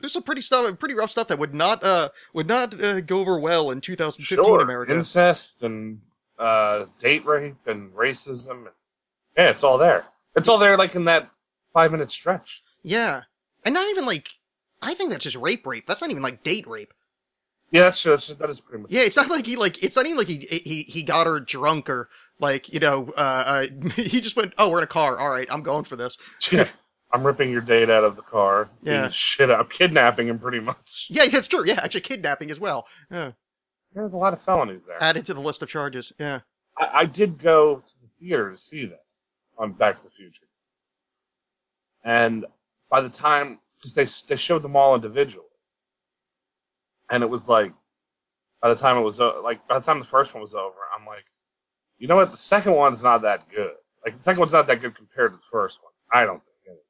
there's 0.00 0.12
some 0.12 0.22
pretty 0.22 0.40
stuff, 0.42 0.78
pretty 0.78 0.94
rough 0.94 1.10
stuff 1.10 1.28
that 1.28 1.38
would 1.38 1.54
not 1.54 1.82
uh 1.82 2.10
would 2.32 2.46
not 2.48 2.80
uh, 2.82 3.00
go 3.00 3.18
over 3.20 3.38
well 3.38 3.70
in 3.70 3.80
2015 3.80 4.44
Sure. 4.44 4.60
America. 4.60 4.94
Incest 4.94 5.62
and 5.62 6.00
uh, 6.38 6.86
date 6.98 7.24
rape 7.26 7.56
and 7.66 7.92
racism. 7.92 8.50
And, 8.50 8.68
yeah, 9.36 9.50
it's 9.50 9.62
all 9.64 9.76
there. 9.78 10.06
It's 10.36 10.48
all 10.48 10.58
there, 10.58 10.76
like 10.76 10.94
in 10.94 11.04
that 11.06 11.28
five 11.74 11.90
minute 11.92 12.10
stretch. 12.10 12.62
Yeah, 12.82 13.22
and 13.64 13.74
not 13.74 13.88
even 13.90 14.06
like 14.06 14.28
I 14.80 14.94
think 14.94 15.10
that's 15.10 15.24
just 15.24 15.36
rape, 15.36 15.66
rape. 15.66 15.86
That's 15.86 16.00
not 16.00 16.10
even 16.10 16.22
like 16.22 16.42
date 16.42 16.66
rape. 16.68 16.94
Yeah, 17.70 17.82
that's, 17.82 18.02
that's 18.02 18.28
that 18.28 18.50
is 18.50 18.60
pretty 18.60 18.82
much. 18.82 18.90
Yeah, 18.90 19.02
it's 19.02 19.16
not 19.16 19.30
like 19.30 19.46
he 19.46 19.56
like 19.56 19.82
it's 19.82 19.94
not 19.96 20.06
even 20.06 20.18
like 20.18 20.26
he 20.28 20.38
he 20.38 20.82
he 20.82 21.02
got 21.02 21.26
her 21.26 21.38
drunk 21.38 21.88
or 21.88 22.08
like 22.40 22.72
you 22.72 22.80
know 22.80 23.12
uh, 23.16 23.66
uh 23.72 23.88
he 23.96 24.20
just 24.20 24.36
went 24.36 24.54
oh 24.58 24.68
we're 24.70 24.78
in 24.78 24.84
a 24.84 24.88
car 24.88 25.18
all 25.18 25.30
right 25.30 25.46
I'm 25.50 25.62
going 25.62 25.84
for 25.84 25.96
this. 25.96 26.18
Yeah. 26.52 26.66
I'm 27.12 27.26
ripping 27.26 27.50
your 27.50 27.60
date 27.60 27.90
out 27.90 28.04
of 28.04 28.14
the 28.14 28.22
car. 28.22 28.68
Yeah. 28.82 29.08
Shit 29.08 29.50
up, 29.50 29.70
kidnapping 29.70 30.28
him 30.28 30.38
pretty 30.38 30.60
much. 30.60 31.08
Yeah, 31.10 31.26
that's 31.26 31.48
true. 31.48 31.64
Yeah, 31.66 31.80
actually 31.82 32.02
kidnapping 32.02 32.52
as 32.52 32.60
well. 32.60 32.86
Yeah, 33.10 33.32
There's 33.92 34.12
a 34.12 34.16
lot 34.16 34.32
of 34.32 34.40
felonies 34.40 34.84
there. 34.84 35.02
added 35.02 35.26
to 35.26 35.34
the 35.34 35.40
list 35.40 35.60
of 35.60 35.68
charges. 35.68 36.12
Yeah. 36.20 36.40
I, 36.78 36.90
I 37.00 37.04
did 37.06 37.36
go 37.38 37.82
to 37.84 38.00
the 38.00 38.06
theater 38.06 38.50
to 38.52 38.56
see 38.56 38.84
that 38.84 39.02
on 39.58 39.72
Back 39.72 39.96
to 39.96 40.04
the 40.04 40.10
Future, 40.10 40.46
and 42.04 42.46
by 42.90 43.00
the 43.00 43.08
time 43.08 43.58
because 43.78 43.94
they 43.94 44.04
they 44.32 44.38
showed 44.38 44.62
them 44.62 44.76
all 44.76 44.94
individually, 44.94 45.46
and 47.10 47.22
it 47.22 47.28
was 47.28 47.48
like 47.48 47.72
by 48.62 48.68
the 48.68 48.76
time 48.76 48.96
it 48.96 49.02
was 49.02 49.18
like 49.18 49.66
by 49.68 49.78
the 49.78 49.84
time 49.84 49.98
the 49.98 50.04
first 50.04 50.34
one 50.34 50.42
was 50.42 50.54
over, 50.54 50.76
I'm 50.98 51.06
like, 51.06 51.24
you 51.98 52.08
know 52.08 52.16
what, 52.16 52.30
the 52.30 52.36
second 52.36 52.74
one's 52.74 53.02
not 53.02 53.22
that 53.22 53.48
good. 53.50 53.74
Like 54.04 54.16
the 54.16 54.22
second 54.22 54.40
one's 54.40 54.52
not 54.52 54.66
that 54.68 54.80
good 54.80 54.94
compared 54.94 55.32
to 55.32 55.36
the 55.36 55.42
first 55.50 55.80
one. 55.82 55.92
I 56.12 56.24
don't 56.24 56.42
think. 56.42 56.56
Anyway. 56.66 56.80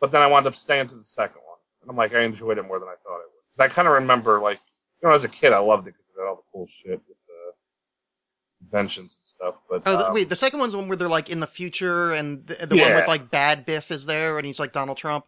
But 0.00 0.10
then 0.12 0.22
I 0.22 0.26
wound 0.26 0.46
up 0.46 0.54
staying 0.56 0.86
to 0.88 0.94
the 0.94 1.04
second 1.04 1.42
one, 1.46 1.58
and 1.82 1.90
I'm 1.90 1.96
like, 1.96 2.14
I 2.14 2.20
enjoyed 2.22 2.58
it 2.58 2.62
more 2.62 2.78
than 2.78 2.88
I 2.88 2.94
thought 3.02 3.14
I 3.14 3.18
would. 3.18 3.42
Because 3.50 3.60
I 3.70 3.74
kind 3.74 3.86
of 3.86 3.94
remember, 3.94 4.40
like, 4.40 4.58
you 5.02 5.08
know, 5.08 5.14
as 5.14 5.24
a 5.24 5.28
kid, 5.28 5.52
I 5.52 5.58
loved 5.58 5.86
it 5.86 5.92
because 5.92 6.10
it 6.10 6.14
had 6.18 6.26
all 6.26 6.36
the 6.36 6.42
cool 6.52 6.66
shit 6.66 7.00
with 7.06 7.16
the 7.28 8.66
inventions 8.66 9.18
and 9.20 9.26
stuff. 9.26 9.54
But 9.68 9.82
Oh, 9.86 9.96
the, 9.96 10.08
um, 10.08 10.14
wait, 10.14 10.28
the 10.28 10.36
second 10.36 10.58
one's 10.60 10.72
the 10.72 10.78
one 10.78 10.88
where 10.88 10.96
they're 10.96 11.08
like 11.08 11.28
in 11.30 11.40
the 11.40 11.46
future, 11.46 12.12
and 12.12 12.46
the, 12.46 12.66
the 12.66 12.76
one 12.76 12.94
with 12.94 13.06
like 13.08 13.30
bad 13.30 13.64
Biff 13.66 13.90
is 13.90 14.06
there, 14.06 14.38
and 14.38 14.46
he's 14.46 14.58
like 14.58 14.72
Donald 14.72 14.96
Trump. 14.98 15.26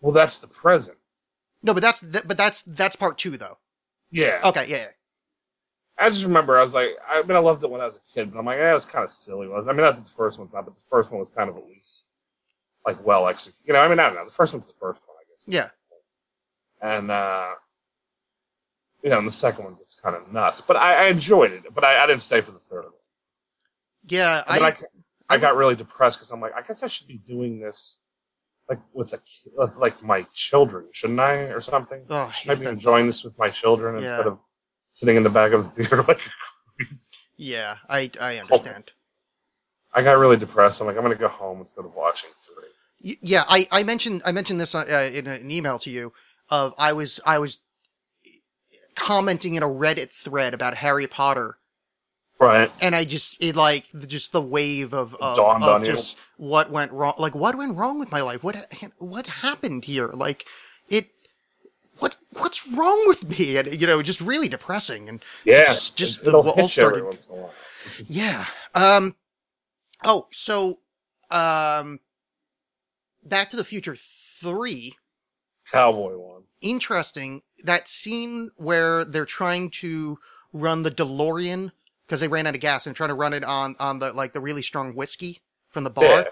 well, 0.00 0.12
that's 0.12 0.38
the 0.38 0.48
present. 0.48 0.98
No, 1.64 1.72
but 1.72 1.82
that's 1.82 1.98
that, 2.00 2.28
but 2.28 2.36
that's 2.36 2.62
that's 2.62 2.94
part 2.94 3.16
two 3.16 3.36
though. 3.38 3.56
Yeah. 4.10 4.40
Okay, 4.44 4.66
yeah, 4.68 4.76
yeah. 4.76 4.86
I 5.96 6.10
just 6.10 6.24
remember 6.24 6.58
I 6.58 6.62
was 6.62 6.74
like, 6.74 6.90
I 7.08 7.22
mean, 7.22 7.36
I 7.36 7.40
loved 7.40 7.64
it 7.64 7.70
when 7.70 7.80
I 7.80 7.86
was 7.86 7.96
a 7.96 8.12
kid, 8.14 8.32
but 8.32 8.38
I'm 8.38 8.44
like, 8.44 8.58
yeah, 8.58 8.70
it 8.70 8.74
was 8.74 8.84
kind 8.84 9.02
of 9.02 9.10
silly. 9.10 9.48
Was 9.48 9.66
I 9.66 9.72
mean, 9.72 9.80
not 9.80 9.96
that 9.96 10.04
the 10.04 10.10
first 10.10 10.38
one's 10.38 10.52
not, 10.52 10.66
but 10.66 10.76
the 10.76 10.82
first 10.88 11.10
one 11.10 11.20
was 11.20 11.30
kind 11.30 11.48
of 11.48 11.56
at 11.56 11.66
least 11.66 12.10
like 12.86 13.04
well 13.04 13.26
executed. 13.26 13.66
You 13.66 13.72
know, 13.72 13.80
I 13.80 13.88
mean, 13.88 13.98
I 13.98 14.04
don't 14.06 14.14
know. 14.14 14.26
The 14.26 14.30
first 14.30 14.52
one's 14.52 14.68
the 14.70 14.78
first 14.78 15.00
one, 15.06 15.16
I 15.18 15.24
guess. 15.30 15.44
yeah. 15.48 15.70
And 16.82 17.10
uh 17.10 17.54
you 19.02 19.10
know, 19.10 19.18
and 19.18 19.26
the 19.26 19.32
second 19.32 19.64
one 19.64 19.74
gets 19.74 19.94
kind 19.94 20.16
of 20.16 20.32
nuts. 20.32 20.60
But 20.60 20.76
I, 20.76 21.06
I 21.06 21.08
enjoyed 21.08 21.52
it. 21.52 21.62
But 21.74 21.84
I, 21.84 22.02
I 22.02 22.06
didn't 22.06 22.22
stay 22.22 22.40
for 22.40 22.52
the 22.52 22.58
third 22.58 22.84
one. 22.84 22.92
Yeah, 24.06 24.42
I, 24.46 24.58
I, 24.58 24.74
I 25.28 25.38
got 25.38 25.56
really 25.56 25.74
depressed 25.74 26.18
because 26.18 26.30
I'm 26.30 26.40
like, 26.40 26.54
I 26.54 26.62
guess 26.62 26.82
I 26.82 26.86
should 26.86 27.06
be 27.06 27.18
doing 27.18 27.58
this 27.58 27.98
like 28.68 28.80
with 28.92 29.12
a 29.12 29.80
like 29.80 30.02
my 30.02 30.26
children, 30.34 30.86
shouldn't 30.92 31.20
I, 31.20 31.34
or 31.52 31.60
something? 31.60 32.02
oh, 32.08 32.16
I 32.16 32.30
Should 32.30 32.50
I 32.50 32.54
be 32.54 32.66
enjoying 32.66 33.06
this 33.06 33.24
with 33.24 33.38
my 33.38 33.50
children 33.50 33.96
Yeah. 33.96 34.02
instead 34.02 34.26
of 34.26 34.38
sitting 34.90 35.16
in 35.16 35.22
the 35.22 35.30
back 35.30 35.52
of 35.52 35.64
the 35.64 35.68
theater 35.84 36.02
like 36.02 36.20
Yeah, 37.36 37.76
I 37.88 38.10
I 38.20 38.38
understand. 38.38 38.92
I 39.92 40.02
got 40.02 40.18
really 40.18 40.36
depressed. 40.36 40.80
I'm 40.80 40.86
like, 40.86 40.96
I'm 40.96 41.02
gonna 41.02 41.14
go 41.14 41.28
home 41.28 41.60
instead 41.60 41.84
of 41.84 41.94
watching 41.94 42.30
three. 42.38 43.18
Yeah, 43.20 43.44
I, 43.48 43.68
I 43.70 43.82
mentioned 43.84 44.22
I 44.24 44.32
mentioned 44.32 44.60
this 44.60 44.74
uh, 44.74 44.78
uh, 44.90 45.10
in 45.12 45.26
an 45.26 45.50
email 45.50 45.78
to 45.80 45.90
you. 45.90 46.12
Of 46.50 46.74
I 46.78 46.92
was 46.92 47.20
I 47.26 47.38
was 47.38 47.58
commenting 48.94 49.54
in 49.54 49.62
a 49.62 49.68
Reddit 49.68 50.10
thread 50.10 50.54
about 50.54 50.74
Harry 50.76 51.06
Potter, 51.06 51.58
Right. 52.40 52.70
and 52.82 52.94
I 52.96 53.04
just 53.04 53.42
it 53.42 53.56
like 53.56 53.86
just 54.06 54.32
the 54.32 54.42
wave 54.42 54.92
of 54.92 55.14
of, 55.16 55.36
dawned 55.36 55.62
of 55.64 55.68
on 55.76 55.80
you. 55.84 55.86
just 55.92 56.18
what 56.36 56.70
went 56.70 56.92
wrong. 56.92 57.14
Like 57.18 57.34
what 57.34 57.56
went 57.56 57.76
wrong 57.76 57.98
with 57.98 58.10
my 58.10 58.20
life? 58.22 58.42
What 58.44 58.56
what 58.98 59.26
happened 59.26 59.84
here? 59.84 60.08
Like 60.08 60.46
it. 60.88 61.10
What 62.00 62.16
what's 62.30 62.66
wrong 62.68 63.04
with 63.06 63.38
me? 63.38 63.56
And 63.56 63.80
you 63.80 63.86
know, 63.86 64.02
just 64.02 64.20
really 64.20 64.48
depressing. 64.48 65.08
And 65.08 65.24
Yeah. 65.44 65.64
just, 65.64 65.96
just 65.96 66.24
the 66.24 66.32
all 66.36 66.68
started. 66.68 66.96
every 66.98 67.02
once 67.08 67.26
in 67.26 67.36
a 67.38 67.40
while. 67.40 67.52
Yeah. 68.06 68.46
Um. 68.74 69.14
Oh, 70.04 70.26
so 70.32 70.80
um, 71.30 72.00
Back 73.22 73.48
to 73.50 73.56
the 73.56 73.64
Future 73.64 73.94
three. 73.96 74.96
Cowboy 75.70 76.16
one. 76.16 76.42
Interesting 76.60 77.42
that 77.62 77.88
scene 77.88 78.50
where 78.56 79.04
they're 79.04 79.24
trying 79.24 79.70
to 79.70 80.18
run 80.52 80.82
the 80.82 80.90
DeLorean 80.90 81.72
because 82.06 82.20
they 82.20 82.28
ran 82.28 82.46
out 82.46 82.54
of 82.54 82.60
gas 82.60 82.86
and 82.86 82.94
trying 82.96 83.08
to 83.08 83.14
run 83.14 83.32
it 83.32 83.44
on 83.44 83.76
on 83.78 83.98
the 83.98 84.12
like 84.12 84.32
the 84.32 84.40
really 84.40 84.62
strong 84.62 84.94
whiskey 84.94 85.38
from 85.70 85.84
the 85.84 85.90
bar. 85.90 86.04
Yeah. 86.04 86.24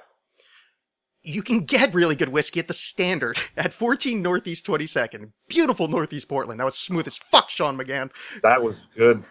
You 1.25 1.43
can 1.43 1.61
get 1.61 1.95
really 1.95 2.17
good 2.17 2.31
whiskey 2.31 2.59
at 2.59 2.67
the 2.67 2.75
Standard 2.75 3.39
at 3.57 3.73
14 3.73 4.21
Northeast 4.21 4.67
22nd. 4.67 5.31
Beautiful 5.49 5.87
Northeast 5.87 6.29
Portland. 6.29 6.59
That 6.59 6.65
was 6.65 6.77
smooth 6.77 7.07
as 7.07 7.17
fuck, 7.17 7.49
Shaun 7.49 7.79
McGann. 7.79 8.11
That 8.43 8.61
was 8.63 8.89
good. 8.97 9.23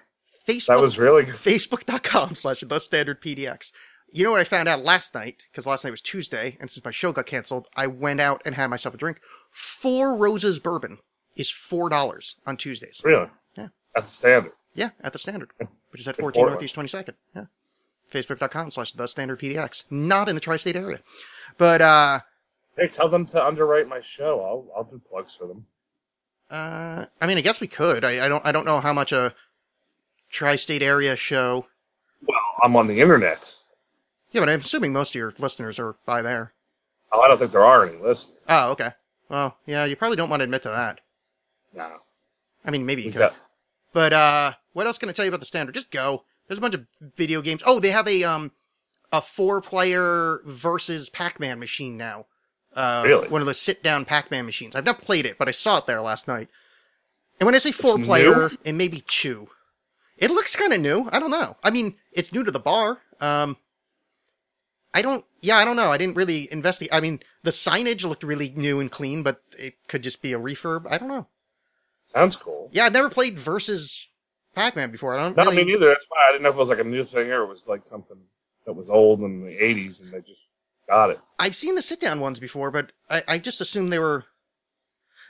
Facebook 0.48 0.68
That 0.68 0.82
was 0.82 0.98
really 0.98 1.26
good. 1.26 1.36
facebook.com 1.36 2.36
slash 2.36 2.62
the 2.62 2.80
standard 2.80 3.22
PDX. 3.22 3.74
You 4.14 4.24
know 4.24 4.32
what 4.32 4.40
I 4.40 4.46
found 4.46 4.68
out 4.70 4.84
last 4.84 5.14
night? 5.14 5.44
Because 5.52 5.66
last 5.66 5.84
night 5.84 5.92
was 5.92 6.02
Tuesday, 6.02 6.58
and 6.60 6.70
since 6.70 6.84
my 6.84 6.92
show 6.92 7.12
got 7.12 7.26
canceled, 7.26 7.68
I 7.76 7.88
went 7.88 8.20
out 8.22 8.42
and 8.46 8.56
had 8.56 8.68
myself 8.70 8.96
a 8.96 8.98
drink. 8.98 9.20
Four 9.52 10.16
Roses 10.18 10.60
Bourbon 10.60 10.98
is 11.36 11.50
$4 11.50 12.36
on 12.46 12.58
Tuesdays. 12.58 13.02
Really. 13.04 13.28
Yeah. 13.58 13.68
At 13.96 14.06
the 14.06 14.10
standard. 14.12 14.52
Yeah, 14.74 14.90
at 15.02 15.12
the 15.14 15.20
standard, 15.20 15.52
which 15.92 16.02
is 16.02 16.08
at 16.08 16.16
14 16.18 16.34
Portland. 16.40 16.54
Northeast 16.54 16.76
22nd. 16.76 17.14
Yeah. 17.36 17.46
Facebook.com 18.12 18.72
slash 18.72 18.92
the 18.94 19.08
standard 19.08 19.40
PDX. 19.40 19.86
Not 19.90 20.28
in 20.30 20.36
the 20.36 20.42
tri 20.42 20.58
state 20.58 20.76
area. 20.76 21.00
But, 21.58 21.82
uh, 21.82 22.20
Hey, 22.78 22.88
tell 22.88 23.10
them 23.10 23.26
to 23.28 23.46
underwrite 23.46 23.88
my 23.88 24.00
show. 24.00 24.40
I'll 24.42 24.66
I'll 24.76 24.84
do 24.86 25.00
plugs 25.10 25.36
for 25.36 25.46
them. 25.46 25.66
uh, 26.50 27.06
I 27.20 27.28
mean, 27.28 27.38
I 27.38 27.42
guess 27.42 27.60
we 27.62 27.68
could. 27.68 28.04
I, 28.06 28.26
I 28.26 28.28
don't, 28.30 28.46
I 28.46 28.52
don't 28.52 28.66
know 28.66 28.80
how 28.80 28.94
much 28.94 29.12
a 29.12 29.34
tri 30.30 30.56
state 30.56 30.82
area 30.82 31.16
show. 31.18 31.68
Well, 32.26 32.40
I'm 32.64 32.76
on 32.78 32.88
the 32.88 33.02
internet. 33.02 33.56
Yeah, 34.32 34.40
but 34.42 34.50
I'm 34.50 34.62
assuming 34.62 34.94
most 34.94 35.12
of 35.12 35.16
your 35.20 35.34
listeners 35.38 35.80
are 35.80 35.96
by 36.06 36.22
there. 36.22 36.54
Oh, 37.12 37.20
I 37.20 37.28
don't 37.28 37.38
think 37.38 37.52
there 37.52 37.66
are 37.66 37.86
any 37.86 37.98
listeners. 37.98 38.38
Oh, 38.48 38.72
okay. 38.72 38.92
Well, 39.28 39.58
yeah, 39.66 39.84
you 39.86 39.98
probably 39.98 40.16
don't 40.18 40.30
want 40.30 40.40
to 40.40 40.46
admit 40.46 40.62
to 40.64 40.70
that. 40.70 41.02
No. 41.76 41.98
I 42.66 42.72
mean, 42.72 42.86
maybe 42.86 43.02
you 43.04 43.12
could. 43.12 43.20
got- 43.20 43.36
But 43.92 44.14
uh 44.14 44.52
what 44.74 44.88
else 44.88 44.98
can 44.98 45.10
I 45.10 45.12
tell 45.12 45.26
you 45.26 45.30
about 45.30 45.40
the 45.40 45.46
standard? 45.46 45.76
Just 45.76 45.92
go. 45.92 46.24
There's 46.48 46.58
a 46.58 46.62
bunch 46.62 46.76
of 46.76 46.86
video 47.16 47.42
games. 47.42 47.64
Oh, 47.66 47.80
they 47.80 47.92
have 47.92 48.08
a 48.08 48.24
um 48.24 48.52
a 49.12 49.22
four 49.22 49.62
player 49.62 50.42
versus 50.46 51.10
Pac-Man 51.10 51.60
machine 51.60 51.98
now. 51.98 52.26
Uh 52.76 53.04
Really? 53.06 53.28
one 53.28 53.42
of 53.42 53.46
those 53.48 53.60
sit 53.60 53.84
down 53.84 54.06
Pac-Man 54.06 54.46
machines. 54.46 54.76
I've 54.76 54.86
not 54.86 55.00
played 55.00 55.26
it, 55.26 55.38
but 55.38 55.48
I 55.48 55.52
saw 55.52 55.78
it 55.80 55.86
there 55.86 56.02
last 56.02 56.28
night. 56.28 56.50
And 57.40 57.46
when 57.46 57.56
I 57.56 57.60
say 57.60 57.72
four 57.72 57.98
new? 57.98 58.06
player, 58.06 58.52
it 58.64 58.74
may 58.74 58.88
be 58.88 59.04
two. 59.08 59.50
It 60.18 60.30
looks 60.32 60.56
kind 60.56 60.72
of 60.74 60.80
new. 60.80 61.10
I 61.12 61.20
don't 61.20 61.32
know. 61.32 61.58
I 61.64 61.72
mean, 61.72 61.96
it's 62.12 62.32
new 62.34 62.44
to 62.44 62.52
the 62.52 62.60
bar. 62.60 63.00
Um 63.20 63.58
I 64.94 65.02
don't 65.02 65.26
yeah, 65.42 65.56
I 65.58 65.66
don't 65.66 65.76
know. 65.76 65.92
I 65.92 65.98
didn't 65.98 66.18
really 66.18 66.48
investigate. 66.52 66.94
I 66.94 67.00
mean, 67.00 67.22
the 67.44 67.52
signage 67.52 68.06
looked 68.06 68.24
really 68.24 68.54
new 68.56 68.80
and 68.80 68.92
clean, 68.92 69.24
but 69.24 69.42
it 69.58 69.76
could 69.88 70.04
just 70.04 70.22
be 70.22 70.34
a 70.34 70.40
refurb. 70.40 70.86
I 70.92 70.98
don't 70.98 71.08
know. 71.08 71.28
Sounds 72.06 72.36
cool. 72.36 72.70
Yeah, 72.72 72.86
I've 72.86 72.94
never 72.94 73.10
played 73.10 73.40
versus 73.40 74.08
Pac-Man 74.56 74.92
before. 74.92 75.18
I 75.18 75.24
don't 75.24 75.36
No, 75.38 75.44
really. 75.46 75.58
me 75.66 75.72
neither. 75.74 75.88
That's 75.88 76.06
why 76.10 76.18
I 76.28 76.32
didn't 76.32 76.44
know 76.44 76.50
if 76.50 76.56
it 76.56 76.60
was 76.60 76.70
like 76.70 76.80
a 76.80 76.84
new 76.84 77.04
thing 77.04 77.32
or 77.32 77.44
it 77.44 77.48
was 77.48 77.68
like 77.68 77.86
something 77.86 78.18
that 78.66 78.74
was 78.74 78.90
old 78.90 79.22
in 79.22 79.44
the 79.46 79.52
'80s 79.58 80.02
and 80.02 80.12
they 80.12 80.22
just 80.22 80.50
got 80.88 81.10
it. 81.10 81.20
I've 81.40 81.56
seen 81.56 81.76
the 81.76 81.82
sit-down 81.82 82.20
ones 82.20 82.40
before, 82.40 82.70
but 82.72 82.92
I, 83.10 83.22
I 83.28 83.38
just 83.40 83.62
assumed 83.62 83.92
they 83.94 84.00
were. 84.00 84.26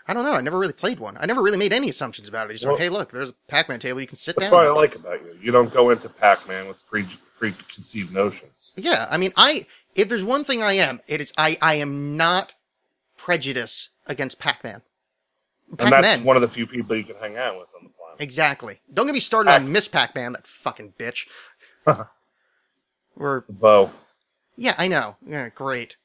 I 0.07 0.13
don't 0.15 0.25
know. 0.25 0.33
I 0.33 0.41
never 0.41 0.57
really 0.57 0.73
played 0.73 0.99
one. 0.99 1.15
I 1.19 1.27
never 1.27 1.41
really 1.43 1.59
made 1.59 1.71
any 1.71 1.87
assumptions 1.87 2.27
about 2.27 2.49
it. 2.49 2.53
Just 2.53 2.65
Well- 2.65 2.73
went, 2.73 2.83
hey, 2.83 2.89
look, 2.89 3.11
there's 3.11 3.29
a 3.29 3.35
Pac-Man 3.47 3.79
table. 3.79 4.01
You 4.01 4.07
can 4.07 4.17
sit 4.17 4.35
That's 4.35 4.49
down. 4.49 4.53
what 4.53 4.65
I 4.65 4.73
like 4.73 4.95
about 4.95 5.23
you. 5.23 5.37
You 5.39 5.51
don't 5.51 5.71
go 5.71 5.91
into 5.91 6.09
Pac-Man 6.09 6.67
with 6.67 6.85
pre 6.87 7.05
preconceived 7.37 8.11
notions. 8.13 8.73
Yeah, 8.75 9.07
I 9.09 9.17
mean, 9.17 9.31
I 9.37 9.65
if 9.95 10.09
there's 10.09 10.23
one 10.23 10.43
thing 10.43 10.63
I 10.63 10.73
am, 10.73 10.99
it 11.07 11.21
is 11.21 11.31
I 11.37 11.57
I 11.61 11.75
am 11.75 12.17
not 12.17 12.53
prejudiced 13.17 13.89
against 14.07 14.39
Pac-Man. 14.39 14.81
And 15.69 15.91
that's 15.91 16.07
Pac-Man. 16.07 16.23
one 16.25 16.35
of 16.35 16.41
the 16.41 16.49
few 16.49 16.67
people 16.67 16.95
you 16.95 17.03
can 17.03 17.15
hang 17.17 17.37
out 17.37 17.57
with 17.59 17.69
on 17.75 17.83
the. 17.85 17.89
Exactly. 18.21 18.79
Don't 18.93 19.07
get 19.07 19.13
me 19.13 19.19
started 19.19 19.51
on 19.51 19.71
Miss 19.71 19.87
Pac-Man, 19.87 20.33
that 20.33 20.45
fucking 20.45 20.93
bitch. 20.99 21.27
Or 23.15 23.43
The 23.47 23.53
bow. 23.53 23.91
Yeah, 24.55 24.75
I 24.77 24.87
know. 24.87 25.15
Yeah, 25.25 25.49
great. 25.49 25.95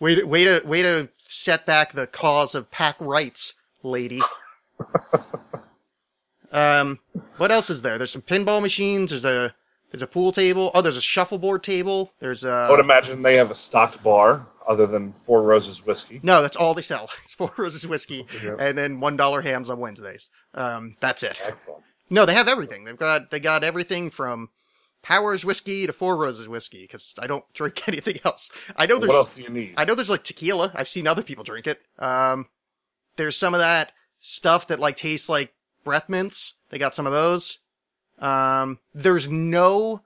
Way 0.00 0.14
to 0.14 0.24
way 0.24 0.44
to 0.44 0.66
way 0.66 0.82
to 0.82 1.10
set 1.18 1.66
back 1.66 1.92
the 1.92 2.06
cause 2.06 2.54
of 2.54 2.70
pack 2.70 2.96
rights, 2.98 3.54
lady. 3.82 4.20
um, 6.52 6.98
what 7.36 7.50
else 7.50 7.70
is 7.70 7.82
there? 7.82 7.98
There's 7.98 8.10
some 8.10 8.22
pinball 8.22 8.62
machines. 8.62 9.10
There's 9.10 9.24
a 9.24 9.54
there's 9.90 10.02
a 10.02 10.06
pool 10.06 10.32
table. 10.32 10.70
Oh, 10.74 10.82
there's 10.82 10.96
a 10.96 11.02
shuffleboard 11.02 11.62
table. 11.62 12.12
There's 12.20 12.44
I 12.44 12.70
would 12.70 12.80
imagine 12.80 13.22
they 13.22 13.36
have 13.36 13.50
a 13.50 13.54
stocked 13.54 14.02
bar 14.02 14.46
other 14.66 14.86
than 14.86 15.12
Four 15.12 15.42
Roses 15.42 15.84
whiskey. 15.86 16.20
no. 16.22 16.42
That's 16.42 16.56
all 16.56 16.74
they 16.74 16.82
sell. 16.82 17.08
It's 17.22 17.34
Four 17.34 17.52
Roses 17.56 17.86
whiskey, 17.86 18.26
Yeah. 18.44 18.56
and 18.58 18.76
then 18.76 19.00
one 19.00 19.16
dollar 19.16 19.42
hams 19.42 19.70
on 19.70 19.78
Wednesdays. 19.78 20.30
Um, 20.54 20.96
that's 21.00 21.22
it. 21.22 21.40
Excellent. 21.46 21.82
No, 22.10 22.24
they 22.24 22.34
have 22.34 22.48
everything. 22.48 22.84
They've 22.84 22.96
got 22.96 23.30
they 23.30 23.40
got 23.40 23.64
everything 23.64 24.10
from 24.10 24.50
Powers 25.02 25.44
whiskey 25.44 25.86
to 25.86 25.92
Four 25.92 26.16
Roses 26.16 26.48
whiskey 26.48 26.82
because 26.82 27.14
I 27.20 27.26
don't 27.26 27.44
drink 27.54 27.86
anything 27.88 28.18
else. 28.24 28.50
I 28.76 28.86
know 28.86 28.98
there's 28.98 29.08
What 29.08 29.16
else 29.16 29.34
do 29.34 29.42
you 29.42 29.50
need? 29.50 29.74
I 29.76 29.84
know 29.84 29.94
there's 29.94 30.10
like 30.10 30.22
tequila. 30.24 30.72
I've 30.74 30.88
seen 30.88 31.06
other 31.06 31.22
people 31.22 31.44
drink 31.44 31.66
it. 31.66 31.80
Um, 31.98 32.46
there's 33.16 33.36
some 33.36 33.54
of 33.54 33.60
that 33.60 33.92
stuff 34.20 34.66
that 34.68 34.80
like 34.80 34.96
tastes 34.96 35.28
like 35.28 35.52
breath 35.84 36.08
mints. 36.08 36.54
They 36.70 36.78
got 36.78 36.94
some 36.96 37.06
of 37.06 37.12
those. 37.12 37.58
Um, 38.18 38.78
there's 38.94 39.28
no 39.28 40.02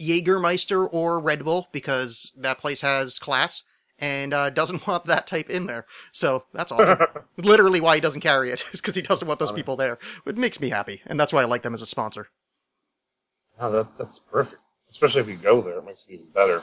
Jägermeister 0.00 0.88
or 0.90 1.20
Red 1.20 1.44
Bull 1.44 1.68
because 1.72 2.32
that 2.36 2.58
place 2.58 2.80
has 2.80 3.18
class 3.18 3.64
and 4.02 4.34
uh, 4.34 4.50
doesn't 4.50 4.86
want 4.86 5.06
that 5.06 5.26
type 5.26 5.48
in 5.48 5.64
there. 5.66 5.86
So 6.10 6.44
that's 6.52 6.70
awesome. 6.70 6.98
Literally 7.38 7.80
why 7.80 7.94
he 7.94 8.00
doesn't 8.02 8.20
carry 8.20 8.50
it 8.50 8.62
is 8.74 8.82
because 8.82 8.94
he 8.94 9.00
doesn't 9.02 9.26
want 9.26 9.40
those 9.40 9.52
people 9.52 9.76
there. 9.76 9.98
It 10.26 10.36
makes 10.36 10.60
me 10.60 10.68
happy, 10.68 11.00
and 11.06 11.18
that's 11.18 11.32
why 11.32 11.40
I 11.40 11.46
like 11.46 11.62
them 11.62 11.72
as 11.72 11.80
a 11.80 11.86
sponsor. 11.86 12.28
Oh, 13.58 13.70
that, 13.70 13.96
that's 13.96 14.18
perfect. 14.18 14.60
Especially 14.90 15.20
if 15.22 15.28
you 15.28 15.36
go 15.36 15.62
there, 15.62 15.78
it 15.78 15.86
makes 15.86 16.06
it 16.06 16.14
even 16.14 16.26
better. 16.34 16.62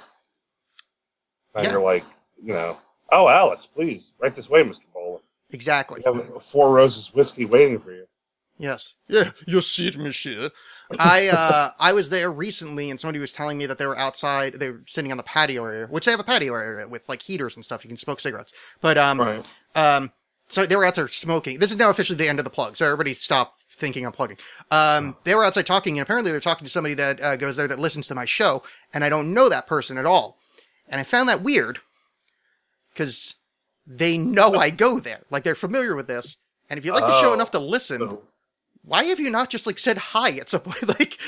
Now 1.56 1.62
Yeah. 1.62 1.72
you're 1.72 1.82
like, 1.82 2.04
you 2.44 2.54
know, 2.54 2.78
oh, 3.12 3.26
Alexx, 3.26 3.68
please, 3.74 4.14
right 4.20 4.36
this 4.36 4.50
way, 4.50 4.64
Mr. 4.64 4.82
Bowler. 4.94 5.20
Exactly. 5.52 6.02
We 6.06 6.22
have 6.22 6.44
Four 6.44 6.72
Roses 6.72 7.12
whiskey 7.14 7.46
waiting 7.46 7.80
for 7.80 7.92
you. 7.92 8.06
Yes. 8.60 8.95
Yeah, 9.07 9.32
you 9.47 9.62
see 9.62 9.88
it, 9.88 9.97
monsieur. 9.97 10.49
I 10.99 11.28
uh 11.30 11.70
I 11.80 11.93
was 11.93 12.10
there 12.10 12.30
recently 12.32 12.89
and 12.89 12.99
somebody 12.99 13.18
was 13.20 13.32
telling 13.32 13.57
me 13.57 13.66
that 13.66 13.78
they 13.78 13.86
were 13.86 13.97
outside 13.97 14.55
they 14.55 14.72
were 14.72 14.82
sitting 14.86 15.12
on 15.12 15.18
the 15.18 15.24
patio 15.24 15.64
area, 15.66 15.88
which 15.88 16.03
they 16.05 16.12
have 16.12 16.20
a 16.20 16.26
patio 16.26 16.53
area 16.53 16.88
with 16.88 17.07
like 17.07 17.22
heaters 17.22 17.55
and 17.55 17.64
stuff. 17.64 17.86
You 17.86 17.88
can 17.88 17.97
smoke 17.97 18.20
cigarettes. 18.20 18.53
But 18.82 18.97
um 18.97 19.18
Right. 19.20 19.45
um 19.76 20.12
so 20.49 20.66
they 20.66 20.76
were 20.76 20.84
out 20.86 20.95
there 20.95 21.07
smoking. 21.07 21.60
This 21.60 21.72
is 21.72 21.78
now 21.78 21.89
officially 21.89 22.18
the 22.18 22.28
end 22.28 22.39
of 22.39 22.43
the 22.43 22.49
plug. 22.49 22.76
So 22.76 22.86
everybody 22.86 23.14
stop 23.14 23.60
thinking 23.70 24.05
I'm 24.05 24.12
plugging. 24.12 24.38
Um 24.72 25.16
they 25.24 25.36
were 25.36 25.45
outside 25.45 25.66
talking 25.66 25.97
and 25.97 26.01
apparently 26.03 26.32
they're 26.32 26.41
talking 26.41 26.66
to 26.66 26.72
somebody 26.72 26.95
that 26.95 27.22
uh, 27.22 27.36
goes 27.38 27.55
there 27.55 27.68
that 27.70 27.80
listens 27.80 28.07
to 28.07 28.16
my 28.16 28.26
show 28.26 28.62
and 28.93 29.05
I 29.05 29.10
don't 29.10 29.34
know 29.34 29.47
that 29.47 29.68
person 29.68 29.97
at 29.97 30.05
all. 30.05 30.38
And 30.89 30.99
I 30.99 31.03
found 31.03 31.30
that 31.30 31.41
weird 31.41 31.80
cuz 32.95 33.36
they 33.88 34.18
know 34.18 34.55
I 34.60 34.70
go 34.70 34.99
there. 34.99 35.22
Like 35.30 35.43
they're 35.43 35.55
familiar 35.55 35.95
with 35.95 36.07
this 36.07 36.38
And 36.70 36.78
if 36.78 36.84
you 36.86 36.91
like 36.91 37.07
the 37.07 37.14
show 37.14 37.30
Oh. 37.32 37.34
enough 37.34 37.51
to 37.51 37.60
listen, 37.60 37.99
So, 37.99 38.24
why 38.84 39.04
have 39.06 39.20
you 39.20 39.30
not 39.30 39.50
just 39.50 39.68
like 39.68 39.78
said 39.80 39.98
hi 39.98 40.32
at 40.32 40.50
some 40.50 40.62
point? 40.66 40.88
Like, 40.88 41.20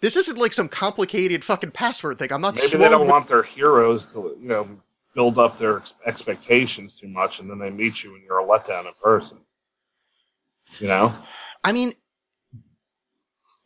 this 0.00 0.16
isn't 0.16 0.38
like 0.38 0.52
some 0.52 0.68
complicated 0.68 1.44
fucking 1.44 1.72
password 1.72 2.18
thing. 2.18 2.32
I'm 2.32 2.40
not. 2.40 2.54
maybe 2.56 2.68
they 2.78 2.88
don't 2.88 3.00
with- 3.02 3.10
want 3.10 3.28
their 3.28 3.42
heroes 3.42 4.06
to, 4.14 4.36
you 4.40 4.48
know, 4.48 4.68
build 5.14 5.38
up 5.38 5.58
their 5.58 5.78
ex- 5.78 5.94
expectations 6.06 6.98
too 6.98 7.08
much, 7.08 7.40
and 7.40 7.48
then 7.50 7.58
they 7.58 7.70
meet 7.70 8.02
you 8.02 8.14
and 8.14 8.24
you're 8.24 8.40
a 8.40 8.44
letdown 8.46 8.86
in 8.86 8.92
person. 9.02 9.38
You 10.78 10.88
know? 10.88 11.14
I 11.62 11.72
mean, 11.72 11.92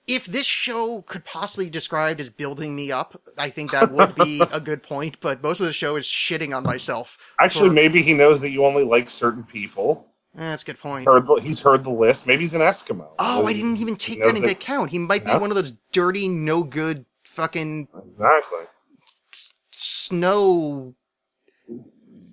if 0.06 0.24
this 0.26 0.46
show 0.46 1.02
could 1.02 1.24
possibly 1.24 1.66
be 1.66 1.70
described 1.70 2.20
as 2.20 2.28
building 2.30 2.74
me 2.74 2.90
up, 2.90 3.20
I 3.36 3.50
think 3.50 3.70
that 3.72 3.92
would 3.92 4.14
be 4.14 4.42
a 4.52 4.60
good 4.60 4.82
point. 4.82 5.20
But 5.20 5.42
most 5.42 5.60
of 5.60 5.66
the 5.66 5.72
show 5.72 5.96
is 5.96 6.04
shitting 6.06 6.56
on 6.56 6.64
myself. 6.64 7.34
Actually, 7.40 7.68
for- 7.68 7.74
maybe 7.74 8.02
he 8.02 8.14
knows 8.14 8.40
that 8.40 8.50
you 8.50 8.64
only 8.64 8.84
like 8.84 9.10
certain 9.10 9.44
people. 9.44 10.06
Eh, 10.36 10.40
that's 10.40 10.62
a 10.62 10.66
good 10.66 10.78
point. 10.78 11.06
Heard 11.06 11.26
the, 11.26 11.34
he's 11.36 11.60
heard 11.60 11.84
the 11.84 11.90
list. 11.90 12.26
Maybe 12.26 12.42
he's 12.44 12.54
an 12.54 12.60
Eskimo. 12.60 13.08
Oh, 13.18 13.46
I 13.46 13.52
didn't 13.52 13.78
even 13.78 13.96
take 13.96 14.22
that 14.22 14.36
into 14.36 14.50
account. 14.50 14.90
He 14.90 14.98
might 14.98 15.24
be 15.24 15.30
Yeah. 15.30 15.38
one 15.38 15.50
of 15.50 15.56
those 15.56 15.72
dirty, 15.92 16.28
no 16.28 16.62
good, 16.62 17.06
fucking 17.24 17.88
Exactly. 18.06 18.60
snow 19.70 20.94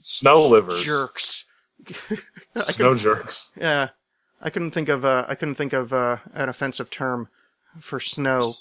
Snow 0.02 0.48
livers. 0.48 0.84
jerks. 0.84 1.46
Snow 2.62 2.96
jerks. 2.96 3.52
Yeah, 3.60 3.90
I 4.42 4.50
couldn't 4.52 4.72
think 4.72 4.88
of 4.90 5.04
uh, 5.04 5.26
I 5.28 5.36
couldn't 5.36 5.56
think 5.56 5.74
of 5.74 5.92
uh, 5.94 6.18
an 6.34 6.48
offensive 6.50 6.90
term 6.90 7.28
for 7.80 8.00
snow. 8.00 8.54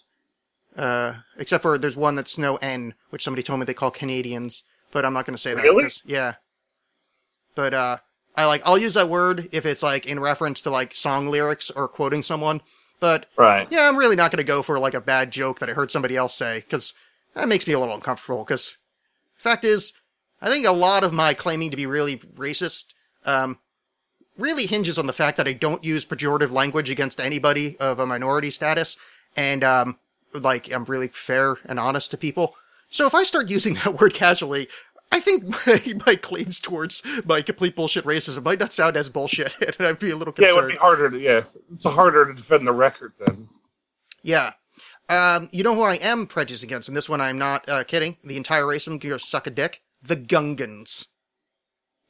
Uh, 0.76 1.14
except 1.38 1.62
for 1.62 1.76
there's 1.78 1.96
one 1.96 2.14
that's 2.14 2.32
snow 2.32 2.56
N, 2.56 2.94
which 3.10 3.22
somebody 3.22 3.42
told 3.42 3.60
me 3.60 3.66
they 3.66 3.74
call 3.74 3.90
Canadians, 3.90 4.64
but 4.90 5.04
I'm 5.04 5.12
not 5.12 5.24
going 5.26 5.36
to 5.36 5.40
say 5.40 5.54
that. 5.54 5.62
Really? 5.62 5.84
because- 5.84 6.02
yeah. 6.06 6.34
But 7.54 7.74
uh, 7.74 7.96
I 8.36 8.46
like 8.46 8.62
I'll 8.64 8.78
use 8.78 8.94
that 8.94 9.08
word 9.08 9.48
if 9.52 9.64
it's 9.64 9.82
like 9.82 10.06
in 10.06 10.18
reference 10.20 10.60
to 10.62 10.70
like 10.70 10.94
song 10.94 11.28
lyrics 11.28 11.70
or 11.70 11.88
quoting 11.88 12.22
someone. 12.22 12.60
But 13.00 13.26
Right. 13.36 13.66
yeah, 13.70 13.88
I'm 13.88 13.96
really 13.96 14.16
not 14.16 14.30
going 14.30 14.38
to 14.38 14.44
go 14.44 14.62
for 14.62 14.78
like 14.78 14.94
a 14.94 15.00
bad 15.00 15.30
joke 15.30 15.58
that 15.58 15.68
I 15.68 15.74
heard 15.74 15.90
somebody 15.90 16.16
else 16.16 16.34
say 16.34 16.60
because 16.60 16.94
that 17.34 17.48
makes 17.48 17.66
me 17.66 17.72
a 17.74 17.78
little 17.78 17.94
uncomfortable. 17.94 18.44
Because 18.44 18.76
fact 19.36 19.64
is, 19.64 19.92
I 20.40 20.48
think 20.48 20.66
a 20.66 20.72
lot 20.72 21.04
of 21.04 21.12
my 21.12 21.34
claiming 21.34 21.70
to 21.70 21.76
be 21.76 21.86
really 21.86 22.16
racist 22.16 22.94
um, 23.24 23.58
really 24.38 24.66
hinges 24.66 24.98
on 24.98 25.06
the 25.06 25.12
fact 25.12 25.36
that 25.36 25.48
I 25.48 25.52
don't 25.52 25.84
use 25.84 26.04
pejorative 26.06 26.50
language 26.50 26.90
against 26.90 27.20
anybody 27.20 27.76
of 27.78 27.98
a 28.00 28.06
minority 28.06 28.50
status, 28.50 28.96
and 29.36 29.62
um, 29.62 29.98
like 30.32 30.72
I'm 30.72 30.84
really 30.84 31.08
fair 31.08 31.56
and 31.66 31.78
honest 31.78 32.10
to 32.12 32.16
people. 32.16 32.56
So 32.88 33.06
if 33.06 33.14
I 33.14 33.22
start 33.22 33.50
using 33.56 33.74
that 33.74 34.00
word 34.00 34.14
casually. 34.14 34.68
I 35.14 35.20
think 35.20 35.44
my, 35.66 35.94
my 36.06 36.16
claims 36.16 36.58
towards 36.58 37.02
my 37.24 37.40
complete 37.40 37.76
bullshit 37.76 38.04
racism 38.04 38.42
might 38.42 38.58
not 38.58 38.72
sound 38.72 38.96
as 38.96 39.08
bullshit, 39.08 39.56
and 39.78 39.86
I'd 39.86 40.00
be 40.00 40.10
a 40.10 40.16
little 40.16 40.32
concerned. 40.32 40.56
Yeah, 40.56 40.60
it 40.60 40.64
would 40.64 40.72
be 40.72 40.78
harder 40.78 41.10
to. 41.10 41.18
Yeah, 41.20 41.44
it's 41.72 41.84
harder 41.84 42.26
to 42.26 42.34
defend 42.34 42.66
the 42.66 42.72
record 42.72 43.12
then. 43.24 43.48
Yeah. 44.22 44.52
Um, 45.08 45.50
you 45.52 45.62
know 45.62 45.74
who 45.74 45.82
I 45.82 45.96
am 45.96 46.26
prejudiced 46.26 46.64
against, 46.64 46.88
and 46.88 46.96
this 46.96 47.08
one 47.08 47.20
I'm 47.20 47.38
not 47.38 47.68
uh, 47.68 47.84
kidding. 47.84 48.16
The 48.24 48.36
entire 48.36 48.66
race 48.66 48.86
of 48.86 48.92
them 48.92 48.98
can 48.98 49.16
suck 49.18 49.46
a 49.46 49.50
dick. 49.50 49.82
The 50.02 50.16
Gungans. 50.16 51.08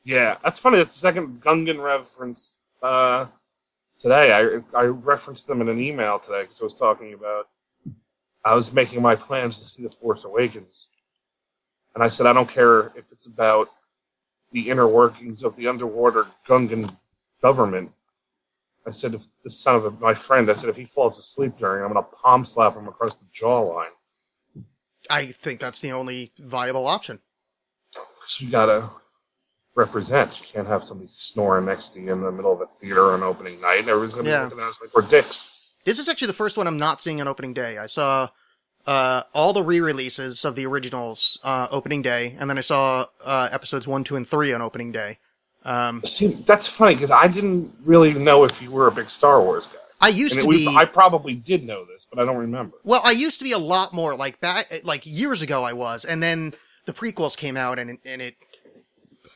Yeah, 0.04 0.36
that's 0.42 0.58
funny. 0.58 0.78
That's 0.78 0.94
the 0.94 1.00
second 1.00 1.42
Gungan 1.42 1.82
reference 1.82 2.58
uh, 2.82 3.26
today. 3.98 4.32
I 4.32 4.78
I 4.78 4.84
referenced 4.84 5.46
them 5.46 5.60
in 5.60 5.68
an 5.68 5.80
email 5.80 6.18
today 6.18 6.42
because 6.42 6.60
I 6.60 6.64
was 6.64 6.74
talking 6.74 7.12
about. 7.12 7.48
I 8.46 8.54
was 8.54 8.72
making 8.72 9.00
my 9.02 9.16
plans 9.16 9.58
to 9.58 9.64
see 9.64 9.82
the 9.82 9.90
Force 9.90 10.24
Awakens, 10.24 10.88
and 11.94 12.02
I 12.02 12.08
said 12.08 12.26
I 12.26 12.32
don't 12.32 12.48
care 12.48 12.92
if 12.96 13.12
it's 13.12 13.26
about 13.26 13.70
the 14.52 14.70
inner 14.70 14.86
workings 14.86 15.42
of 15.42 15.56
the 15.56 15.68
underwater 15.68 16.26
Gungan 16.46 16.94
government. 17.42 17.90
I 18.86 18.90
said 18.90 19.14
if 19.14 19.22
the 19.42 19.50
son 19.50 19.76
of 19.76 19.84
a, 19.86 19.90
my 19.92 20.14
friend, 20.14 20.50
I 20.50 20.54
said 20.54 20.68
if 20.68 20.76
he 20.76 20.84
falls 20.84 21.18
asleep 21.18 21.56
during, 21.58 21.82
I'm 21.82 21.88
gonna 21.92 22.02
palm 22.06 22.44
slap 22.44 22.74
him 22.76 22.86
across 22.88 23.16
the 23.16 23.26
jawline. 23.26 23.88
I 25.10 25.26
think 25.26 25.60
that's 25.60 25.80
the 25.80 25.92
only 25.92 26.32
viable 26.38 26.86
option. 26.86 27.20
Because 27.92 28.40
you 28.40 28.50
gotta 28.50 28.90
represent. 29.74 30.38
You 30.40 30.46
can't 30.46 30.68
have 30.68 30.84
somebody 30.84 31.08
snoring 31.10 31.64
next 31.66 31.90
to 31.94 32.00
you 32.00 32.12
in 32.12 32.20
the 32.22 32.30
middle 32.30 32.52
of 32.52 32.60
a 32.60 32.66
theater 32.66 33.12
on 33.12 33.22
opening 33.22 33.60
night. 33.60 33.80
and 33.80 33.88
Everybody's 33.88 34.14
gonna 34.14 34.28
Yeah. 34.28 34.38
be 34.40 34.44
looking 34.50 34.60
at 34.60 34.68
us 34.68 34.80
like 34.80 34.94
we're 34.94 35.02
dicks. 35.02 35.80
This 35.84 35.98
is 35.98 36.08
actually 36.08 36.28
the 36.28 36.32
first 36.32 36.56
one 36.56 36.66
I'm 36.66 36.78
not 36.78 37.00
seeing 37.02 37.20
on 37.20 37.28
opening 37.28 37.52
day. 37.54 37.76
I 37.78 37.86
saw 37.86 38.28
uh, 38.86 39.22
all 39.32 39.52
the 39.52 39.62
re-releases 39.62 40.44
of 40.44 40.56
the 40.56 40.66
originals 40.66 41.38
uh, 41.44 41.68
opening 41.70 42.02
day, 42.02 42.36
and 42.38 42.50
then 42.50 42.58
I 42.58 42.62
saw 42.62 43.06
uh, 43.24 43.48
episodes 43.50 43.88
one, 43.88 44.04
two, 44.04 44.16
and 44.16 44.26
three 44.26 44.52
on 44.52 44.60
opening 44.60 44.92
day. 44.92 45.18
Um, 45.64 46.02
See, 46.04 46.28
that's 46.28 46.68
funny 46.68 46.94
because 46.94 47.10
I 47.10 47.26
didn't 47.26 47.72
really 47.84 48.12
know 48.12 48.44
if 48.44 48.60
you 48.60 48.70
were 48.70 48.86
a 48.86 48.92
big 48.92 49.08
Star 49.08 49.40
Wars 49.40 49.66
guy. 49.66 49.78
I 50.00 50.08
used 50.08 50.38
to 50.40 50.46
was, 50.46 50.58
be. 50.58 50.76
I 50.76 50.84
probably 50.84 51.34
did 51.34 51.64
know 51.64 51.86
this, 51.86 52.06
but 52.10 52.18
I 52.18 52.26
don't 52.26 52.36
remember. 52.36 52.76
Well, 52.84 53.00
I 53.02 53.12
used 53.12 53.38
to 53.38 53.44
be 53.44 53.52
a 53.52 53.58
lot 53.58 53.94
more 53.94 54.14
like 54.14 54.38
back, 54.40 54.82
like 54.84 55.02
years 55.06 55.40
ago. 55.40 55.62
I 55.62 55.72
was, 55.72 56.04
and 56.04 56.22
then 56.22 56.52
the 56.84 56.92
prequels 56.92 57.36
came 57.36 57.56
out, 57.56 57.78
and 57.78 57.98
and 58.04 58.20
it. 58.20 58.36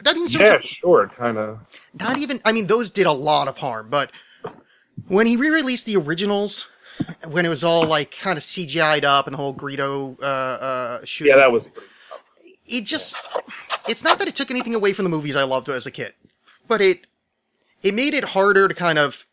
So 0.05 0.15
much 0.15 0.35
Yeah, 0.35 0.61
sure, 0.61 1.09
kind 1.09 1.39
of. 1.39 1.59
not 1.95 2.19
even 2.19 2.41
i 2.45 2.53
mean 2.53 2.69
those 2.69 2.89
did 2.91 3.07
a 3.07 3.13
lot 3.13 3.49
of 3.49 3.59
harm 3.59 3.89
but 3.91 4.13
when 5.09 5.27
he 5.27 5.37
re-released 5.37 5.87
the 5.87 5.97
originals 5.97 6.69
when 7.27 7.47
it 7.47 7.49
was 7.49 7.65
all 7.65 7.87
like 7.87 8.17
kind 8.21 8.37
of 8.37 8.43
cgi'd 8.43 9.05
up 9.05 9.27
and 9.27 9.35
the 9.35 9.39
whole 9.39 9.55
greedo 9.55 10.19
uh 10.21 10.25
uh 10.25 11.05
shooting 11.05 11.31
Yeah, 11.33 11.37
that 11.39 11.53
was 11.53 11.69
tough. 11.69 11.85
it 12.67 12.85
just 12.85 13.17
it's 13.89 14.05
not 14.05 14.19
that 14.19 14.29
it 14.29 14.35
took 14.35 14.51
anything 14.51 14.75
away 14.75 14.93
from 14.93 15.05
the 15.05 15.11
movies 15.11 15.37
i 15.37 15.43
loved 15.43 15.69
as 15.69 15.87
a 15.87 15.91
kid 15.91 16.15
but 16.67 16.81
it 16.81 17.07
it 17.83 17.95
made 17.95 18.15
it 18.15 18.25
harder 18.25 18.69
to 18.69 18.75
kind 18.75 18.99
of 18.99 19.27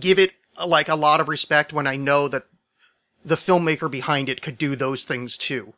give 0.00 0.18
it 0.18 0.32
like 0.66 0.88
a 0.88 0.96
lot 0.96 1.20
of 1.20 1.28
respect 1.28 1.72
when 1.72 1.86
i 1.86 1.96
know 1.96 2.28
that 2.28 2.44
the 3.24 3.36
filmmaker 3.36 3.90
behind 3.90 4.28
it 4.28 4.42
could 4.42 4.58
do 4.58 4.74
those 4.76 5.04
things 5.04 5.36
too 5.38 5.74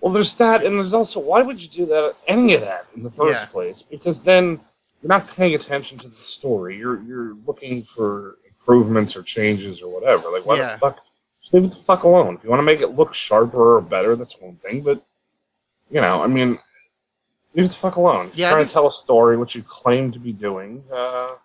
Well, 0.00 0.12
there's 0.14 0.34
that, 0.36 0.64
and 0.64 0.78
there's 0.78 0.94
also 0.94 1.20
why 1.20 1.42
would 1.42 1.60
you 1.62 1.68
do 1.68 1.86
that? 1.86 2.14
Any 2.26 2.54
of 2.54 2.62
that 2.62 2.86
in 2.96 3.02
the 3.02 3.10
first 3.10 3.42
Yeah. 3.42 3.46
place? 3.52 3.82
Because 3.82 4.22
then 4.22 4.60
you're 5.02 5.08
not 5.16 5.28
paying 5.36 5.54
attention 5.54 5.98
to 5.98 6.08
the 6.08 6.22
story. 6.22 6.78
You're 6.78 7.02
you're 7.02 7.34
looking 7.46 7.82
for 7.82 8.36
improvements 8.60 9.16
or 9.16 9.22
changes 9.22 9.82
or 9.82 9.92
whatever. 9.92 10.30
Like, 10.30 10.46
why 10.46 10.56
Yeah. 10.56 10.72
the 10.74 10.78
fuck? 10.78 11.00
Just 11.40 11.54
leave 11.54 11.64
it 11.64 11.70
the 11.70 11.76
fuck 11.76 12.02
alone. 12.02 12.34
If 12.36 12.44
you 12.44 12.50
want 12.50 12.60
to 12.60 12.64
make 12.64 12.80
it 12.80 12.88
look 12.88 13.14
sharper 13.14 13.76
or 13.76 13.80
better, 13.80 14.14
that's 14.16 14.38
one 14.40 14.56
thing. 14.56 14.82
But 14.82 15.02
you 15.90 16.00
know, 16.00 16.22
I 16.22 16.26
mean, 16.26 16.58
leave 17.54 17.66
it 17.66 17.68
the 17.68 17.74
fuck 17.74 17.96
alone. 17.96 18.28
If 18.28 18.36
Yeah, 18.36 18.48
you're 18.48 18.56
trying 18.58 18.66
to 18.66 18.72
tell 18.72 18.86
a 18.86 18.92
story, 18.92 19.36
what 19.36 19.54
you 19.54 19.62
claim 19.62 20.12
to 20.12 20.18
be 20.18 20.32
doing. 20.32 20.84
Uh, 20.92 21.36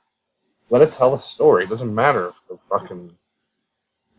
let 0.70 0.82
it 0.82 0.92
tell 0.92 1.14
a 1.14 1.20
story. 1.20 1.64
It 1.64 1.70
doesn't 1.70 1.94
matter 1.94 2.28
if 2.28 2.46
the 2.48 2.58
fucking 2.58 3.16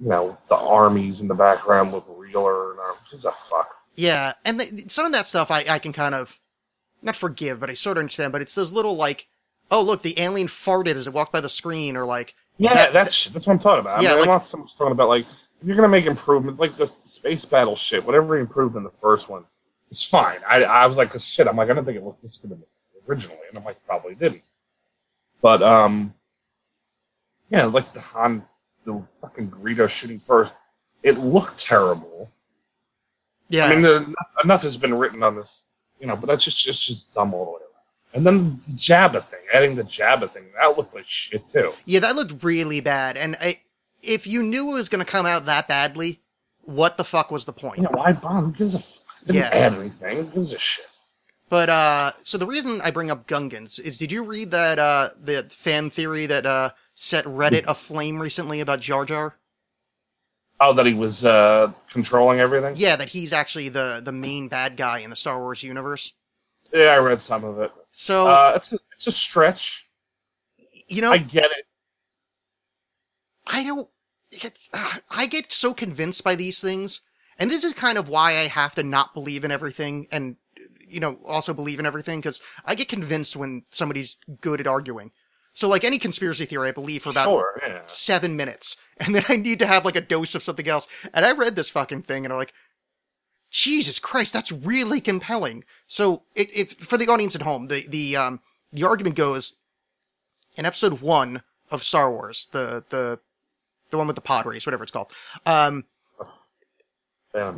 you 0.01 0.09
know 0.09 0.39
the 0.49 0.57
armies 0.57 1.21
in 1.21 1.29
the 1.29 1.35
background 1.35 1.93
look 1.93 2.07
realer 2.09 2.71
or 2.71 2.75
not. 2.77 2.97
Who's 3.11 3.25
a 3.25 3.33
fuck? 3.33 3.77
Yeah, 3.95 4.33
and 4.45 4.59
the, 4.61 4.85
some 4.89 5.07
of 5.07 5.13
that 5.13 5.29
stuff 5.29 5.51
I, 5.51 5.65
I 5.69 5.79
can 5.79 5.93
kind 5.93 6.15
of 6.15 6.41
not 7.03 7.17
forgive, 7.17 7.61
but 7.61 7.71
I 7.71 7.75
sort 7.75 7.97
of 7.99 8.01
understand. 8.01 8.33
But 8.33 8.43
it's 8.43 8.55
those 8.55 8.73
little 8.73 8.97
like, 8.97 9.27
oh 9.71 9.83
look, 9.83 10.03
the 10.03 10.19
alien 10.19 10.49
farted 10.49 10.95
as 10.95 11.07
it 11.07 11.13
walked 11.13 11.33
by 11.33 11.41
the 11.41 11.49
screen, 11.49 11.97
or 11.97 12.05
like, 12.05 12.35
Yeah, 12.59 12.75
That- 12.75 12.93
that's 12.93 13.27
that's 13.29 13.47
what 13.47 13.53
I'm 13.55 13.59
talking 13.59 13.81
about. 13.81 13.99
I 13.99 14.03
Yeah, 14.03 14.11
mean, 14.11 14.19
like- 14.21 14.29
I'm 14.29 14.35
not 14.35 14.49
so 14.49 14.59
much 14.59 14.77
talking 14.77 14.93
about 14.93 15.09
like 15.09 15.27
if 15.61 15.67
you're 15.67 15.77
gonna 15.77 15.89
make 15.89 16.07
improvements, 16.07 16.59
like 16.61 16.77
the 16.77 16.87
space 16.87 17.45
battle 17.45 17.77
shit, 17.77 18.05
whatever 18.05 18.35
he 18.37 18.41
improved 18.41 18.77
in 18.77 18.83
the 18.83 18.91
first 18.91 19.29
one, 19.29 19.45
it's 19.91 20.03
fine. 20.03 20.39
I 20.49 20.65
I 20.65 20.87
was 20.87 20.97
like, 20.97 21.13
shit, 21.19 21.47
I'm 21.49 21.57
like, 21.57 21.71
I 21.71 21.75
don't 21.75 21.85
think 21.85 21.97
it 21.99 22.05
looked 22.05 22.23
this 22.23 22.37
good 22.37 22.53
in 22.53 22.61
the- 22.61 22.67
originally, 23.11 23.39
and 23.49 23.59
I'm 23.59 23.65
like, 23.65 23.85
probably 23.87 24.15
didn't. 24.15 24.43
But 25.43 25.63
um, 25.63 26.15
yeah, 27.51 27.65
like 27.67 27.93
the 27.93 28.01
Han, 28.01 28.45
the 28.83 29.03
fucking 29.21 29.51
Greedo 29.51 29.89
shooting 29.89 30.19
first, 30.19 30.53
it 31.03 31.19
looked 31.19 31.59
terrible. 31.59 32.31
yeah, 33.49 33.67
I 33.67 33.69
mean, 33.71 33.83
the, 33.83 33.97
enough, 33.97 34.35
enough 34.45 34.63
has 34.63 34.77
been 34.77 34.95
written 34.95 35.23
on 35.23 35.37
this, 35.37 35.67
you 36.01 36.07
know, 36.07 36.17
but 36.17 36.27
that's 36.27 36.45
just 36.45 36.67
it's 36.67 36.85
just 36.85 37.15
dumb 37.15 37.33
all 37.35 37.45
the 37.45 37.51
way. 37.53 37.59
And 38.15 38.25
then 38.27 38.61
the 38.67 38.73
Jabba 38.77 39.23
thing, 39.23 39.41
adding 39.53 39.75
the 39.75 39.83
Jabba 39.85 40.29
thing, 40.31 40.45
that 40.59 40.77
looked 40.77 40.95
like 40.95 41.07
shit 41.07 41.49
too. 41.49 41.73
yeah, 41.85 42.01
that 42.01 42.17
looked 42.17 42.43
really 42.43 42.81
bad. 42.81 43.17
And 43.17 43.37
I, 43.41 43.61
if 44.03 44.27
you 44.27 44.43
knew 44.43 44.71
it 44.71 44.75
was 44.75 44.89
going 44.89 45.05
to 45.05 45.11
come 45.11 45.27
out 45.27 45.45
that 45.47 45.69
badly, 45.69 46.21
what 46.63 46.97
the 46.97 47.05
fuck 47.05 47.31
was 47.31 47.45
the 47.45 47.53
point? 47.53 47.81
Know, 47.81 47.91
why 47.93 48.13
bother? 48.13 48.47
Who 48.47 48.53
gives 48.53 48.75
a 48.75 48.79
fuck? 48.79 49.03
Didn't 49.27 49.43
Yeah. 49.43 49.49
add 49.53 49.75
anything. 49.75 50.17
Who 50.17 50.25
gives 50.25 50.53
a 50.53 50.59
shit? 50.59 50.87
But 51.49 51.69
uh, 51.69 52.13
so 52.23 52.39
the 52.39 52.47
reason 52.47 52.81
I 52.81 52.91
bring 52.91 53.11
up 53.11 53.27
Gungans 53.29 53.79
is, 53.79 53.99
did 53.99 54.11
you 54.11 54.25
read 54.25 54.51
that 54.51 54.79
uh 54.81 55.11
the 55.23 55.45
fan 55.51 55.91
theory 55.91 56.27
that 56.27 56.45
uh 56.47 56.71
set 56.97 57.25
Reddit 57.25 57.65
aflame 57.69 58.21
recently 58.21 58.61
about 58.61 58.81
Jar 58.81 59.05
Jar? 59.05 59.37
Oh, 60.59 60.73
that 60.73 60.87
he 60.87 60.95
was 60.95 61.25
uh, 61.25 61.71
controlling 61.91 62.41
everything. 62.41 62.75
Yeah, 62.77 62.97
that 62.97 63.11
he's 63.11 63.33
actually 63.33 63.69
the 63.69 64.01
the 64.03 64.11
main 64.11 64.49
bad 64.49 64.77
guy 64.77 65.01
in 65.01 65.11
the 65.11 65.17
Star 65.17 65.39
Wars 65.39 65.63
universe. 65.63 66.15
Yeah, 66.73 66.87
I 66.95 66.97
read 66.99 67.21
some 67.23 67.45
of 67.45 67.59
it. 67.61 67.71
So 67.99 68.29
Uh, 68.29 68.53
it's 68.57 68.75
a, 68.75 68.79
it's 68.95 69.07
a 69.07 69.11
stretch. 69.13 69.89
you 70.87 71.01
know, 71.01 71.13
I 71.13 71.19
get 71.19 71.47
it. 71.47 71.65
I 73.47 73.65
don't. 73.65 73.89
It's, 74.31 74.69
uh, 74.75 74.97
I 75.09 75.27
get 75.27 75.51
so 75.51 75.73
convinced 75.73 76.23
by 76.23 76.35
these 76.35 76.61
things, 76.61 77.01
and 77.39 77.51
this 77.51 77.65
is 77.65 77.73
kind 77.73 77.97
of 77.97 78.09
why 78.09 78.33
I 78.33 78.49
have 78.49 78.75
to 78.75 78.83
not 78.83 79.15
believe 79.15 79.45
in 79.45 79.51
everything, 79.51 80.09
and 80.13 80.37
you 80.87 81.01
know, 81.01 81.19
also 81.25 81.55
believe 81.55 81.79
in 81.81 81.87
everything 81.87 82.21
because 82.21 82.41
I 82.67 82.75
get 82.75 82.89
convinced 82.89 83.35
when 83.35 83.63
somebody's 83.71 84.19
good 84.43 84.61
at 84.61 84.67
arguing. 84.67 85.11
So 85.55 85.67
like 85.69 85.85
any 85.85 85.99
conspiracy 85.99 86.45
theory, 86.45 86.69
I 86.69 86.73
believe 86.73 87.03
for 87.05 87.11
about 87.11 87.25
sure, 87.25 87.61
yeah. 87.67 87.81
seven 87.87 88.37
minutes, 88.37 88.77
and 89.01 89.15
then 89.15 89.23
I 89.31 89.37
need 89.37 89.59
to 89.61 89.67
have 89.67 89.87
like 89.87 89.97
a 89.97 90.03
dose 90.03 90.35
of 90.35 90.43
something 90.43 90.69
else. 90.69 90.87
And 91.15 91.25
I 91.25 91.33
read 91.33 91.57
this 91.57 91.71
fucking 91.71 92.03
thing, 92.03 92.27
and 92.27 92.33
I'm 92.33 92.39
like, 92.39 92.53
Jesus 93.57 93.99
Christ, 93.99 94.35
that's 94.35 94.53
really 94.53 95.01
compelling. 95.01 95.65
So 95.87 96.25
it, 96.35 96.51
it 96.55 96.73
for 96.73 96.99
the 96.99 97.09
audience 97.09 97.35
at 97.35 97.41
home, 97.41 97.69
the 97.69 97.87
the 97.89 98.15
um 98.15 98.41
the 98.71 98.85
argument 98.85 99.17
goes 99.17 99.55
in 100.59 100.67
episode 100.67 101.01
one 101.01 101.41
of 101.71 101.83
Star 101.83 102.11
Wars, 102.11 102.49
the 102.53 102.85
the 102.91 103.19
the 103.89 103.97
one 103.97 104.07
with 104.07 104.17
the 104.17 104.21
pod 104.21 104.45
race, 104.45 104.67
whatever 104.67 104.83
it's 104.83 104.93
called. 104.93 105.11
Um, 105.47 105.87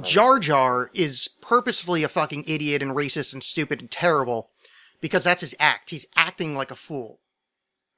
Jar 0.02 0.38
Jar 0.38 0.88
is 0.94 1.30
purposefully 1.40 2.04
a 2.04 2.08
fucking 2.08 2.44
idiot 2.46 2.80
and 2.80 2.92
racist 2.92 3.32
and 3.32 3.42
stupid 3.42 3.80
and 3.80 3.90
terrible 3.90 4.50
because 5.00 5.24
that's 5.24 5.40
his 5.40 5.56
act. 5.58 5.90
He's 5.90 6.06
acting 6.14 6.54
like 6.54 6.70
a 6.70 6.76
fool. 6.76 7.18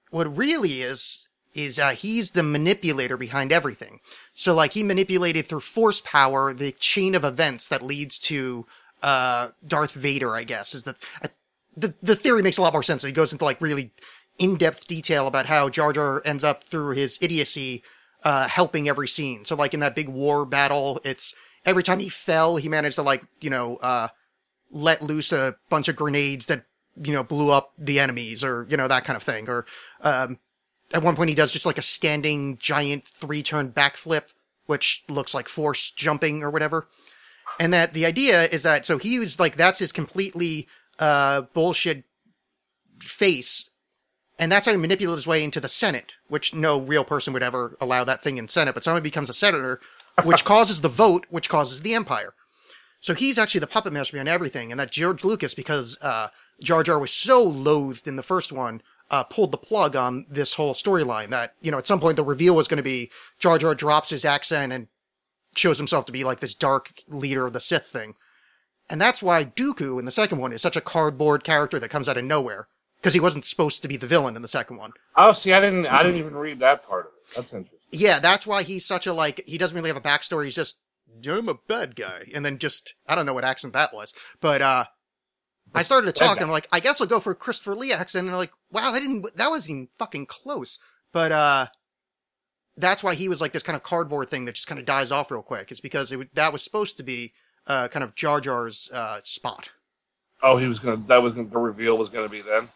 What 0.09 0.35
really 0.35 0.81
is 0.81 1.29
is 1.55 1.79
uh, 1.79 1.91
he's 1.91 2.31
the 2.31 2.43
manipulator 2.43 3.17
behind 3.17 3.53
everything. 3.53 4.01
So 4.35 4.55
like 4.55 4.73
he 4.73 4.83
manipulated 4.83 5.47
through 5.47 5.61
force 5.61 6.01
power 6.01 6.53
the 6.53 6.73
chain 6.73 7.15
of 7.15 7.25
events 7.25 7.69
that 7.69 7.83
leads 7.83 8.19
to 8.21 8.67
uh, 9.03 9.49
Darth 9.67 9.93
Vader. 9.93 10.37
I 10.37 10.45
guess 10.45 10.75
is 10.75 10.85
the 10.85 10.97
uh, 11.23 11.29
the 11.77 11.95
the 12.01 12.17
theory 12.17 12.43
makes 12.43 12.59
a 12.59 12.63
lot 12.63 12.73
more 12.73 12.83
sense. 12.83 13.03
He 13.03 13.13
goes 13.13 13.33
into 13.33 13.45
like 13.45 13.61
really 13.61 13.93
in 14.39 14.57
depth 14.57 14.87
detail 14.87 15.27
about 15.27 15.47
how 15.47 15.69
Jar 15.69 15.93
Jar 15.93 16.23
ends 16.25 16.45
up 16.45 16.65
through 16.65 16.95
his 16.95 17.19
idiocy 17.21 17.83
uh, 18.25 18.49
helping 18.49 18.89
every 18.89 19.09
scene. 19.09 19.45
So 19.45 19.55
like 19.55 19.75
in 19.75 19.81
that 19.81 19.95
big 19.95 20.09
war 20.09 20.45
battle, 20.45 21.01
it's 21.05 21.35
every 21.65 21.83
time 21.83 22.01
he 22.01 22.09
fell, 22.09 22.57
he 22.57 22.69
managed 22.69 22.97
to 22.97 23.03
like, 23.03 23.23
you 23.41 23.51
know, 23.51 23.77
uh, 23.77 24.09
let 24.71 25.03
loose 25.03 25.33
a 25.33 25.57
bunch 25.69 25.89
of 25.89 25.97
grenades 25.97 26.47
that, 26.47 26.65
you 27.03 27.13
know, 27.13 27.23
blew 27.23 27.51
up 27.51 27.73
the 27.79 28.01
enemies 28.01 28.45
or, 28.45 28.67
you 28.71 28.77
know, 28.77 28.89
that 28.89 29.05
kind 29.05 29.17
of 29.17 29.23
thing. 29.23 29.49
Or, 29.49 29.67
um, 30.03 30.39
at 30.93 31.03
one 31.03 31.17
point 31.17 31.31
he 31.31 31.37
does 31.37 31.53
just 31.53 31.67
like 31.67 31.79
a 31.79 31.83
standing 31.83 32.59
giant 32.59 33.05
three 33.05 33.43
turn 33.43 33.73
backflip, 33.73 34.33
which 34.67 35.05
looks 35.09 35.35
like 35.35 35.49
force 35.49 35.91
jumping 35.91 36.43
or 36.43 36.51
whatever. 36.51 36.89
And 37.59 37.73
that 37.75 37.95
the 37.95 38.07
idea 38.07 38.45
is 38.45 38.63
that, 38.63 38.87
so 38.87 38.99
he 38.99 39.19
was 39.19 39.41
like, 39.41 39.57
that's 39.57 39.81
his 39.81 39.93
completely, 39.93 40.69
uh, 40.99 41.43
bullshit 41.53 42.05
face 43.01 43.71
and 44.41 44.51
that's 44.51 44.65
how 44.65 44.73
he 44.73 44.79
manipulated 44.79 45.19
his 45.19 45.27
way 45.27 45.45
into 45.45 45.61
the 45.61 45.69
Senate, 45.69 46.15
which 46.29 46.55
no 46.55 46.81
real 46.81 47.05
person 47.05 47.35
would 47.35 47.43
ever 47.43 47.77
allow 47.79 48.05
that 48.05 48.23
thing 48.23 48.39
in 48.39 48.49
Senate, 48.49 48.73
but 48.75 48.83
someone 48.83 49.03
becomes 49.03 49.29
a 49.29 49.35
senator, 49.35 49.81
which 50.25 50.45
causes 50.47 50.81
the 50.81 50.89
vote, 50.89 51.27
which 51.29 51.51
causes 51.51 51.83
the 51.83 51.93
empire. 51.93 52.33
So 53.01 53.13
he's 53.13 53.39
actually 53.39 53.61
the 53.61 53.67
puppet 53.67 53.93
master 53.93 54.15
behind 54.15 54.31
everything, 54.31 54.71
and 54.71 54.81
that 54.81 54.91
George 54.91 55.25
Lucas, 55.25 55.53
because 55.53 55.99
uh, 56.03 56.29
Jar 56.63 56.83
Jar 56.83 56.99
was 56.99 57.13
so 57.13 57.43
loathed 57.43 58.09
in 58.09 58.17
the 58.17 58.23
first 58.23 58.51
one, 58.51 58.81
uh, 59.11 59.25
pulled 59.25 59.53
the 59.53 59.59
plug 59.59 59.97
on 59.97 60.27
this 60.29 60.55
whole 60.55 60.75
storyline. 60.75 61.31
That 61.31 61.55
you 61.61 61.71
know, 61.71 61.79
at 61.79 61.87
some 61.87 62.01
point, 62.01 62.17
the 62.17 62.25
reveal 62.25 62.55
was 62.55 62.69
going 62.69 62.79
to 62.79 62.83
be 62.83 63.11
Jar 63.39 63.59
Jar 63.59 63.75
drops 63.75 64.11
his 64.11 64.25
accent 64.25 64.73
and 64.73 64.89
shows 65.57 65.79
himself 65.79 66.05
to 66.07 66.13
be 66.13 66.25
like 66.25 66.41
this 66.41 66.55
dark 66.55 66.93
leader 67.09 67.47
of 67.47 67.53
the 67.53 67.61
Sith 67.61 67.87
thing, 67.87 68.15
and 68.89 69.01
that's 69.01 69.23
why 69.23 69.45
Dooku 69.45 69.99
in 69.99 70.05
the 70.05 70.11
second 70.11 70.39
one 70.39 70.53
is 70.53 70.63
such 70.63 70.77
a 70.77 70.81
cardboard 70.81 71.45
character 71.45 71.79
that 71.79 71.89
comes 71.89 72.09
out 72.09 72.17
of 72.17 72.25
nowhere 72.25 72.69
because 73.01 73.15
he 73.15 73.21
wasn't 73.21 73.45
supposed 73.45 73.83
to 73.83 73.89
be 73.89 73.97
the 73.97 74.07
villain 74.07 74.37
in 74.37 74.43
the 74.43 74.49
second 74.49 74.77
one. 74.77 74.93
Oh, 75.17 75.33
see, 75.33 75.53
I 75.53 75.61
didn't, 75.61 75.87
I 75.87 76.03
didn't 76.03 76.19
even 76.19 76.35
read 76.35 76.59
that 76.61 76.87
part 76.87 77.07
of 77.07 77.13
it. 77.13 77.35
That's 77.35 77.55
interesting. 77.55 77.79
Yeah, 77.93 78.19
that's 78.19 78.47
why 78.47 78.63
he's 78.63 78.85
such 78.85 79.07
a 79.07 79.13
like. 79.13 79.43
He 79.47 79.59
doesn't 79.59 79.77
really 79.77 79.91
have 79.91 79.97
a 79.97 80.01
backstory. 80.01 80.45
He's 80.45 80.55
just 80.55 80.81
I'm 81.27 81.49
a 81.49 81.55
bad 81.55 81.97
guy, 81.97 82.27
and 82.35 82.45
then 82.45 82.59
just 82.59 82.95
I 83.07 83.15
don't 83.15 83.27
know 83.27 83.35
what 83.35 83.45
accent 83.45 83.73
that 83.75 83.93
was, 83.93 84.13
but 84.41 84.63
uh, 84.63 84.85
I 85.75 85.83
started 85.83 86.07
to 86.07 86.19
talk, 86.19 86.37
and 86.39 86.45
I'm 86.47 86.51
like, 86.51 86.69
I 86.73 86.81
guess 86.81 87.01
I'll 87.01 87.07
go 87.07 87.21
for 87.21 87.35
Christopher 87.35 87.75
Lee 87.75 87.93
accent, 87.93 88.27
and 88.27 88.31
I'm 88.35 88.39
like, 88.39 88.53
wow, 88.73 88.91
that 88.91 89.01
didn't 89.01 89.37
that 89.37 89.51
wasn't 89.51 89.71
even 89.71 89.89
fucking 89.99 90.27
close, 90.27 90.79
but 91.13 91.33
uh. 91.33 91.67
That's 92.77 93.03
why 93.03 93.15
he 93.15 93.29
was 93.29 93.41
like 93.43 93.53
this 93.53 93.63
kind 93.65 93.77
of 93.77 93.83
cardboard 93.83 94.31
thing 94.31 94.47
that 94.47 94.55
just 94.55 94.67
kind 94.67 94.79
of 94.79 94.87
dies 94.87 95.13
off 95.13 95.31
real 95.31 95.43
quick. 95.43 95.71
It's 95.71 95.81
because 95.83 96.13
it, 96.13 96.15
w- 96.15 96.31
that 96.33 96.51
was 96.53 96.63
supposed 96.63 96.97
to 96.97 97.03
be 97.03 97.33
uh, 97.67 97.89
kind 97.89 98.03
of 98.03 98.15
Jar 98.15 98.41
Jar's 98.41 98.89
uh, 98.95 99.21
spot. 99.23 99.71
Oh, 100.43 100.57
he 100.57 100.67
was 100.67 100.79
gonna. 100.79 100.97
That 101.09 101.21
was 101.23 101.35
gonna, 101.35 101.49
the 101.49 101.59
reveal 101.59 101.99
was 101.99 102.09
gonna 102.09 102.29
be 102.31 102.41
then. 102.41 102.69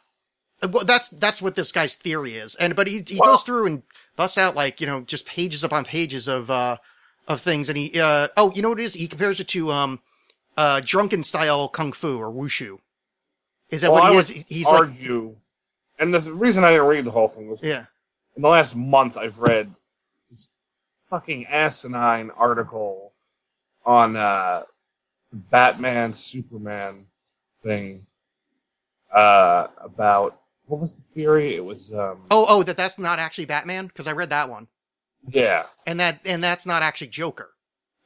Uh, 0.63 0.69
Well, 0.69 0.85
that's 0.85 1.09
that's 1.09 1.41
what 1.41 1.55
this 1.55 1.73
guy's 1.73 1.95
theory 1.95 2.35
is, 2.35 2.55
and 2.57 2.77
but 2.77 2.87
he 2.87 3.03
he 3.07 3.19
Well- 3.19 3.31
goes 3.33 3.45
through 3.45 3.67
and 3.67 3.83
busts 4.17 4.37
out 4.37 4.55
like 4.55 4.79
you 4.79 4.87
know 4.87 5.03
just 5.03 5.25
pages 5.25 5.65
upon 5.65 5.85
pages 5.87 6.29
of 6.29 6.51
uh 6.51 6.77
of 7.27 7.41
things, 7.41 7.71
and 7.71 7.79
he 7.79 7.99
uh 7.99 8.29
oh 8.37 8.53
you 8.55 8.61
know 8.61 8.71
what 8.71 8.81
it 8.81 8.85
is? 8.85 8.95
He 8.95 9.07
compares 9.09 9.41
it 9.41 9.49
to 9.49 9.71
um 9.71 10.01
uh 10.59 10.83
drunken 10.85 11.25
style 11.25 11.69
kung 11.69 11.93
fu 11.93 12.19
or 12.19 12.31
wushu. 12.31 12.79
Is 13.75 13.83
that 13.83 13.93
Well, 13.93 14.01
what 14.01 14.09
I 14.09 14.11
he 14.11 14.17
would 14.17 14.31
is? 14.31 14.45
He's 14.49 14.67
like 14.67 14.81
argue, 14.81 15.37
and 15.99 16.15
the 16.15 16.33
reason 16.33 16.65
I 16.65 16.73
didn't 16.73 16.87
read 16.87 17.05
the 17.05 17.11
whole 17.11 17.29
thing 17.29 17.49
was 17.49 17.63
yeah 17.63 17.87
in 18.37 18.43
the 18.43 18.49
last 18.49 18.75
month 18.75 19.17
I've 19.17 19.39
read 19.39 19.73
this 20.29 20.49
fucking 20.83 21.47
asinine 21.47 22.31
article 22.31 23.13
on 23.85 24.17
uh, 24.17 24.63
the 25.31 25.37
Batman 25.37 26.13
Superman 26.13 27.07
thing 27.59 28.07
uh, 29.13 29.69
about 29.79 30.41
what 30.67 30.81
was 30.81 30.95
the 30.95 31.03
theory? 31.03 31.55
It 31.55 31.65
was 31.65 31.93
um, 31.93 32.23
oh 32.31 32.47
oh 32.49 32.63
that 32.63 32.77
that's 32.77 32.99
not 32.99 33.19
actually 33.19 33.45
Batman 33.45 33.87
because 33.87 34.09
I 34.09 34.13
read 34.13 34.31
that 34.31 34.49
one, 34.49 34.69
yeah, 35.29 35.65
and 35.87 36.01
that 36.01 36.21
and 36.25 36.43
that's 36.43 36.67
not 36.67 36.83
actually 36.83 37.09
Joker. 37.09 37.51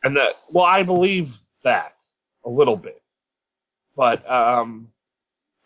and 0.03 0.17
that 0.17 0.35
well 0.51 0.65
I 0.65 0.83
believe 0.83 1.39
that 1.63 2.03
a 2.45 2.51
little 2.51 2.77
bit, 2.77 3.03
but 3.97 4.29
um, 4.31 4.89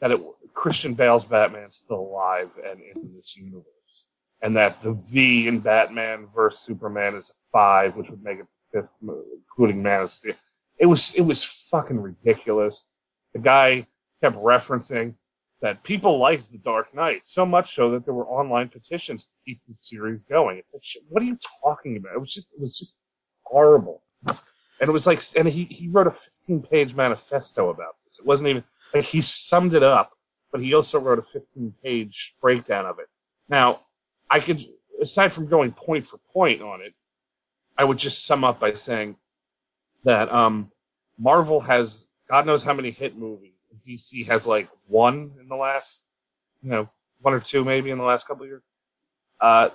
that 0.03 0.11
it 0.11 0.21
Christian 0.53 0.95
Bale's 0.95 1.25
Batman's 1.25 1.77
still 1.77 2.01
alive 2.01 2.51
and 2.69 2.81
in 2.81 3.15
this 3.15 3.37
universe. 3.37 4.09
and 4.43 4.57
that 4.57 4.83
the 4.83 4.93
V 5.13 5.47
in 5.47 5.61
Batman 5.61 6.27
versus 6.35 6.61
Superman 6.61 7.15
is 7.15 7.31
a 7.31 7.35
five, 7.53 7.95
which 7.97 8.11
would 8.11 8.25
make 8.25 8.41
it 8.41 8.47
the 8.73 8.83
fifth, 8.83 8.99
including 9.33 9.81
Man 9.81 10.03
of 10.03 10.11
Steel. 10.11 10.35
It 10.77 10.87
was 10.87 11.15
it 11.15 11.23
was 11.23 11.45
fucking 11.45 12.01
ridiculous. 12.01 12.87
The 13.33 13.39
guy 13.39 13.87
kept 14.21 14.37
referencing 14.37 15.15
that 15.61 15.85
people 15.85 16.19
liked 16.19 16.51
The 16.51 16.59
Dark 16.59 16.93
Knight 16.93 17.23
so 17.25 17.47
much 17.47 17.73
so 17.77 17.91
that 17.93 18.05
there 18.05 18.15
were 18.15 18.27
online 18.27 18.69
petitions 18.69 19.25
to 19.27 19.35
keep 19.47 19.61
the 19.69 19.77
series 19.77 20.25
going. 20.25 20.59
It's 20.59 20.75
like, 20.75 20.83
what 21.09 21.23
are 21.23 21.27
you 21.27 21.39
talking 21.63 21.97
about? 21.97 22.15
It 22.17 22.19
was 22.19 22.35
just 22.35 22.53
it 22.53 22.61
was 22.61 22.77
just 22.77 23.01
horrible. 23.45 24.03
And 24.27 24.89
it 24.89 24.93
was 24.93 25.07
like, 25.07 25.23
and 25.37 25.47
he, 25.47 25.65
he 25.67 25.87
wrote 25.87 26.09
a 26.09 26.11
15 26.11 26.63
page 26.63 26.97
manifesto 26.97 27.71
about 27.71 27.95
this. 28.05 28.19
It 28.19 28.27
wasn't 28.27 28.49
even 28.49 28.65
like 28.95 29.05
he 29.05 29.23
summed 29.23 29.75
it 29.75 29.83
up, 29.83 30.13
but 30.51 30.61
he 30.61 30.75
also 30.75 30.99
wrote 30.99 31.19
a 31.19 31.23
15 31.23 31.75
page 31.83 32.35
breakdown 32.41 32.87
of 32.87 32.99
it. 32.99 33.07
Now, 33.49 33.81
I 34.31 34.41
could, 34.41 34.65
aside 35.01 35.33
from 35.33 35.47
going 35.47 35.73
point 35.73 36.07
for 36.07 36.19
point 36.33 36.63
on 36.63 36.81
it, 36.81 36.95
I 37.77 37.85
would 37.85 37.99
just 37.99 38.25
sum 38.27 38.45
up 38.45 38.61
by 38.61 38.75
saying 38.75 39.17
that 40.05 40.33
um, 40.33 40.71
Marvel 41.19 41.61
has 41.61 42.05
God 42.29 42.47
knows 42.47 42.63
how 42.63 42.73
many 42.73 42.91
hit 42.91 43.17
movies. 43.17 43.53
DC 43.87 44.27
has 44.27 44.47
like 44.47 44.69
one 44.87 45.33
in 45.41 45.49
the 45.49 45.57
last, 45.57 46.05
you 46.63 46.71
know, 46.71 46.89
one 47.21 47.35
or 47.35 47.41
two 47.41 47.65
maybe 47.65 47.91
in 47.91 47.99
the 47.99 48.05
last 48.05 48.27
couple 48.27 48.45
of 48.45 48.49
years. 48.49 48.63
Uh, 49.41 49.71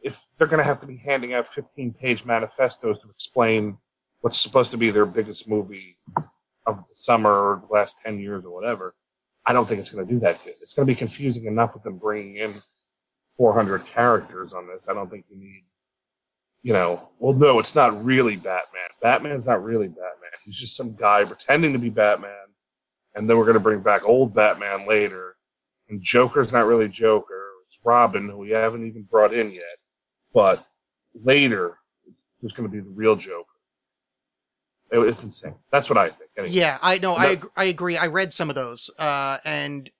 if 0.00 0.26
they're 0.36 0.46
going 0.46 0.58
to 0.58 0.64
have 0.64 0.80
to 0.80 0.86
be 0.86 0.96
handing 0.96 1.34
out 1.34 1.48
15 1.48 1.92
page 1.94 2.24
manifestos 2.24 2.98
to 2.98 3.08
explain 3.10 3.78
what's 4.20 4.40
supposed 4.40 4.70
to 4.70 4.76
be 4.76 4.90
their 4.90 5.06
biggest 5.06 5.48
movie 5.48 5.96
of 6.66 6.86
the 6.86 6.94
summer 6.94 7.30
or 7.30 7.60
the 7.60 7.72
last 7.72 7.98
10 8.04 8.18
years 8.18 8.44
or 8.44 8.54
whatever, 8.54 8.94
I 9.46 9.52
don't 9.52 9.68
think 9.68 9.80
it's 9.80 9.90
going 9.90 10.06
to 10.06 10.12
do 10.12 10.20
that 10.20 10.42
good. 10.44 10.54
It's 10.60 10.74
going 10.74 10.86
to 10.86 10.92
be 10.92 10.96
confusing 10.96 11.46
enough 11.46 11.74
with 11.74 11.82
them 11.82 11.98
bringing 11.98 12.36
in 12.36 12.54
400 13.36 13.86
characters 13.86 14.52
on 14.52 14.66
this. 14.66 14.88
I 14.88 14.94
don't 14.94 15.10
think 15.10 15.24
you 15.28 15.36
need, 15.36 15.64
you 16.62 16.72
know, 16.72 17.08
well, 17.18 17.32
no, 17.32 17.58
it's 17.58 17.74
not 17.74 18.04
really 18.04 18.36
Batman. 18.36 18.88
Batman's 19.00 19.48
not 19.48 19.64
really 19.64 19.88
Batman. 19.88 20.30
He's 20.44 20.58
just 20.58 20.76
some 20.76 20.94
guy 20.94 21.24
pretending 21.24 21.72
to 21.72 21.78
be 21.78 21.90
Batman. 21.90 22.30
And 23.14 23.28
then 23.28 23.36
we're 23.36 23.44
going 23.44 23.54
to 23.54 23.60
bring 23.60 23.80
back 23.80 24.08
old 24.08 24.34
Batman 24.34 24.86
later. 24.86 25.36
And 25.88 26.00
Joker's 26.00 26.52
not 26.52 26.66
really 26.66 26.88
Joker. 26.88 27.50
It's 27.66 27.78
Robin, 27.84 28.28
who 28.28 28.38
we 28.38 28.50
haven't 28.50 28.86
even 28.86 29.02
brought 29.02 29.34
in 29.34 29.50
yet. 29.50 29.78
But 30.32 30.64
later, 31.14 31.78
it's, 32.08 32.24
there's 32.40 32.52
going 32.52 32.68
to 32.68 32.72
be 32.72 32.80
the 32.80 32.94
real 32.94 33.16
Joker. 33.16 33.51
It- 34.92 34.98
it's 35.08 35.24
insane. 35.24 35.54
That's 35.70 35.88
what 35.88 35.96
I 35.98 36.10
think. 36.10 36.30
Anyway. 36.36 36.52
Yeah, 36.54 36.78
I 36.82 36.98
know. 36.98 37.14
I 37.14 37.26
ag- 37.32 37.50
I 37.56 37.64
agree. 37.64 37.96
I 37.96 38.06
read 38.08 38.32
some 38.34 38.48
of 38.50 38.54
those, 38.54 38.90
uh, 38.98 39.38
and 39.44 39.90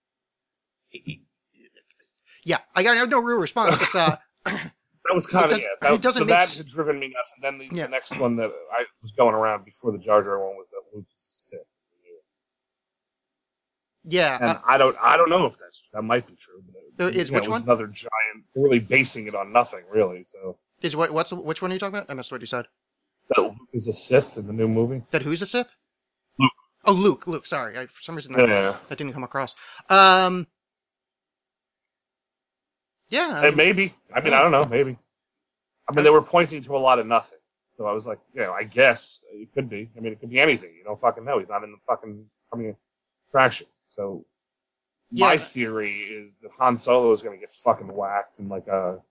yeah, 2.45 2.59
I 2.75 2.83
got 2.83 3.09
no 3.09 3.21
real 3.23 3.39
response. 3.39 3.81
It's, 3.81 3.95
uh, 3.95 4.17
That 5.09 5.17
was 5.17 5.27
kind 5.27 5.47
It 5.47 5.47
of 5.47 5.51
does- 5.51 5.61
yeah. 5.63 5.67
That, 5.81 5.93
it 5.95 6.01
doesn't 6.03 6.21
so 6.21 6.25
make 6.27 6.29
that 6.29 6.43
s- 6.45 6.59
had 6.59 6.69
driven 6.69 7.01
me 7.01 7.09
nuts. 7.09 7.33
And 7.35 7.43
then 7.43 7.59
the, 7.59 7.75
Yeah. 7.77 7.85
the 7.87 7.91
next 7.91 8.17
one 8.19 8.37
that 8.37 8.53
I 8.73 8.85
was 9.03 9.11
going 9.11 9.35
around 9.35 9.65
before 9.65 9.91
the 9.91 9.99
Jar 9.99 10.23
Jar 10.23 10.39
one 10.39 10.57
was 10.57 10.69
that 10.69 10.81
Lucas 10.95 11.11
is 11.19 11.33
sick. 11.35 11.67
yeah, 14.05 14.37
And 14.41 14.51
uh, 14.51 14.61
I 14.67 14.79
don't, 14.79 14.97
I 15.03 15.17
don't 15.17 15.29
know 15.29 15.47
if 15.47 15.59
that's 15.59 15.89
that 15.93 16.03
might 16.03 16.27
be 16.29 16.37
true. 16.37 16.63
But 16.97 17.07
it, 17.09 17.15
The- 17.15 17.21
is 17.21 17.31
know, 17.33 17.39
which 17.39 17.49
one? 17.49 17.63
Another 17.63 17.89
giant, 17.89 18.45
really 18.55 18.79
basing 18.79 19.27
it 19.27 19.35
on 19.35 19.53
nothing, 19.53 19.83
really. 19.91 20.23
So 20.25 20.59
is 20.81 20.95
what 20.95 21.11
what's 21.13 21.33
which 21.33 21.63
one 21.63 21.71
are 21.71 21.75
you 21.75 21.81
talking 21.81 21.97
about? 21.97 22.11
I 22.11 22.15
missed 22.15 22.31
what 22.31 22.41
you 22.41 22.47
said. 22.47 22.67
That 23.29 23.41
Luke 23.43 23.55
is 23.73 23.89
a 23.89 23.93
Sith 23.93 24.37
in 24.39 24.47
the 24.47 24.53
new 24.53 24.69
movie. 24.69 25.03
That 25.11 25.23
who's 25.23 25.43
a 25.43 25.47
Sith? 25.47 25.75
Luke. 26.39 26.53
Oh, 26.85 26.93
Luke. 26.93 27.27
Luke. 27.27 27.47
Sorry, 27.47 27.79
I, 27.79 27.87
for 27.87 28.01
some 28.03 28.15
reason 28.15 28.35
I, 28.35 28.41
Yeah. 28.45 28.77
that 28.89 28.99
didn't 28.99 29.13
come 29.13 29.25
across. 29.25 29.55
Um, 29.89 30.47
Yeah, 33.09 33.31
I 33.35 33.47
And 33.49 33.57
mean, 33.57 33.57
maybe. 33.57 33.95
I 34.15 34.21
mean, 34.21 34.33
I 34.33 34.41
don't 34.43 34.53
know. 34.53 34.65
Maybe. 34.65 34.99
I 35.89 35.95
mean, 35.95 36.05
they 36.05 36.11
were 36.11 36.23
pointing 36.23 36.63
to 36.63 36.77
a 36.77 36.79
lot 36.79 36.99
of 36.99 37.07
nothing. 37.07 37.39
So 37.77 37.87
I 37.87 37.93
was 37.93 38.07
like, 38.07 38.19
you 38.35 38.41
know, 38.43 38.53
I 38.53 38.63
guess 38.65 39.25
it 39.33 39.53
could 39.53 39.69
be. 39.69 39.91
I 39.97 40.01
mean, 40.01 40.13
it 40.13 40.21
could 40.21 40.31
be 40.31 40.41
anything. 40.41 40.75
You 40.77 40.85
don't 40.85 40.99
fucking 41.01 41.25
know. 41.25 41.39
He's 41.39 41.49
not 41.49 41.65
in 41.65 41.73
the 41.73 41.79
fucking 41.87 42.25
coming 42.51 42.75
attraction. 43.29 43.67
So 43.89 44.25
my 45.11 45.33
Yeah. 45.35 45.39
theory 45.39 45.93
is 46.01 46.33
that 46.43 46.53
Han 46.53 46.79
Solo 46.79 47.13
is 47.13 47.21
going 47.23 47.37
to 47.37 47.41
get 47.41 47.53
fucking 47.53 47.89
whacked 47.89 48.39
in 48.39 48.49
like 48.49 48.67
a 48.69 49.03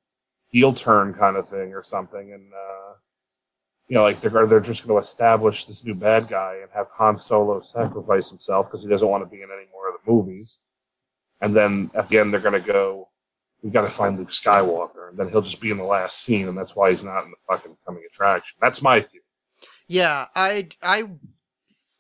heel 0.50 0.74
turn 0.74 1.14
kind 1.14 1.38
of 1.38 1.48
thing 1.48 1.74
or 1.74 1.84
something, 1.84 2.34
and 2.34 2.52
uh, 2.54 2.94
you 3.92 3.96
know, 3.96 4.04
like 4.04 4.22
they're 4.22 4.48
they're 4.48 4.62
just 4.62 4.88
going 4.88 4.96
to 4.98 5.06
establish 5.06 5.66
this 5.66 5.84
new 5.84 5.94
bad 5.94 6.30
guy 6.30 6.60
and 6.62 6.72
have 6.72 6.90
Han 6.92 7.18
Solo 7.18 7.60
sacrifice 7.60 8.30
himself 8.30 8.68
because 8.68 8.82
he 8.82 8.88
doesn't 8.88 9.10
want 9.10 9.22
to 9.22 9.30
be 9.30 9.44
in 9.44 9.50
any 9.52 9.68
more 9.70 9.90
of 9.90 9.96
the 9.96 10.10
movies, 10.10 10.60
and 11.42 11.54
then 11.54 11.92
at 11.94 12.08
the 12.08 12.18
end 12.18 12.32
they're 12.32 12.40
going 12.40 12.54
to 12.54 12.66
go, 12.66 13.10
we 13.62 13.70
got 13.70 13.82
to 13.82 13.90
find 13.90 14.18
Luke 14.18 14.30
Skywalker, 14.30 15.10
and 15.10 15.18
then 15.18 15.28
he'll 15.28 15.42
just 15.42 15.60
be 15.60 15.72
in 15.72 15.78
the 15.78 15.84
last 15.84 16.22
scene, 16.24 16.48
and 16.48 16.58
that's 16.58 16.74
why 16.74 16.92
he's 16.92 17.04
not 17.04 17.26
in 17.26 17.32
the 17.32 17.38
fucking 17.46 17.76
coming 17.86 18.04
attraction. 18.10 18.58
That's 18.62 18.82
my 18.82 19.02
theory. 19.02 19.26
yeah, 19.90 20.28
I, 20.36 20.70
I, 20.82 21.10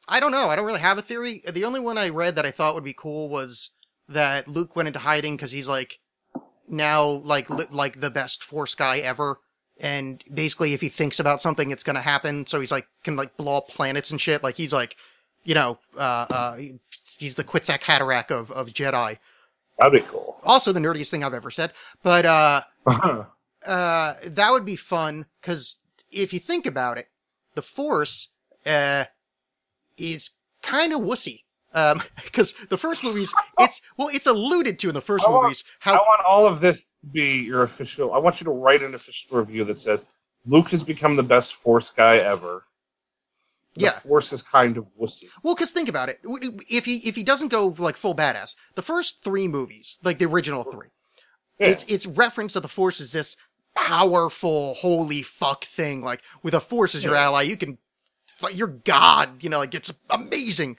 I 0.08 0.22
don't 0.22 0.32
know. 0.32 0.48
I 0.48 0.56
don't 0.56 0.66
really 0.66 0.80
have 0.80 0.98
a 0.98 1.02
theory. 1.02 1.44
The 1.46 1.66
only 1.66 1.82
one 1.82 1.98
I 1.98 2.08
read 2.08 2.38
that 2.38 2.46
I 2.46 2.52
thought 2.52 2.74
would 2.74 2.86
be 2.86 2.94
cool 2.94 3.28
was 3.28 3.72
that 4.08 4.48
Luke 4.48 4.78
went 4.78 4.88
into 4.88 5.00
hiding 5.00 5.36
because 5.36 5.52
he's 5.52 5.68
like 5.68 6.00
now 6.70 7.06
like 7.06 7.50
like 7.70 8.00
the 8.00 8.10
best 8.10 8.46
Force 8.46 8.76
guy 8.76 9.00
ever, 9.00 9.42
and 9.82 10.24
basically 10.34 10.74
if 10.74 10.82
he 10.82 10.90
thinks 10.90 11.20
about 11.20 11.42
something, 11.42 11.72
it's 11.72 11.84
gonna 11.84 12.02
happen. 12.02 12.46
So 12.46 12.60
he's 12.60 12.72
like 12.72 12.88
can 13.04 13.16
like 13.16 13.36
blow 13.36 13.58
up 13.58 13.68
planets 13.68 14.12
and 14.12 14.22
shit. 14.22 14.44
Like 14.44 14.56
he's 14.56 14.72
like, 14.72 14.96
you 15.44 15.56
know, 15.56 15.80
uh, 15.98 16.26
uh, 16.30 16.58
he's 17.18 17.36
the 17.36 17.44
Kwisatz 17.44 17.82
Haderach 17.82 18.32
of 18.32 18.52
of 18.52 18.70
Jedi. 18.70 19.18
That'd 19.80 20.02
be 20.02 20.08
cool. 20.08 20.40
Also 20.44 20.72
the 20.72 20.80
nerdiest 20.80 21.10
thing 21.10 21.24
I've 21.24 21.34
ever 21.34 21.52
said, 21.52 21.74
but 22.04 22.26
uh. 22.26 22.62
uh, 23.68 24.14
that 24.26 24.52
would 24.52 24.66
be 24.66 24.76
fun 24.76 25.26
because 25.42 25.78
if 26.12 26.34
you 26.34 26.40
think 26.40 26.66
about 26.66 26.98
it, 26.98 27.08
the 27.56 27.62
Force 27.62 28.30
uh, 28.66 29.06
is 29.98 30.32
kind 30.62 30.94
of 30.94 31.02
wussy. 31.02 31.44
Um, 31.74 32.02
because 32.24 32.54
the 32.70 32.78
first 32.78 33.04
movies, 33.04 33.34
it's 33.60 33.82
well, 33.98 34.10
it's 34.12 34.28
alluded 34.28 34.78
to 34.80 34.90
in 34.90 34.94
the 34.94 35.02
first 35.02 35.26
I 35.28 35.32
want- 35.32 35.44
movies 35.44 35.64
I 35.86 35.94
want 35.94 36.26
all 36.28 36.46
of 36.46 36.60
this 36.62 36.90
to 37.02 37.08
be 37.08 37.40
your 37.40 37.64
official. 37.64 38.14
I 38.14 38.18
want 38.18 38.42
you 38.42 38.46
to 38.46 38.52
write 38.52 38.82
an 38.84 38.94
official 38.96 39.38
review 39.40 39.64
that 39.66 39.80
says 39.80 40.06
Luke 40.46 40.70
has 40.70 40.84
become 40.84 41.16
the 41.16 41.24
best 41.24 41.56
Force 41.56 41.90
guy 41.92 42.18
ever. 42.18 42.66
The 43.76 43.86
Yeah. 43.86 43.92
Force 43.92 44.34
is 44.34 44.42
kind 44.42 44.76
of 44.76 44.86
wussy. 45.00 45.30
well, 45.44 45.56
because 45.56 45.72
think 45.72 45.88
about 45.88 46.10
it, 46.10 46.20
if 46.70 46.84
he 46.84 46.98
if 47.08 47.16
he 47.16 47.24
doesn't 47.24 47.48
go 47.48 47.74
like 47.78 47.96
full 47.96 48.14
badass, 48.16 48.56
the 48.76 48.82
first 48.82 49.24
three 49.24 49.48
movies, 49.48 49.98
like 50.04 50.18
the 50.20 50.26
original 50.26 50.66
three, 50.66 50.88
Yeah. 51.58 51.68
it's 51.68 51.86
it's 51.88 52.06
reference 52.06 52.54
that 52.54 52.62
the 52.62 52.68
Force 52.68 53.00
is 53.00 53.14
this 53.14 53.38
powerful, 53.74 54.74
holy 54.74 55.22
fuck 55.22 55.64
thing. 55.64 56.02
Like 56.02 56.22
with 56.44 56.54
a 56.54 56.60
Force 56.60 56.96
as 56.96 57.06
your 57.06 57.14
Yeah. 57.14 57.22
ally, 57.28 57.44
you 57.44 57.56
can, 57.56 57.78
fight 58.38 58.56
your 58.56 58.68
god. 58.68 59.42
You 59.42 59.50
know, 59.50 59.60
like 59.60 59.74
it's 59.74 59.94
amazing. 60.10 60.76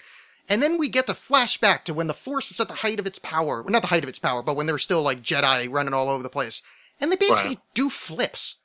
And 0.49 0.63
then 0.63 0.77
we 0.77 0.89
get 0.89 1.07
to 1.07 1.13
flashback 1.13 1.85
to 1.85 1.95
when 1.95 2.09
the 2.09 2.15
Force 2.15 2.49
was 2.51 2.61
at 2.61 2.69
the 2.69 2.75
height 2.75 2.99
of 2.99 3.07
its 3.07 3.19
power. 3.19 3.63
Well, 3.63 3.71
not 3.71 3.83
the 3.83 3.89
height 3.89 4.03
of 4.03 4.09
its 4.09 4.19
power, 4.19 4.43
but 4.43 4.57
when 4.57 4.67
there 4.67 4.75
were 4.75 4.79
still 4.79 5.03
like 5.03 5.23
Jedi 5.23 5.69
running 5.71 5.95
all 5.95 6.09
over 6.09 6.23
the 6.23 6.29
place, 6.29 6.63
and 7.01 7.11
they 7.13 7.17
basically 7.17 7.51
Right. 7.51 7.61
do 7.75 7.89
flips. 7.91 8.57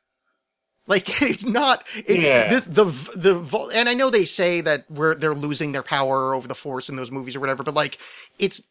Like 0.88 1.22
it's 1.22 1.46
not 1.46 1.86
it, 1.96 2.20
Yeah. 2.20 2.50
this, 2.50 2.66
the 2.66 2.86
the 3.16 3.70
and 3.76 3.88
I 3.90 3.94
know 3.94 4.10
they 4.10 4.26
say 4.26 4.62
that 4.62 4.90
we're 4.90 5.16
they're 5.16 5.36
losing 5.36 5.72
their 5.72 5.84
power 5.84 6.34
over 6.34 6.48
the 6.48 6.56
Force 6.56 6.90
in 6.90 6.96
those 6.96 7.12
movies 7.12 7.36
or 7.36 7.40
whatever, 7.40 7.62
but 7.64 7.76
like 7.76 8.00
it's 8.40 8.62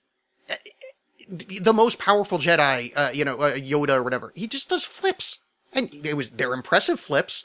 the 1.28 1.72
most 1.74 1.98
powerful 1.98 2.38
Jedi, 2.38 2.92
uh, 2.96 3.10
you 3.12 3.24
know, 3.24 3.36
uh, 3.38 3.54
Yoda 3.54 3.94
or 3.96 4.02
whatever. 4.02 4.32
He 4.34 4.46
just 4.46 4.68
does 4.68 4.84
flips, 4.84 5.38
and 5.72 5.92
it 6.06 6.14
was 6.16 6.30
they're 6.30 6.54
impressive 6.54 7.00
flips, 7.00 7.44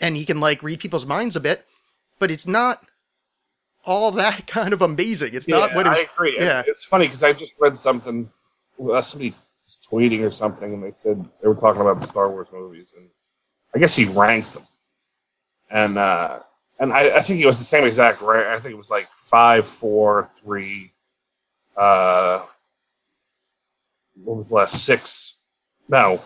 and 0.00 0.16
he 0.16 0.24
can 0.24 0.40
like 0.40 0.62
read 0.62 0.80
people's 0.80 1.06
minds 1.06 1.36
a 1.36 1.40
bit, 1.40 1.66
but 2.18 2.30
it's 2.30 2.46
not 2.46 2.84
all 3.84 4.10
that 4.12 4.46
kind 4.46 4.72
of 4.72 4.82
amazing. 4.82 5.34
It's 5.34 5.48
not 5.48 5.74
what 5.74 5.86
it 5.86 5.90
was. 5.90 5.98
I 5.98 6.06
agree. 6.14 6.36
Yeah, 6.38 6.62
It's 6.66 6.84
funny 6.84 7.06
because 7.06 7.22
I 7.22 7.32
just 7.32 7.54
read 7.58 7.76
something. 7.76 8.28
Uh, 8.82 9.02
somebody 9.02 9.34
was 9.64 9.80
tweeting 9.90 10.26
or 10.26 10.30
something, 10.30 10.72
and 10.72 10.82
they 10.82 10.92
said 10.92 11.24
they 11.40 11.48
were 11.48 11.54
talking 11.54 11.80
about 11.80 12.00
the 12.00 12.06
Star 12.06 12.30
Wars 12.30 12.48
movies, 12.52 12.94
and 12.96 13.08
I 13.74 13.78
guess 13.78 13.94
he 13.94 14.06
ranked 14.06 14.54
them, 14.54 14.66
and 15.70 15.98
uh, 15.98 16.40
and 16.78 16.92
I, 16.92 17.16
I 17.16 17.20
think 17.20 17.40
it 17.40 17.46
was 17.46 17.58
the 17.58 17.64
same 17.64 17.84
exact 17.84 18.22
rank. 18.22 18.46
I 18.46 18.58
think 18.58 18.72
it 18.72 18.78
was 18.78 18.90
like 18.90 19.08
five, 19.16 19.66
four, 19.66 20.24
three. 20.24 20.92
Uh, 21.76 22.42
what 24.24 24.38
was 24.38 24.48
the 24.48 24.54
last 24.54 24.84
six? 24.84 25.34
No, 25.88 26.20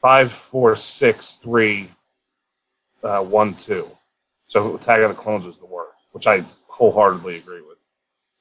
five, 0.00 0.30
four, 0.32 0.76
six, 0.76 1.36
three, 1.36 1.88
uh, 3.02 3.22
one, 3.22 3.54
two. 3.54 3.88
So 4.46 4.76
Attack 4.76 5.00
of 5.00 5.08
the 5.08 5.14
Clones 5.14 5.46
was 5.46 5.58
the 5.58 5.66
worst, 5.66 5.83
which 6.14 6.26
I 6.28 6.44
wholeheartedly 6.68 7.36
agree 7.38 7.60
with. 7.60 7.86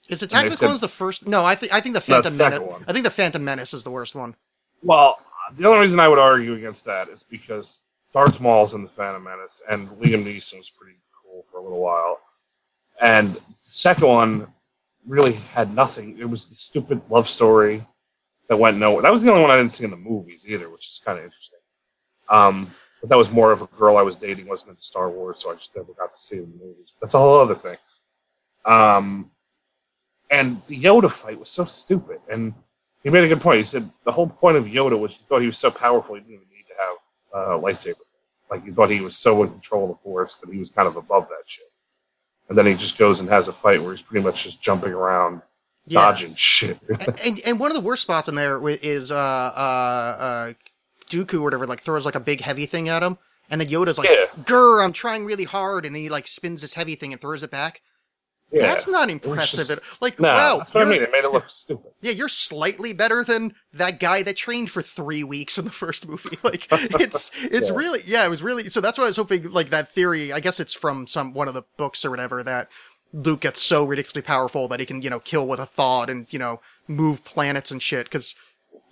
is 0.08 0.22
Attack 0.22 0.46
of 0.46 0.52
the 0.52 0.58
said- 0.58 0.66
Clones 0.68 0.82
the 0.82 0.88
first? 0.88 1.26
No, 1.28 1.44
I 1.44 1.56
think 1.56 1.74
I 1.74 1.82
think 1.82 1.96
the 1.96 2.02
Phantom 2.02 2.32
the 2.38 2.44
Menace. 2.50 2.60
one. 2.62 2.86
I 2.88 2.94
think 2.94 3.04
the 3.04 3.10
Phantom 3.12 3.44
Menace 3.44 3.74
is 3.74 3.82
the 3.84 3.90
worst 3.92 4.14
one. 4.16 4.36
Well, 4.84 5.18
the 5.56 5.68
only 5.68 5.80
reason 5.82 6.00
I 6.00 6.08
would 6.08 6.20
argue 6.20 6.54
against 6.54 6.86
that 6.86 7.10
is 7.10 7.24
because 7.24 7.82
Darth 8.14 8.40
Maul's 8.40 8.74
in 8.76 8.84
the 8.84 8.90
Phantom 8.90 9.24
Menace, 9.24 9.62
and 9.70 9.88
Liam 9.90 10.24
Neeson 10.24 10.58
was 10.60 10.70
pretty 10.70 10.98
cool 11.24 11.44
for 11.50 11.58
a 11.58 11.64
little 11.64 11.80
while, 11.82 12.20
and 13.02 13.34
the 13.36 13.42
second 13.62 14.08
one 14.08 14.48
really 15.08 15.34
had 15.34 15.74
nothing. 15.74 16.18
It 16.20 16.30
was 16.30 16.48
the 16.50 16.56
stupid 16.56 17.02
love 17.10 17.28
story 17.28 17.84
that 18.50 18.58
went 18.58 18.78
nowhere. 18.78 19.02
That 19.02 19.12
was 19.12 19.24
the 19.24 19.32
only 19.32 19.42
one 19.42 19.52
I 19.52 19.58
didn't 19.58 19.74
see 19.74 19.84
in 19.86 19.90
the 19.92 19.98
movies 19.98 20.46
either, 20.48 20.70
which 20.70 20.88
is 20.88 21.02
kind 21.04 21.18
of 21.18 21.26
interesting. 21.26 21.60
Um, 22.30 22.70
but 23.04 23.10
that 23.10 23.18
was 23.18 23.30
more 23.32 23.52
of 23.52 23.62
a 23.62 23.66
girl 23.78 23.98
I 23.98 24.02
was 24.02 24.16
dating, 24.16 24.48
wasn't 24.48 24.70
into 24.70 24.82
Star 24.82 25.10
Wars, 25.10 25.40
so 25.40 25.52
I 25.52 25.56
just 25.56 25.76
never 25.76 25.92
got 25.92 26.14
to 26.14 26.18
see 26.20 26.38
the 26.40 26.48
movies. 26.48 26.94
That's 27.02 27.14
a 27.16 27.18
whole 27.20 27.38
other 27.38 27.54
thing. 27.54 27.76
Um, 28.64 29.30
and 30.32 30.62
the 30.68 30.80
Yoda 30.82 31.12
fight 31.12 31.38
was 31.38 31.50
so 31.50 31.66
stupid, 31.66 32.22
and 32.32 32.54
he 33.04 33.10
made 33.10 33.26
a 33.26 33.28
good 33.28 33.42
point. 33.42 33.58
He 33.58 33.66
said 33.66 33.90
the 34.06 34.12
whole 34.14 34.28
point 34.28 34.56
of 34.56 34.64
Yoda 34.68 34.98
was 34.98 35.18
he 35.18 35.24
thought 35.24 35.42
he 35.42 35.48
was 35.48 35.58
so 35.58 35.70
powerful 35.70 36.16
he 36.16 36.22
didn't 36.22 36.36
even 36.36 36.48
need 36.50 36.64
to 36.70 36.74
have 36.80 36.96
uh, 37.50 37.58
a 37.58 37.62
lightsaber. 37.62 37.96
Like 38.50 38.64
he 38.64 38.72
thought 38.72 38.90
he 38.90 39.02
was 39.02 39.18
so 39.18 39.44
in 39.44 39.50
control 39.50 39.84
of 39.84 39.90
the 39.90 39.96
Force 39.98 40.38
that 40.38 40.50
he 40.50 40.58
was 40.60 40.70
kind 40.70 40.88
of 40.88 40.96
above 40.96 41.28
that 41.28 41.44
shit. 41.46 41.66
And 42.48 42.58
then 42.58 42.66
he 42.66 42.74
just 42.76 42.98
goes 42.98 43.20
and 43.20 43.28
has 43.28 43.50
a 43.50 43.54
fight 43.54 43.82
where 43.84 43.92
he's 43.94 44.02
pretty 44.02 44.24
much 44.24 44.46
just 44.46 44.62
jumping 44.62 44.94
around, 44.94 45.42
Yeah. 45.88 46.02
dodging 46.06 46.36
shit. 46.36 46.78
and, 46.88 47.20
and 47.26 47.42
and 47.46 47.60
one 47.60 47.70
of 47.70 47.76
the 47.76 47.82
worst 47.84 48.04
spots 48.04 48.30
in 48.30 48.36
there 48.36 48.66
is 48.70 49.12
uh 49.12 49.16
uh 49.16 50.16
uh 50.20 50.54
Dooku 51.14 51.36
or 51.40 51.42
whatever 51.44 51.68
like 51.68 51.80
throws 51.82 52.06
like 52.06 52.16
a 52.16 52.20
big 52.20 52.42
heavy 52.42 52.66
thing 52.66 52.90
at 52.90 53.04
him, 53.04 53.18
and 53.50 53.62
then 53.62 53.68
Yoda's 53.70 53.98
like, 53.98 54.10
Yeah. 54.10 54.26
"Grr, 54.44 54.84
I'm 54.84 54.94
trying 54.94 55.26
really 55.26 55.44
hard," 55.46 55.86
and 55.86 55.94
then 55.96 56.02
he 56.04 56.10
like 56.10 56.28
spins 56.28 56.62
this 56.62 56.74
heavy 56.74 56.96
thing 56.96 57.12
and 57.14 57.22
throws 57.22 57.44
it 57.44 57.52
back. 57.52 57.82
yeah. 58.52 58.62
That's 58.62 58.88
not 58.88 59.10
impressive. 59.10 59.68
just- 59.68 60.02
like, 60.02 60.20
no, 60.20 60.28
wow, 60.28 60.58
that's 60.60 60.74
what 60.76 60.86
I 60.86 60.90
mean. 60.90 61.02
It 61.02 61.12
made 61.12 61.24
it 61.24 61.32
look 61.32 61.50
stupid. 61.50 61.92
yeah, 62.02 62.12
you're 62.12 62.28
slightly 62.30 62.94
better 62.94 63.24
than 63.24 63.56
that 63.74 64.00
guy 64.00 64.22
that 64.24 64.36
trained 64.38 64.70
for 64.70 64.82
three 64.84 65.24
weeks 65.24 65.58
in 65.58 65.66
the 65.66 65.72
first 65.72 66.08
movie. 66.08 66.38
Like, 66.44 66.68
it's 66.72 67.32
it's 67.44 67.70
Yeah. 67.70 67.76
really 67.76 68.00
yeah, 68.06 68.26
it 68.26 68.30
was 68.30 68.44
really 68.44 68.70
so. 68.70 68.80
That's 68.82 68.98
why 69.00 69.06
I 69.06 69.08
was 69.08 69.16
hoping 69.18 69.52
like 69.52 69.70
that 69.72 69.92
theory. 69.92 70.32
I 70.32 70.40
guess 70.40 70.60
it's 70.60 70.74
from 70.74 71.08
some 71.08 71.34
one 71.34 71.48
of 71.48 71.54
the 71.56 71.64
books 71.78 72.06
or 72.06 72.12
whatever 72.12 72.44
that 72.44 72.70
Luke 73.12 73.42
gets 73.42 73.62
so 73.62 73.86
ridiculously 73.86 74.22
powerful 74.24 74.68
that 74.68 74.80
he 74.80 74.86
can 74.86 75.02
you 75.02 75.10
know 75.10 75.20
kill 75.20 75.48
with 75.48 75.60
a 75.60 75.66
thought 75.66 76.10
and 76.10 76.32
you 76.32 76.38
know 76.40 76.62
move 76.88 77.24
planets 77.24 77.72
and 77.72 77.82
shit. 77.82 78.06
Because 78.06 78.36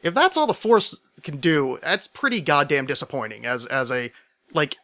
if 0.03 0.13
that's 0.13 0.37
all 0.37 0.47
the 0.47 0.53
Force 0.53 0.99
can 1.23 1.37
do, 1.37 1.77
that's 1.81 2.07
pretty 2.07 2.41
goddamn 2.41 2.85
disappointing. 2.85 3.45
As 3.45 3.65
as 3.65 3.91
a 3.91 4.11
like 4.53 4.75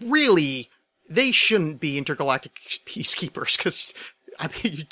really 0.00 0.70
they 1.08 1.32
shouldn't 1.32 1.80
be 1.80 1.98
intergalactic 1.98 2.54
peacekeepers 2.86 3.56
because 3.56 3.92
I 4.38 4.48
mean 4.48 4.76
you, 4.78 4.84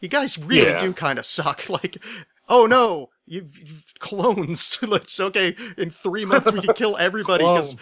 you 0.00 0.08
guys 0.08 0.38
really 0.38 0.70
Yeah. 0.70 0.80
do 0.80 0.92
kind 0.92 1.18
of 1.18 1.26
suck. 1.26 1.62
Like, 1.68 2.02
oh 2.48 2.66
no, 2.66 3.08
you've, 3.26 3.58
you've 3.58 3.84
clones. 3.98 4.78
it's 4.82 5.18
okay. 5.20 5.54
In 5.78 5.90
three 5.90 6.24
months 6.24 6.52
we 6.52 6.60
can 6.60 6.74
kill 6.74 6.96
everybody. 6.98 7.44
'cause- 7.44 7.76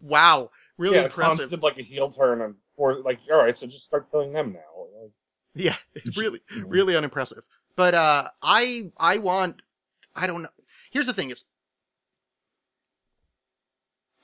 wow, 0.00 0.50
really 0.78 0.96
yeah, 0.96 1.04
impressive. 1.04 1.50
Did 1.50 1.62
like 1.62 1.78
a 1.78 1.82
heel 1.82 2.10
turn 2.10 2.40
and 2.40 2.54
for 2.76 3.00
like, 3.00 3.18
all 3.30 3.38
right, 3.38 3.58
so 3.58 3.66
just 3.66 3.84
start 3.84 4.10
killing 4.10 4.32
them 4.32 4.52
now. 4.52 4.86
Like, 5.02 5.10
Yeah, 5.54 5.74
it's 5.94 6.16
really, 6.16 6.40
really 6.64 6.96
unimpressive. 6.96 7.42
But 7.76 7.94
uh, 7.94 8.28
I, 8.42 8.90
I 8.98 9.18
want, 9.18 9.60
I 10.18 10.26
don't 10.26 10.42
know. 10.42 10.48
Here's 10.90 11.06
the 11.06 11.12
thing: 11.12 11.30
is 11.30 11.44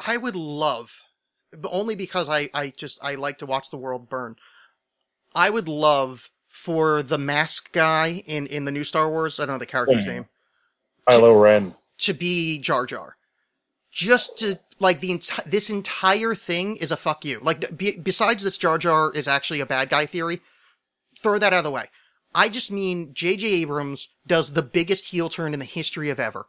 I 0.06 0.16
would 0.16 0.36
love, 0.36 1.02
but 1.52 1.70
only 1.72 1.94
because 1.94 2.28
I, 2.28 2.48
I 2.52 2.70
just 2.76 3.02
I 3.02 3.14
like 3.14 3.38
to 3.38 3.46
watch 3.46 3.70
the 3.70 3.76
world 3.76 4.08
burn. 4.08 4.36
I 5.34 5.50
would 5.50 5.68
love 5.68 6.30
for 6.48 7.02
the 7.02 7.18
mask 7.18 7.72
guy 7.72 8.22
in 8.26 8.46
in 8.46 8.64
the 8.64 8.72
new 8.72 8.84
Star 8.84 9.08
Wars. 9.08 9.38
I 9.38 9.46
don't 9.46 9.54
know 9.54 9.58
the 9.58 9.66
character's 9.66 10.04
Yeah. 10.06 10.12
name 10.14 10.26
Kylo 11.08 11.40
Ren. 11.40 11.74
to 11.98 12.12
be 12.14 12.58
Jar 12.58 12.86
Jar. 12.86 13.16
Just 13.90 14.38
to 14.38 14.58
like 14.80 15.00
the 15.00 15.10
enti- 15.10 15.44
this 15.44 15.70
entire 15.70 16.34
thing 16.34 16.76
is 16.76 16.90
a 16.90 16.96
fuck 16.96 17.24
you. 17.24 17.38
Like 17.40 17.76
be- 17.76 17.98
besides 17.98 18.42
this 18.42 18.56
Jar 18.58 18.78
Jar 18.78 19.12
is 19.14 19.28
actually 19.28 19.60
a 19.60 19.66
bad 19.66 19.88
guy 19.88 20.06
theory. 20.06 20.40
Throw 21.22 21.38
that 21.38 21.52
out 21.52 21.58
of 21.58 21.64
the 21.64 21.70
way. 21.70 21.86
I 22.34 22.48
just 22.48 22.70
mean 22.72 23.14
J.J. 23.14 23.46
Abrams 23.62 24.08
does 24.26 24.52
the 24.54 24.62
biggest 24.62 25.10
heel 25.10 25.28
turn 25.28 25.52
in 25.54 25.60
the 25.60 25.64
history 25.64 26.10
of 26.10 26.18
ever. 26.18 26.46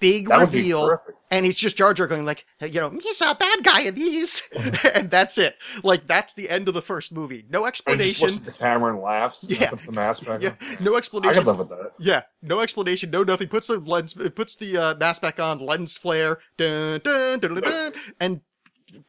Big 0.00 0.28
That 0.28 0.38
reveal, 0.38 1.00
and 1.28 1.44
it's 1.44 1.58
just 1.58 1.76
Jar 1.76 1.92
Jar 1.92 2.06
going 2.06 2.24
like, 2.24 2.46
you 2.60 2.78
know, 2.80 2.90
he's 3.02 3.20
a 3.20 3.34
bad 3.34 3.64
guy 3.64 3.80
in 3.80 3.96
these, 3.96 4.48
and 4.94 5.10
that's 5.10 5.38
it. 5.38 5.56
Like 5.82 6.06
that's 6.06 6.34
the 6.34 6.48
end 6.48 6.68
of 6.68 6.74
the 6.74 6.82
first 6.82 7.10
movie. 7.12 7.44
No 7.50 7.66
explanation. 7.66 8.28
the 8.44 8.52
camera 8.52 8.92
and 8.94 9.02
laughs. 9.02 9.42
and 9.42 9.60
Yeah. 9.60 9.70
puts 9.70 9.86
the 9.86 9.90
mask 9.92 10.24
back. 10.24 10.40
Yeah, 10.40 10.50
on. 10.50 10.84
no 10.84 10.94
I 10.94 10.98
explanation. 10.98 11.40
could 11.42 11.46
live 11.48 11.58
with 11.58 11.68
that. 11.70 11.92
Yeah, 11.98 12.22
no 12.42 12.60
explanation, 12.60 13.10
no 13.10 13.24
nothing. 13.24 13.48
Puts 13.48 13.66
the 13.66 13.80
lens, 13.80 14.14
puts 14.14 14.54
the 14.54 14.76
uh, 14.76 14.94
mask 15.00 15.20
back 15.20 15.40
on, 15.40 15.58
lens 15.58 15.96
flare, 15.96 16.38
dun, 16.56 17.00
dun, 17.02 17.40
dun, 17.40 17.54
dun, 17.54 17.62
dun, 17.64 17.92
and 18.20 18.40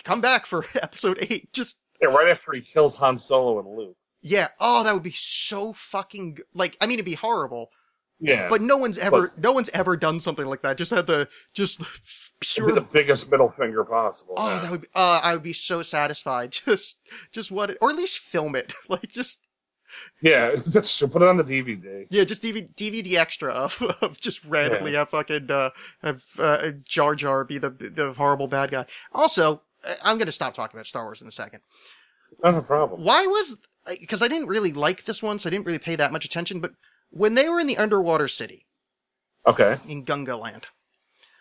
come 0.03 0.21
back 0.21 0.47
for 0.47 0.65
episode 0.81 1.19
eight. 1.29 1.53
Just 1.53 1.81
Yeah, 2.01 2.07
right 2.09 2.29
after 2.29 2.51
he 2.53 2.61
kills 2.61 2.95
Han 2.95 3.19
Solo 3.19 3.59
and 3.59 3.77
Luke. 3.77 3.95
Yeah. 4.21 4.49
Oh, 4.59 4.83
that 4.83 4.93
would 4.93 5.03
be 5.03 5.11
so 5.11 5.73
fucking 5.73 6.39
like. 6.53 6.77
I 6.81 6.85
mean, 6.85 6.95
it'd 6.95 7.05
be 7.05 7.13
horrible, 7.13 7.71
Yeah, 8.19 8.47
but 8.49 8.61
no 8.61 8.77
one's 8.77 8.97
ever, 8.97 9.33
no 9.37 9.51
one's 9.51 9.69
ever 9.69 9.95
done 9.97 10.19
something 10.19 10.45
like 10.45 10.61
that. 10.61 10.77
Just 10.77 10.91
had 10.91 11.07
the 11.07 11.27
just 11.53 11.79
the 11.79 11.87
pure. 12.39 12.71
the 12.71 12.81
biggest 12.81 13.29
middle 13.31 13.49
finger 13.49 13.83
possible. 13.83 14.33
Oh, 14.37 14.53
yeah. 14.53 14.59
that 14.61 14.71
would. 14.71 14.81
Be, 14.81 14.87
uh, 14.95 15.21
I 15.23 15.33
would 15.33 15.43
be 15.43 15.53
so 15.53 15.81
satisfied. 15.81 16.51
Just, 16.65 16.99
just 17.31 17.51
what, 17.51 17.71
it, 17.71 17.77
or 17.81 17.89
at 17.89 17.95
least 17.95 18.19
film 18.19 18.55
it. 18.55 18.73
Like 18.89 19.07
just. 19.09 19.47
yeah, 20.21 20.55
that's 20.67 20.97
true. 20.97 21.07
Put 21.07 21.21
it 21.21 21.27
on 21.27 21.37
the 21.37 21.43
DVD. 21.43 22.07
Yeah, 22.09 22.23
just 22.23 22.43
DVD, 22.43 22.73
DVD 22.75 23.15
extra 23.15 23.51
of, 23.51 23.81
of 24.01 24.19
just 24.19 24.43
randomly 24.45 24.93
have 24.93 25.09
fucking 25.09 25.49
uh, 25.49 25.71
have 26.01 26.23
uh, 26.37 26.71
Jar 26.85 27.15
Jar 27.15 27.43
be 27.43 27.57
the 27.57 27.69
the 27.69 28.13
horrible 28.13 28.47
bad 28.47 28.71
guy. 28.71 28.85
Also, 29.11 29.61
I'm 30.03 30.17
gonna 30.17 30.31
stop 30.31 30.53
talking 30.53 30.77
about 30.77 30.87
Star 30.87 31.03
Wars 31.03 31.21
in 31.21 31.27
a 31.27 31.31
second. 31.31 31.61
Not 32.43 32.55
a 32.55 32.61
problem. 32.61 33.03
Why 33.03 33.25
was 33.25 33.57
because 33.99 34.21
I 34.21 34.27
didn't 34.27 34.47
really 34.47 34.73
like 34.73 35.05
this 35.05 35.23
one, 35.23 35.39
so 35.39 35.49
I 35.49 35.51
didn't 35.51 35.65
really 35.65 35.79
pay 35.79 35.95
that 35.95 36.11
much 36.11 36.25
attention. 36.25 36.59
But 36.59 36.71
when 37.09 37.35
they 37.35 37.49
were 37.49 37.59
in 37.59 37.67
the 37.67 37.77
underwater 37.77 38.27
city 38.27 38.65
Okay, 39.47 39.77
in 39.87 40.03
Gunga 40.03 40.35
Land, 40.35 40.67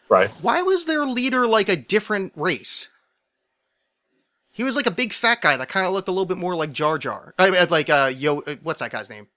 right. 0.09 0.31
why 0.43 0.62
was 0.62 0.85
their 0.85 1.05
leader 1.05 1.47
like 1.47 1.69
a 1.69 1.77
different 1.77 2.33
race? 2.37 2.91
He 4.51 4.65
was 4.65 4.77
like 4.77 4.87
a 4.87 4.93
big 4.93 5.12
fat 5.12 5.41
guy 5.41 5.57
that 5.57 5.69
kind 5.69 5.87
of 5.87 5.93
looked 5.93 6.09
a 6.09 6.12
little 6.12 6.27
bit 6.27 6.39
more 6.39 6.57
like 6.57 6.73
Jar 6.73 6.99
Jar. 6.99 7.35
I 7.39 7.51
mean, 7.51 7.69
like 7.70 7.91
uh, 7.91 8.12
Yo, 8.15 8.41
uh, 8.41 8.57
what's 8.62 8.81
that 8.81 8.91
guy's 8.91 9.11
name? 9.11 9.29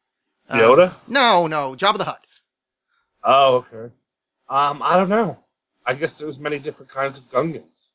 Uh, 0.49 0.57
Yoda? 0.57 0.93
No, 1.07 1.47
no, 1.47 1.73
Jabba 1.75 1.97
the 1.97 2.05
Hutt. 2.05 2.25
Oh, 3.23 3.55
okay. 3.57 3.93
Um, 4.49 4.81
I 4.81 4.97
don't 4.97 5.09
know. 5.09 5.37
I 5.85 5.93
guess 5.93 6.17
there 6.17 6.27
was 6.27 6.39
many 6.39 6.59
different 6.59 6.91
kinds 6.91 7.17
of 7.17 7.29
Gungans. 7.31 7.89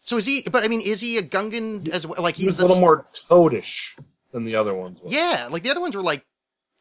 So 0.00 0.16
is 0.16 0.26
he? 0.26 0.42
But 0.50 0.64
I 0.64 0.68
mean, 0.68 0.80
is 0.80 1.00
he 1.00 1.18
a 1.18 1.22
Gungan 1.22 1.88
as 1.88 2.06
well? 2.06 2.22
Like 2.22 2.36
He's 2.36 2.46
he's 2.46 2.58
a 2.58 2.62
little 2.62 2.80
more 2.80 3.06
toadish 3.28 3.98
than 4.36 4.44
the 4.44 4.54
other 4.54 4.74
ones. 4.74 5.00
were. 5.00 5.08
yeah. 5.10 5.48
Like 5.50 5.62
the 5.62 5.70
other 5.70 5.80
ones 5.80 5.96
were 5.96 6.02
like, 6.02 6.24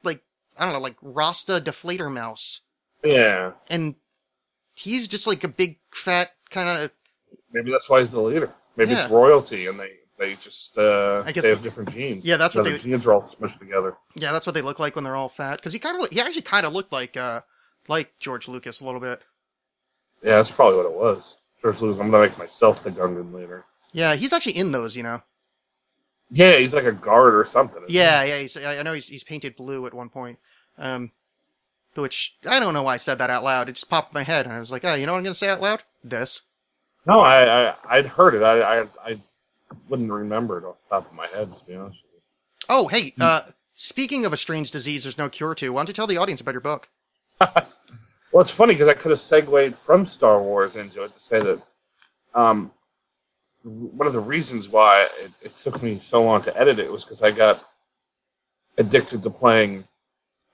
like 0.03 0.21
I 0.59 0.65
don't 0.65 0.73
know, 0.73 0.79
like 0.81 0.97
Rasta 1.01 1.53
Deflator 1.63 2.11
Mouse, 2.11 2.61
Yeah. 3.03 3.53
and 3.69 3.95
he's 4.75 5.07
just 5.07 5.25
like 5.25 5.43
a 5.43 5.47
big 5.47 5.79
fat 5.93 6.31
kind 6.49 6.83
of. 6.83 6.91
Maybe 7.51 7.71
that's 7.71 7.89
why 7.89 8.01
he's 8.01 8.11
the 8.11 8.21
leader. 8.21 8.51
Maybe 8.75 8.91
it's 8.93 9.09
royalty, 9.09 9.67
and 9.67 9.79
they 9.79 9.91
they 10.19 10.35
just 10.35 10.77
uh, 10.77 11.23
I 11.25 11.31
guess 11.31 11.43
they 11.43 11.49
have 11.49 11.59
the- 11.59 11.63
different 11.63 11.91
genes. 11.93 12.25
Yeah, 12.25 12.35
that's 12.37 12.55
what 12.55 12.65
The 12.65 12.71
they- 12.71 12.77
genes 12.77 13.05
are 13.07 13.13
all 13.13 13.21
smushed 13.21 13.59
together. 13.59 13.95
Yeah, 14.15 14.31
that's 14.33 14.45
what 14.45 14.53
they 14.53 14.61
look 14.61 14.79
like 14.79 14.95
when 14.95 15.03
they're 15.05 15.15
all 15.15 15.29
fat. 15.29 15.55
Because 15.57 15.71
he 15.73 15.79
kind 15.79 16.01
of 16.03 16.09
he 16.11 16.19
actually 16.19 16.41
kind 16.41 16.65
of 16.65 16.73
looked 16.73 16.91
like 16.91 17.15
uh 17.15 17.41
like 17.87 18.19
George 18.19 18.47
Lucas 18.49 18.81
a 18.81 18.85
little 18.85 18.99
bit. 18.99 19.21
Yeah, 20.23 20.37
that's 20.37 20.51
probably 20.51 20.77
what 20.77 20.85
it 20.87 20.91
was. 20.93 21.39
George 21.61 21.81
Lucas, 21.81 21.99
I'm 22.01 22.11
gonna 22.11 22.27
make 22.27 22.37
myself 22.37 22.83
the 22.83 22.91
Gungan 22.91 23.33
leader. 23.33 23.63
Yeah, 23.93 24.15
he's 24.15 24.33
actually 24.33 24.57
in 24.57 24.71
those, 24.73 24.97
you 24.97 25.03
know. 25.03 25.21
Yeah, 26.31 26.57
he's 26.57 26.73
like 26.73 26.85
a 26.85 26.91
guard 26.91 27.35
or 27.35 27.45
something. 27.45 27.83
isn't 27.83 27.93
he? 27.93 27.97
Yeah, 27.99 28.23
yeah. 28.23 28.39
He's 28.39 28.57
I 28.57 28.79
I 28.79 28.83
know 28.83 28.93
he's 28.93 29.07
he's 29.07 29.23
painted 29.23 29.55
blue 29.55 29.85
at 29.85 29.93
one 29.93 30.09
point. 30.09 30.39
Um, 30.77 31.11
which 31.95 32.35
I 32.47 32.59
don't 32.59 32.73
know 32.73 32.83
why 32.83 32.95
I 32.95 32.97
said 32.97 33.17
that 33.19 33.29
out 33.29 33.43
loud. 33.43 33.69
It 33.69 33.73
just 33.73 33.89
popped 33.89 34.11
in 34.11 34.15
my 34.15 34.23
head, 34.23 34.45
and 34.45 34.53
I 34.53 34.59
was 34.59 34.71
like, 34.71 34.83
oh, 34.83 34.95
you 34.95 35.05
know 35.05 35.13
what 35.13 35.19
I'm 35.19 35.23
gonna 35.23 35.35
say 35.35 35.49
out 35.49 35.61
loud? 35.61 35.83
This. 36.03 36.41
No, 37.05 37.19
I, 37.19 37.69
I 37.69 37.75
I'd 37.87 38.05
heard 38.07 38.33
it. 38.33 38.43
I, 38.43 38.81
I 38.81 38.87
I 39.03 39.19
wouldn't 39.87 40.11
remember 40.11 40.57
it 40.57 40.65
off 40.65 40.83
the 40.83 40.89
top 40.89 41.09
of 41.09 41.13
my 41.13 41.27
head. 41.27 41.51
To 41.51 41.65
be 41.65 41.75
honest 41.75 42.03
with 42.03 42.13
you. 42.13 42.21
Oh, 42.67 42.87
hey. 42.87 43.13
Uh, 43.19 43.41
speaking 43.75 44.25
of 44.25 44.33
a 44.33 44.37
strange 44.37 44.71
disease, 44.71 45.03
there's 45.03 45.17
no 45.17 45.29
cure 45.29 45.55
to. 45.55 45.69
Why 45.71 45.79
don't 45.79 45.89
you 45.89 45.93
tell 45.93 46.07
the 46.07 46.17
audience 46.17 46.41
about 46.41 46.53
your 46.53 46.61
book? 46.61 46.89
Well, 48.35 48.41
it's 48.41 48.51
funny 48.51 48.73
because 48.73 48.89
I 48.89 48.93
could 48.93 49.11
have 49.11 49.19
segued 49.21 49.75
from 49.77 50.05
Star 50.05 50.41
Wars 50.41 50.75
into 50.75 51.03
it 51.03 51.13
to 51.13 51.19
say 51.21 51.41
that 51.41 51.61
um, 52.33 52.69
one 53.65 54.05
of 54.05 54.13
the 54.13 54.19
reasons 54.19 54.69
why 54.69 55.07
it, 55.19 55.31
it 55.41 55.57
took 55.57 55.81
me 55.81 55.97
so 55.97 56.23
long 56.23 56.41
to 56.43 56.55
edit 56.59 56.77
it 56.77 56.91
was 56.91 57.03
because 57.03 57.23
I 57.23 57.31
got 57.31 57.63
addicted 58.77 59.23
to 59.23 59.29
playing 59.29 59.83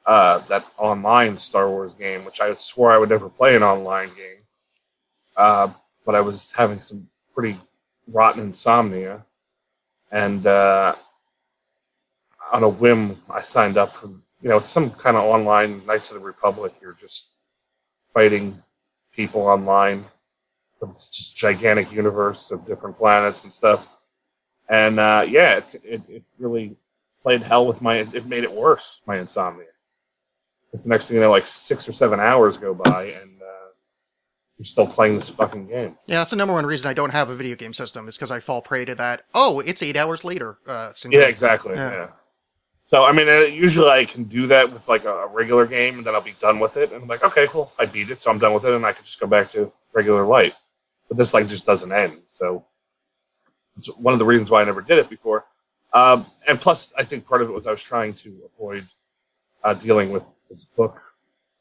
uh, 0.05 0.39
that 0.47 0.65
online 0.77 1.38
Star 1.38 1.69
Wars 1.69 1.93
game, 1.93 2.23
which 2.23 2.39
I 2.41 2.53
swore 2.55 2.91
I 2.91 2.97
would 2.97 3.09
never 3.09 3.29
play 3.29 3.55
an 3.55 3.63
online 3.63 4.09
game. 4.09 4.41
Uh, 5.35 5.69
but 6.05 6.15
I 6.15 6.21
was 6.21 6.51
having 6.51 6.79
some 6.81 7.07
pretty 7.33 7.57
rotten 8.07 8.41
insomnia, 8.41 9.23
and 10.11 10.47
uh, 10.47 10.95
on 12.51 12.63
a 12.63 12.69
whim, 12.69 13.17
I 13.29 13.41
signed 13.41 13.77
up 13.77 13.93
for 13.95 14.07
you 14.07 14.49
know 14.49 14.59
some 14.61 14.89
kind 14.89 15.17
of 15.17 15.23
online 15.25 15.85
Knights 15.85 16.11
of 16.11 16.19
the 16.19 16.25
Republic. 16.25 16.73
You're 16.81 16.93
just 16.93 17.29
fighting 18.13 18.61
people 19.13 19.41
online. 19.41 20.05
It's 20.89 21.09
just 21.09 21.35
gigantic 21.35 21.91
universe 21.91 22.51
of 22.51 22.65
different 22.65 22.97
planets 22.97 23.43
and 23.43 23.53
stuff. 23.53 23.87
And 24.69 24.99
uh, 24.99 25.25
yeah, 25.27 25.57
it, 25.57 25.81
it, 25.83 26.01
it 26.09 26.23
really 26.39 26.75
played 27.21 27.41
hell 27.41 27.67
with 27.67 27.81
my. 27.81 27.97
It 27.97 28.25
made 28.25 28.43
it 28.43 28.51
worse. 28.51 29.01
My 29.05 29.19
insomnia. 29.19 29.67
It's 30.73 30.83
the 30.83 30.89
next 30.89 31.07
thing 31.07 31.15
you 31.15 31.21
know, 31.21 31.31
like 31.31 31.47
six 31.47 31.87
or 31.87 31.91
seven 31.91 32.19
hours 32.19 32.57
go 32.57 32.73
by, 32.73 33.07
and 33.07 33.41
uh, 33.41 33.69
you're 34.57 34.65
still 34.65 34.87
playing 34.87 35.17
this 35.17 35.27
fucking 35.27 35.67
game. 35.67 35.97
Yeah, 36.05 36.19
that's 36.19 36.31
the 36.31 36.37
number 36.37 36.53
one 36.53 36.65
reason 36.65 36.87
I 36.87 36.93
don't 36.93 37.09
have 37.09 37.29
a 37.29 37.35
video 37.35 37.57
game 37.57 37.73
system 37.73 38.07
is 38.07 38.15
because 38.15 38.31
I 38.31 38.39
fall 38.39 38.61
prey 38.61 38.85
to 38.85 38.95
that. 38.95 39.23
Oh, 39.33 39.59
it's 39.59 39.83
eight 39.83 39.97
hours 39.97 40.23
later. 40.23 40.57
Uh. 40.65 40.93
Yeah, 41.09 41.21
exactly. 41.21 41.75
Yeah. 41.75 41.91
Yeah. 41.91 42.07
So 42.83 43.03
I 43.03 43.11
mean, 43.11 43.27
uh, 43.27 43.39
usually 43.41 43.89
I 43.89 44.05
can 44.05 44.23
do 44.25 44.47
that 44.47 44.71
with 44.71 44.87
like 44.87 45.05
a, 45.05 45.13
a 45.13 45.27
regular 45.27 45.65
game, 45.65 45.97
and 45.97 46.05
then 46.05 46.15
I'll 46.15 46.21
be 46.21 46.35
done 46.39 46.59
with 46.59 46.77
it, 46.77 46.91
and 46.91 47.03
I'm 47.03 47.07
like, 47.07 47.23
okay, 47.23 47.47
cool, 47.47 47.71
I 47.79 47.85
beat 47.85 48.09
it, 48.09 48.21
so 48.21 48.31
I'm 48.31 48.39
done 48.39 48.53
with 48.53 48.65
it, 48.65 48.73
and 48.73 48.85
I 48.85 48.93
can 48.93 49.03
just 49.03 49.19
go 49.19 49.27
back 49.27 49.51
to 49.51 49.71
regular 49.93 50.25
life. 50.25 50.57
But 51.11 51.17
this 51.17 51.33
like 51.33 51.49
just 51.49 51.65
doesn't 51.65 51.91
end. 51.91 52.21
So 52.29 52.63
it's 53.77 53.88
one 53.97 54.13
of 54.13 54.19
the 54.19 54.23
reasons 54.23 54.49
why 54.49 54.61
I 54.61 54.63
never 54.63 54.79
did 54.79 54.97
it 54.97 55.09
before. 55.09 55.43
Um, 55.91 56.25
and 56.47 56.57
plus, 56.57 56.93
I 56.97 57.03
think 57.03 57.27
part 57.27 57.41
of 57.41 57.49
it 57.49 57.51
was 57.51 57.67
I 57.67 57.71
was 57.71 57.83
trying 57.83 58.13
to 58.13 58.33
avoid 58.45 58.85
uh, 59.61 59.73
dealing 59.73 60.09
with 60.09 60.23
this 60.49 60.63
book, 60.63 61.01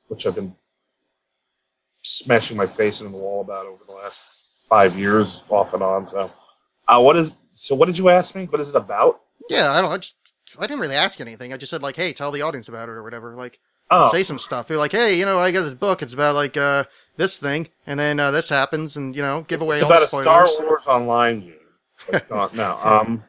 which 0.06 0.24
I've 0.24 0.36
been 0.36 0.54
smashing 2.02 2.56
my 2.56 2.66
face 2.68 3.00
into 3.00 3.10
the 3.10 3.18
wall 3.18 3.40
about 3.40 3.66
over 3.66 3.82
the 3.84 3.92
last 3.92 4.68
five 4.68 4.96
years, 4.96 5.42
off 5.48 5.74
and 5.74 5.82
on. 5.82 6.06
So, 6.06 6.30
uh, 6.86 7.00
what 7.00 7.16
is? 7.16 7.34
So, 7.54 7.74
what 7.74 7.86
did 7.86 7.98
you 7.98 8.08
ask 8.08 8.36
me? 8.36 8.44
What 8.44 8.60
is 8.60 8.68
it 8.68 8.76
about? 8.76 9.20
Yeah, 9.48 9.72
I 9.72 9.80
don't. 9.80 9.90
I 9.90 9.96
just 9.96 10.32
I 10.60 10.68
didn't 10.68 10.78
really 10.78 10.94
ask 10.94 11.20
anything. 11.20 11.52
I 11.52 11.56
just 11.56 11.70
said 11.70 11.82
like, 11.82 11.96
hey, 11.96 12.12
tell 12.12 12.30
the 12.30 12.42
audience 12.42 12.68
about 12.68 12.88
it 12.88 12.92
or 12.92 13.02
whatever. 13.02 13.34
Like, 13.34 13.58
Oh, 13.90 14.10
say 14.12 14.22
some 14.22 14.38
stuff. 14.38 14.68
Be 14.68 14.76
like, 14.76 14.92
hey, 14.92 15.18
you 15.18 15.24
know, 15.24 15.38
I 15.38 15.50
got 15.50 15.62
this 15.62 15.74
book. 15.74 16.00
It's 16.02 16.14
about 16.14 16.34
like 16.36 16.56
uh 16.56 16.84
this 17.16 17.38
thing, 17.38 17.68
and 17.86 17.98
then 17.98 18.20
uh, 18.20 18.30
this 18.30 18.48
happens, 18.48 18.96
and 18.96 19.14
you 19.16 19.22
know, 19.22 19.44
give 19.48 19.60
away 19.62 19.76
it's 19.76 19.82
all 19.82 19.90
about 19.90 19.98
the 20.00 20.04
a 20.04 20.08
spoilers. 20.08 20.54
Star 20.54 20.66
Wars 20.66 20.86
online 20.86 21.40
game. 21.40 21.54
It's 22.08 22.30
not- 22.30 22.54
no, 22.54 22.78
um, 22.84 23.24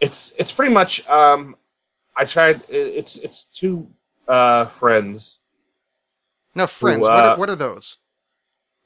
it's 0.00 0.32
it's 0.38 0.52
pretty 0.52 0.72
much. 0.72 1.06
Um, 1.08 1.56
I 2.16 2.24
tried. 2.24 2.60
It's 2.68 3.16
it's 3.18 3.46
two 3.46 3.88
uh 4.28 4.66
friends. 4.66 5.40
No, 6.54 6.66
friends. 6.66 7.02
What, 7.02 7.10
uh, 7.12 7.28
are, 7.28 7.36
what 7.36 7.50
are 7.50 7.56
those? 7.56 7.98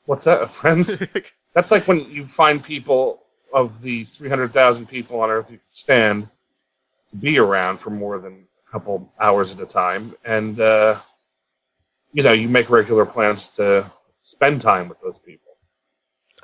What's 0.06 0.24
that? 0.24 0.50
Friends? 0.60 0.98
That's 1.54 1.70
like 1.70 1.86
when 1.86 2.10
you 2.10 2.26
find 2.26 2.62
people 2.62 3.22
of 3.52 3.80
the 3.82 4.04
three 4.04 4.28
hundred 4.28 4.52
thousand 4.52 4.86
people 4.88 5.20
on 5.20 5.30
Earth 5.30 5.50
you 5.52 5.58
can 5.58 5.66
stand 5.70 6.28
to 7.10 7.16
be 7.16 7.38
around 7.38 7.78
for 7.78 7.90
more 7.90 8.18
than 8.18 8.32
a 8.32 8.49
couple 8.70 9.12
hours 9.18 9.52
at 9.52 9.60
a 9.60 9.66
time, 9.66 10.14
and 10.24 10.60
uh, 10.60 10.98
you 12.12 12.22
know 12.22 12.32
you 12.32 12.48
make 12.48 12.70
regular 12.70 13.04
plans 13.06 13.48
to 13.56 13.90
spend 14.22 14.60
time 14.60 14.88
with 14.88 15.00
those 15.00 15.18
people. 15.18 15.52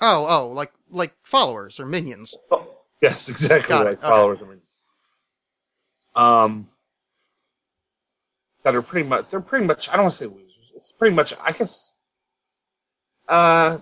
oh, 0.01 0.27
oh, 0.29 0.49
like 0.49 0.73
like 0.91 1.13
followers 1.23 1.79
or 1.81 1.87
minions. 1.87 2.35
Fo- 2.49 2.69
Yes, 3.03 3.29
exactly. 3.29 3.69
Got 3.69 3.87
it, 3.87 3.91
Like 3.91 3.99
okay. 3.99 4.09
followers. 4.09 4.39
I 4.43 4.49
mean, 4.49 4.61
um, 6.15 6.69
that 8.63 8.75
are 8.75 8.83
pretty 8.83 9.07
much. 9.07 9.29
They're 9.29 9.41
pretty 9.41 9.67
much. 9.67 9.89
I 9.91 9.93
don't 9.93 10.05
want 10.05 10.13
to 10.13 10.19
say 10.19 10.27
losers. 10.27 10.73
It's 10.75 10.93
pretty 10.93 11.15
much. 11.15 11.35
I 11.43 11.53
guess. 11.53 11.99
Uh, 13.29 13.79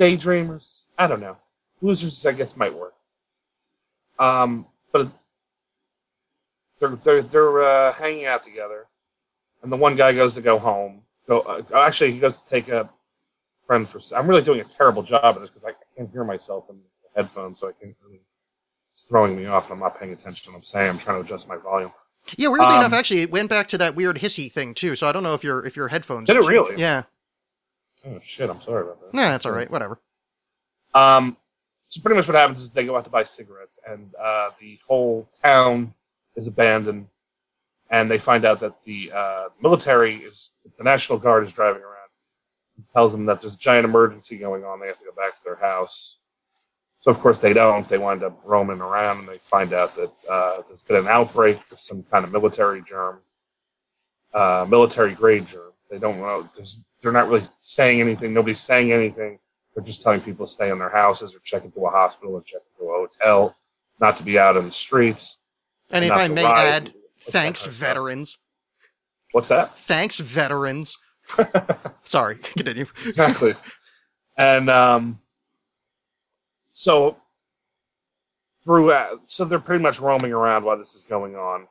daydreamers. 0.00 0.84
I 0.98 1.06
don't 1.06 1.20
know. 1.20 1.36
Losers, 1.82 2.24
I 2.24 2.32
guess, 2.32 2.56
might 2.56 2.72
work. 2.74 2.94
Um, 4.18 4.66
but 4.92 5.08
they're 6.88 6.96
they're 6.96 7.22
they're 7.22 7.62
uh, 7.62 7.92
hanging 7.92 8.26
out 8.26 8.44
together, 8.44 8.86
and 9.62 9.70
the 9.72 9.76
one 9.76 9.96
guy 9.96 10.12
goes 10.12 10.34
to 10.34 10.40
go 10.40 10.58
home. 10.58 11.02
Go. 11.28 11.40
Uh, 11.40 11.62
actually, 11.74 12.12
he 12.12 12.18
goes 12.18 12.40
to 12.42 12.48
take 12.48 12.68
a 12.68 12.88
friend 13.66 13.88
for. 13.88 14.00
I'm 14.14 14.26
really 14.28 14.42
doing 14.42 14.60
a 14.60 14.64
terrible 14.64 15.02
job 15.02 15.36
of 15.36 15.40
this 15.40 15.50
because 15.50 15.64
I 15.64 15.72
can't 15.96 16.10
hear 16.10 16.24
myself 16.24 16.68
in 16.70 16.76
the 16.76 17.22
headphones, 17.22 17.60
so 17.60 17.68
I 17.68 17.72
can't 17.72 17.94
really 18.04 18.20
it's 18.92 19.04
throwing 19.08 19.36
me 19.36 19.46
off. 19.46 19.70
I'm 19.70 19.80
not 19.80 19.98
paying 19.98 20.12
attention 20.12 20.44
to 20.46 20.50
what 20.52 20.58
I'm 20.58 20.62
saying. 20.64 20.88
I'm 20.90 20.98
trying 20.98 21.18
to 21.20 21.24
adjust 21.24 21.48
my 21.48 21.56
volume. 21.56 21.92
Yeah, 22.36 22.48
weirdly 22.48 22.68
Um, 22.68 22.80
enough, 22.80 22.92
actually, 22.94 23.20
it 23.20 23.30
went 23.30 23.50
back 23.50 23.68
to 23.68 23.78
that 23.78 23.94
weird 23.94 24.16
hissy 24.18 24.50
thing 24.50 24.72
too. 24.74 24.94
So 24.94 25.06
I 25.06 25.12
don't 25.12 25.22
know 25.22 25.34
if 25.34 25.42
your 25.44 25.64
if 25.66 25.76
your 25.76 25.88
headphones 25.88 26.26
Did 26.28 26.36
it 26.36 26.46
really? 26.46 26.76
Yeah, 26.78 27.02
Oh 28.06 28.20
shit! 28.22 28.48
I'm 28.50 28.60
sorry 28.60 28.82
about 28.82 29.00
that. 29.00 29.14
nah, 29.14 29.30
that's 29.30 29.46
all 29.46 29.52
right. 29.52 29.70
Whatever. 29.70 29.98
Um, 30.94 31.36
so 31.86 32.00
pretty 32.00 32.16
much 32.16 32.26
what 32.28 32.36
happens 32.36 32.60
is 32.62 32.70
they 32.70 32.86
go 32.86 32.96
out 32.96 33.04
to 33.04 33.10
buy 33.10 33.24
cigarettes, 33.24 33.78
and 33.88 34.14
uh, 34.20 34.50
the 34.60 34.78
whole 34.86 35.28
town 35.42 35.92
is 36.36 36.46
abandoned, 36.46 37.06
and 37.90 38.10
they 38.10 38.18
find 38.18 38.44
out 38.44 38.60
that 38.60 38.82
the 38.84 39.12
uh, 39.12 39.48
military 39.60 40.16
is 40.16 40.50
the 40.76 40.84
National 40.84 41.18
Guard 41.18 41.44
is 41.44 41.52
driving 41.52 41.82
around. 41.82 42.08
tells 42.92 43.12
them 43.12 43.26
that 43.26 43.40
there's 43.40 43.54
a 43.54 43.58
giant 43.58 43.84
emergency 43.84 44.36
going 44.36 44.64
on. 44.64 44.80
They 44.80 44.86
have 44.86 44.98
to 44.98 45.04
go 45.04 45.12
back 45.12 45.36
to 45.38 45.44
their 45.44 45.56
house. 45.56 46.20
So 47.04 47.10
of 47.10 47.20
course 47.20 47.38
they 47.38 47.52
don't. 47.52 47.86
They 47.86 47.98
wind 47.98 48.22
up 48.22 48.40
roaming 48.44 48.80
around, 48.80 49.18
and 49.18 49.28
they 49.28 49.36
find 49.36 49.72
out 49.74 49.94
that 49.96 50.10
uh, 50.28 50.62
there's 50.66 50.82
been 50.84 50.96
an 50.96 51.06
outbreak 51.08 51.60
of 51.70 51.78
some 51.78 52.02
kind 52.04 52.24
of 52.24 52.32
military 52.32 52.82
germ, 52.82 53.18
uh, 54.32 54.66
military 54.68 55.12
grade 55.12 55.46
germ. 55.46 55.72
They 55.90 55.98
don't 55.98 56.18
know. 56.18 56.48
There's, 56.56 56.82
they're 57.02 57.12
not 57.12 57.28
really 57.28 57.44
saying 57.60 58.00
anything. 58.00 58.32
Nobody's 58.32 58.60
saying 58.60 58.90
anything. 58.90 59.38
They're 59.74 59.84
just 59.84 60.02
telling 60.02 60.22
people 60.22 60.46
to 60.46 60.52
stay 60.52 60.70
in 60.70 60.78
their 60.78 60.88
houses 60.88 61.36
or 61.36 61.40
check 61.40 61.64
into 61.64 61.84
a 61.84 61.90
hospital 61.90 62.34
or 62.34 62.42
check 62.42 62.62
into 62.72 62.90
a 62.90 62.94
hotel, 62.94 63.54
not 64.00 64.16
to 64.16 64.22
be 64.22 64.38
out 64.38 64.56
in 64.56 64.64
the 64.64 64.72
streets. 64.72 65.40
And 65.90 66.04
if 66.04 66.12
I 66.12 66.28
may 66.28 66.44
add, 66.44 66.92
thanks, 67.20 67.62
kind 67.62 67.70
of 67.70 67.74
stuff? 67.74 67.74
veterans. 67.74 68.38
What's 69.32 69.48
that? 69.48 69.76
Thanks, 69.78 70.20
veterans. 70.20 70.98
Sorry, 72.04 72.36
continue. 72.56 72.86
exactly. 73.06 73.54
And 74.36 74.68
um, 74.68 75.18
so 76.72 77.16
through, 78.50 78.92
uh, 78.92 79.16
so 79.26 79.44
they're 79.44 79.58
pretty 79.58 79.82
much 79.82 80.00
roaming 80.00 80.32
around 80.32 80.64
while 80.64 80.76
this 80.76 80.94
is 80.94 81.02
going 81.02 81.36
on, 81.36 81.66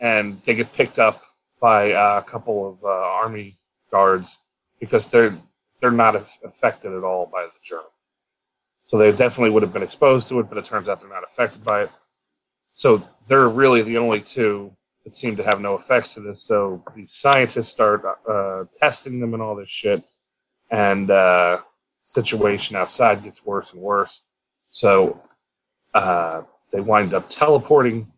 and 0.00 0.40
they 0.42 0.54
get 0.54 0.72
picked 0.72 0.98
up 0.98 1.22
by 1.60 1.92
uh, 1.92 2.22
a 2.24 2.28
couple 2.28 2.68
of 2.68 2.84
uh, 2.84 2.88
army 2.88 3.56
guards 3.90 4.38
because 4.80 5.08
they're 5.08 5.34
they're 5.80 5.90
not 5.90 6.16
aff- 6.16 6.38
affected 6.44 6.92
at 6.92 7.04
all 7.04 7.26
by 7.26 7.42
the 7.42 7.52
germ. 7.62 7.82
So 8.84 8.96
they 8.96 9.10
definitely 9.12 9.50
would 9.50 9.62
have 9.62 9.72
been 9.72 9.82
exposed 9.82 10.28
to 10.28 10.40
it, 10.40 10.48
but 10.48 10.58
it 10.58 10.64
turns 10.64 10.88
out 10.88 11.00
they're 11.00 11.10
not 11.10 11.24
affected 11.24 11.64
by 11.64 11.82
it. 11.82 11.90
So 12.78 13.02
they're 13.26 13.48
really 13.48 13.82
the 13.82 13.98
only 13.98 14.20
two 14.20 14.70
that 15.02 15.16
seem 15.16 15.34
to 15.34 15.42
have 15.42 15.60
no 15.60 15.74
effects 15.74 16.14
to 16.14 16.20
this. 16.20 16.44
So 16.44 16.80
the 16.94 17.06
scientists 17.06 17.70
start 17.70 18.04
uh, 18.30 18.66
testing 18.72 19.18
them 19.18 19.34
and 19.34 19.42
all 19.42 19.56
this 19.56 19.68
shit, 19.68 20.00
and 20.70 21.10
uh, 21.10 21.58
situation 22.00 22.76
outside 22.76 23.24
gets 23.24 23.44
worse 23.44 23.72
and 23.72 23.82
worse. 23.82 24.22
So 24.70 25.20
uh, 25.92 26.42
they 26.70 26.80
wind 26.80 27.14
up 27.14 27.28
teleporting 27.28 28.12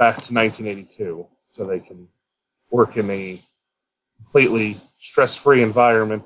back 0.00 0.14
to 0.14 0.34
1982, 0.34 1.24
so 1.46 1.64
they 1.64 1.78
can 1.78 2.08
work 2.72 2.96
in 2.96 3.08
a 3.08 3.40
completely 4.16 4.80
stress-free 4.98 5.62
environment 5.62 6.24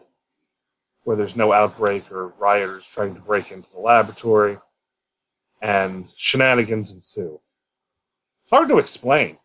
where 1.04 1.14
there's 1.14 1.36
no 1.36 1.52
outbreak 1.52 2.10
or 2.10 2.28
rioters 2.38 2.88
trying 2.88 3.14
to 3.14 3.20
break 3.20 3.52
into 3.52 3.70
the 3.72 3.80
laboratory, 3.80 4.56
and 5.60 6.08
shenanigans 6.16 6.94
ensue. 6.94 7.38
It's 8.51 8.56
hard 8.56 8.68
to 8.70 8.78
explain. 8.78 9.39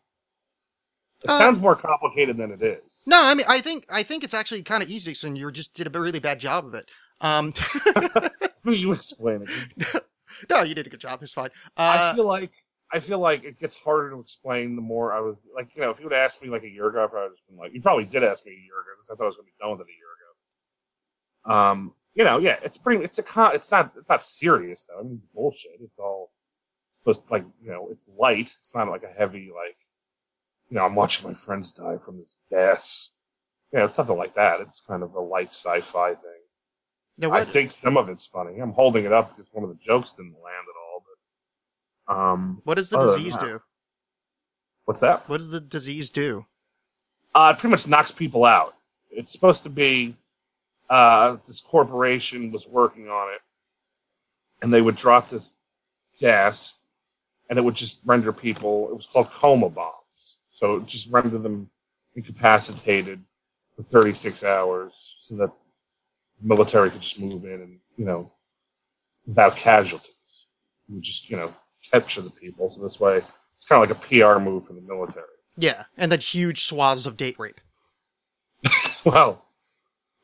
It 1.23 1.30
Uh, 1.30 1.38
sounds 1.38 1.60
more 1.60 1.76
complicated 1.76 2.38
than 2.38 2.49
it 2.49 2.64
is. 2.64 3.03
No, 3.06 3.19
I 3.23 3.36
mean, 3.36 3.45
I 3.48 3.61
think 3.61 3.86
I 3.88 4.02
think 4.02 4.23
it's 4.23 4.34
actually 4.34 4.64
kind 4.64 4.82
of 4.82 4.90
easy, 4.90 5.14
and 5.27 5.38
you 5.38 5.52
just 5.52 5.76
did 5.76 5.86
a 5.86 5.99
really 5.99 6.18
bad 6.18 6.40
job 6.40 6.65
of 6.65 6.73
it. 6.73 6.90
Um, 7.22 7.53
you 8.65 8.94
explain 8.94 9.44
it. 9.44 10.03
no, 10.49 10.64
you 10.64 10.73
did 10.73 10.88
a 10.88 10.90
good 10.90 10.99
job. 10.99 11.22
It's 11.22 11.34
fine. 11.34 11.52
I 11.77 12.10
Uh, 12.10 12.15
feel 12.15 12.26
like 12.26 12.52
I 12.91 12.99
feel 12.99 13.19
like 13.19 13.44
it 13.44 13.60
gets 13.60 13.80
harder 13.80 14.10
to 14.10 14.19
explain 14.19 14.76
the 14.76 14.82
more 14.82 15.14
I 15.14 15.19
was 15.19 15.38
like, 15.53 15.69
you 15.76 15.84
know, 15.84 15.91
if 15.91 15.99
you 15.99 16.06
would 16.07 16.14
ask 16.14 16.41
me 16.41 16.49
like 16.49 16.64
a 16.64 16.69
year 16.69 16.88
ago, 16.88 17.03
I 17.03 17.07
probably 17.07 17.30
just 17.36 17.48
been 17.48 17.57
like, 17.57 17.76
you 17.76 17.84
probably 17.84 18.06
did 18.06 18.23
ask 18.23 18.44
me 18.44 18.53
a 18.53 18.56
year 18.56 18.82
ago 18.82 18.90
because 18.98 19.11
I 19.11 19.15
thought 19.15 19.26
I 19.26 19.27
was 19.27 19.36
going 19.36 19.45
to 19.45 19.52
be 19.52 19.57
done 19.61 19.69
with 19.77 19.82
it 19.82 19.91
a 19.91 19.99
year 20.02 21.53
ago. 21.53 21.56
Um, 21.56 21.94
you 22.15 22.23
know, 22.23 22.40
yeah, 22.40 22.57
it's 22.64 22.80
pretty. 22.80 23.03
It's 23.03 23.19
a 23.19 23.23
con. 23.23 23.53
It's 23.53 23.69
not. 23.69 23.94
It's 23.99 24.10
not 24.10 24.23
serious 24.23 24.88
though. 24.90 24.99
I 24.99 25.03
mean, 25.03 25.22
bullshit. 25.36 25.73
It's 25.80 25.99
all 25.99 26.32
supposed 27.06 27.27
to, 27.27 27.34
like 27.34 27.45
you 27.61 27.72
know, 27.72 27.88
it's 27.91 28.10
light. 28.18 28.53
It's 28.57 28.73
not 28.73 28.90
like 28.90 29.03
a 29.03 29.07
heavy 29.07 29.52
like, 29.53 29.77
you 30.69 30.76
know, 30.76 30.86
I'm 30.86 30.95
watching 30.95 31.27
my 31.27 31.36
friends 31.36 31.72
die 31.72 31.98
from 31.98 32.18
this 32.18 32.38
gas. 32.49 33.11
Yeah, 33.72 33.86
it's 33.86 33.98
nothing 33.98 34.18
like 34.18 34.36
that. 34.36 34.61
It's 34.61 34.82
kind 34.82 35.03
of 35.03 35.14
a 35.14 35.19
light 35.19 35.49
sci-fi 35.49 36.14
thing. 36.14 36.41
now 37.18 37.32
I 37.32 37.44
think 37.44 37.72
some 37.72 37.98
of 37.98 38.10
it's 38.10 38.26
funny. 38.26 38.60
I'm 38.60 38.72
holding 38.72 39.06
it 39.06 39.11
up 39.11 39.30
because 39.30 39.49
one 39.53 39.64
of 39.64 39.69
the 39.69 39.84
jokes 39.84 40.14
didn't 40.14 40.34
land 40.34 40.65
at 40.68 40.80
all. 40.82 41.03
But 42.07 42.15
um, 42.15 42.61
what 42.64 42.76
does 42.76 42.90
the 42.90 42.99
disease 42.99 43.38
do? 43.38 43.61
what's 44.86 45.02
that? 45.02 45.27
What 45.27 45.38
does 45.38 45.49
the 45.49 45.60
disease 45.61 46.10
do? 46.10 46.45
Uh, 47.34 47.53
it 47.56 47.60
pretty 47.60 47.72
much 47.72 47.88
knocks 47.88 48.11
people 48.11 48.45
out. 48.45 48.76
It's 49.11 49.32
supposed 49.32 49.64
to 49.64 49.69
be 49.69 50.15
uh, 50.90 51.38
this 51.45 51.60
corporation 51.60 52.52
was 52.52 52.68
working 52.68 53.10
on 53.10 53.34
it, 53.34 53.41
and 54.61 54.73
they 54.73 54.82
would 54.82 54.95
drop 54.95 55.30
this 55.30 55.56
gas, 56.19 56.80
and 57.49 57.59
it 57.59 57.63
would 57.63 57.76
just 57.76 57.99
render 58.05 58.31
people. 58.34 58.89
It 58.89 58.95
was 58.95 59.05
called 59.05 59.30
coma 59.31 59.69
bombs, 59.69 60.39
so 60.51 60.77
it 60.77 60.85
just 60.85 61.09
render 61.11 61.38
them 61.38 61.69
incapacitated 62.15 63.22
for 63.76 63.84
36 63.84 64.43
hours, 64.43 65.15
so 65.19 65.35
that 65.38 65.51
the 66.41 66.47
military 66.47 66.89
could 66.89 67.01
just 67.01 67.19
move 67.19 67.43
in 67.45 67.61
and 67.61 67.80
you 67.97 68.05
know 68.05 68.31
without 69.26 69.55
casualties. 69.55 70.47
You 70.88 70.95
would 70.95 71.03
just 71.03 71.30
you 71.30 71.38
know 71.38 71.53
capture 71.91 72.22
the 72.22 72.30
people, 72.31 72.69
so 72.69 72.81
this 72.81 72.99
way 72.99 73.17
it's 73.57 73.65
kind 73.67 73.84
of 73.84 73.89
like 73.89 73.97
a 73.97 74.01
PR 74.35 74.39
move 74.39 74.65
for 74.65 74.73
the 74.73 74.81
military. 74.81 75.26
Yeah, 75.57 75.84
and 75.97 76.11
then 76.11 76.19
huge 76.19 76.63
swaths 76.65 77.05
of 77.05 77.17
date 77.17 77.38
rape. 77.39 77.61
Well, 79.05 79.45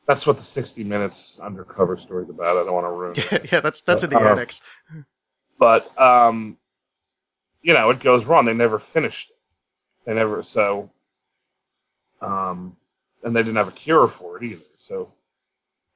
that's 0.08 0.26
what 0.26 0.38
the 0.38 0.42
60 0.42 0.82
Minutes 0.82 1.38
undercover 1.38 1.96
story's 1.96 2.30
about. 2.30 2.56
I 2.56 2.64
don't 2.64 2.74
want 2.74 2.86
to 2.86 2.90
ruin 2.90 3.14
it. 3.16 3.50
yeah, 3.52 3.60
that's 3.60 3.80
that's 3.82 4.02
in 4.02 4.10
the 4.10 4.16
Uh, 4.18 4.32
annex. 4.32 4.60
But, 5.56 5.96
um, 6.00 6.58
you 7.62 7.72
know, 7.74 7.90
it 7.90 8.00
goes 8.00 8.26
wrong. 8.26 8.44
They 8.44 8.54
never 8.54 8.78
finished 8.78 9.30
it. 9.30 9.36
They 10.04 10.14
never, 10.14 10.42
so, 10.42 10.90
um, 12.20 12.76
and 13.22 13.34
they 13.34 13.42
didn't 13.42 13.56
have 13.56 13.68
a 13.68 13.72
cure 13.72 14.08
for 14.08 14.36
it 14.36 14.44
either. 14.44 14.64
So, 14.78 15.12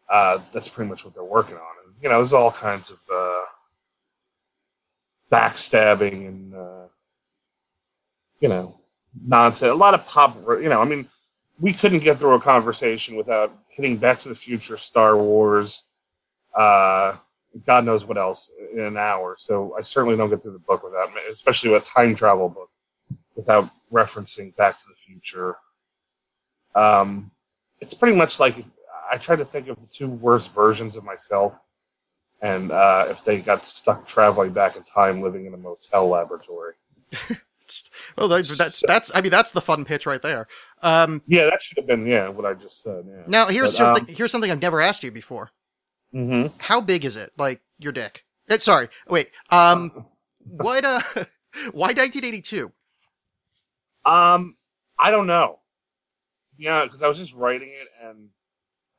uh, 0.08 0.38
that's 0.52 0.68
pretty 0.68 0.88
much 0.88 1.04
what 1.04 1.14
they're 1.14 1.24
working 1.24 1.56
on. 1.56 1.74
And, 1.84 1.94
you 2.00 2.08
know, 2.08 2.18
there's 2.18 2.32
all 2.32 2.52
kinds 2.52 2.90
of, 2.90 2.98
uh, 3.12 3.44
backstabbing 5.32 6.28
and, 6.28 6.54
uh, 6.54 6.86
you 8.40 8.48
know, 8.48 8.78
nonsense. 9.24 9.72
A 9.72 9.74
lot 9.74 9.94
of 9.94 10.06
pop, 10.06 10.36
you 10.48 10.68
know, 10.68 10.80
I 10.80 10.84
mean, 10.84 11.08
we 11.58 11.72
couldn't 11.72 12.00
get 12.00 12.18
through 12.18 12.34
a 12.34 12.40
conversation 12.40 13.16
without 13.16 13.52
hitting 13.68 13.96
Back 13.96 14.20
to 14.20 14.28
the 14.28 14.34
Future, 14.34 14.76
Star 14.76 15.16
Wars, 15.16 15.84
uh, 16.54 17.16
God 17.64 17.84
knows 17.84 18.04
what 18.04 18.18
else 18.18 18.50
in 18.72 18.80
an 18.80 18.96
hour. 18.96 19.36
So 19.38 19.74
I 19.78 19.82
certainly 19.82 20.16
don't 20.16 20.30
get 20.30 20.42
through 20.42 20.52
the 20.52 20.58
book 20.58 20.82
without, 20.82 21.10
especially 21.30 21.70
with 21.70 21.82
a 21.82 21.86
time 21.86 22.14
travel 22.14 22.48
book, 22.48 22.70
without 23.34 23.70
referencing 23.92 24.54
Back 24.56 24.78
to 24.80 24.86
the 24.88 24.94
Future. 24.94 25.56
Um, 26.74 27.30
it's 27.80 27.94
pretty 27.94 28.16
much 28.16 28.40
like 28.40 28.58
if, 28.58 28.70
I 29.10 29.16
try 29.18 29.36
to 29.36 29.44
think 29.44 29.68
of 29.68 29.80
the 29.80 29.86
two 29.86 30.08
worst 30.08 30.52
versions 30.52 30.96
of 30.96 31.04
myself, 31.04 31.58
and 32.42 32.72
uh, 32.72 33.06
if 33.08 33.24
they 33.24 33.38
got 33.38 33.64
stuck 33.64 34.06
traveling 34.06 34.52
back 34.52 34.76
in 34.76 34.82
time, 34.82 35.22
living 35.22 35.46
in 35.46 35.54
a 35.54 35.56
motel 35.56 36.08
laboratory. 36.08 36.74
Oh, 38.16 38.28
that, 38.28 38.46
that's 38.56 38.80
that's. 38.86 39.10
I 39.12 39.20
mean, 39.20 39.32
that's 39.32 39.50
the 39.50 39.60
fun 39.60 39.84
pitch 39.84 40.06
right 40.06 40.22
there. 40.22 40.46
Um, 40.82 41.20
Yeah, 41.26 41.44
that 41.46 41.60
should 41.60 41.78
have 41.78 41.86
been 41.86 42.06
yeah 42.06 42.28
what 42.28 42.46
I 42.46 42.54
just 42.54 42.80
said. 42.80 43.04
Yeah. 43.08 43.22
now 43.26 43.48
here's 43.48 43.76
But, 43.76 44.02
um, 44.02 44.06
here's 44.06 44.30
something 44.30 44.50
I've 44.50 44.62
never 44.62 44.80
asked 44.80 45.02
you 45.02 45.10
before. 45.10 45.50
Mhm. 46.16 46.52
How 46.60 46.80
big 46.80 47.04
is 47.04 47.16
it? 47.16 47.32
Like 47.36 47.60
your 47.78 47.92
dick? 47.92 48.24
Eh, 48.48 48.58
sorry, 48.58 48.88
wait. 49.08 49.30
Um, 49.50 50.06
what? 50.38 50.84
Uh, 50.84 51.00
why 51.72 51.88
1982? 51.88 52.72
Um, 54.04 54.56
I 54.98 55.10
don't 55.10 55.26
know. 55.26 55.58
Yeah, 56.58 56.84
because 56.84 57.02
I 57.02 57.08
was 57.08 57.18
just 57.18 57.34
writing 57.34 57.68
it, 57.68 57.88
and 58.02 58.28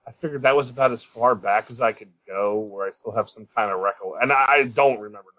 I 0.07 0.11
figured 0.11 0.44
that 0.44 0.56
was 0.56 0.69
about 0.69 0.91
as 0.91 1.03
far 1.03 1.34
back 1.35 1.72
as 1.72 1.81
I 1.81 1.91
could 1.91 2.11
go, 2.27 2.60
where 2.72 2.88
I 2.88 2.91
still 2.91 3.14
have 3.14 3.30
some 3.30 3.48
kind 3.56 3.72
of 3.72 3.80
record. 3.80 4.19
And 4.22 4.31
I 4.31 4.64
don't 4.64 4.99
remember 4.99 5.30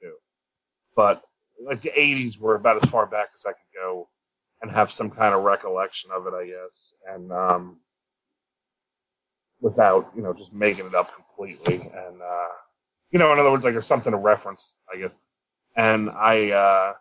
1982, 0.00 0.16
but 0.96 1.22
like 1.64 1.82
the 1.82 1.90
80s 1.90 2.38
were 2.38 2.56
about 2.56 2.82
as 2.82 2.90
far 2.90 3.06
back 3.06 3.28
as 3.34 3.46
I 3.46 3.52
could 3.52 3.80
go, 3.80 4.08
and 4.60 4.70
have 4.70 4.90
some 4.90 5.10
kind 5.10 5.34
of 5.34 5.44
recollection 5.44 6.10
of 6.10 6.26
it, 6.26 6.34
I 6.34 6.46
guess. 6.46 6.94
And 7.08 7.32
um, 7.32 7.78
without 9.62 10.12
you 10.14 10.22
know 10.22 10.34
just 10.34 10.52
making 10.52 10.84
it 10.86 10.94
up 10.94 11.14
completely, 11.14 11.76
and 11.76 12.20
uh, 12.20 12.48
you 13.10 13.18
know, 13.18 13.32
in 13.32 13.38
other 13.38 13.50
words, 13.50 13.64
like 13.64 13.72
there's 13.72 13.86
something 13.86 14.12
to 14.12 14.18
reference, 14.18 14.76
I 14.92 14.98
guess. 14.98 15.14
And 15.76 16.10
I. 16.10 16.50
Uh, 16.50 16.94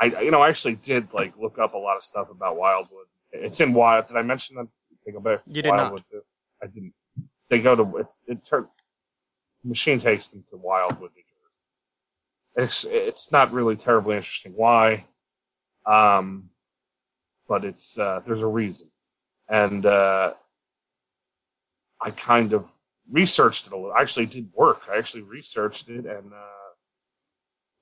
I 0.00 0.22
you 0.22 0.30
know 0.30 0.40
I 0.40 0.48
actually 0.48 0.76
did 0.76 1.12
like 1.12 1.36
look 1.36 1.58
up 1.58 1.74
a 1.74 1.78
lot 1.78 1.96
of 1.96 2.02
stuff 2.02 2.30
about 2.30 2.56
Wildwood. 2.56 3.04
It's 3.32 3.60
in 3.60 3.74
Wild. 3.74 4.06
Did 4.06 4.16
I 4.16 4.22
mention 4.22 4.56
that? 4.56 4.66
They 5.04 5.12
go 5.12 5.20
back. 5.20 5.42
You 5.46 5.62
did 5.62 5.72
not. 5.72 5.94
Too? 6.10 6.22
I 6.62 6.66
didn't. 6.66 6.94
They 7.48 7.60
go 7.60 7.76
to 7.76 7.96
it. 7.98 8.06
It 8.26 8.44
turned. 8.44 8.66
Machine 9.62 10.00
takes 10.00 10.28
them 10.28 10.42
to 10.50 10.56
Wildwood, 10.56 11.10
It's 12.56 12.84
it's 12.84 13.30
not 13.30 13.52
really 13.52 13.76
terribly 13.76 14.16
interesting 14.16 14.52
why, 14.52 15.04
um, 15.84 16.48
but 17.46 17.64
it's 17.64 17.98
uh, 17.98 18.20
there's 18.24 18.40
a 18.40 18.46
reason, 18.46 18.88
and 19.50 19.84
uh, 19.84 20.32
I 22.02 22.10
kind 22.10 22.52
of 22.52 22.70
researched 23.10 23.66
it 23.66 23.72
a 23.72 23.76
little. 23.76 23.92
I 23.92 24.02
actually 24.02 24.26
did 24.26 24.48
work. 24.54 24.82
I 24.90 24.98
actually 24.98 25.22
researched 25.22 25.88
it, 25.88 26.06
and 26.06 26.32
uh, 26.32 26.70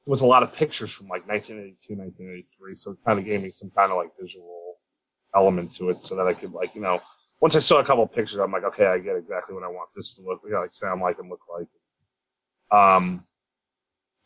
there 0.05 0.11
was 0.11 0.23
a 0.23 0.27
lot 0.27 0.43
of 0.43 0.53
pictures 0.55 0.91
from 0.91 1.09
like 1.09 1.27
1982, 1.29 1.95
1983. 1.95 2.75
So 2.75 2.93
it 2.93 2.99
kind 3.07 3.19
of 3.19 3.25
gave 3.25 3.43
me 3.43 3.51
some 3.51 3.71
kind 3.71 3.93
of 3.93 3.99
like 3.99 4.11
visual 4.21 4.77
element 5.35 5.73
to 5.75 5.91
it, 5.91 6.03
so 6.03 6.17
that 6.17 6.27
I 6.27 6.35
could 6.35 6.53
like 6.53 6.75
you 6.75 6.81
know 6.81 7.01
once 7.41 7.55
I 7.55 7.61
saw 7.61 7.79
a 7.79 7.85
couple 7.85 8.07
pictures, 8.07 8.39
I'm 8.39 8.51
like, 8.51 8.65
okay, 8.65 8.87
I 8.87 8.99
get 8.99 9.17
exactly 9.17 9.55
what 9.55 9.65
I 9.65 9.69
want 9.69 9.91
this 9.95 10.15
to 10.15 10.23
look, 10.23 10.41
you 10.45 10.51
know, 10.51 10.61
like 10.61 10.75
sound 10.75 11.01
like 11.01 11.19
and 11.19 11.31
look 11.31 11.43
like. 11.49 11.69
Um, 12.71 13.25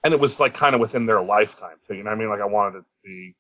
and 0.02 0.14
it 0.14 0.20
was 0.20 0.40
like 0.40 0.55
kind 0.55 0.74
of 0.74 0.81
within 0.81 1.06
their 1.06 1.23
lifetime 1.23 1.77
too. 1.86 1.94
You 1.94 2.05
know 2.05 2.10
I 2.10 2.14
mean? 2.14 2.31
Like 2.31 2.40
I 2.40 2.47
wanted 2.47 2.78
it 2.78 2.85
to 2.90 2.97
be 3.05 3.36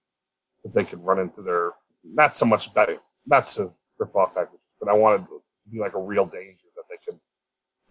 that 0.62 0.74
they 0.74 0.84
could 0.84 1.02
run 1.02 1.18
into 1.18 1.42
their 1.42 1.72
not 2.04 2.36
so 2.36 2.44
much 2.44 2.72
back, 2.74 2.90
not 3.26 3.46
to 3.48 3.72
rip 3.98 4.14
off 4.14 4.34
back, 4.34 4.48
but 4.78 4.88
I 4.88 4.92
wanted 4.92 5.22
it 5.22 5.41
be 5.70 5.78
like 5.78 5.94
a 5.94 6.00
real 6.00 6.26
danger 6.26 6.68
that 6.76 6.84
they 6.88 6.96
could 7.04 7.18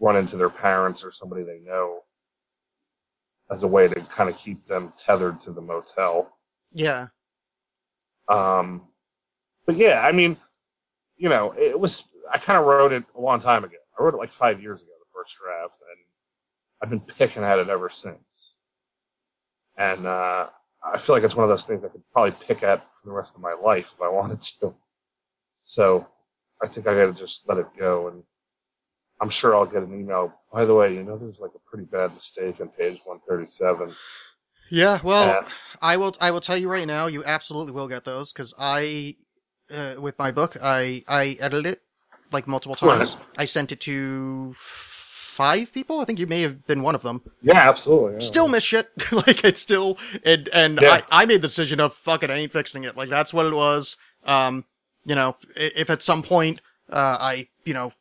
run 0.00 0.16
into 0.16 0.36
their 0.36 0.50
parents 0.50 1.04
or 1.04 1.12
somebody 1.12 1.42
they 1.42 1.60
know 1.60 2.00
as 3.50 3.62
a 3.62 3.68
way 3.68 3.86
to 3.88 4.00
kind 4.02 4.30
of 4.30 4.36
keep 4.36 4.66
them 4.66 4.92
tethered 4.96 5.40
to 5.42 5.52
the 5.52 5.60
motel. 5.60 6.36
Yeah. 6.72 7.08
Um, 8.28 8.82
but 9.66 9.76
yeah, 9.76 10.02
I 10.04 10.12
mean, 10.12 10.36
you 11.16 11.28
know, 11.28 11.54
it 11.56 11.78
was. 11.78 12.04
I 12.32 12.38
kind 12.38 12.58
of 12.58 12.64
wrote 12.64 12.92
it 12.92 13.04
a 13.14 13.20
long 13.20 13.40
time 13.40 13.62
ago. 13.64 13.76
I 13.98 14.02
wrote 14.02 14.14
it 14.14 14.18
like 14.18 14.32
five 14.32 14.62
years 14.62 14.80
ago, 14.80 14.90
the 14.98 15.18
first 15.18 15.36
draft, 15.38 15.78
and 15.90 15.98
I've 16.80 16.90
been 16.90 17.00
picking 17.00 17.44
at 17.44 17.58
it 17.58 17.68
ever 17.68 17.90
since. 17.90 18.54
And 19.76 20.06
uh, 20.06 20.48
I 20.82 20.98
feel 20.98 21.14
like 21.14 21.24
it's 21.24 21.36
one 21.36 21.44
of 21.44 21.50
those 21.50 21.64
things 21.64 21.84
I 21.84 21.88
could 21.88 22.02
probably 22.12 22.32
pick 22.46 22.62
at 22.62 22.80
for 22.80 23.06
the 23.06 23.12
rest 23.12 23.34
of 23.34 23.42
my 23.42 23.54
life 23.54 23.92
if 23.94 24.02
I 24.02 24.08
wanted 24.08 24.40
to. 24.40 24.74
So 25.64 26.08
I 26.62 26.66
think 26.68 26.86
I 26.86 26.94
got 26.94 27.06
to 27.06 27.18
just 27.20 27.48
let 27.48 27.58
it 27.58 27.66
go, 27.78 28.08
and 28.08 28.22
I'm 29.20 29.30
sure 29.30 29.54
I'll 29.54 29.66
get 29.66 29.82
an 29.82 29.98
email. 29.98 30.32
By 30.52 30.64
the 30.64 30.74
way, 30.74 30.94
you 30.94 31.02
know, 31.02 31.16
there's 31.18 31.40
like 31.40 31.52
a 31.54 31.58
pretty 31.70 31.84
bad 31.84 32.14
mistake 32.14 32.60
on 32.60 32.68
page 32.68 33.00
137. 33.04 33.92
Yeah, 34.70 34.98
well, 35.02 35.26
Yeah. 35.28 35.48
I 35.80 35.96
will. 35.96 36.14
I 36.20 36.30
will 36.30 36.40
tell 36.40 36.56
you 36.56 36.68
right 36.68 36.86
now. 36.86 37.06
You 37.06 37.22
absolutely 37.24 37.72
will 37.72 37.88
get 37.88 38.04
those 38.04 38.32
because 38.32 38.54
I, 38.58 39.16
uh, 39.70 39.94
with 39.98 40.18
my 40.18 40.30
book, 40.30 40.56
I 40.62 41.04
I 41.08 41.36
edited 41.40 41.66
it 41.66 41.82
like 42.32 42.46
multiple 42.46 42.76
Right. 42.86 42.96
times. 42.98 43.16
I 43.36 43.44
sent 43.44 43.72
it 43.72 43.80
to 43.80 44.54
five 44.54 45.72
people. 45.72 46.00
I 46.00 46.04
think 46.04 46.18
you 46.18 46.26
may 46.26 46.42
have 46.42 46.66
been 46.66 46.82
one 46.82 46.94
of 46.94 47.02
them. 47.02 47.22
Yeah, 47.42 47.68
absolutely. 47.68 48.14
yeah. 48.14 48.18
Still 48.20 48.48
miss 48.48 48.64
shit. 48.64 48.88
like 49.12 49.44
it's 49.44 49.60
still 49.60 49.98
and 50.24 50.48
and 50.54 50.78
Yeah. 50.80 51.00
I 51.10 51.22
I 51.22 51.24
made 51.26 51.36
the 51.42 51.48
decision 51.48 51.80
of 51.80 51.92
fuck 51.94 52.22
it. 52.22 52.30
I 52.30 52.34
ain't 52.36 52.52
fixing 52.52 52.84
it. 52.84 52.96
Like 52.96 53.08
that's 53.10 53.34
what 53.34 53.46
it 53.46 53.54
was. 53.54 53.96
Um, 54.24 54.64
you 55.04 55.14
know, 55.14 55.36
if 55.56 55.90
at 55.90 56.02
some 56.02 56.22
point 56.22 56.60
uh 56.90 57.18
I 57.20 57.48
you 57.64 57.74
know. 57.74 57.92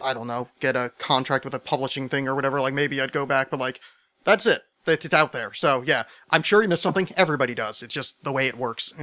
I 0.00 0.14
don't 0.14 0.28
know, 0.28 0.46
get 0.60 0.76
a 0.76 0.92
contract 0.98 1.44
with 1.44 1.54
a 1.54 1.58
publishing 1.58 2.08
thing 2.08 2.28
or 2.28 2.36
whatever, 2.36 2.60
like 2.60 2.72
maybe 2.72 3.00
I'd 3.00 3.10
go 3.10 3.26
back, 3.26 3.50
but 3.50 3.58
like, 3.58 3.80
that's 4.22 4.46
it. 4.46 4.62
It's 4.86 5.12
out 5.12 5.32
there. 5.32 5.52
So 5.52 5.82
yeah, 5.84 6.04
I'm 6.30 6.44
sure 6.44 6.62
you 6.62 6.68
missed 6.68 6.84
something. 6.84 7.08
Everybody 7.16 7.52
does. 7.52 7.82
It's 7.82 7.92
just 7.92 8.22
the 8.22 8.30
way 8.30 8.46
it 8.46 8.56
works. 8.56 8.94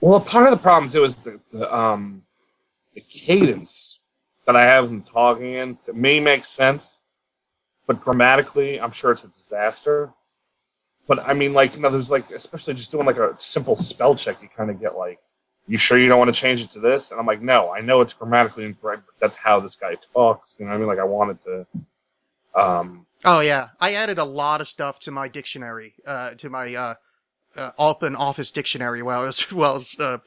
Well, 0.00 0.18
part 0.18 0.46
of 0.46 0.50
the 0.50 0.60
problem 0.60 0.90
too 0.90 1.04
is 1.04 1.14
the, 1.14 1.38
the 1.52 1.72
um 1.72 2.24
the 2.94 3.00
cadence 3.00 4.00
that 4.44 4.56
I 4.56 4.64
have 4.64 4.88
them 4.88 5.02
talking 5.02 5.54
in 5.54 5.78
It 5.86 5.94
may 5.94 6.18
make 6.18 6.44
sense, 6.44 7.04
but 7.86 8.00
grammatically, 8.00 8.80
I'm 8.80 8.90
sure 8.90 9.12
it's 9.12 9.22
a 9.22 9.28
disaster. 9.28 10.12
But 11.06 11.20
I 11.20 11.32
mean, 11.32 11.52
like 11.52 11.76
you 11.76 11.80
know, 11.80 11.90
there's 11.90 12.10
like 12.10 12.28
especially 12.32 12.74
just 12.74 12.90
doing 12.90 13.06
like 13.06 13.18
a 13.18 13.36
simple 13.38 13.76
spell 13.76 14.16
check, 14.16 14.42
you 14.42 14.48
kind 14.48 14.68
of 14.68 14.80
get 14.80 14.96
like, 14.96 15.20
"You 15.68 15.78
sure 15.78 15.98
you 15.98 16.08
don't 16.08 16.18
want 16.18 16.34
to 16.34 16.40
change 16.40 16.62
it 16.62 16.70
to 16.72 16.80
this?" 16.80 17.10
And 17.10 17.20
I'm 17.20 17.26
like, 17.26 17.40
"No, 17.42 17.70
I 17.72 17.80
know 17.80 18.00
it's 18.00 18.12
grammatically 18.14 18.64
incorrect, 18.64 19.02
but 19.06 19.14
that's 19.20 19.36
how 19.36 19.60
this 19.60 19.76
guy 19.76 19.96
talks." 20.14 20.56
You 20.58 20.64
know, 20.64 20.70
what 20.72 20.76
I 20.76 20.78
mean, 20.78 20.88
like 20.88 20.98
I 20.98 21.04
wanted 21.04 21.40
to. 21.42 21.66
Um, 22.54 23.06
Oh 23.24 23.40
yeah, 23.40 23.68
I 23.80 23.94
added 23.94 24.18
a 24.18 24.24
lot 24.24 24.60
of 24.60 24.68
stuff 24.68 25.00
to 25.00 25.10
my 25.10 25.26
dictionary, 25.28 25.94
uh, 26.06 26.30
to 26.34 26.48
my 26.48 26.72
uh, 26.74 26.94
uh, 27.56 27.70
open 27.78 28.14
office 28.14 28.50
dictionary 28.52 29.02
while 29.02 29.22
I 29.22 29.24
was 29.26 29.40
while 29.52 29.70
I 29.70 29.74
was 29.74 29.98
uh, 29.98 30.18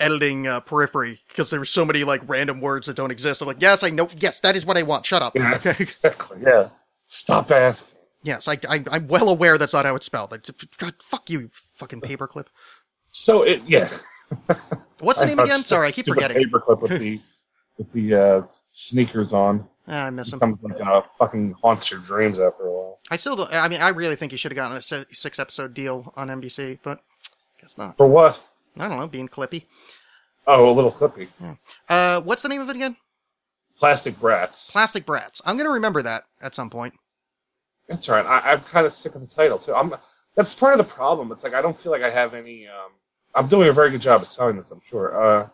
editing 0.00 0.46
uh, 0.46 0.60
Periphery 0.60 1.20
because 1.28 1.50
there 1.50 1.60
were 1.60 1.64
so 1.64 1.84
many 1.84 2.02
like 2.04 2.20
random 2.26 2.60
words 2.60 2.86
that 2.88 2.96
don't 2.96 3.10
exist. 3.12 3.42
I'm 3.42 3.48
like, 3.48 3.62
yes, 3.62 3.82
I 3.84 3.90
know. 3.90 4.08
Yes, 4.16 4.40
that 4.40 4.56
is 4.56 4.66
what 4.66 4.76
I 4.76 4.82
want. 4.82 5.06
Shut 5.06 5.22
up. 5.22 5.36
Yeah. 5.36 5.58
Exactly. 5.78 6.38
Yeah. 6.42 6.70
Stop 7.06 7.50
asking. 7.50 7.98
yes, 8.22 8.48
I, 8.48 8.58
I 8.68 8.82
I'm 8.90 9.06
well 9.06 9.28
aware 9.28 9.56
that's 9.58 9.72
not 9.72 9.84
how 9.84 9.94
it's 9.94 10.06
spelled. 10.06 10.32
Like, 10.32 10.44
God, 10.78 10.94
fuck 11.00 11.30
you, 11.30 11.50
fucking 11.52 12.00
paperclip. 12.00 12.46
So 13.10 13.42
it 13.42 13.62
yeah. 13.66 13.88
What's 15.00 15.20
the 15.20 15.26
name 15.26 15.38
again? 15.38 15.58
Sorry, 15.58 15.88
I 15.88 15.90
keep 15.90 16.06
forgetting. 16.06 16.36
Paperclip 16.42 16.80
with 16.80 16.98
the 16.98 17.20
with 17.78 17.92
the 17.92 18.14
uh, 18.14 18.42
sneakers 18.70 19.32
on 19.32 19.66
Ah, 19.88 20.06
I 20.06 20.10
miss 20.10 20.32
him. 20.32 20.38
becomes 20.38 20.58
like 20.62 20.86
uh, 20.86 21.02
fucking 21.18 21.54
haunts 21.62 21.90
your 21.90 22.00
dreams 22.00 22.38
after 22.38 22.64
a 22.64 22.72
while. 22.72 22.98
I 23.10 23.16
still 23.16 23.34
don't. 23.36 23.52
I 23.52 23.68
mean, 23.68 23.80
I 23.80 23.88
really 23.88 24.14
think 24.16 24.30
you 24.32 24.38
should 24.38 24.52
have 24.52 24.56
gotten 24.56 24.76
a 24.76 24.80
six 24.80 25.38
episode 25.38 25.74
deal 25.74 26.12
on 26.16 26.28
NBC, 26.28 26.78
but 26.82 27.00
guess 27.60 27.76
not. 27.76 27.96
For 27.96 28.06
what? 28.06 28.40
I 28.78 28.88
don't 28.88 28.98
know, 28.98 29.06
being 29.08 29.28
clippy. 29.28 29.64
Oh, 30.46 30.70
a 30.70 30.72
little 30.72 30.92
clippy. 30.92 31.28
Uh, 31.88 32.20
what's 32.20 32.42
the 32.42 32.48
name 32.48 32.60
of 32.60 32.68
it 32.68 32.76
again? 32.76 32.96
Plastic 33.76 34.18
brats. 34.20 34.70
Plastic 34.70 35.04
Brats. 35.04 35.42
I'm 35.44 35.56
gonna 35.56 35.70
remember 35.70 36.02
that 36.02 36.24
at 36.40 36.54
some 36.54 36.70
point. 36.70 36.94
That's 37.88 38.08
right. 38.08 38.24
I, 38.24 38.52
I'm 38.52 38.60
kind 38.60 38.86
of 38.86 38.92
sick 38.92 39.14
of 39.14 39.20
the 39.20 39.26
title 39.26 39.58
too. 39.58 39.74
I'm. 39.74 39.94
That's 40.36 40.54
part 40.54 40.72
of 40.72 40.78
the 40.78 40.84
problem. 40.84 41.32
It's 41.32 41.42
like 41.44 41.54
I 41.54 41.60
don't 41.60 41.76
feel 41.76 41.90
like 41.90 42.02
I 42.02 42.10
have 42.10 42.34
any. 42.34 42.68
Um, 42.68 42.92
I'm 43.34 43.46
doing 43.48 43.68
a 43.68 43.72
very 43.72 43.90
good 43.90 44.00
job 44.00 44.22
of 44.22 44.28
selling 44.28 44.56
this. 44.56 44.70
I'm 44.70 44.80
sure. 44.80 45.20
Uh, 45.20 45.48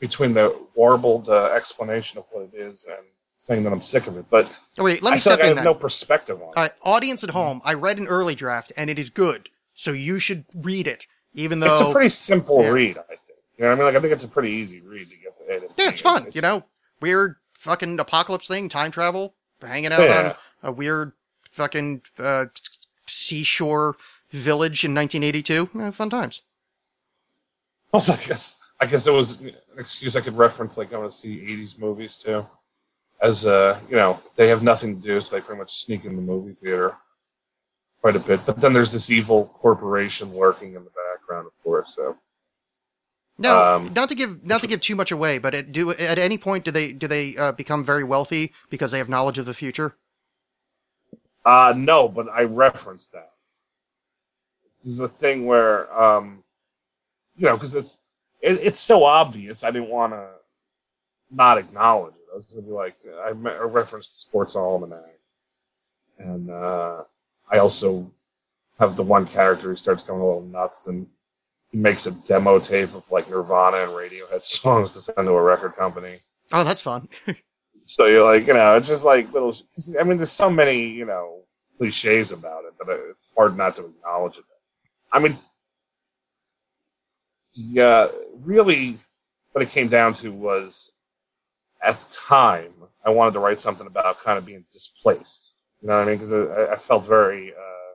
between 0.00 0.32
the 0.34 0.56
warbled 0.74 1.28
uh, 1.28 1.46
explanation 1.54 2.18
of 2.18 2.24
what 2.32 2.48
it 2.52 2.56
is 2.56 2.86
and 2.88 3.04
saying 3.36 3.62
that 3.64 3.72
I'm 3.72 3.82
sick 3.82 4.06
of 4.06 4.16
it, 4.16 4.24
but 4.30 4.50
Oh 4.78 4.84
wait, 4.84 5.02
let 5.02 5.10
me 5.10 5.16
feel 5.16 5.32
step 5.34 5.38
like 5.38 5.40
I 5.40 5.50
in 5.50 5.56
have 5.56 5.56
then. 5.56 5.64
no 5.64 5.74
perspective 5.74 6.40
on 6.42 6.48
it. 6.50 6.56
Uh, 6.56 6.68
audience 6.82 7.22
at 7.22 7.30
home, 7.30 7.60
I 7.64 7.74
read 7.74 7.98
an 7.98 8.06
early 8.06 8.34
draft 8.34 8.72
and 8.76 8.88
it 8.90 8.98
is 8.98 9.10
good, 9.10 9.48
so 9.74 9.92
you 9.92 10.18
should 10.18 10.44
read 10.54 10.86
it. 10.86 11.06
Even 11.34 11.60
though 11.60 11.72
it's 11.72 11.80
a 11.80 11.92
pretty 11.92 12.08
simple 12.10 12.62
Yeah. 12.62 12.70
read, 12.70 12.98
I 12.98 13.02
think. 13.14 13.38
You 13.56 13.64
know 13.64 13.68
what 13.68 13.72
I 13.72 13.74
mean? 13.76 13.84
Like 13.84 13.96
I 13.96 14.00
think 14.00 14.12
it's 14.14 14.24
a 14.24 14.28
pretty 14.28 14.50
easy 14.50 14.80
read 14.80 15.08
to 15.10 15.16
get 15.16 15.36
to 15.36 15.44
to 15.68 15.74
yeah, 15.76 15.88
it's 15.88 16.00
fun. 16.00 16.26
You 16.32 16.40
know, 16.40 16.64
weird 17.02 17.36
fucking 17.58 18.00
apocalypse 18.00 18.48
thing, 18.48 18.68
time 18.70 18.90
travel, 18.90 19.34
hanging 19.62 19.92
out 19.92 20.00
Yeah. 20.00 20.34
on 20.62 20.70
a 20.70 20.72
weird 20.72 21.12
fucking 21.50 22.02
uh, 22.18 22.46
seashore 23.06 23.96
village 24.30 24.84
in 24.84 24.94
1982. 24.94 25.70
Eh, 25.80 25.90
fun 25.90 26.10
times. 26.10 26.42
Also, 27.94 28.12
I 28.12 28.16
guess 28.18 28.56
I 28.80 28.86
guess 28.86 29.06
it 29.06 29.12
was 29.12 29.40
an 29.40 29.52
excuse 29.78 30.16
I 30.16 30.20
could 30.20 30.36
reference 30.36 30.78
like 30.78 30.92
I 30.92 30.98
want 30.98 31.10
to 31.10 31.16
see 31.16 31.38
'80s 31.38 31.78
movies 31.80 32.16
too, 32.16 32.46
as 33.20 33.46
uh, 33.46 33.78
you 33.88 33.96
know 33.96 34.20
they 34.36 34.48
have 34.48 34.62
nothing 34.62 35.00
to 35.00 35.06
do, 35.06 35.20
so 35.20 35.34
they 35.36 35.42
pretty 35.42 35.58
much 35.58 35.72
sneak 35.74 36.04
in 36.04 36.16
the 36.16 36.22
movie 36.22 36.54
theater 36.54 36.96
quite 38.00 38.16
a 38.16 38.20
bit. 38.20 38.46
But 38.46 38.60
then 38.60 38.72
there's 38.72 38.92
this 38.92 39.10
evil 39.10 39.46
corporation 39.54 40.34
lurking 40.34 40.74
in 40.74 40.84
the 40.84 40.90
background, 40.90 41.46
of 41.46 41.52
course. 41.64 41.94
So 41.96 42.16
No, 43.38 43.62
Um, 43.76 43.92
not 43.94 44.08
to 44.10 44.14
give 44.14 44.44
not 44.46 44.60
to 44.60 44.66
give 44.68 44.80
too 44.80 44.94
much 44.96 45.10
away, 45.10 45.38
but 45.38 45.54
at, 45.54 45.72
do 45.72 45.90
at 45.92 46.18
any 46.18 46.38
point 46.38 46.64
do 46.64 46.70
they 46.70 46.92
do 46.92 47.08
they 47.08 47.36
uh, 47.36 47.52
become 47.52 47.82
very 47.84 48.04
wealthy 48.04 48.52
because 48.70 48.92
they 48.92 48.98
have 48.98 49.08
knowledge 49.08 49.38
of 49.38 49.46
the 49.46 49.54
future? 49.54 49.96
uh, 51.44 51.72
no, 51.76 52.08
but 52.08 52.28
I 52.28 52.42
referenced 52.44 53.12
that. 53.12 53.32
This 54.78 54.86
is 54.86 55.00
a 55.00 55.08
thing 55.08 55.46
where 55.46 55.92
um, 55.98 56.42
you 57.40 57.46
know 57.46 57.56
because 57.56 57.74
it's 57.74 58.02
it, 58.42 58.60
it's 58.62 58.80
so 58.80 59.04
obvious. 59.04 59.64
I 59.64 59.70
didn't 59.70 59.88
want 59.88 60.12
to 60.12 60.28
not 61.30 61.56
acknowledge 61.58 62.14
it. 62.14 62.28
I 62.32 62.36
was 62.36 62.46
going 62.46 62.62
to 62.62 62.68
be 62.68 62.74
like 62.74 62.96
I, 63.24 63.32
me- 63.32 63.50
I 63.50 63.62
referenced 63.62 64.10
the 64.12 64.18
Sports 64.28 64.56
Almanac, 64.56 65.00
and 66.18 66.50
uh, 66.50 67.02
I 67.50 67.58
also 67.58 68.10
have 68.78 68.94
the 68.94 69.02
one 69.02 69.26
character 69.26 69.68
who 69.68 69.76
starts 69.76 70.04
going 70.04 70.20
a 70.20 70.24
little 70.24 70.42
nuts 70.42 70.86
and 70.86 71.06
he 71.70 71.78
makes 71.78 72.06
a 72.06 72.12
demo 72.26 72.58
tape 72.58 72.94
of 72.94 73.10
like 73.10 73.30
Nirvana 73.30 73.78
and 73.78 73.92
Radiohead 73.92 74.44
songs 74.58 74.92
to 74.94 75.00
send 75.00 75.26
to 75.26 75.32
a 75.32 75.42
record 75.42 75.74
company. 75.76 76.16
Oh, 76.52 76.64
that's 76.64 76.82
fun. 76.82 77.08
So 77.84 78.06
you're 78.06 78.24
like, 78.24 78.46
you 78.46 78.52
know, 78.52 78.76
it's 78.76 78.86
just 78.86 79.04
like 79.04 79.32
little. 79.32 79.52
I 79.98 80.04
mean, 80.04 80.16
there's 80.16 80.30
so 80.30 80.48
many, 80.48 80.86
you 80.86 81.04
know, 81.04 81.40
cliches 81.76 82.30
about 82.30 82.62
it 82.64 82.74
that 82.86 83.04
it's 83.10 83.30
hard 83.36 83.56
not 83.56 83.74
to 83.76 83.86
acknowledge 83.86 84.38
it. 84.38 84.44
I 85.10 85.18
mean, 85.18 85.36
uh, 87.78 88.08
really 88.44 88.98
what 89.52 89.62
it 89.62 89.70
came 89.70 89.88
down 89.88 90.14
to 90.14 90.32
was 90.32 90.92
at 91.82 91.98
the 91.98 92.14
time 92.14 92.72
I 93.04 93.10
wanted 93.10 93.32
to 93.32 93.40
write 93.40 93.60
something 93.60 93.86
about 93.86 94.20
kind 94.20 94.38
of 94.38 94.44
being 94.44 94.64
displaced. 94.72 95.54
You 95.80 95.88
know 95.88 95.98
what 95.98 96.02
I 96.02 96.10
mean? 96.10 96.18
Because 96.18 96.32
I, 96.32 96.74
I 96.74 96.76
felt 96.76 97.06
very. 97.06 97.52
Uh, 97.52 97.94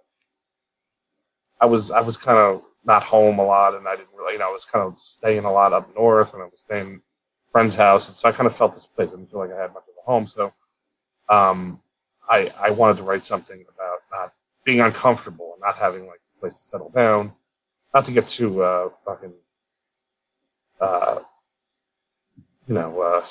I 1.61 1.65
was 1.67 1.91
I 1.91 2.01
was 2.01 2.17
kind 2.17 2.37
of 2.37 2.63
not 2.83 3.03
home 3.03 3.39
a 3.39 3.45
lot, 3.45 3.75
and 3.75 3.87
I 3.87 3.95
didn't 3.95 4.09
really, 4.15 4.33
you 4.33 4.39
know, 4.39 4.49
I 4.49 4.51
was 4.51 4.65
kind 4.65 4.85
of 4.85 4.99
staying 4.99 5.45
a 5.45 5.51
lot 5.51 5.73
up 5.73 5.93
north, 5.95 6.33
and 6.33 6.43
I 6.43 6.45
was 6.45 6.61
staying 6.61 7.01
friends' 7.51 7.75
houses, 7.75 8.17
so 8.17 8.27
I 8.27 8.31
kind 8.31 8.47
of 8.47 8.55
felt 8.55 8.73
displaced. 8.73 9.13
I 9.13 9.17
didn't 9.17 9.31
feel 9.31 9.39
like 9.39 9.51
I 9.51 9.61
had 9.61 9.73
much 9.73 9.83
of 9.87 9.95
a 9.97 10.11
home, 10.11 10.27
so 10.27 10.53
um, 11.29 11.79
I 12.29 12.51
I 12.59 12.71
wanted 12.71 12.97
to 12.97 13.03
write 13.03 13.25
something 13.25 13.63
about 13.73 13.99
not 14.11 14.33
being 14.63 14.81
uncomfortable 14.81 15.53
and 15.53 15.61
not 15.61 15.75
having 15.75 16.07
like 16.07 16.19
a 16.37 16.39
place 16.39 16.57
to 16.57 16.63
settle 16.63 16.89
down. 16.89 17.33
Not 17.93 18.05
to 18.05 18.11
get 18.11 18.27
too 18.27 18.61
uh, 18.61 18.89
fucking, 19.05 19.33
uh, 20.81 21.19
you 22.67 22.73
know, 22.75 23.01
uh, 23.01 23.25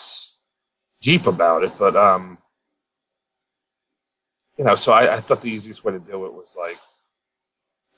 deep 1.01 1.27
about 1.27 1.65
it, 1.65 1.73
but 1.79 1.97
um, 1.97 2.39
you 4.57 4.65
know, 4.65 4.75
so 4.77 4.93
I, 4.93 5.17
I 5.17 5.21
thought 5.21 5.43
the 5.43 5.51
easiest 5.51 5.85
way 5.85 5.93
to 5.93 5.99
do 5.99 6.27
it 6.27 6.33
was 6.33 6.57
like 6.59 6.79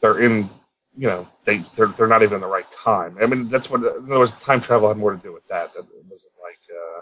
they're 0.01 0.21
in, 0.21 0.49
you 0.97 1.09
know, 1.09 1.29
they 1.45 1.59
they're 1.77 1.89
they're 1.89 2.07
not 2.09 2.23
even 2.23 2.37
in 2.37 2.41
the 2.41 2.47
right 2.47 2.71
time. 2.71 3.17
I 3.21 3.27
mean, 3.27 3.49
that's 3.49 3.71
what 3.71 3.81
in 3.81 3.87
other 3.87 4.19
words, 4.19 4.39
time 4.39 4.61
travel 4.61 4.89
had 4.89 4.97
more 4.97 5.13
to 5.15 5.23
do 5.23 5.33
with 5.33 5.47
that. 5.49 5.73
That 5.75 5.81
it 5.81 6.05
wasn't 6.09 6.33
like 6.43 6.59
uh, 6.71 6.99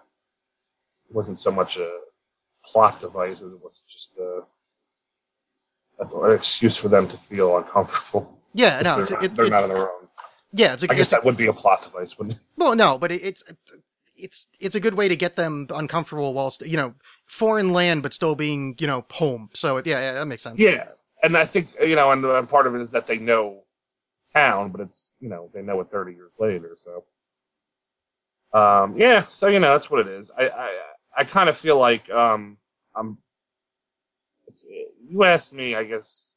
it 1.09 1.15
wasn't 1.15 1.39
so 1.39 1.51
much 1.51 1.77
a 1.77 2.01
plot 2.65 2.99
device 3.01 3.43
as 3.43 3.53
it 3.53 3.63
was 3.63 3.85
just 3.89 4.19
a, 4.19 4.43
an 6.01 6.33
excuse 6.33 6.77
for 6.77 6.89
them 6.89 7.07
to 7.09 7.17
feel 7.17 7.57
uncomfortable. 7.59 8.39
Yeah, 8.55 8.81
no, 8.83 8.95
they're, 8.95 9.03
it's, 9.03 9.11
not, 9.13 9.25
it, 9.25 9.35
they're 9.35 9.47
it- 9.47 9.51
not 9.51 9.63
on 9.65 9.69
their 9.69 9.79
own. 9.91 10.04
Yeah, 10.55 10.75
it's 10.75 10.85
a, 10.85 10.91
I 10.91 10.95
guess 10.95 11.09
a- 11.09 11.17
that 11.17 11.25
would 11.25 11.37
be 11.37 11.47
a 11.47 11.53
plot 11.53 11.83
device, 11.83 12.17
wouldn't 12.19 12.37
it? 12.37 12.43
well, 12.57 12.75
no, 12.77 12.99
but 12.99 13.11
it, 13.13 13.23
it's 13.23 13.43
it's 14.17 14.47
it's 14.61 14.75
a 14.75 14.81
good 14.81 14.95
way 14.95 15.09
to 15.09 15.17
get 15.17 15.37
them 15.37 15.67
uncomfortable 15.75 16.33
whilst 16.33 16.65
you 16.67 16.77
know 16.77 16.95
foreign 17.27 17.73
land, 17.73 18.03
but 18.03 18.15
still 18.15 18.35
being 18.35 18.77
you 18.79 18.87
know 18.87 19.05
home. 19.11 19.51
So 19.55 19.77
yeah, 19.79 20.01
yeah, 20.01 20.13
that 20.15 20.27
makes 20.27 20.43
sense. 20.43 20.61
Yeah, 20.61 20.89
and 21.23 21.37
I 21.37 21.45
think 21.45 21.69
you 21.81 21.97
know, 21.97 22.13
and 22.13 22.25
uh, 22.25 22.43
part 22.43 22.67
of 22.67 22.75
it 22.75 22.81
is 22.81 22.93
that 22.93 23.07
they 23.07 23.19
know 23.19 23.65
town, 24.33 24.71
but 24.71 24.81
it's 24.81 25.13
you 25.21 25.29
know 25.29 25.51
they 25.53 25.63
know 25.63 25.81
it 25.81 25.91
thirty 25.91 26.13
years 26.13 26.37
later. 26.39 26.77
So, 26.77 27.05
um, 28.59 28.97
yeah, 28.97 29.25
so 29.25 29.49
you 29.49 29.59
know 29.59 29.73
that's 29.73 29.91
what 29.91 30.01
it 30.07 30.09
is. 30.09 30.31
I 30.37 30.49
I, 30.49 30.79
I 31.19 31.25
kind 31.25 31.49
of 31.49 31.57
feel 31.57 31.79
like 31.79 32.09
um, 32.11 32.59
I'm. 32.95 33.19
It's, 34.47 34.65
you 35.09 35.25
asked 35.25 35.53
me, 35.53 35.75
I 35.75 35.83
guess, 35.85 36.37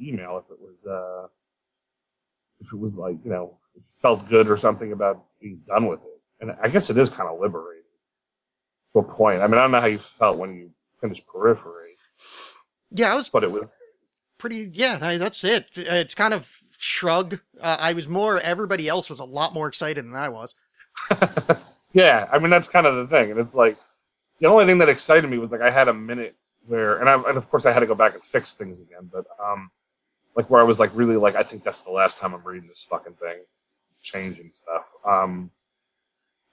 email 0.00 0.42
if 0.42 0.50
it 0.50 0.58
was 0.60 0.86
uh, 0.86 1.26
if 2.60 2.72
it 2.72 2.78
was 2.78 2.96
like 2.98 3.16
you 3.24 3.30
know 3.30 3.56
felt 3.82 4.28
good 4.28 4.48
or 4.48 4.56
something 4.56 4.92
about 4.92 5.24
being 5.40 5.60
done 5.66 5.86
with 5.86 6.00
it, 6.02 6.20
and 6.40 6.56
I 6.62 6.68
guess 6.68 6.90
it 6.90 6.98
is 6.98 7.10
kind 7.10 7.28
of 7.28 7.38
liberating 7.40 7.82
to 8.92 8.98
a 9.00 9.02
point. 9.02 9.40
I 9.42 9.46
mean, 9.46 9.58
I 9.58 9.62
don't 9.62 9.70
know 9.72 9.80
how 9.80 9.86
you 9.86 9.98
felt 9.98 10.38
when 10.38 10.54
you 10.56 10.70
finished 10.94 11.24
Periphery, 11.26 11.92
Yeah, 12.90 13.12
I 13.12 13.16
was 13.16 13.30
but 13.30 13.44
it 13.44 13.50
was 13.52 13.72
pretty. 14.38 14.70
Yeah, 14.72 14.98
I- 15.00 15.18
that's 15.18 15.44
it. 15.44 15.66
It's 15.76 16.14
kind 16.14 16.34
of 16.34 16.50
shrug. 16.78 17.40
Uh, 17.60 17.76
I 17.80 17.92
was 17.92 18.08
more. 18.08 18.40
Everybody 18.40 18.88
else 18.88 19.08
was 19.10 19.20
a 19.20 19.24
lot 19.24 19.52
more 19.54 19.68
excited 19.68 20.04
than 20.04 20.14
I 20.16 20.28
was. 20.28 20.54
Yeah, 21.94 22.28
I 22.30 22.38
mean 22.38 22.50
that's 22.50 22.68
kind 22.68 22.86
of 22.86 22.96
the 22.96 23.06
thing, 23.06 23.30
and 23.30 23.40
it's 23.40 23.54
like 23.54 23.76
the 24.40 24.46
only 24.46 24.66
thing 24.66 24.76
that 24.78 24.90
excited 24.90 25.28
me 25.28 25.38
was 25.38 25.50
like 25.50 25.62
I 25.62 25.70
had 25.70 25.88
a 25.88 25.94
minute 25.94 26.36
where, 26.66 26.98
and 26.98 27.08
I, 27.08 27.14
and 27.14 27.38
of 27.38 27.48
course 27.48 27.64
I 27.64 27.72
had 27.72 27.80
to 27.80 27.86
go 27.86 27.94
back 27.94 28.12
and 28.12 28.22
fix 28.22 28.52
things 28.54 28.80
again, 28.80 29.08
but 29.10 29.24
um, 29.42 29.70
like 30.38 30.48
where 30.48 30.60
I 30.60 30.64
was 30.64 30.78
like 30.78 30.90
really 30.94 31.16
like 31.16 31.34
I 31.34 31.42
think 31.42 31.64
that's 31.64 31.82
the 31.82 31.90
last 31.90 32.20
time 32.20 32.32
I'm 32.32 32.44
reading 32.44 32.68
this 32.68 32.84
fucking 32.88 33.14
thing, 33.14 33.38
changing 34.00 34.50
stuff. 34.52 34.86
Um, 35.04 35.50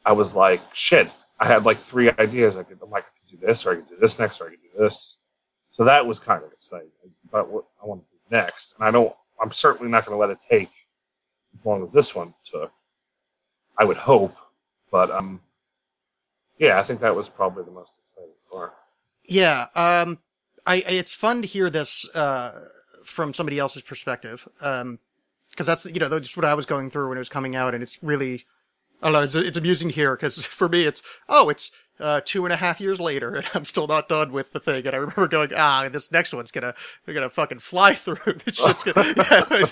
I 0.03 0.11
was 0.11 0.35
like 0.35 0.59
shit. 0.73 1.07
I 1.39 1.45
had 1.45 1.65
like 1.65 1.77
three 1.77 2.09
ideas. 2.17 2.57
I 2.57 2.63
could 2.63 2.79
I'm 2.81 2.89
like 2.89 3.03
I 3.05 3.11
could 3.29 3.39
do 3.39 3.45
this, 3.45 3.63
or 3.63 3.73
I 3.73 3.75
could 3.75 3.87
do 3.89 3.97
this 4.01 4.17
next, 4.17 4.41
or 4.41 4.47
I 4.47 4.49
could 4.49 4.61
do 4.63 4.79
this. 4.79 5.17
So 5.69 5.83
that 5.83 6.03
was 6.03 6.19
kind 6.19 6.43
of 6.43 6.51
exciting. 6.51 6.89
But 7.31 7.47
what 7.47 7.65
I 7.81 7.85
want 7.85 8.01
to 8.01 8.07
do 8.11 8.35
next, 8.35 8.73
and 8.75 8.85
I 8.87 8.89
don't. 8.89 9.13
I'm 9.39 9.51
certainly 9.51 9.91
not 9.91 10.03
going 10.05 10.15
to 10.15 10.19
let 10.19 10.31
it 10.31 10.39
take 10.49 10.71
as 11.53 11.63
long 11.63 11.83
as 11.83 11.91
this 11.93 12.15
one 12.15 12.33
took. 12.43 12.71
I 13.77 13.83
would 13.83 13.97
hope, 13.97 14.35
but 14.91 15.11
um, 15.11 15.41
yeah, 16.57 16.79
I 16.79 16.83
think 16.83 17.01
that 17.01 17.15
was 17.15 17.29
probably 17.29 17.63
the 17.65 17.71
most 17.71 17.93
exciting 18.01 18.31
part. 18.51 18.73
Yeah. 19.25 19.67
Um. 19.75 20.17
I- 20.65 20.83
It's 20.87 21.13
fun 21.13 21.43
to 21.43 21.47
hear 21.47 21.69
this. 21.69 22.09
Uh. 22.15 22.51
From 23.05 23.33
somebody 23.33 23.59
else's 23.59 23.81
perspective. 23.81 24.47
Um. 24.61 24.99
Because 25.51 25.67
that's 25.67 25.85
you 25.85 25.99
know 25.99 26.09
that's 26.09 26.35
what 26.35 26.45
I 26.45 26.53
was 26.53 26.65
going 26.65 26.89
through 26.89 27.09
when 27.09 27.17
it 27.17 27.21
was 27.21 27.29
coming 27.29 27.55
out, 27.55 27.73
and 27.73 27.81
it's 27.81 28.01
really. 28.03 28.43
I 29.01 29.07
don't 29.07 29.13
know. 29.13 29.23
It's, 29.23 29.35
it's 29.35 29.57
amusing 29.57 29.89
to 29.89 29.95
hear 29.95 30.15
because 30.15 30.45
for 30.45 30.67
me 30.67 30.85
it's 30.85 31.01
oh 31.29 31.49
it's 31.49 31.71
uh, 31.99 32.21
two 32.23 32.45
and 32.45 32.53
a 32.53 32.57
half 32.57 32.81
years 32.81 32.99
later 32.99 33.35
and 33.35 33.47
I'm 33.53 33.65
still 33.65 33.87
not 33.87 34.09
done 34.09 34.31
with 34.31 34.51
the 34.51 34.59
thing 34.59 34.85
and 34.85 34.95
I 34.95 34.99
remember 34.99 35.27
going 35.27 35.51
ah 35.55 35.87
this 35.91 36.11
next 36.11 36.33
one's 36.33 36.51
gonna 36.51 36.73
we're 37.05 37.13
gonna 37.13 37.29
fucking 37.29 37.59
fly 37.59 37.93
through 37.93 38.33
this 38.33 38.55
shit's 38.55 38.83
gonna 38.83 39.67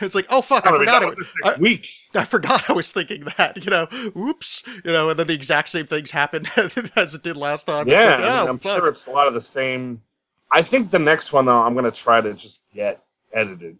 it's 0.00 0.14
like 0.14 0.26
oh 0.30 0.42
fuck 0.42 0.66
I 0.66 0.72
be 0.72 0.78
forgot 0.78 1.02
it, 1.02 1.08
with 1.10 1.18
this 1.18 1.32
next 1.44 1.58
I, 1.58 1.60
week. 1.60 1.88
I 2.14 2.24
forgot 2.24 2.68
I 2.68 2.72
was 2.72 2.90
thinking 2.90 3.24
that, 3.36 3.64
you 3.64 3.70
know, 3.70 3.86
oops, 4.16 4.64
you 4.84 4.92
know, 4.92 5.10
and 5.10 5.18
then 5.18 5.28
the 5.28 5.34
exact 5.34 5.68
same 5.68 5.86
things 5.86 6.10
happened 6.10 6.48
as 6.96 7.14
it 7.14 7.22
did 7.22 7.36
last 7.36 7.66
time. 7.66 7.86
Yeah, 7.86 8.16
like, 8.16 8.24
I 8.24 8.38
oh, 8.38 8.40
mean, 8.40 8.48
I'm 8.48 8.58
fuck. 8.58 8.78
sure 8.78 8.88
it's 8.88 9.06
a 9.06 9.10
lot 9.10 9.28
of 9.28 9.34
the 9.34 9.40
same. 9.40 10.02
I 10.52 10.62
think 10.62 10.90
the 10.90 10.98
next 10.98 11.32
one 11.32 11.44
though, 11.44 11.60
I'm 11.60 11.74
going 11.74 11.84
to 11.84 11.90
try 11.90 12.20
to 12.20 12.34
just 12.34 12.62
get 12.74 13.02
edited, 13.32 13.78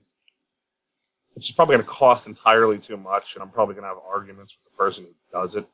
which 1.34 1.48
is 1.48 1.54
probably 1.54 1.76
going 1.76 1.84
to 1.84 1.90
cost 1.90 2.26
entirely 2.26 2.78
too 2.78 2.96
much, 2.96 3.34
and 3.34 3.42
I'm 3.42 3.50
probably 3.50 3.74
going 3.74 3.84
to 3.84 3.88
have 3.88 3.98
arguments 4.08 4.56
with 4.56 4.70
the 4.72 4.76
person 4.76 5.04
who 5.04 5.38
does 5.38 5.56
it. 5.56 5.66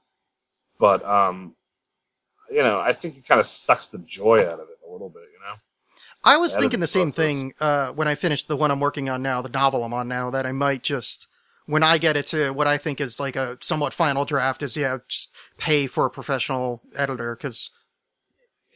But 0.79 1.05
um, 1.05 1.55
you 2.51 2.63
know, 2.63 2.81
I 2.81 2.93
think 2.93 3.17
it 3.17 3.27
kind 3.27 3.41
of 3.41 3.47
sucks 3.47 3.89
the 3.89 3.99
joy 3.99 4.41
out 4.41 4.61
of 4.61 4.69
it 4.69 4.79
a 4.87 4.91
little 4.91 5.09
bit. 5.09 5.23
You 5.33 5.41
know. 5.47 5.55
I 6.25 6.37
was 6.39 6.53
editing 6.53 6.63
thinking 6.63 6.81
the 6.81 6.87
same 6.87 7.13
thing 7.13 7.53
uh, 7.61 7.93
when 7.93 8.09
I 8.09 8.15
finished 8.15 8.49
the 8.49 8.57
one 8.57 8.71
I'm 8.71 8.81
working 8.81 9.09
on 9.09 9.23
now, 9.23 9.43
the 9.43 9.49
novel 9.49 9.85
I'm 9.85 9.95
on 9.95 10.09
now, 10.09 10.31
that 10.31 10.47
I 10.47 10.53
might 10.53 10.83
just, 10.83 11.29
when 11.67 11.83
I 11.83 11.99
get 11.99 12.17
it 12.17 12.27
to 12.29 12.51
what 12.51 12.67
I 12.67 12.79
think 12.79 13.01
is 13.01 13.21
like 13.21 13.37
a 13.37 13.59
somewhat 13.61 13.95
final 13.95 14.25
draft, 14.25 14.63
is 14.63 14.77
yeah, 14.77 14.99
just 15.09 15.35
pay 15.57 15.87
for 15.87 16.07
a 16.07 16.11
professional 16.11 16.83
editor 16.97 17.37
because, 17.37 17.71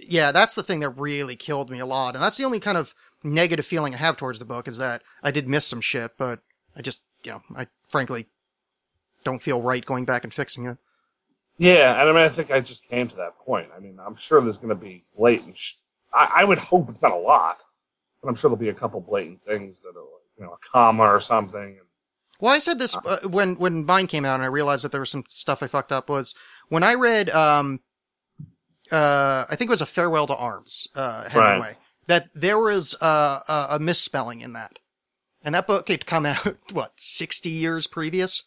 yeah, 0.09 0.33
that's 0.33 0.55
the 0.55 0.63
thing 0.63 0.81
that 0.81 0.91
really 0.91 1.37
killed 1.37 1.71
me 1.71 1.79
a 1.79 1.87
lot, 1.87 2.15
and 2.15 2.23
that's 2.23 2.37
the 2.37 2.45
only 2.45 2.61
kind 2.61 2.79
of 2.79 2.95
negative 3.23 3.67
feeling 3.67 3.95
I 3.95 3.99
have 3.99 4.17
towards 4.17 4.39
the 4.39 4.45
book 4.45 4.67
is 4.67 4.79
that 4.79 5.03
I 5.23 5.31
did 5.31 5.49
miss 5.49 5.67
some 5.67 5.81
shit, 5.81 6.13
but 6.17 6.41
I 6.77 6.83
just, 6.83 7.03
you 7.25 7.33
know, 7.33 7.43
I 7.57 7.67
frankly 7.89 8.27
don't 9.25 9.43
feel 9.43 9.61
right 9.61 9.85
going 9.85 10.05
back 10.05 10.25
and 10.25 10.33
fixing 10.33 10.67
it. 10.67 10.79
Yeah, 11.59 12.01
and 12.01 12.09
I 12.09 12.13
mean, 12.13 12.23
I 12.23 12.29
think 12.31 12.51
I 12.51 12.61
just 12.61 12.89
came 12.89 13.09
to 13.09 13.17
that 13.17 13.37
point. 13.39 13.69
I 13.77 13.81
mean, 13.81 13.99
I'm 14.05 14.17
sure 14.17 14.41
there's 14.41 14.57
going 14.57 14.75
to 14.75 14.75
be 14.75 15.05
blatant. 15.15 15.59
Sh- 15.59 15.75
I, 16.13 16.33
I 16.37 16.45
would 16.45 16.57
hope 16.57 16.89
it's 16.89 17.03
not 17.03 17.13
a 17.13 17.17
lot, 17.17 17.63
but 18.23 18.29
I'm 18.29 18.35
sure 18.35 18.49
there'll 18.49 18.57
be 18.57 18.71
a 18.71 18.75
couple 18.75 19.01
blatant 19.01 19.43
things 19.43 19.83
that 19.83 19.91
are, 19.91 20.01
like, 20.01 20.39
you 20.39 20.45
know, 20.45 20.53
a 20.53 20.59
comma 20.59 21.03
or 21.03 21.21
something. 21.21 21.79
Well, 22.41 22.55
I 22.55 22.61
said 22.61 22.79
this 22.79 22.97
uh, 22.97 23.19
when 23.29 23.57
when 23.57 23.85
mine 23.85 24.07
came 24.07 24.25
out, 24.25 24.37
and 24.37 24.43
I 24.43 24.47
realized 24.47 24.85
that 24.85 24.93
there 24.93 25.03
was 25.03 25.11
some 25.11 25.25
stuff 25.29 25.63
I 25.63 25.67
fucked 25.67 25.93
up. 25.93 26.09
Was 26.09 26.35
when 26.71 26.83
I 26.83 26.95
read, 26.95 27.29
um, 27.29 27.81
uh, 28.93 29.45
I 29.51 29.57
think 29.57 29.69
it 29.69 29.73
was 29.73 29.81
a 29.81 29.87
farewell 29.87 30.27
to 30.27 30.37
arms, 30.37 30.89
uh, 30.95 31.29
Hemingway. 31.29 31.69
Right. 31.69 31.77
That 32.07 32.29
there 32.35 32.59
was 32.59 32.97
uh, 33.01 33.41
a, 33.49 33.67
a 33.77 33.79
misspelling 33.79 34.41
in 34.41 34.53
that, 34.55 34.79
and 35.45 35.55
that 35.55 35.67
book 35.67 35.89
had 35.89 36.07
come 36.07 36.27
out 36.27 36.73
what 36.73 36.93
sixty 36.97 37.51
years 37.51 37.87
previous. 37.87 38.45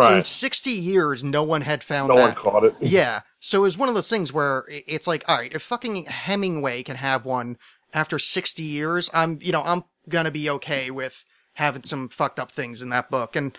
So 0.00 0.16
in 0.16 0.22
sixty 0.22 0.70
years, 0.70 1.22
no 1.22 1.42
one 1.44 1.60
had 1.60 1.82
found 1.82 2.08
No 2.08 2.16
that. 2.16 2.22
one 2.22 2.34
caught 2.34 2.64
it. 2.64 2.74
Yeah. 2.80 3.20
So 3.40 3.58
it 3.58 3.62
was 3.62 3.76
one 3.76 3.88
of 3.90 3.94
those 3.94 4.08
things 4.08 4.32
where 4.32 4.64
it's 4.68 5.06
like, 5.06 5.28
all 5.28 5.36
right, 5.36 5.52
if 5.52 5.62
fucking 5.62 6.04
Hemingway 6.06 6.82
can 6.82 6.96
have 6.96 7.24
one 7.26 7.58
after 7.92 8.18
60 8.18 8.62
years, 8.62 9.10
I'm, 9.12 9.38
you 9.42 9.52
know, 9.52 9.62
I'm 9.62 9.84
gonna 10.08 10.30
be 10.30 10.48
okay 10.48 10.90
with 10.90 11.24
having 11.54 11.82
some 11.82 12.08
fucked 12.08 12.38
up 12.38 12.50
things 12.50 12.80
in 12.80 12.88
that 12.90 13.10
book. 13.10 13.36
And 13.36 13.58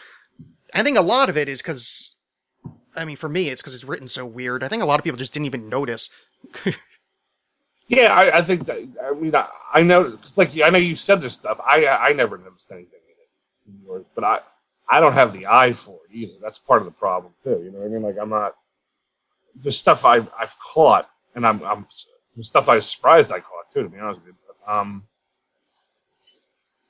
I 0.73 0.81
think 0.83 0.97
a 0.97 1.01
lot 1.03 1.29
of 1.29 1.37
it 1.37 1.47
is 1.47 1.61
because, 1.61 2.12
I 2.95 3.05
mean, 3.05 3.15
for 3.15 3.29
me, 3.29 3.49
it's 3.49 3.61
because 3.61 3.75
it's 3.75 3.83
written 3.83 4.07
so 4.07 4.25
weird. 4.25 4.63
I 4.63 4.67
think 4.67 4.83
a 4.83 4.85
lot 4.85 4.99
of 4.99 5.03
people 5.03 5.17
just 5.17 5.33
didn't 5.33 5.47
even 5.47 5.69
notice. 5.69 6.09
Yeah, 7.87 8.13
I, 8.13 8.37
I 8.37 8.41
think 8.41 8.65
that. 8.65 8.77
I 9.03 9.13
mean, 9.13 9.35
I, 9.35 9.47
I 9.73 9.81
know, 9.83 10.17
like 10.37 10.57
I 10.61 10.69
know 10.69 10.77
you 10.77 10.95
said 10.95 11.21
this 11.21 11.33
stuff. 11.33 11.59
I 11.65 11.85
I 11.87 12.13
never 12.13 12.37
noticed 12.37 12.71
anything 12.71 12.99
in 13.05 13.17
it, 13.21 13.77
in 13.79 13.85
yours, 13.85 14.07
but 14.15 14.23
I 14.23 14.39
I 14.89 14.99
don't 14.99 15.13
have 15.13 15.33
the 15.33 15.47
eye 15.47 15.73
for 15.73 15.99
it 16.09 16.15
either. 16.15 16.33
That's 16.41 16.59
part 16.59 16.81
of 16.81 16.85
the 16.85 16.93
problem 16.93 17.33
too. 17.43 17.61
You 17.63 17.71
know 17.71 17.79
what 17.79 17.85
I 17.85 17.89
mean? 17.89 18.01
Like 18.01 18.17
I'm 18.19 18.29
not 18.29 18.55
the 19.55 19.71
stuff 19.71 20.05
I've 20.05 20.29
I've 20.39 20.55
caught, 20.59 21.09
and 21.35 21.45
I'm 21.45 21.61
I'm 21.63 21.85
the 22.35 22.43
stuff 22.43 22.69
I 22.69 22.75
was 22.75 22.89
surprised 22.89 23.31
I 23.31 23.41
caught 23.41 23.71
too. 23.73 23.83
To 23.83 23.89
be 23.89 23.99
honest 23.99 24.21
with 24.21 24.29
you, 24.29 24.35
but, 24.47 24.71
um, 24.71 25.03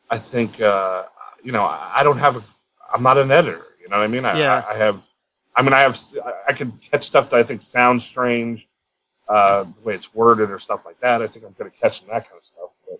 I 0.09 0.19
think 0.19 0.61
uh, 0.61 1.03
you 1.43 1.51
know 1.51 1.63
I, 1.63 1.91
I 1.95 2.03
don't 2.03 2.19
have 2.19 2.37
a. 2.37 2.43
I'm 2.93 3.03
not 3.03 3.17
an 3.17 3.31
editor. 3.31 3.65
You 3.81 3.89
know 3.89 3.97
what 3.97 4.03
I 4.03 4.07
mean? 4.07 4.25
I, 4.25 4.37
Yeah. 4.37 4.63
I, 4.69 4.73
I 4.73 4.77
have. 4.77 5.03
I 5.55 5.61
mean, 5.61 5.73
I 5.73 5.81
have. 5.81 5.99
I, 6.47 6.53
can 6.53 6.71
catch 6.79 7.05
stuff 7.05 7.29
that 7.29 7.37
I 7.39 7.43
think 7.43 7.61
sounds 7.61 8.05
strange 8.05 8.67
uh, 9.27 9.63
the 9.63 9.81
way 9.81 9.95
it's 9.95 10.13
worded 10.13 10.49
or 10.51 10.59
stuff 10.59 10.85
like 10.85 10.99
that. 11.01 11.21
I 11.21 11.27
think 11.27 11.45
I'm 11.45 11.51
good 11.51 11.67
at 11.67 11.79
catching 11.79 12.07
that 12.07 12.27
kind 12.27 12.37
of 12.37 12.43
stuff. 12.43 12.69
But 12.89 12.99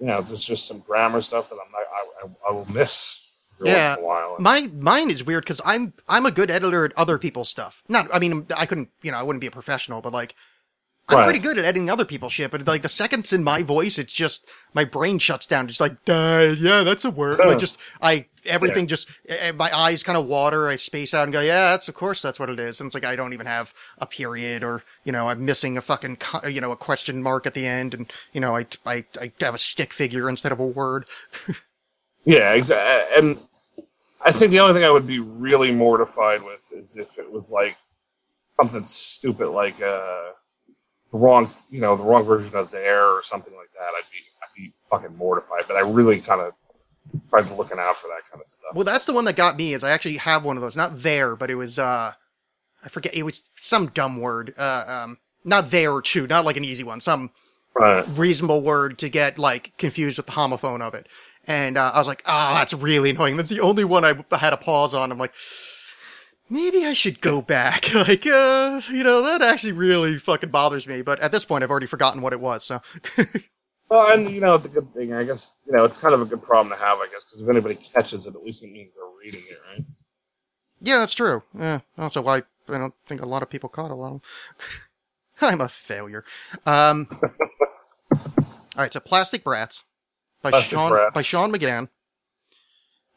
you 0.00 0.06
know, 0.06 0.20
there's 0.20 0.44
just 0.44 0.66
some 0.66 0.80
grammar 0.80 1.20
stuff 1.20 1.48
that 1.50 1.56
I'm 1.56 1.70
not. 1.72 1.82
I, 1.92 2.26
I, 2.26 2.50
I 2.50 2.52
will 2.52 2.66
miss 2.72 3.24
Yeah. 3.62 3.96
a 3.96 4.00
while. 4.00 4.36
My 4.40 4.68
mine 4.74 5.10
is 5.10 5.24
weird 5.24 5.44
because 5.44 5.60
I'm 5.64 5.92
I'm 6.08 6.26
a 6.26 6.30
good 6.32 6.50
editor 6.50 6.84
at 6.84 6.92
other 6.96 7.16
people's 7.18 7.48
stuff. 7.48 7.82
Not, 7.88 8.08
I 8.12 8.18
mean, 8.18 8.46
I 8.56 8.66
couldn't, 8.66 8.90
you 9.02 9.12
know, 9.12 9.18
I 9.18 9.22
wouldn't 9.22 9.40
be 9.40 9.46
a 9.46 9.52
professional, 9.52 10.00
but 10.00 10.12
like, 10.12 10.34
I'm 11.10 11.16
Right. 11.18 11.24
pretty 11.24 11.38
good 11.38 11.56
at 11.58 11.64
editing 11.64 11.88
other 11.88 12.04
people's 12.04 12.34
shit, 12.34 12.50
but 12.50 12.66
like 12.66 12.82
the 12.82 12.88
seconds 12.88 13.32
in 13.32 13.42
my 13.42 13.62
voice, 13.62 13.98
it's 13.98 14.12
just 14.12 14.46
my 14.74 14.84
brain 14.84 15.18
shuts 15.18 15.46
down. 15.46 15.66
Just 15.66 15.80
like, 15.80 16.04
"Duh, 16.04 16.54
yeah, 16.58 16.82
that's 16.82 17.04
a 17.06 17.10
word. 17.10 17.38
like 17.38 17.58
just 17.58 17.78
I 18.02 18.26
everything 18.44 18.86
just 18.86 19.08
eh, 19.28 19.52
my 19.52 19.74
eyes 19.74 20.02
kind 20.02 20.18
of 20.18 20.26
water. 20.26 20.68
I 20.68 20.76
space 20.76 21.14
out 21.14 21.24
and 21.24 21.32
go, 21.32 21.40
yeah, 21.40 21.70
that's 21.70 21.88
of 21.88 21.94
course 21.94 22.20
that's 22.20 22.38
what 22.38 22.50
it 22.50 22.60
is. 22.60 22.78
And 22.80 22.88
it's 22.88 22.94
like 22.94 23.06
I 23.06 23.16
don't 23.16 23.32
even 23.32 23.46
have 23.46 23.72
a 23.98 24.06
period 24.06 24.62
or 24.62 24.82
you 25.04 25.12
know 25.12 25.28
I'm 25.28 25.44
missing 25.46 25.78
a 25.78 25.80
fucking 25.80 26.18
you 26.50 26.60
know 26.60 26.72
a 26.72 26.76
question 26.76 27.22
mark 27.22 27.46
at 27.46 27.54
the 27.54 27.66
end, 27.66 27.94
and 27.94 28.12
you 28.34 28.40
know 28.42 28.54
I 28.54 28.66
I 28.84 29.04
I 29.20 29.32
have 29.40 29.54
a 29.54 29.58
stick 29.58 29.94
figure 29.94 30.28
instead 30.28 30.52
of 30.52 30.60
a 30.60 30.66
word. 30.66 31.06
Yeah, 32.24 32.52
exactly. 32.52 33.16
And 33.16 33.38
I 34.20 34.32
think 34.32 34.50
the 34.50 34.60
only 34.60 34.74
thing 34.74 34.84
I 34.84 34.90
would 34.90 35.06
be 35.06 35.18
really 35.20 35.70
mortified 35.70 36.42
with 36.42 36.70
is 36.72 36.96
if 36.96 37.18
it 37.18 37.30
was 37.30 37.50
like 37.50 37.76
something 38.60 38.84
stupid 38.84 39.48
like 39.48 39.80
uh, 39.80 40.32
the 41.10 41.18
wrong, 41.18 41.50
you 41.70 41.80
know, 41.80 41.96
the 41.96 42.02
wrong 42.02 42.24
version 42.24 42.56
of 42.56 42.70
there 42.70 43.06
or 43.06 43.22
something 43.22 43.54
like 43.54 43.70
that. 43.72 43.88
I'd 43.96 44.02
be, 44.12 44.18
I'd 44.42 44.54
be 44.56 44.72
fucking 44.90 45.16
mortified. 45.16 45.64
But 45.66 45.76
I 45.76 45.80
really 45.80 46.20
kind 46.20 46.40
of 46.40 46.52
tried 47.28 47.50
looking 47.56 47.78
out 47.78 47.96
for 47.96 48.08
that 48.08 48.22
kind 48.30 48.42
of 48.42 48.48
stuff. 48.48 48.72
Well, 48.74 48.84
that's 48.84 49.06
the 49.06 49.12
one 49.14 49.24
that 49.24 49.36
got 49.36 49.56
me. 49.56 49.72
Is 49.74 49.84
I 49.84 49.90
actually 49.90 50.16
have 50.18 50.44
one 50.44 50.56
of 50.56 50.62
those. 50.62 50.76
Not 50.76 50.98
there, 50.98 51.36
but 51.36 51.50
it 51.50 51.54
was 51.54 51.78
uh, 51.78 52.12
I 52.84 52.88
forget. 52.88 53.14
It 53.14 53.22
was 53.22 53.50
some 53.56 53.86
dumb 53.88 54.20
word. 54.20 54.54
Uh, 54.58 54.84
um, 55.04 55.18
not 55.44 55.70
there 55.70 55.92
or 55.92 56.02
two. 56.02 56.26
Not 56.26 56.44
like 56.44 56.56
an 56.56 56.64
easy 56.64 56.84
one. 56.84 57.00
Some 57.00 57.30
Right. 57.74 58.04
reasonable 58.18 58.62
word 58.62 58.98
to 58.98 59.08
get 59.08 59.38
like 59.38 59.72
confused 59.78 60.16
with 60.16 60.26
the 60.26 60.32
homophone 60.32 60.80
of 60.82 60.94
it. 60.94 61.06
And 61.46 61.78
uh, 61.78 61.92
I 61.94 61.98
was 61.98 62.08
like, 62.08 62.22
oh, 62.26 62.54
that's 62.54 62.74
really 62.74 63.10
annoying. 63.10 63.36
That's 63.36 63.50
the 63.50 63.60
only 63.60 63.84
one 63.84 64.04
I 64.04 64.14
had 64.36 64.52
a 64.52 64.56
pause 64.56 64.94
on. 64.94 65.12
I'm 65.12 65.18
like, 65.18 65.32
maybe 66.50 66.84
I 66.84 66.92
should 66.92 67.20
go 67.20 67.40
back. 67.42 67.92
like, 67.94 68.26
uh, 68.26 68.80
you 68.90 69.02
know, 69.04 69.22
that 69.22 69.42
actually 69.42 69.72
really 69.72 70.18
fucking 70.18 70.50
bothers 70.50 70.86
me. 70.86 71.02
But 71.02 71.20
at 71.20 71.32
this 71.32 71.44
point, 71.44 71.64
I've 71.64 71.70
already 71.70 71.86
forgotten 71.86 72.22
what 72.22 72.32
it 72.32 72.40
was. 72.40 72.64
So, 72.64 72.80
Well, 73.90 74.12
and 74.12 74.30
you 74.30 74.40
know, 74.40 74.58
the 74.58 74.68
good 74.68 74.92
thing, 74.92 75.14
I 75.14 75.24
guess, 75.24 75.58
you 75.66 75.72
know, 75.72 75.84
it's 75.84 75.98
kind 75.98 76.14
of 76.14 76.20
a 76.20 76.26
good 76.26 76.42
problem 76.42 76.76
to 76.76 76.84
have, 76.84 76.98
I 76.98 77.06
guess, 77.06 77.24
because 77.24 77.40
if 77.40 77.48
anybody 77.48 77.74
catches 77.74 78.26
it, 78.26 78.34
at 78.34 78.42
least 78.42 78.62
it 78.62 78.70
means 78.70 78.92
they're 78.92 79.04
reading 79.24 79.40
it, 79.48 79.58
right? 79.72 79.86
yeah, 80.80 80.98
that's 80.98 81.14
true. 81.14 81.42
Yeah. 81.58 81.80
Also, 81.96 82.20
why 82.20 82.42
I 82.68 82.78
don't 82.78 82.94
think 83.06 83.22
a 83.22 83.26
lot 83.26 83.42
of 83.42 83.48
people 83.48 83.68
caught 83.70 83.90
a 83.90 83.94
lot 83.94 84.12
of. 84.12 84.22
I'm 85.40 85.60
a 85.60 85.68
failure. 85.68 86.24
Um. 86.66 87.08
all 88.12 88.18
right, 88.76 88.92
so 88.92 89.00
Plastic 89.00 89.42
Brats 89.42 89.84
by 90.42 90.50
Plastic 90.50 90.70
Shaun 90.70 90.90
Brats. 90.90 91.14
by 91.14 91.22
Shaun 91.22 91.52
McGann. 91.52 91.88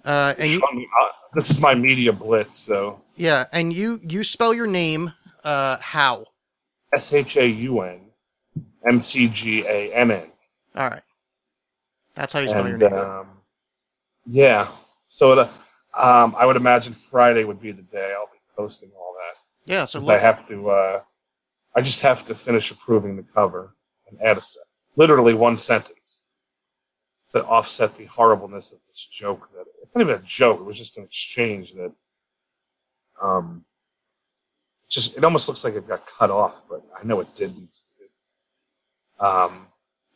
Uh, 0.06 0.34
and 0.40 0.50
Shaun, 0.50 0.86
uh, 1.02 1.08
this 1.34 1.50
is 1.50 1.60
my 1.60 1.74
media 1.76 2.12
blitz, 2.14 2.58
so 2.60 3.02
Yeah, 3.16 3.46
and 3.52 3.74
you 3.74 4.00
you 4.08 4.24
spell 4.24 4.54
your 4.54 4.68
name 4.68 5.14
uh 5.44 5.78
how? 5.80 6.26
S 6.94 7.14
H 7.14 7.38
A 7.38 7.48
U 7.48 7.82
N 7.82 8.00
M 8.90 9.02
C 9.02 9.28
G 9.28 9.66
A 9.68 9.94
N 9.94 10.12
N. 10.12 10.32
All 10.76 10.90
right. 10.90 11.04
That's 12.16 12.34
how 12.34 12.40
you 12.40 12.48
spell 12.50 12.68
your 12.68 12.78
name. 12.78 12.94
um, 12.94 13.28
yeah, 14.26 14.68
so 15.10 15.32
uh, 15.32 15.50
um, 15.98 16.36
I 16.38 16.46
would 16.46 16.56
imagine 16.58 16.94
Friday 16.94 17.44
would 17.44 17.60
be 17.62 17.72
the 17.72 17.82
day 17.82 18.14
I'll 18.16 18.28
be 18.28 18.40
posting 18.56 18.92
all 18.98 19.16
that. 19.18 19.72
yeah, 19.72 19.86
so 19.86 20.00
Because 20.00 20.10
I 20.10 20.18
have 20.20 20.48
to, 20.50 20.70
uh, 20.70 21.02
I 21.76 21.82
just 21.82 22.02
have 22.02 22.24
to 22.26 22.36
finish 22.36 22.70
approving 22.70 23.16
the 23.16 23.24
cover 23.24 23.76
and 24.10 24.22
add 24.22 24.38
a 24.38 24.42
literally 24.96 25.34
one 25.34 25.58
sentence 25.58 26.24
to 27.30 27.44
offset 27.46 27.96
the 27.96 28.06
horribleness 28.06 28.74
of 28.74 28.80
this 28.88 29.08
joke. 29.10 29.50
That 29.54 29.66
it's 29.92 29.96
not 29.98 30.04
even 30.04 30.16
a 30.16 30.26
joke; 30.26 30.62
it 30.62 30.64
was 30.64 30.78
just 30.78 30.98
an 30.98 31.04
exchange 31.04 31.74
that, 31.74 31.92
um, 33.22 33.66
just 34.88 35.18
it 35.18 35.24
almost 35.26 35.50
looks 35.50 35.66
like 35.66 35.76
it 35.76 35.86
got 35.86 36.08
cut 36.08 36.30
off, 36.30 36.54
but 36.70 36.82
I 36.98 37.06
know 37.06 37.20
it 37.20 37.36
didn't. 37.36 37.68
Um, 39.20 39.68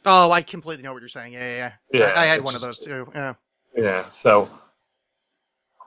oh, 0.05 0.31
I 0.31 0.41
completely 0.41 0.81
know 0.81 0.93
what 0.93 1.01
you're 1.01 1.09
saying. 1.09 1.33
Yeah, 1.33 1.39
yeah, 1.41 1.71
yeah. 1.91 1.99
Yeah, 1.99 2.13
I, 2.15 2.21
I 2.21 2.25
had 2.27 2.41
one 2.41 2.55
of 2.55 2.61
those 2.61 2.79
too. 2.79 3.05
Yeah. 3.13 3.33
Yeah, 3.75 4.09
so 4.11 4.49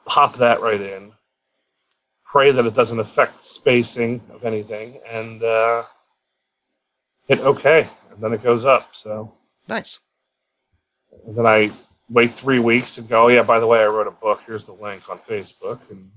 pop 0.05 0.37
that 0.37 0.61
right 0.61 0.83
in. 0.83 1.13
Pray 2.27 2.51
that 2.51 2.67
it 2.67 2.75
doesn't 2.75 3.01
affect 3.01 3.41
spacing 3.41 4.21
of 4.31 4.45
anything, 4.45 5.01
and 5.11 5.43
uh, 5.43 5.85
hit 7.27 7.41
OK, 7.41 7.89
and 8.13 8.23
then 8.23 8.35
it 8.35 8.43
goes 8.43 8.67
up. 8.67 8.95
So 8.95 9.33
Nice. 9.67 9.99
and 11.27 11.35
then 11.35 11.47
I 11.47 11.71
wait 12.11 12.35
three 12.35 12.59
weeks 12.59 12.99
and 12.99 13.09
go, 13.09 13.25
oh, 13.25 13.29
yeah, 13.29 13.43
by 13.43 13.61
the 13.61 13.67
way, 13.67 13.83
I 13.83 13.87
wrote 13.87 14.07
a 14.07 14.11
book. 14.13 14.43
Here's 14.47 14.65
the 14.65 14.73
link 14.73 15.09
on 15.11 15.19
Facebook, 15.19 15.81
and 15.91 16.11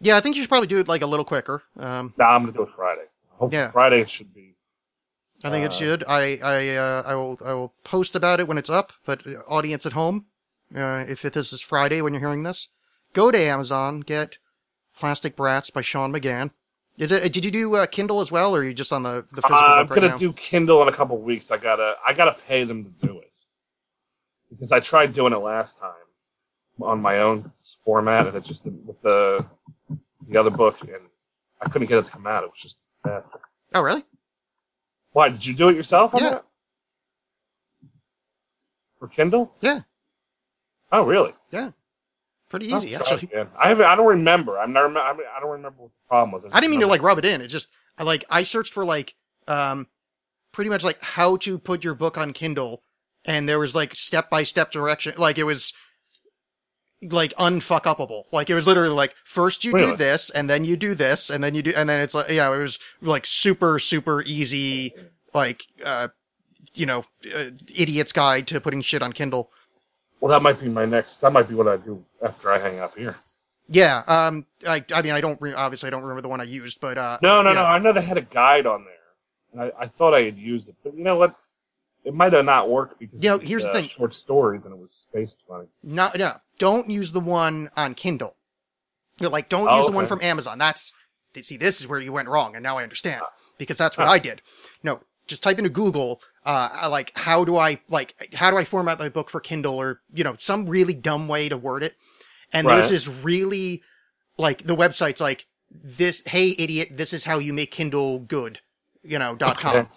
Yeah, 0.00 0.16
I 0.16 0.20
think 0.20 0.36
you 0.36 0.42
should 0.42 0.48
probably 0.48 0.66
do 0.68 0.78
it 0.78 0.88
like 0.88 1.02
a 1.02 1.06
little 1.06 1.24
quicker. 1.24 1.62
Um, 1.78 2.14
now 2.18 2.30
I'm 2.30 2.42
gonna 2.42 2.52
do 2.52 2.62
it 2.62 2.70
Friday. 2.74 3.04
Hopefully 3.30 3.62
Yeah. 3.62 3.70
Friday 3.70 4.00
it 4.00 4.10
should 4.10 4.34
be. 4.34 4.54
I 5.44 5.50
think 5.50 5.64
it 5.64 5.72
Uh, 5.72 5.74
should. 5.74 6.04
I 6.06 6.38
I 6.42 6.76
uh, 6.76 7.02
I 7.06 7.14
will 7.14 7.38
I 7.44 7.52
will 7.54 7.74
post 7.84 8.14
about 8.14 8.38
it 8.40 8.46
when 8.48 8.58
it's 8.58 8.70
up. 8.70 8.92
But 9.04 9.26
uh, 9.26 9.40
audience 9.48 9.84
at 9.86 9.92
home, 9.92 10.26
uh, 10.74 11.04
if 11.08 11.24
it, 11.24 11.32
this 11.32 11.52
is 11.52 11.60
Friday 11.60 12.00
when 12.00 12.12
you're 12.14 12.20
hearing 12.20 12.44
this, 12.44 12.68
go 13.12 13.30
to 13.32 13.38
Amazon, 13.38 14.00
get 14.00 14.38
Plastic 14.96 15.34
Brats 15.36 15.70
by 15.70 15.80
Shaun 15.80 16.12
McGann. 16.12 16.50
Is 16.96 17.10
it? 17.10 17.32
Did 17.32 17.44
you 17.44 17.50
do 17.50 17.74
uh, 17.74 17.86
Kindle 17.86 18.20
as 18.20 18.30
well, 18.30 18.54
or 18.54 18.60
are 18.60 18.64
you 18.64 18.72
just 18.74 18.92
on 18.92 19.02
the 19.02 19.24
the 19.32 19.42
physical 19.42 19.56
Uh, 19.56 19.80
I'm 19.80 19.86
right 19.88 19.94
gonna 19.96 20.08
now? 20.10 20.16
do 20.16 20.32
Kindle 20.32 20.80
in 20.82 20.88
a 20.88 20.92
couple 20.92 21.18
weeks. 21.18 21.50
I 21.50 21.56
gotta 21.56 21.96
I 22.06 22.12
gotta 22.12 22.36
pay 22.46 22.62
them 22.64 22.84
to 22.84 22.90
do 23.06 23.18
it 23.18 23.31
because 24.52 24.70
I 24.72 24.80
tried 24.80 25.12
doing 25.14 25.32
it 25.32 25.38
last 25.38 25.78
time 25.78 25.92
on 26.80 27.00
my 27.00 27.18
own 27.20 27.50
format, 27.84 28.26
and 28.26 28.36
it 28.36 28.44
just 28.44 28.64
didn't 28.64 28.84
with 28.86 29.00
the 29.02 29.44
the 30.28 30.36
other 30.38 30.50
book, 30.50 30.80
and 30.82 31.02
I 31.60 31.68
couldn't 31.68 31.88
get 31.88 31.98
it 31.98 32.04
to 32.06 32.10
come 32.10 32.26
out. 32.26 32.44
It 32.44 32.50
was 32.50 32.60
just 32.60 32.76
a 32.76 33.08
disaster. 33.08 33.40
oh, 33.74 33.82
really? 33.82 34.04
Why 35.12 35.28
did 35.28 35.44
you 35.44 35.54
do 35.54 35.68
it 35.68 35.76
yourself? 35.76 36.14
On 36.14 36.22
Yeah. 36.22 36.30
that? 36.30 36.44
For 38.98 39.08
Kindle? 39.08 39.52
Yeah. 39.60 39.80
Oh, 40.90 41.04
really? 41.04 41.32
Yeah. 41.50 41.72
Pretty 42.48 42.70
Oh, 42.72 42.76
easy, 42.76 42.92
sorry, 42.94 43.10
actually. 43.12 43.30
I 43.58 43.68
haven't. 43.68 43.86
I 43.86 43.94
don't 43.96 44.06
remember. 44.06 44.58
I'm 44.58 44.72
not. 44.72 44.84
I, 44.84 45.12
mean, 45.14 45.26
I 45.34 45.40
don't 45.40 45.50
remember 45.50 45.82
what 45.82 45.92
the 45.92 45.98
problem 46.06 46.32
was. 46.32 46.46
I 46.52 46.60
didn't 46.60 46.70
mean 46.72 46.80
to 46.80 46.86
like 46.86 47.02
rub 47.02 47.18
it 47.18 47.24
in. 47.24 47.40
It 47.40 47.48
just 47.48 47.72
I 47.96 48.02
like 48.02 48.24
I 48.30 48.42
searched 48.42 48.74
for 48.74 48.84
like 48.84 49.14
um 49.48 49.86
pretty 50.52 50.68
much 50.68 50.84
like 50.84 51.02
how 51.02 51.36
to 51.38 51.58
put 51.58 51.82
your 51.82 51.94
book 51.94 52.18
on 52.18 52.32
Kindle 52.34 52.82
and 53.24 53.48
there 53.48 53.58
was 53.58 53.74
like 53.74 53.94
step 53.94 54.28
by 54.30 54.42
step 54.42 54.70
direction 54.70 55.14
like 55.16 55.38
it 55.38 55.44
was 55.44 55.72
like 57.10 57.32
unfuck 57.34 57.82
upable. 57.82 58.24
Like 58.32 58.48
it 58.48 58.54
was 58.54 58.66
literally 58.66 58.94
like 58.94 59.14
first 59.24 59.64
you 59.64 59.72
do 59.72 59.96
this 59.96 60.30
and 60.30 60.48
then 60.48 60.64
you 60.64 60.76
do 60.76 60.94
this 60.94 61.30
and 61.30 61.42
then 61.42 61.54
you 61.54 61.62
do 61.62 61.72
and 61.76 61.88
then 61.88 62.00
it's 62.00 62.14
like 62.14 62.30
yeah, 62.30 62.52
it 62.54 62.58
was 62.58 62.78
like 63.00 63.26
super 63.26 63.78
super 63.78 64.22
easy 64.22 64.92
like 65.34 65.64
uh 65.84 66.08
you 66.74 66.86
know 66.86 67.04
uh, 67.34 67.50
idiot's 67.74 68.12
guide 68.12 68.46
to 68.48 68.60
putting 68.60 68.82
shit 68.82 69.02
on 69.02 69.12
Kindle. 69.12 69.50
Well, 70.20 70.30
that 70.30 70.42
might 70.42 70.60
be 70.60 70.68
my 70.68 70.84
next. 70.84 71.16
That 71.22 71.32
might 71.32 71.48
be 71.48 71.56
what 71.56 71.66
I 71.66 71.76
do 71.76 72.04
after 72.22 72.52
I 72.52 72.58
hang 72.58 72.78
up 72.78 72.96
here. 72.96 73.16
Yeah, 73.68 74.02
um 74.06 74.46
I 74.66 74.84
I 74.94 75.02
mean 75.02 75.12
I 75.12 75.20
don't 75.20 75.40
re- 75.40 75.54
obviously 75.54 75.88
I 75.88 75.90
don't 75.90 76.02
remember 76.02 76.22
the 76.22 76.28
one 76.28 76.40
I 76.40 76.44
used 76.44 76.80
but 76.80 76.98
uh 76.98 77.18
No, 77.22 77.42
no, 77.42 77.52
no. 77.52 77.64
I 77.64 77.78
know 77.78 77.92
they 77.92 78.02
had 78.02 78.18
a 78.18 78.22
guide 78.22 78.66
on 78.66 78.84
there, 78.84 78.94
and 79.52 79.72
I, 79.76 79.82
I 79.82 79.86
thought 79.86 80.14
I 80.14 80.22
had 80.22 80.36
used 80.36 80.68
it, 80.68 80.76
but 80.84 80.96
you 80.96 81.02
know 81.02 81.16
what? 81.16 81.34
It 82.04 82.14
might 82.14 82.32
have 82.32 82.44
not 82.44 82.68
worked 82.68 82.98
because 82.98 83.22
Yeah, 83.22 83.34
it 83.34 83.40
was, 83.40 83.48
here's 83.48 83.62
the 83.64 83.70
uh, 83.70 83.74
thing. 83.74 83.84
short 83.84 84.12
stories 84.14 84.64
and 84.66 84.74
it 84.74 84.80
was 84.80 84.92
spaced 84.92 85.44
funny. 85.46 85.66
No, 85.82 86.10
no, 86.16 86.34
don't 86.58 86.90
use 86.90 87.12
the 87.12 87.20
one 87.20 87.70
on 87.76 87.94
Kindle. 87.94 88.34
You're 89.20 89.30
like, 89.30 89.48
don't 89.48 89.68
Oh, 89.68 89.76
use 89.76 89.86
the 89.86 89.92
one 89.92 90.06
from 90.06 90.20
Amazon. 90.22 90.58
That's 90.58 90.92
see, 91.42 91.56
this 91.56 91.80
is 91.80 91.86
where 91.86 92.00
you 92.00 92.12
went 92.12 92.28
wrong, 92.28 92.54
and 92.56 92.62
now 92.62 92.76
I 92.78 92.82
understand 92.82 93.22
Ah. 93.24 93.30
because 93.56 93.76
that's 93.78 93.96
what 93.96 94.08
I 94.08 94.18
did. 94.18 94.42
No, 94.82 95.00
just 95.26 95.42
type 95.42 95.58
into 95.58 95.70
Google, 95.70 96.20
uh, 96.44 96.88
like, 96.90 97.12
how 97.16 97.44
do 97.44 97.56
I 97.56 97.80
like, 97.88 98.34
how 98.34 98.50
do 98.50 98.56
I 98.56 98.64
format 98.64 98.98
my 98.98 99.08
book 99.08 99.30
for 99.30 99.40
Kindle, 99.40 99.76
or 99.80 100.00
you 100.12 100.24
know, 100.24 100.34
some 100.38 100.66
really 100.66 100.94
dumb 100.94 101.28
way 101.28 101.48
to 101.48 101.56
word 101.56 101.82
it. 101.84 101.94
And 102.52 102.68
there's 102.68 102.90
this 102.90 103.08
really, 103.08 103.82
like, 104.36 104.64
the 104.64 104.76
website's 104.76 105.20
like 105.20 105.46
this. 105.70 106.22
Hey, 106.26 106.54
idiot, 106.58 106.88
this 106.92 107.12
is 107.14 107.24
how 107.24 107.38
you 107.38 107.52
make 107.54 107.70
Kindle 107.70 108.18
good. 108.18 108.58
You 109.02 109.18
know, 109.18 109.34
dot 109.34 109.58
com, 109.58 109.76
Okay. 109.76 109.88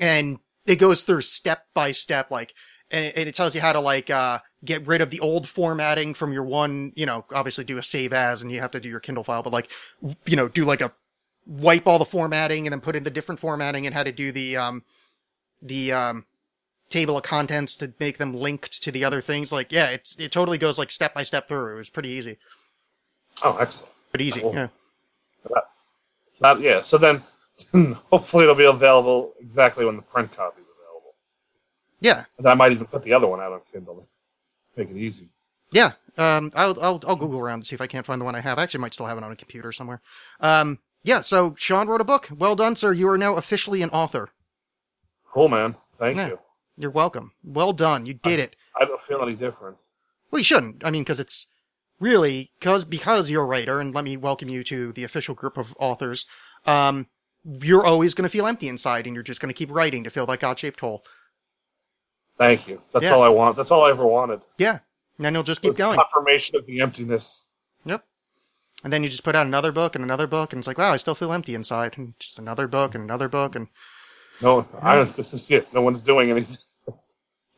and 0.00 0.38
it 0.66 0.76
goes 0.76 1.02
through 1.02 1.22
step 1.22 1.66
by 1.74 1.92
step, 1.92 2.30
like, 2.30 2.54
and, 2.90 3.12
and 3.16 3.28
it 3.28 3.34
tells 3.34 3.54
you 3.54 3.60
how 3.60 3.72
to 3.72 3.80
like 3.80 4.10
uh, 4.10 4.38
get 4.64 4.86
rid 4.86 5.00
of 5.00 5.10
the 5.10 5.20
old 5.20 5.48
formatting 5.48 6.14
from 6.14 6.32
your 6.32 6.44
one. 6.44 6.92
You 6.94 7.06
know, 7.06 7.24
obviously 7.34 7.64
do 7.64 7.78
a 7.78 7.82
save 7.82 8.12
as, 8.12 8.42
and 8.42 8.50
you 8.52 8.60
have 8.60 8.70
to 8.72 8.80
do 8.80 8.88
your 8.88 9.00
Kindle 9.00 9.24
file, 9.24 9.42
but 9.42 9.52
like, 9.52 9.70
you 10.26 10.36
know, 10.36 10.48
do 10.48 10.64
like 10.64 10.80
a 10.80 10.92
wipe 11.46 11.86
all 11.88 11.98
the 11.98 12.04
formatting 12.04 12.66
and 12.66 12.72
then 12.72 12.80
put 12.80 12.94
in 12.94 13.02
the 13.02 13.10
different 13.10 13.40
formatting 13.40 13.84
and 13.86 13.94
how 13.94 14.02
to 14.04 14.12
do 14.12 14.30
the 14.30 14.56
um 14.56 14.84
the 15.60 15.92
um 15.92 16.24
table 16.88 17.16
of 17.16 17.22
contents 17.24 17.74
to 17.74 17.92
make 17.98 18.18
them 18.18 18.34
linked 18.34 18.82
to 18.82 18.92
the 18.92 19.02
other 19.04 19.20
things. 19.20 19.50
Like, 19.50 19.72
yeah, 19.72 19.86
it's 19.86 20.14
it 20.20 20.30
totally 20.30 20.58
goes 20.58 20.78
like 20.78 20.90
step 20.90 21.14
by 21.14 21.22
step 21.22 21.48
through. 21.48 21.72
It 21.74 21.76
was 21.78 21.90
pretty 21.90 22.10
easy, 22.10 22.36
Oh, 23.42 23.56
excellent. 23.56 23.92
pretty 24.10 24.26
easy. 24.26 24.40
Cool. 24.42 24.54
Yeah. 24.54 24.68
That- 26.40 26.60
yeah. 26.60 26.82
So 26.82 26.98
then, 26.98 27.22
hopefully, 28.10 28.44
it'll 28.44 28.54
be 28.54 28.64
available 28.64 29.34
exactly 29.40 29.84
when 29.84 29.96
the 29.96 30.02
print 30.02 30.34
copy 30.36 30.60
is 30.62 30.70
available. 30.70 31.14
Yeah, 32.00 32.24
And 32.38 32.46
I 32.48 32.54
might 32.54 32.72
even 32.72 32.86
put 32.86 33.02
the 33.02 33.12
other 33.12 33.26
one 33.26 33.40
out 33.40 33.52
on 33.52 33.60
Kindle, 33.72 34.04
make 34.76 34.90
it 34.90 34.96
easy. 34.96 35.28
yeah. 35.70 35.92
Um, 36.18 36.50
I'll 36.54 36.78
I'll 36.82 37.00
I'll 37.06 37.16
Google 37.16 37.40
around 37.40 37.60
to 37.60 37.66
see 37.66 37.74
if 37.74 37.80
I 37.80 37.86
can't 37.86 38.04
find 38.04 38.20
the 38.20 38.24
one 38.26 38.34
I 38.34 38.40
have. 38.40 38.58
I 38.58 38.64
actually 38.64 38.80
might 38.80 38.92
still 38.92 39.06
have 39.06 39.16
it 39.16 39.24
on 39.24 39.32
a 39.32 39.36
computer 39.36 39.72
somewhere. 39.72 40.02
Um, 40.40 40.78
yeah. 41.04 41.22
So 41.22 41.54
Shaun 41.56 41.88
wrote 41.88 42.02
a 42.02 42.04
book. 42.04 42.28
Well 42.36 42.54
done, 42.54 42.76
sir. 42.76 42.92
You 42.92 43.08
are 43.08 43.16
now 43.16 43.36
officially 43.36 43.80
an 43.80 43.88
author. 43.90 44.28
Cool, 45.32 45.48
man. 45.48 45.74
Thank 45.94 46.18
Yeah. 46.18 46.28
you. 46.28 46.38
You're 46.76 46.90
welcome. 46.90 47.32
Well 47.42 47.72
done. 47.72 48.04
You 48.04 48.12
did 48.14 48.40
it. 48.40 48.56
I 48.78 48.84
don't 48.84 49.00
feel 49.00 49.22
any 49.22 49.34
different. 49.34 49.78
Well, 50.30 50.40
you 50.40 50.44
shouldn't. 50.44 50.84
I 50.84 50.90
mean, 50.90 51.02
because 51.02 51.18
it's 51.20 51.46
really 51.98 52.50
because 52.58 52.84
because 52.84 53.30
you're 53.30 53.44
a 53.44 53.46
writer, 53.46 53.80
and 53.80 53.94
let 53.94 54.04
me 54.04 54.18
welcome 54.18 54.50
you 54.50 54.62
to 54.64 54.92
the 54.92 55.04
official 55.04 55.34
group 55.34 55.56
of 55.56 55.74
authors. 55.78 56.26
Um, 56.66 57.06
you're 57.44 57.84
always 57.84 58.14
going 58.14 58.22
to 58.24 58.28
feel 58.28 58.46
empty 58.46 58.68
inside, 58.68 59.06
and 59.06 59.14
you're 59.14 59.22
just 59.22 59.40
going 59.40 59.48
to 59.48 59.54
keep 59.58 59.70
writing 59.70 60.04
to 60.04 60.10
fill 60.10 60.26
that 60.26 60.40
God-shaped 60.40 60.80
hole. 60.80 61.02
Thank 62.38 62.66
you. 62.68 62.80
That's 62.92 63.04
Yeah. 63.04 63.14
all 63.14 63.22
I 63.22 63.28
want. 63.28 63.56
That's 63.56 63.70
all 63.70 63.84
I 63.84 63.90
ever 63.90 64.06
wanted. 64.06 64.44
Yeah, 64.58 64.78
and 65.16 65.24
then 65.24 65.34
you'll 65.34 65.42
just 65.42 65.62
keep 65.62 65.76
going. 65.76 65.98
Confirmation 65.98 66.56
of 66.56 66.66
the 66.66 66.80
emptiness. 66.80 67.48
Yep. 67.84 68.04
And 68.84 68.92
then 68.92 69.02
you 69.02 69.08
just 69.08 69.22
put 69.24 69.36
out 69.36 69.46
another 69.46 69.70
book 69.70 69.94
and 69.94 70.02
another 70.02 70.26
book, 70.26 70.52
and 70.52 70.58
it's 70.60 70.66
like, 70.66 70.78
wow, 70.78 70.92
I 70.92 70.96
still 70.96 71.14
feel 71.14 71.32
empty 71.32 71.54
inside, 71.54 71.96
and 71.98 72.14
just 72.18 72.38
another 72.38 72.66
book 72.66 72.94
and 72.94 73.04
another 73.04 73.28
book, 73.28 73.54
and 73.54 73.68
No, 74.40 74.66
I 74.80 74.96
don't. 74.96 75.14
This 75.14 75.32
is 75.34 75.48
it. 75.50 75.72
No 75.72 75.82
one's 75.82 76.02
doing 76.02 76.30
anything. 76.30 76.56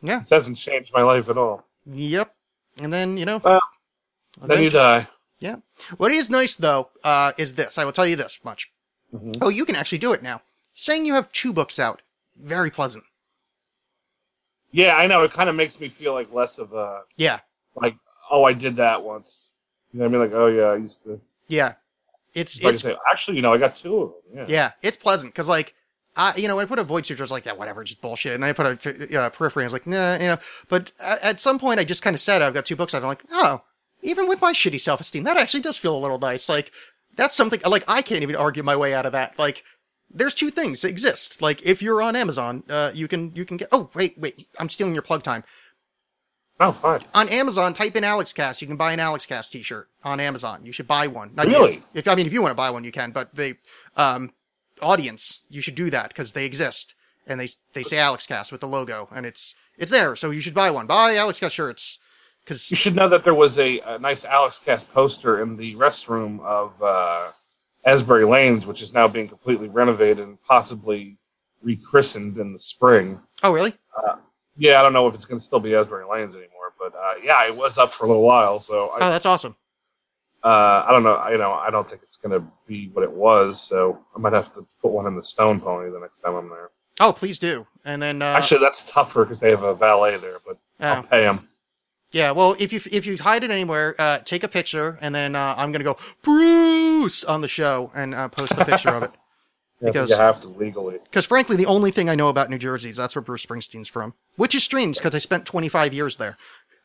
yeah, 0.02 0.18
This 0.18 0.30
hasn't 0.30 0.58
changed 0.58 0.92
my 0.92 1.02
life 1.02 1.28
at 1.28 1.38
all. 1.38 1.64
yep. 1.86 2.34
And 2.82 2.92
then 2.92 3.16
you 3.16 3.24
know, 3.24 3.38
Well, 3.38 3.60
Then 4.42 4.62
you 4.64 4.70
die. 4.70 5.06
Yeah. 5.38 5.56
What 5.96 6.10
is 6.12 6.28
nice 6.28 6.56
though, 6.56 6.90
uh, 7.04 7.32
is 7.38 7.54
this. 7.54 7.78
I 7.78 7.84
will 7.84 7.92
tell 7.92 8.06
you 8.06 8.16
this 8.16 8.40
much. 8.44 8.70
Mhm. 9.14 9.36
Oh, 9.40 9.48
you 9.48 9.64
can 9.64 9.76
actually 9.76 9.98
do 9.98 10.12
it 10.12 10.22
now. 10.22 10.42
Saying 10.74 11.06
you 11.06 11.14
have 11.14 11.30
two 11.32 11.52
books 11.52 11.78
out, 11.78 12.02
very 12.36 12.70
pleasant. 12.70 13.04
Yeah, 14.72 14.96
I 14.96 15.06
know. 15.06 15.22
It 15.22 15.32
kind 15.32 15.48
of 15.48 15.54
makes 15.54 15.78
me 15.80 15.88
feel 15.88 16.14
like 16.14 16.32
less 16.32 16.58
of 16.58 16.72
a 16.72 17.02
Yeah. 17.16 17.40
like. 17.76 17.96
Oh, 18.30 18.44
I 18.44 18.52
did 18.54 18.76
that 18.76 19.02
once. 19.02 19.52
You 19.92 20.00
know 20.00 20.06
what 20.06 20.08
I 20.08 20.12
mean? 20.26 20.30
Like, 20.32 20.40
oh 20.40 20.46
yeah, 20.48 20.64
I 20.64 20.76
used 20.76 21.04
to. 21.04 21.20
Yeah. 21.46 21.74
It's 22.34 22.58
it's 22.58 22.80
say, 22.80 22.96
actually, 23.08 23.36
you 23.36 23.42
know, 23.42 23.52
I 23.52 23.58
got 23.58 23.76
two 23.76 23.96
of 23.96 24.08
them. 24.10 24.38
Yeah. 24.38 24.44
yeah, 24.48 24.70
it's 24.82 24.96
pleasant 24.96 25.32
because 25.32 25.48
like. 25.48 25.74
I, 26.16 26.32
you 26.36 26.46
know, 26.46 26.54
when 26.54 26.64
I 26.64 26.68
put 26.68 26.78
a 26.78 26.84
void 26.84 27.04
suture, 27.04 27.22
I 27.22 27.24
was 27.24 27.32
like, 27.32 27.44
yeah, 27.44 27.54
whatever, 27.54 27.82
just 27.82 28.00
bullshit. 28.00 28.34
And 28.34 28.42
then 28.44 28.50
I 28.50 28.52
put 28.52 28.86
a 28.86 29.18
uh, 29.20 29.30
periphery, 29.30 29.64
I 29.64 29.66
was 29.66 29.72
like, 29.72 29.84
nah, 29.84 30.12
you 30.14 30.28
know. 30.28 30.38
But 30.68 30.92
at, 31.00 31.24
at 31.24 31.40
some 31.40 31.58
point, 31.58 31.80
I 31.80 31.84
just 31.84 32.04
kind 32.04 32.14
of 32.14 32.20
said, 32.20 32.40
I've 32.40 32.54
got 32.54 32.64
two 32.66 32.76
books 32.76 32.94
out. 32.94 33.02
I'm 33.02 33.08
like, 33.08 33.24
oh, 33.32 33.62
even 34.00 34.28
with 34.28 34.40
my 34.40 34.52
shitty 34.52 34.78
self 34.78 35.00
esteem, 35.00 35.24
that 35.24 35.36
actually 35.36 35.62
does 35.62 35.76
feel 35.76 35.96
a 35.96 35.98
little 35.98 36.20
nice. 36.20 36.48
Like, 36.48 36.70
that's 37.16 37.34
something, 37.34 37.60
like, 37.66 37.84
I 37.88 38.02
can't 38.02 38.22
even 38.22 38.36
argue 38.36 38.62
my 38.62 38.76
way 38.76 38.94
out 38.94 39.06
of 39.06 39.12
that. 39.12 39.38
Like, 39.38 39.64
there's 40.10 40.34
two 40.34 40.50
things 40.50 40.82
that 40.82 40.90
exist. 40.90 41.42
Like, 41.42 41.62
if 41.62 41.82
you're 41.82 42.02
on 42.02 42.16
Amazon, 42.16 42.62
uh, 42.68 42.90
you 42.94 43.08
can, 43.08 43.32
you 43.34 43.44
can 43.44 43.56
get, 43.56 43.68
oh, 43.72 43.90
wait, 43.94 44.18
wait, 44.18 44.46
I'm 44.58 44.68
stealing 44.68 44.94
your 44.94 45.02
plug 45.02 45.22
time. 45.22 45.44
Oh, 46.60 46.72
fine. 46.72 47.00
On 47.14 47.28
Amazon, 47.28 47.74
type 47.74 47.96
in 47.96 48.04
Alexxcast. 48.04 48.60
You 48.60 48.68
can 48.68 48.76
buy 48.76 48.92
an 48.92 49.00
Alexxcast 49.00 49.50
t-shirt 49.50 49.88
on 50.04 50.20
Amazon. 50.20 50.64
You 50.64 50.72
should 50.72 50.86
buy 50.86 51.08
one. 51.08 51.32
Not 51.34 51.48
you. 51.48 51.54
Really? 51.54 51.82
If 51.94 52.06
I 52.06 52.14
mean, 52.14 52.26
if 52.26 52.32
you 52.32 52.42
want 52.42 52.52
to 52.52 52.56
buy 52.56 52.70
one, 52.70 52.84
you 52.84 52.92
can. 52.92 53.10
But 53.10 53.34
the 53.34 53.56
um, 53.96 54.32
audience, 54.80 55.40
you 55.48 55.60
should 55.60 55.74
do 55.74 55.90
that 55.90 56.08
because 56.08 56.32
they 56.32 56.44
exist 56.44 56.94
and 57.26 57.40
they 57.40 57.48
they 57.72 57.82
say 57.82 57.96
Alexxcast 57.96 58.52
with 58.52 58.60
the 58.60 58.68
logo, 58.68 59.08
and 59.12 59.26
it's 59.26 59.54
it's 59.76 59.90
there. 59.90 60.14
So 60.14 60.30
you 60.30 60.40
should 60.40 60.54
buy 60.54 60.70
one. 60.70 60.86
Buy 60.86 61.14
Alexxcast 61.14 61.52
shirts 61.52 61.98
because 62.44 62.70
You 62.70 62.76
should 62.76 62.94
know 62.94 63.08
that 63.08 63.24
there 63.24 63.34
was 63.34 63.58
a, 63.58 63.80
a 63.80 63.98
nice 63.98 64.24
Alexxcast 64.24 64.92
poster 64.92 65.40
in 65.40 65.56
the 65.56 65.74
restroom 65.76 66.40
of 66.40 66.80
uh, 66.82 67.30
Asbury 67.84 68.24
Lanes, 68.24 68.66
which 68.66 68.82
is 68.82 68.92
now 68.92 69.08
being 69.08 69.28
completely 69.28 69.68
renovated 69.68 70.20
and 70.20 70.40
possibly 70.42 71.18
rechristened 71.62 72.38
in 72.38 72.52
the 72.52 72.58
spring. 72.58 73.20
oh 73.42 73.52
really? 73.52 73.74
Yeah, 74.56 74.78
I 74.78 74.82
don't 74.82 74.92
know 74.92 75.08
if 75.08 75.14
it's 75.14 75.24
going 75.24 75.38
to 75.38 75.44
still 75.44 75.60
be 75.60 75.74
Asbury 75.74 76.04
Lanes 76.04 76.36
anymore, 76.36 76.74
but 76.78 76.94
uh, 76.94 77.14
yeah, 77.22 77.44
it 77.46 77.56
was 77.56 77.76
up 77.76 77.92
for 77.92 78.04
a 78.04 78.08
little 78.08 78.22
while. 78.22 78.60
So 78.60 78.90
Oh, 78.94 79.10
that's 79.10 79.26
awesome. 79.26 79.56
uh, 80.44 80.84
I 80.86 80.92
don't 80.92 81.02
know. 81.02 81.28
You 81.28 81.38
know, 81.38 81.52
I 81.52 81.70
don't 81.70 81.88
think 81.88 82.02
it's 82.02 82.16
going 82.16 82.40
to 82.40 82.46
be 82.66 82.88
what 82.92 83.02
it 83.02 83.10
was. 83.10 83.60
So 83.60 84.04
I 84.14 84.18
might 84.20 84.32
have 84.32 84.52
to 84.54 84.64
put 84.80 84.92
one 84.92 85.06
in 85.06 85.16
the 85.16 85.24
Stone 85.24 85.60
Pony 85.60 85.90
the 85.90 85.98
next 85.98 86.20
time 86.20 86.34
I'm 86.34 86.48
there. 86.48 86.70
Oh, 87.00 87.12
please 87.12 87.38
do. 87.40 87.66
And 87.84 88.00
then 88.00 88.22
uh, 88.22 88.26
Actually, 88.26 88.60
that's 88.60 88.88
tougher 88.90 89.24
because 89.24 89.40
they 89.40 89.50
have 89.50 89.64
a 89.64 89.74
valet 89.74 90.18
there, 90.18 90.36
but 90.46 90.58
I'll 90.78 91.00
oh. 91.00 91.02
pay 91.02 91.22
them. 91.22 91.48
Yeah, 92.14 92.30
well, 92.30 92.54
if 92.60 92.72
you 92.72 92.80
if 92.92 93.06
you 93.06 93.16
hide 93.18 93.42
it 93.42 93.50
anywhere, 93.50 93.96
uh, 93.98 94.18
take 94.18 94.44
a 94.44 94.48
picture, 94.48 94.96
and 95.00 95.12
then 95.12 95.34
uh, 95.34 95.56
I'm 95.58 95.72
gonna 95.72 95.82
go 95.82 95.98
Bruce 96.22 97.24
on 97.24 97.40
the 97.40 97.48
show 97.48 97.90
and 97.92 98.14
uh, 98.14 98.28
post 98.28 98.52
a 98.52 98.64
picture 98.64 98.90
of 98.90 99.02
it. 99.02 99.10
Because- 99.82 100.08
you 100.08 100.16
have 100.16 100.40
to 100.40 100.48
legally. 100.48 100.98
Because 101.02 101.26
frankly, 101.26 101.56
the 101.56 101.66
only 101.66 101.90
thing 101.90 102.08
I 102.08 102.14
know 102.14 102.28
about 102.28 102.48
New 102.48 102.56
Jersey 102.56 102.88
is 102.88 102.96
that's 102.96 103.14
where 103.14 103.22
Bruce 103.22 103.44
Springsteen's 103.44 103.88
from, 103.88 104.14
which 104.36 104.54
is 104.54 104.62
strange 104.62 104.96
because 104.96 105.14
I 105.14 105.18
spent 105.18 105.44
25 105.44 105.92
years 105.92 106.16
there. 106.16 106.36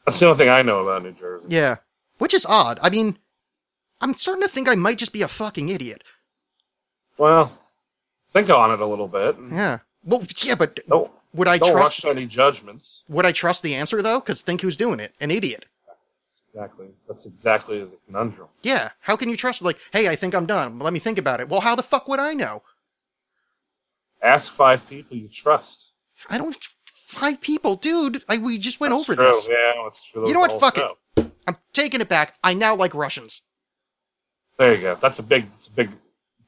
That's 0.06 0.19
the 0.19 0.26
only 0.26 0.38
thing 0.39 0.49
I 0.49 0.64
know 0.64 0.80
about 0.80 1.03
New 1.03 1.14
Jersey. 1.14 1.45
Yeah, 1.47 1.77
which 2.18 2.34
is 2.34 2.45
odd. 2.49 2.77
I 2.81 2.89
mean, 2.89 3.18
I'm 4.01 4.14
starting 4.15 4.41
to 4.41 4.49
think 4.49 4.68
I 4.68 4.76
might 4.76 4.97
just 4.97 5.14
be 5.14 5.22
a 5.22 5.30
fucking 5.30 5.69
idiot. 5.69 6.03
Well, 7.18 7.57
think 8.27 8.49
on 8.49 8.72
it 8.72 8.81
a 8.81 8.85
little 8.85 9.07
bit. 9.07 9.38
Yeah. 9.49 9.77
Well, 10.03 10.23
yeah, 10.43 10.56
but 10.56 10.80
Don't, 10.89 11.11
would 11.34 11.47
I 11.47 11.57
don't 11.57 11.72
trust? 11.72 12.03
rush 12.03 12.11
any 12.15 12.26
judgments. 12.26 13.03
Would 13.10 13.26
I 13.26 13.31
trust 13.31 13.64
the 13.64 13.76
answer 13.76 14.01
though? 14.01 14.19
Because 14.19 14.41
think 14.41 14.61
who's 14.61 14.77
doing 14.77 14.99
it? 14.99 15.14
An 15.19 15.31
idiot. 15.31 15.65
That's 15.88 16.41
exactly. 16.45 16.88
That's 17.07 17.26
exactly 17.26 17.80
the 17.80 17.97
conundrum. 18.06 18.47
Yeah. 18.64 18.89
How 19.01 19.15
can 19.15 19.30
you 19.30 19.38
trust? 19.38 19.61
Like, 19.61 19.77
hey, 19.91 20.07
I 20.07 20.15
think 20.15 20.34
I'm 20.35 20.45
done. 20.45 20.80
Let 20.80 20.93
me 20.93 20.99
think 20.99 21.18
about 21.18 21.39
it. 21.39 21.49
Well, 21.49 21.61
how 21.61 21.76
the 21.76 21.84
fuck 21.84 22.07
would 22.07 22.19
I 22.19 22.34
know? 22.34 22.64
Ask 24.22 24.51
five 24.51 24.88
people 24.89 25.15
you 25.18 25.27
trust. 25.27 25.91
I 26.30 26.38
don't. 26.38 26.57
Five 26.93 27.41
people, 27.41 27.76
dude. 27.76 28.23
I 28.30 28.38
we 28.38 28.57
just 28.57 28.80
went 28.80 28.91
That's 28.91 29.03
over 29.03 29.15
true. 29.15 29.26
this. 29.26 29.47
Yeah, 29.49 29.88
it's 29.88 30.03
true. 30.06 30.27
You 30.27 30.34
know 30.34 30.41
what? 30.41 30.60
Fuck 30.60 30.76
show. 30.77 30.97
it. 31.18 31.31
I'm 31.47 31.56
taking 31.73 32.01
it 32.01 32.10
back. 32.10 32.35
I 32.43 32.53
now 32.53 32.76
like 32.76 32.93
Russians. 32.93 33.41
There 34.57 34.76
you 34.76 34.81
go. 34.81 34.95
That's 35.01 35.19
a 35.19 35.23
big. 35.23 35.49
That's 35.51 35.68
a 35.68 35.72
big 35.72 35.89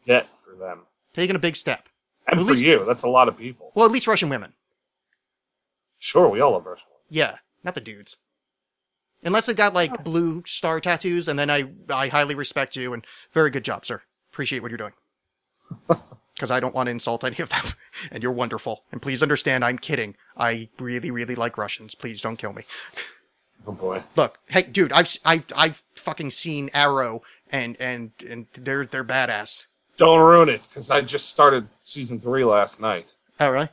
get 0.05 0.27
for 0.39 0.53
them 0.55 0.79
Taking 1.13 1.35
a 1.35 1.39
big 1.39 1.55
step. 1.55 1.87
and 2.27 2.39
At 2.39 2.45
for 2.45 2.51
least- 2.51 2.63
you. 2.63 2.83
That's 2.85 3.03
a 3.03 3.07
lot 3.09 3.27
of 3.27 3.37
people. 3.37 3.71
Well, 3.73 3.85
at 3.85 3.91
least 3.91 4.07
Russian 4.07 4.29
women. 4.29 4.53
Sure, 6.01 6.27
we 6.27 6.41
all 6.41 6.53
love 6.53 6.65
Russian. 6.65 6.87
Yeah, 7.09 7.35
not 7.63 7.75
the 7.75 7.79
dudes. 7.79 8.17
Unless 9.23 9.45
they've 9.45 9.55
got 9.55 9.75
like 9.75 9.91
oh. 9.93 10.01
blue 10.01 10.41
star 10.47 10.79
tattoos, 10.79 11.27
and 11.27 11.37
then 11.37 11.51
I 11.51 11.65
I 11.89 12.07
highly 12.07 12.33
respect 12.33 12.75
you 12.75 12.91
and 12.93 13.05
very 13.31 13.51
good 13.51 13.63
job, 13.63 13.85
sir. 13.85 14.01
Appreciate 14.33 14.61
what 14.61 14.71
you're 14.71 14.77
doing. 14.77 14.93
Because 16.33 16.49
I 16.49 16.59
don't 16.59 16.73
want 16.73 16.87
to 16.87 16.91
insult 16.91 17.23
any 17.23 17.37
of 17.37 17.49
them, 17.49 17.65
and 18.11 18.23
you're 18.23 18.31
wonderful. 18.31 18.85
And 18.91 18.99
please 18.99 19.21
understand, 19.21 19.63
I'm 19.63 19.77
kidding. 19.77 20.15
I 20.35 20.69
really, 20.79 21.11
really 21.11 21.35
like 21.35 21.55
Russians. 21.55 21.93
Please 21.93 22.19
don't 22.19 22.37
kill 22.37 22.53
me. 22.53 22.63
Oh 23.67 23.73
boy. 23.73 24.01
Look, 24.15 24.39
hey, 24.49 24.63
dude, 24.63 24.91
I've 24.91 25.15
I've 25.23 25.45
I've 25.55 25.83
fucking 25.93 26.31
seen 26.31 26.71
Arrow, 26.73 27.21
and 27.51 27.79
and 27.79 28.09
and 28.27 28.47
they're 28.53 28.87
they're 28.87 29.03
badass. 29.03 29.65
Don't 29.97 30.19
ruin 30.19 30.49
it 30.49 30.63
because 30.67 30.89
I 30.89 31.01
just 31.01 31.29
started 31.29 31.67
season 31.79 32.19
three 32.19 32.43
last 32.43 32.79
night. 32.79 33.13
Oh, 33.39 33.51
really? 33.51 33.69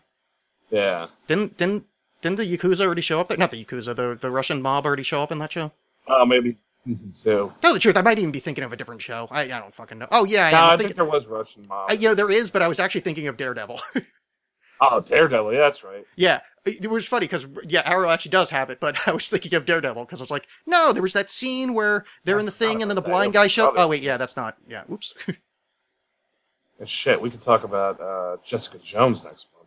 Yeah. 0.70 1.06
Didn't 1.26 1.56
didn't 1.56 1.86
didn't 2.22 2.36
the 2.38 2.44
yakuza 2.56 2.80
already 2.84 3.02
show 3.02 3.20
up 3.20 3.28
there? 3.28 3.36
Not 3.36 3.50
the 3.50 3.64
yakuza, 3.64 3.94
the 3.94 4.16
the 4.20 4.30
Russian 4.30 4.60
mob 4.62 4.86
already 4.86 5.02
show 5.02 5.22
up 5.22 5.30
in 5.32 5.38
that 5.38 5.52
show. 5.52 5.72
Uh, 6.06 6.24
maybe 6.24 6.56
season 6.84 7.12
two. 7.12 7.52
Tell 7.60 7.72
the 7.72 7.78
truth, 7.78 7.96
I 7.96 8.02
might 8.02 8.18
even 8.18 8.30
be 8.32 8.38
thinking 8.40 8.64
of 8.64 8.72
a 8.72 8.76
different 8.76 9.02
show. 9.02 9.28
I, 9.30 9.42
I 9.42 9.46
don't 9.46 9.74
fucking 9.74 9.98
know. 9.98 10.08
Oh 10.10 10.24
yeah, 10.24 10.46
I, 10.46 10.50
No. 10.52 10.56
I 10.58 10.72
I'm 10.72 10.78
think 10.78 10.94
there 10.94 11.04
was 11.04 11.26
Russian 11.26 11.66
mob. 11.68 11.90
You 11.92 12.08
know 12.08 12.14
there 12.14 12.30
is, 12.30 12.50
but 12.50 12.62
I 12.62 12.68
was 12.68 12.80
actually 12.80 13.02
thinking 13.02 13.28
of 13.28 13.36
Daredevil. 13.36 13.78
oh, 14.80 15.00
Daredevil. 15.00 15.52
Yeah, 15.52 15.58
that's 15.60 15.84
right. 15.84 16.06
yeah, 16.16 16.40
it, 16.64 16.84
it 16.86 16.90
was 16.90 17.06
funny 17.06 17.24
because 17.26 17.46
yeah, 17.68 17.82
Arrow 17.84 18.08
actually 18.10 18.30
does 18.30 18.50
have 18.50 18.70
it, 18.70 18.80
but 18.80 18.96
I 19.08 19.12
was 19.12 19.28
thinking 19.28 19.54
of 19.54 19.66
Daredevil 19.66 20.04
because 20.06 20.20
I 20.20 20.24
was 20.24 20.30
like, 20.30 20.46
no, 20.66 20.92
there 20.92 21.02
was 21.02 21.12
that 21.12 21.30
scene 21.30 21.74
where 21.74 22.04
they're 22.24 22.38
in 22.38 22.46
the 22.46 22.52
thing 22.52 22.80
and 22.80 22.90
then 22.90 22.96
the 22.96 23.02
blind 23.02 23.32
guy 23.34 23.46
show. 23.48 23.64
probably- 23.64 23.82
Oh 23.82 23.88
wait, 23.88 24.02
yeah, 24.02 24.16
that's 24.16 24.36
not. 24.36 24.56
Yeah, 24.66 24.84
oops. 24.90 25.14
Shit, 26.86 27.20
we 27.20 27.28
could 27.28 27.42
talk 27.42 27.64
about 27.64 28.00
uh, 28.00 28.36
Jessica 28.44 28.78
Jones 28.78 29.24
next 29.24 29.48
month. 29.52 29.57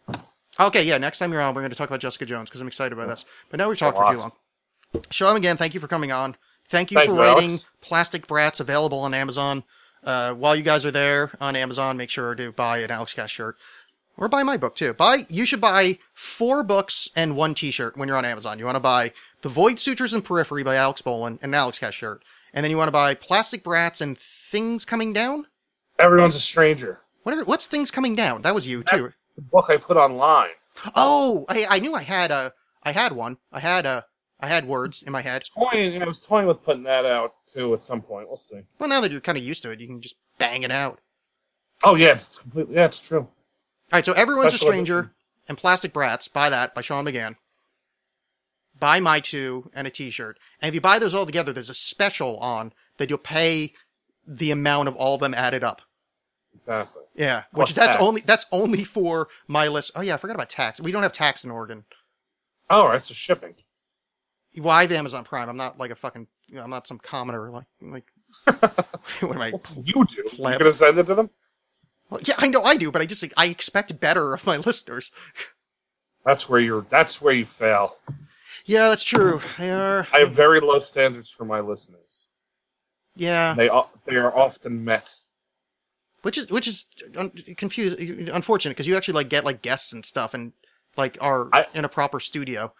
Okay, 0.59 0.83
yeah, 0.83 0.97
next 0.97 1.19
time 1.19 1.31
you're 1.31 1.41
on, 1.41 1.53
we're 1.55 1.61
going 1.61 1.71
to 1.71 1.75
talk 1.75 1.89
about 1.89 2.01
Jessica 2.01 2.25
Jones 2.25 2.49
because 2.49 2.61
I'm 2.61 2.67
excited 2.67 2.93
about 2.93 3.07
this. 3.07 3.25
But 3.49 3.57
now 3.57 3.69
we've 3.69 3.77
talked 3.77 3.97
for 3.97 4.11
too 4.11 4.19
long. 4.19 4.31
Show 4.93 5.01
Shalom 5.09 5.37
again. 5.37 5.57
Thank 5.57 5.73
you 5.73 5.79
for 5.79 5.87
coming 5.87 6.11
on. 6.11 6.35
Thank 6.67 6.91
you 6.91 6.95
Thank 6.95 7.09
for 7.09 7.15
you, 7.15 7.21
writing 7.21 7.51
Alexx. 7.51 7.65
Plastic 7.81 8.27
Brats 8.27 8.59
available 8.59 8.99
on 8.99 9.13
Amazon. 9.13 9.63
Uh, 10.03 10.33
while 10.33 10.55
you 10.55 10.63
guys 10.63 10.85
are 10.85 10.91
there 10.91 11.31
on 11.39 11.55
Amazon, 11.55 11.95
make 11.95 12.09
sure 12.09 12.35
to 12.35 12.51
buy 12.51 12.79
an 12.79 12.89
Alexxcast 12.89 13.29
shirt. 13.29 13.57
Or 14.17 14.27
buy 14.27 14.43
my 14.43 14.57
book 14.57 14.75
too. 14.75 14.93
Buy 14.93 15.25
you 15.29 15.45
should 15.45 15.61
buy 15.61 15.97
four 16.13 16.63
books 16.63 17.09
and 17.15 17.35
one 17.35 17.53
T-shirt 17.53 17.97
when 17.97 18.07
you're 18.07 18.17
on 18.17 18.25
Amazon. 18.25 18.59
You 18.59 18.65
want 18.65 18.75
to 18.75 18.81
buy 18.81 19.13
The 19.41 19.49
Void 19.49 19.79
Sutures 19.79 20.13
and 20.13 20.23
Periphery 20.23 20.63
by 20.63 20.75
Alexx 20.75 21.01
Bolin 21.01 21.39
and 21.41 21.55
an 21.55 21.59
Alexxcast 21.59 21.93
shirt, 21.93 22.23
and 22.53 22.63
then 22.63 22.71
you 22.71 22.77
want 22.77 22.89
to 22.89 22.93
buy 22.93 23.15
Plastic 23.15 23.63
Brats 23.63 24.01
and 24.01 24.17
Things 24.17 24.85
Coming 24.85 25.13
Down. 25.13 25.47
Everyone's 25.97 26.35
a 26.35 26.39
stranger. 26.39 27.01
Whatever. 27.23 27.45
What's 27.45 27.67
Things 27.67 27.89
Coming 27.89 28.15
Down? 28.15 28.41
That 28.41 28.53
was 28.53 28.67
you 28.67 28.83
too. 28.83 28.97
That's 28.97 29.13
the 29.35 29.41
book 29.41 29.65
I 29.69 29.77
put 29.77 29.97
online. 29.97 30.49
Oh, 30.95 31.45
I, 31.49 31.65
I 31.69 31.79
knew 31.79 31.93
I 31.93 32.03
had 32.03 32.31
a 32.31 32.53
I 32.83 32.91
had 32.91 33.11
one. 33.11 33.37
I 33.51 33.59
had 33.59 33.85
a 33.85 34.05
I 34.39 34.47
had 34.47 34.65
words 34.65 35.03
in 35.03 35.11
my 35.11 35.21
head. 35.21 35.43
Toying, 35.53 36.01
I 36.01 36.05
was 36.05 36.19
toying 36.19 36.47
with 36.47 36.63
putting 36.63 36.83
that 36.83 37.05
out 37.05 37.33
too 37.45 37.73
at 37.73 37.83
some 37.83 38.01
point. 38.01 38.27
We'll 38.27 38.37
see. 38.37 38.61
Well, 38.79 38.89
now 38.89 39.01
that 39.01 39.11
you're 39.11 39.21
kind 39.21 39.37
of 39.37 39.43
used 39.43 39.63
to 39.63 39.71
it, 39.71 39.79
you 39.79 39.87
can 39.87 40.01
just 40.01 40.15
bang 40.37 40.63
it 40.63 40.71
out. 40.71 40.99
Oh 41.83 41.95
yeah, 41.95 42.13
it's 42.13 42.37
completely. 42.37 42.75
Yeah, 42.75 42.85
it's 42.85 42.99
true. 42.99 43.19
All 43.21 43.97
right, 43.97 44.05
so 44.05 44.13
everyone's 44.13 44.53
Special 44.53 44.69
a 44.69 44.71
stranger 44.71 45.13
and 45.47 45.57
Plastic 45.57 45.93
Brats. 45.93 46.27
Buy 46.27 46.49
that 46.49 46.73
by 46.73 46.81
Shaun 46.81 47.05
McGann. 47.05 47.35
Buy 48.79 48.99
my 48.99 49.19
two 49.19 49.69
and 49.75 49.85
a 49.85 49.91
T-shirt, 49.91 50.39
and 50.59 50.69
if 50.69 50.73
you 50.73 50.81
buy 50.81 50.97
those 50.97 51.13
all 51.13 51.25
together, 51.25 51.53
there's 51.53 51.69
a 51.69 51.75
special 51.75 52.37
on 52.37 52.73
that 52.97 53.09
you'll 53.09 53.19
pay 53.19 53.73
the 54.25 54.49
amount 54.49 54.87
of 54.87 54.95
all 54.95 55.15
of 55.15 55.21
them 55.21 55.33
added 55.33 55.63
up. 55.63 55.81
Exactly. 56.55 57.00
Yeah, 57.15 57.43
which 57.51 57.69
is 57.71 57.75
that's 57.75 57.95
tax. 57.95 58.01
only 58.03 58.21
that's 58.21 58.45
only 58.51 58.83
for 58.83 59.27
my 59.47 59.67
list. 59.67 59.91
Oh 59.95 60.01
yeah, 60.01 60.13
I 60.13 60.17
forgot 60.17 60.35
about 60.35 60.49
tax. 60.49 60.79
We 60.79 60.91
don't 60.91 61.03
have 61.03 61.11
tax 61.11 61.43
in 61.43 61.51
Oregon. 61.51 61.83
Oh, 62.69 62.85
right, 62.87 63.03
so 63.03 63.13
shipping. 63.13 63.55
Well, 64.57 64.69
I 64.69 64.83
have 64.83 64.91
Amazon 64.91 65.23
Prime. 65.23 65.49
I'm 65.49 65.57
not 65.57 65.77
like 65.77 65.91
a 65.91 65.95
fucking. 65.95 66.27
You 66.47 66.55
know, 66.55 66.63
I'm 66.63 66.69
not 66.69 66.87
some 66.87 66.99
commoner. 66.99 67.49
Like 67.51 67.65
like. 67.81 68.05
what 69.21 69.35
am 69.35 69.41
I? 69.41 69.53
You 69.83 70.05
do. 70.05 70.23
Pleb. 70.29 70.51
You're 70.51 70.59
gonna 70.59 70.71
send 70.71 70.97
it 70.97 71.07
to 71.07 71.15
them? 71.15 71.29
Well, 72.09 72.21
yeah, 72.23 72.35
I 72.37 72.47
know 72.47 72.63
I 72.63 72.75
do, 72.75 72.91
but 72.91 73.01
I 73.01 73.05
just 73.05 73.23
like, 73.23 73.33
I 73.37 73.47
expect 73.47 73.99
better 73.99 74.33
of 74.33 74.45
my 74.45 74.57
listeners. 74.65 75.11
That's 76.25 76.47
where 76.47 76.59
you're. 76.59 76.85
That's 76.89 77.21
where 77.21 77.33
you 77.33 77.45
fail. 77.45 77.97
Yeah, 78.65 78.89
that's 78.89 79.03
true. 79.03 79.41
They 79.57 79.71
are. 79.71 80.07
I 80.13 80.19
have 80.19 80.31
very 80.31 80.59
low 80.59 80.79
standards 80.79 81.29
for 81.29 81.45
my 81.45 81.59
listeners. 81.59 82.27
Yeah, 83.15 83.53
They 83.53 83.69
they 84.05 84.15
are 84.15 84.35
often 84.35 84.85
met. 84.85 85.13
Which 86.21 86.37
is 86.37 86.49
which 86.49 86.67
is 86.67 86.85
un- 87.17 87.31
confused, 87.57 87.99
unfortunate 87.99 88.71
because 88.71 88.87
you 88.87 88.95
actually 88.95 89.15
like 89.15 89.29
get 89.29 89.43
like 89.45 89.61
guests 89.61 89.93
and 89.93 90.05
stuff 90.05 90.33
and 90.33 90.53
like 90.97 91.17
are 91.21 91.49
I- 91.53 91.65
in 91.73 91.85
a 91.85 91.89
proper 91.89 92.19
studio. 92.19 92.73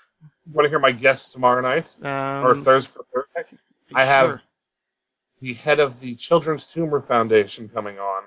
Want 0.52 0.66
to 0.66 0.70
hear 0.70 0.80
my 0.80 0.92
guests 0.92 1.30
tomorrow 1.32 1.62
night 1.62 1.96
Um, 2.04 2.46
or 2.46 2.56
Thursday? 2.56 2.92
for 2.92 3.06
Thursday? 3.14 3.58
I 3.96 4.06
have 4.06 4.28
sure. 4.30 4.42
the 5.40 5.54
head 5.54 5.80
of 5.80 6.00
the 6.00 6.16
Children's 6.16 6.68
Tumor 6.68 7.02
Foundation 7.02 7.68
coming 7.68 7.98
on, 8.00 8.24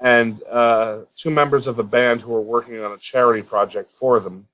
and 0.00 0.42
uh, 0.50 1.02
two 1.16 1.30
members 1.30 1.66
of 1.66 1.78
a 1.78 1.82
band 1.82 2.20
who 2.20 2.34
are 2.36 2.40
working 2.42 2.78
on 2.82 2.92
a 2.92 2.98
charity 2.98 3.42
project 3.42 3.90
for 3.90 4.20
them, 4.20 4.46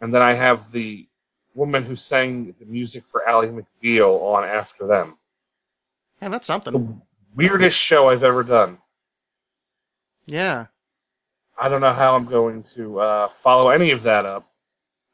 and 0.00 0.12
then 0.12 0.20
I 0.22 0.34
have 0.34 0.70
the 0.72 1.08
woman 1.54 1.82
who 1.84 1.96
sang 1.96 2.54
the 2.58 2.66
music 2.66 3.04
for 3.04 3.26
Ally 3.26 3.46
McBeal 3.48 4.20
on 4.22 4.44
after 4.44 4.86
them. 4.86 5.16
Yeah, 6.20 6.28
that's 6.28 6.46
something. 6.46 6.72
The 6.74 6.96
weirdest 7.36 7.78
show 7.78 8.08
I've 8.08 8.22
ever 8.24 8.42
done. 8.42 8.78
Yeah. 10.26 10.66
I 11.58 11.68
don't 11.68 11.80
know 11.80 11.92
how 11.92 12.16
I'm 12.16 12.26
going 12.26 12.62
to 12.74 12.98
uh, 13.00 13.28
follow 13.28 13.70
any 13.70 13.90
of 13.92 14.02
that 14.02 14.26
up, 14.26 14.50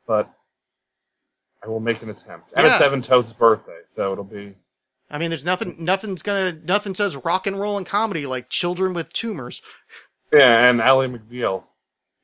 but 0.07 0.33
I 1.63 1.69
will 1.69 1.81
make 1.81 2.03
an 2.03 2.11
attempt. 2.11 2.53
And 2.57 2.67
it's 2.67 2.81
Yeah. 2.81 2.87
Evan 2.87 3.03
Toth's 3.03 3.33
birthday, 3.33 3.81
so 3.87 4.13
it'll 4.13 4.25
be. 4.25 4.55
I 5.11 5.19
mean, 5.19 5.31
there's 5.31 5.45
nothing. 5.45 5.77
Nothing's 5.79 6.23
gonna. 6.23 6.53
Nothing 6.65 6.95
says 6.95 7.17
rock 7.17 7.47
and 7.47 7.61
roll 7.61 7.77
and 7.77 7.87
comedy 7.87 8.27
like 8.27 8.49
children 8.49 8.95
with 8.95 9.13
tumors. 9.13 9.61
Yeah, 10.33 10.69
and 10.69 10.81
Ally 10.81 11.07
McBeal. 11.07 11.65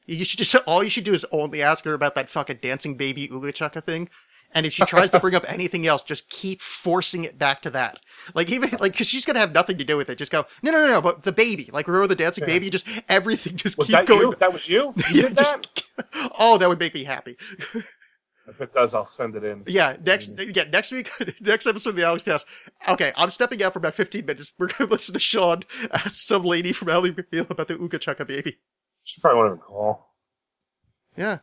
You 0.07 0.25
should 0.25 0.39
just. 0.39 0.55
All 0.67 0.83
you 0.83 0.89
should 0.91 1.05
do 1.05 1.13
is 1.13 1.27
only 1.31 1.63
ask 1.63 1.85
her 1.85 1.93
about 1.93 2.15
that 2.15 2.31
fucking 2.31 2.59
dancing 2.63 2.97
baby 2.97 3.29
Ooga 3.29 3.53
Chaka 3.53 3.83
thing. 3.83 4.09
And 4.55 4.65
if 4.65 4.73
she 4.73 4.85
tries 4.87 5.11
to 5.11 5.21
bring 5.21 5.35
up 5.35 5.45
anything 5.51 5.87
else, 5.87 6.03
just 6.03 6.31
keep 6.31 6.63
forcing 6.63 7.25
it 7.25 7.39
back 7.39 7.61
to 7.63 7.71
that. 7.71 8.01
Like 8.35 8.51
even 8.51 8.71
like 8.81 8.93
because 8.93 9.07
she's 9.09 9.27
gonna 9.27 9.39
have 9.41 9.53
nothing 9.53 9.77
to 9.79 9.85
do 9.85 9.97
with 9.97 10.09
it. 10.11 10.17
Just 10.19 10.33
go 10.33 10.47
no 10.63 10.71
no 10.71 10.81
no 10.81 10.89
no. 10.89 11.01
But 11.03 11.23
the 11.25 11.33
baby, 11.33 11.69
like 11.73 11.87
remember 11.87 12.07
the 12.07 12.15
dancing 12.17 12.45
Yeah. 12.45 12.55
baby? 12.55 12.71
Just 12.71 12.87
everything. 13.09 13.57
Just 13.57 13.77
Was 13.79 13.87
keep 13.89 13.95
that 13.97 14.07
going. 14.07 14.23
you? 14.23 14.35
That 14.39 14.53
was 14.53 14.69
you? 14.69 14.95
You 15.13 15.23
Yeah, 15.23 15.29
did 15.29 15.37
that? 15.37 15.83
oh, 16.39 16.57
that 16.59 16.69
would 16.69 16.79
make 16.79 16.95
me 16.95 17.05
happy. 17.05 17.37
If 18.47 18.63
it 18.63 18.73
does, 18.73 18.95
I'll 18.95 19.05
send 19.05 19.37
it 19.37 19.45
in. 19.45 19.63
Yeah, 19.67 19.97
next 20.05 20.35
mm-hmm. 20.35 20.51
yeah 20.55 20.65
next 20.73 20.91
week, 20.93 21.11
next 21.41 21.67
episode 21.67 21.91
of 21.91 21.97
the 21.97 22.03
Alexxcast. 22.03 22.47
Okay, 22.89 23.13
I'm 23.17 23.31
stepping 23.31 23.63
out 23.63 23.75
for 23.75 23.79
about 23.79 23.95
15 23.95 24.25
minutes. 24.25 24.55
We're 24.59 24.69
gonna 24.69 24.91
listen 24.91 25.13
to 25.13 25.19
Shaun 25.19 25.65
ask 25.93 26.13
some 26.13 26.45
lady 26.45 26.73
from 26.73 26.89
Ally 26.89 27.11
McBeal 27.11 27.51
about 27.51 27.69
the 27.69 27.75
Ooga 27.75 28.01
Chaka 28.01 28.25
baby. 28.25 28.57
She 29.05 29.21
probably 29.21 29.39
won't 29.39 29.49
even 29.51 29.59
call. 29.59 30.15
Yeah, 31.17 31.39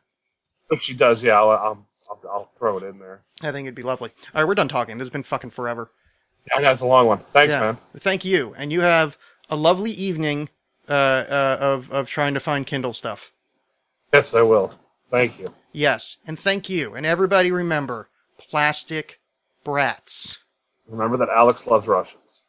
If 0.72 0.82
she 0.82 0.94
does, 0.94 1.22
yeah, 1.22 1.38
I'll, 1.38 1.50
I'll, 1.50 1.88
I'll, 2.26 2.32
I'll 2.32 2.52
throw 2.58 2.78
it 2.78 2.84
in 2.84 3.00
there. 3.00 3.22
I 3.42 3.52
think 3.52 3.66
it'd 3.66 3.76
be 3.76 3.84
lovely. 3.84 4.12
All 4.34 4.42
right, 4.42 4.48
we're 4.48 4.56
done 4.56 4.68
talking. 4.68 4.98
This 4.98 5.06
has 5.06 5.10
been 5.12 5.24
fucking 5.24 5.52
forever. 5.52 5.92
I 6.56 6.62
know 6.62 6.72
it's 6.72 6.82
a 6.82 6.86
long 6.86 7.08
one. 7.08 7.20
Thanks, 7.20 7.52
yeah, 7.52 7.60
man. 7.60 7.78
thank 7.98 8.24
you, 8.24 8.54
and 8.58 8.72
you 8.72 8.82
have 8.82 9.18
a 9.50 9.56
lovely 9.56 9.92
evening 9.92 10.50
uh, 10.88 10.92
uh, 10.92 11.58
of 11.60 11.92
of 11.92 12.10
trying 12.10 12.34
to 12.36 12.40
find 12.40 12.68
Kindle 12.68 12.94
stuff. 12.94 13.32
Yes, 14.14 14.34
I 14.34 14.42
will. 14.44 14.72
Thank 15.10 15.40
you. 15.40 15.54
Yes, 15.72 16.18
and 16.28 16.38
thank 16.38 16.70
you, 16.70 16.94
and 16.94 17.06
everybody 17.06 17.52
remember 17.52 18.10
plastic 18.38 19.20
brats. 19.64 20.38
Remember 20.88 21.18
that 21.18 21.30
Alexx 21.30 21.66
loves 21.68 21.88
Russians. 21.88 22.46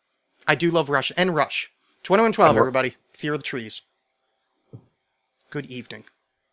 I 0.46 0.54
do 0.54 0.70
love 0.70 0.90
Rush 0.90 1.10
and 1.16 1.34
Rush. 1.34 1.70
2112, 2.02 2.50
And 2.50 2.58
everybody. 2.58 2.94
Fear 3.12 3.32
of 3.32 3.40
the 3.40 3.44
trees. 3.44 3.82
Good 5.50 5.66
evening. 5.66 6.04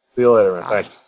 See 0.08 0.22
you 0.22 0.32
later, 0.32 0.54
man. 0.54 0.64
Bye. 0.64 0.70
Thanks. 0.70 1.08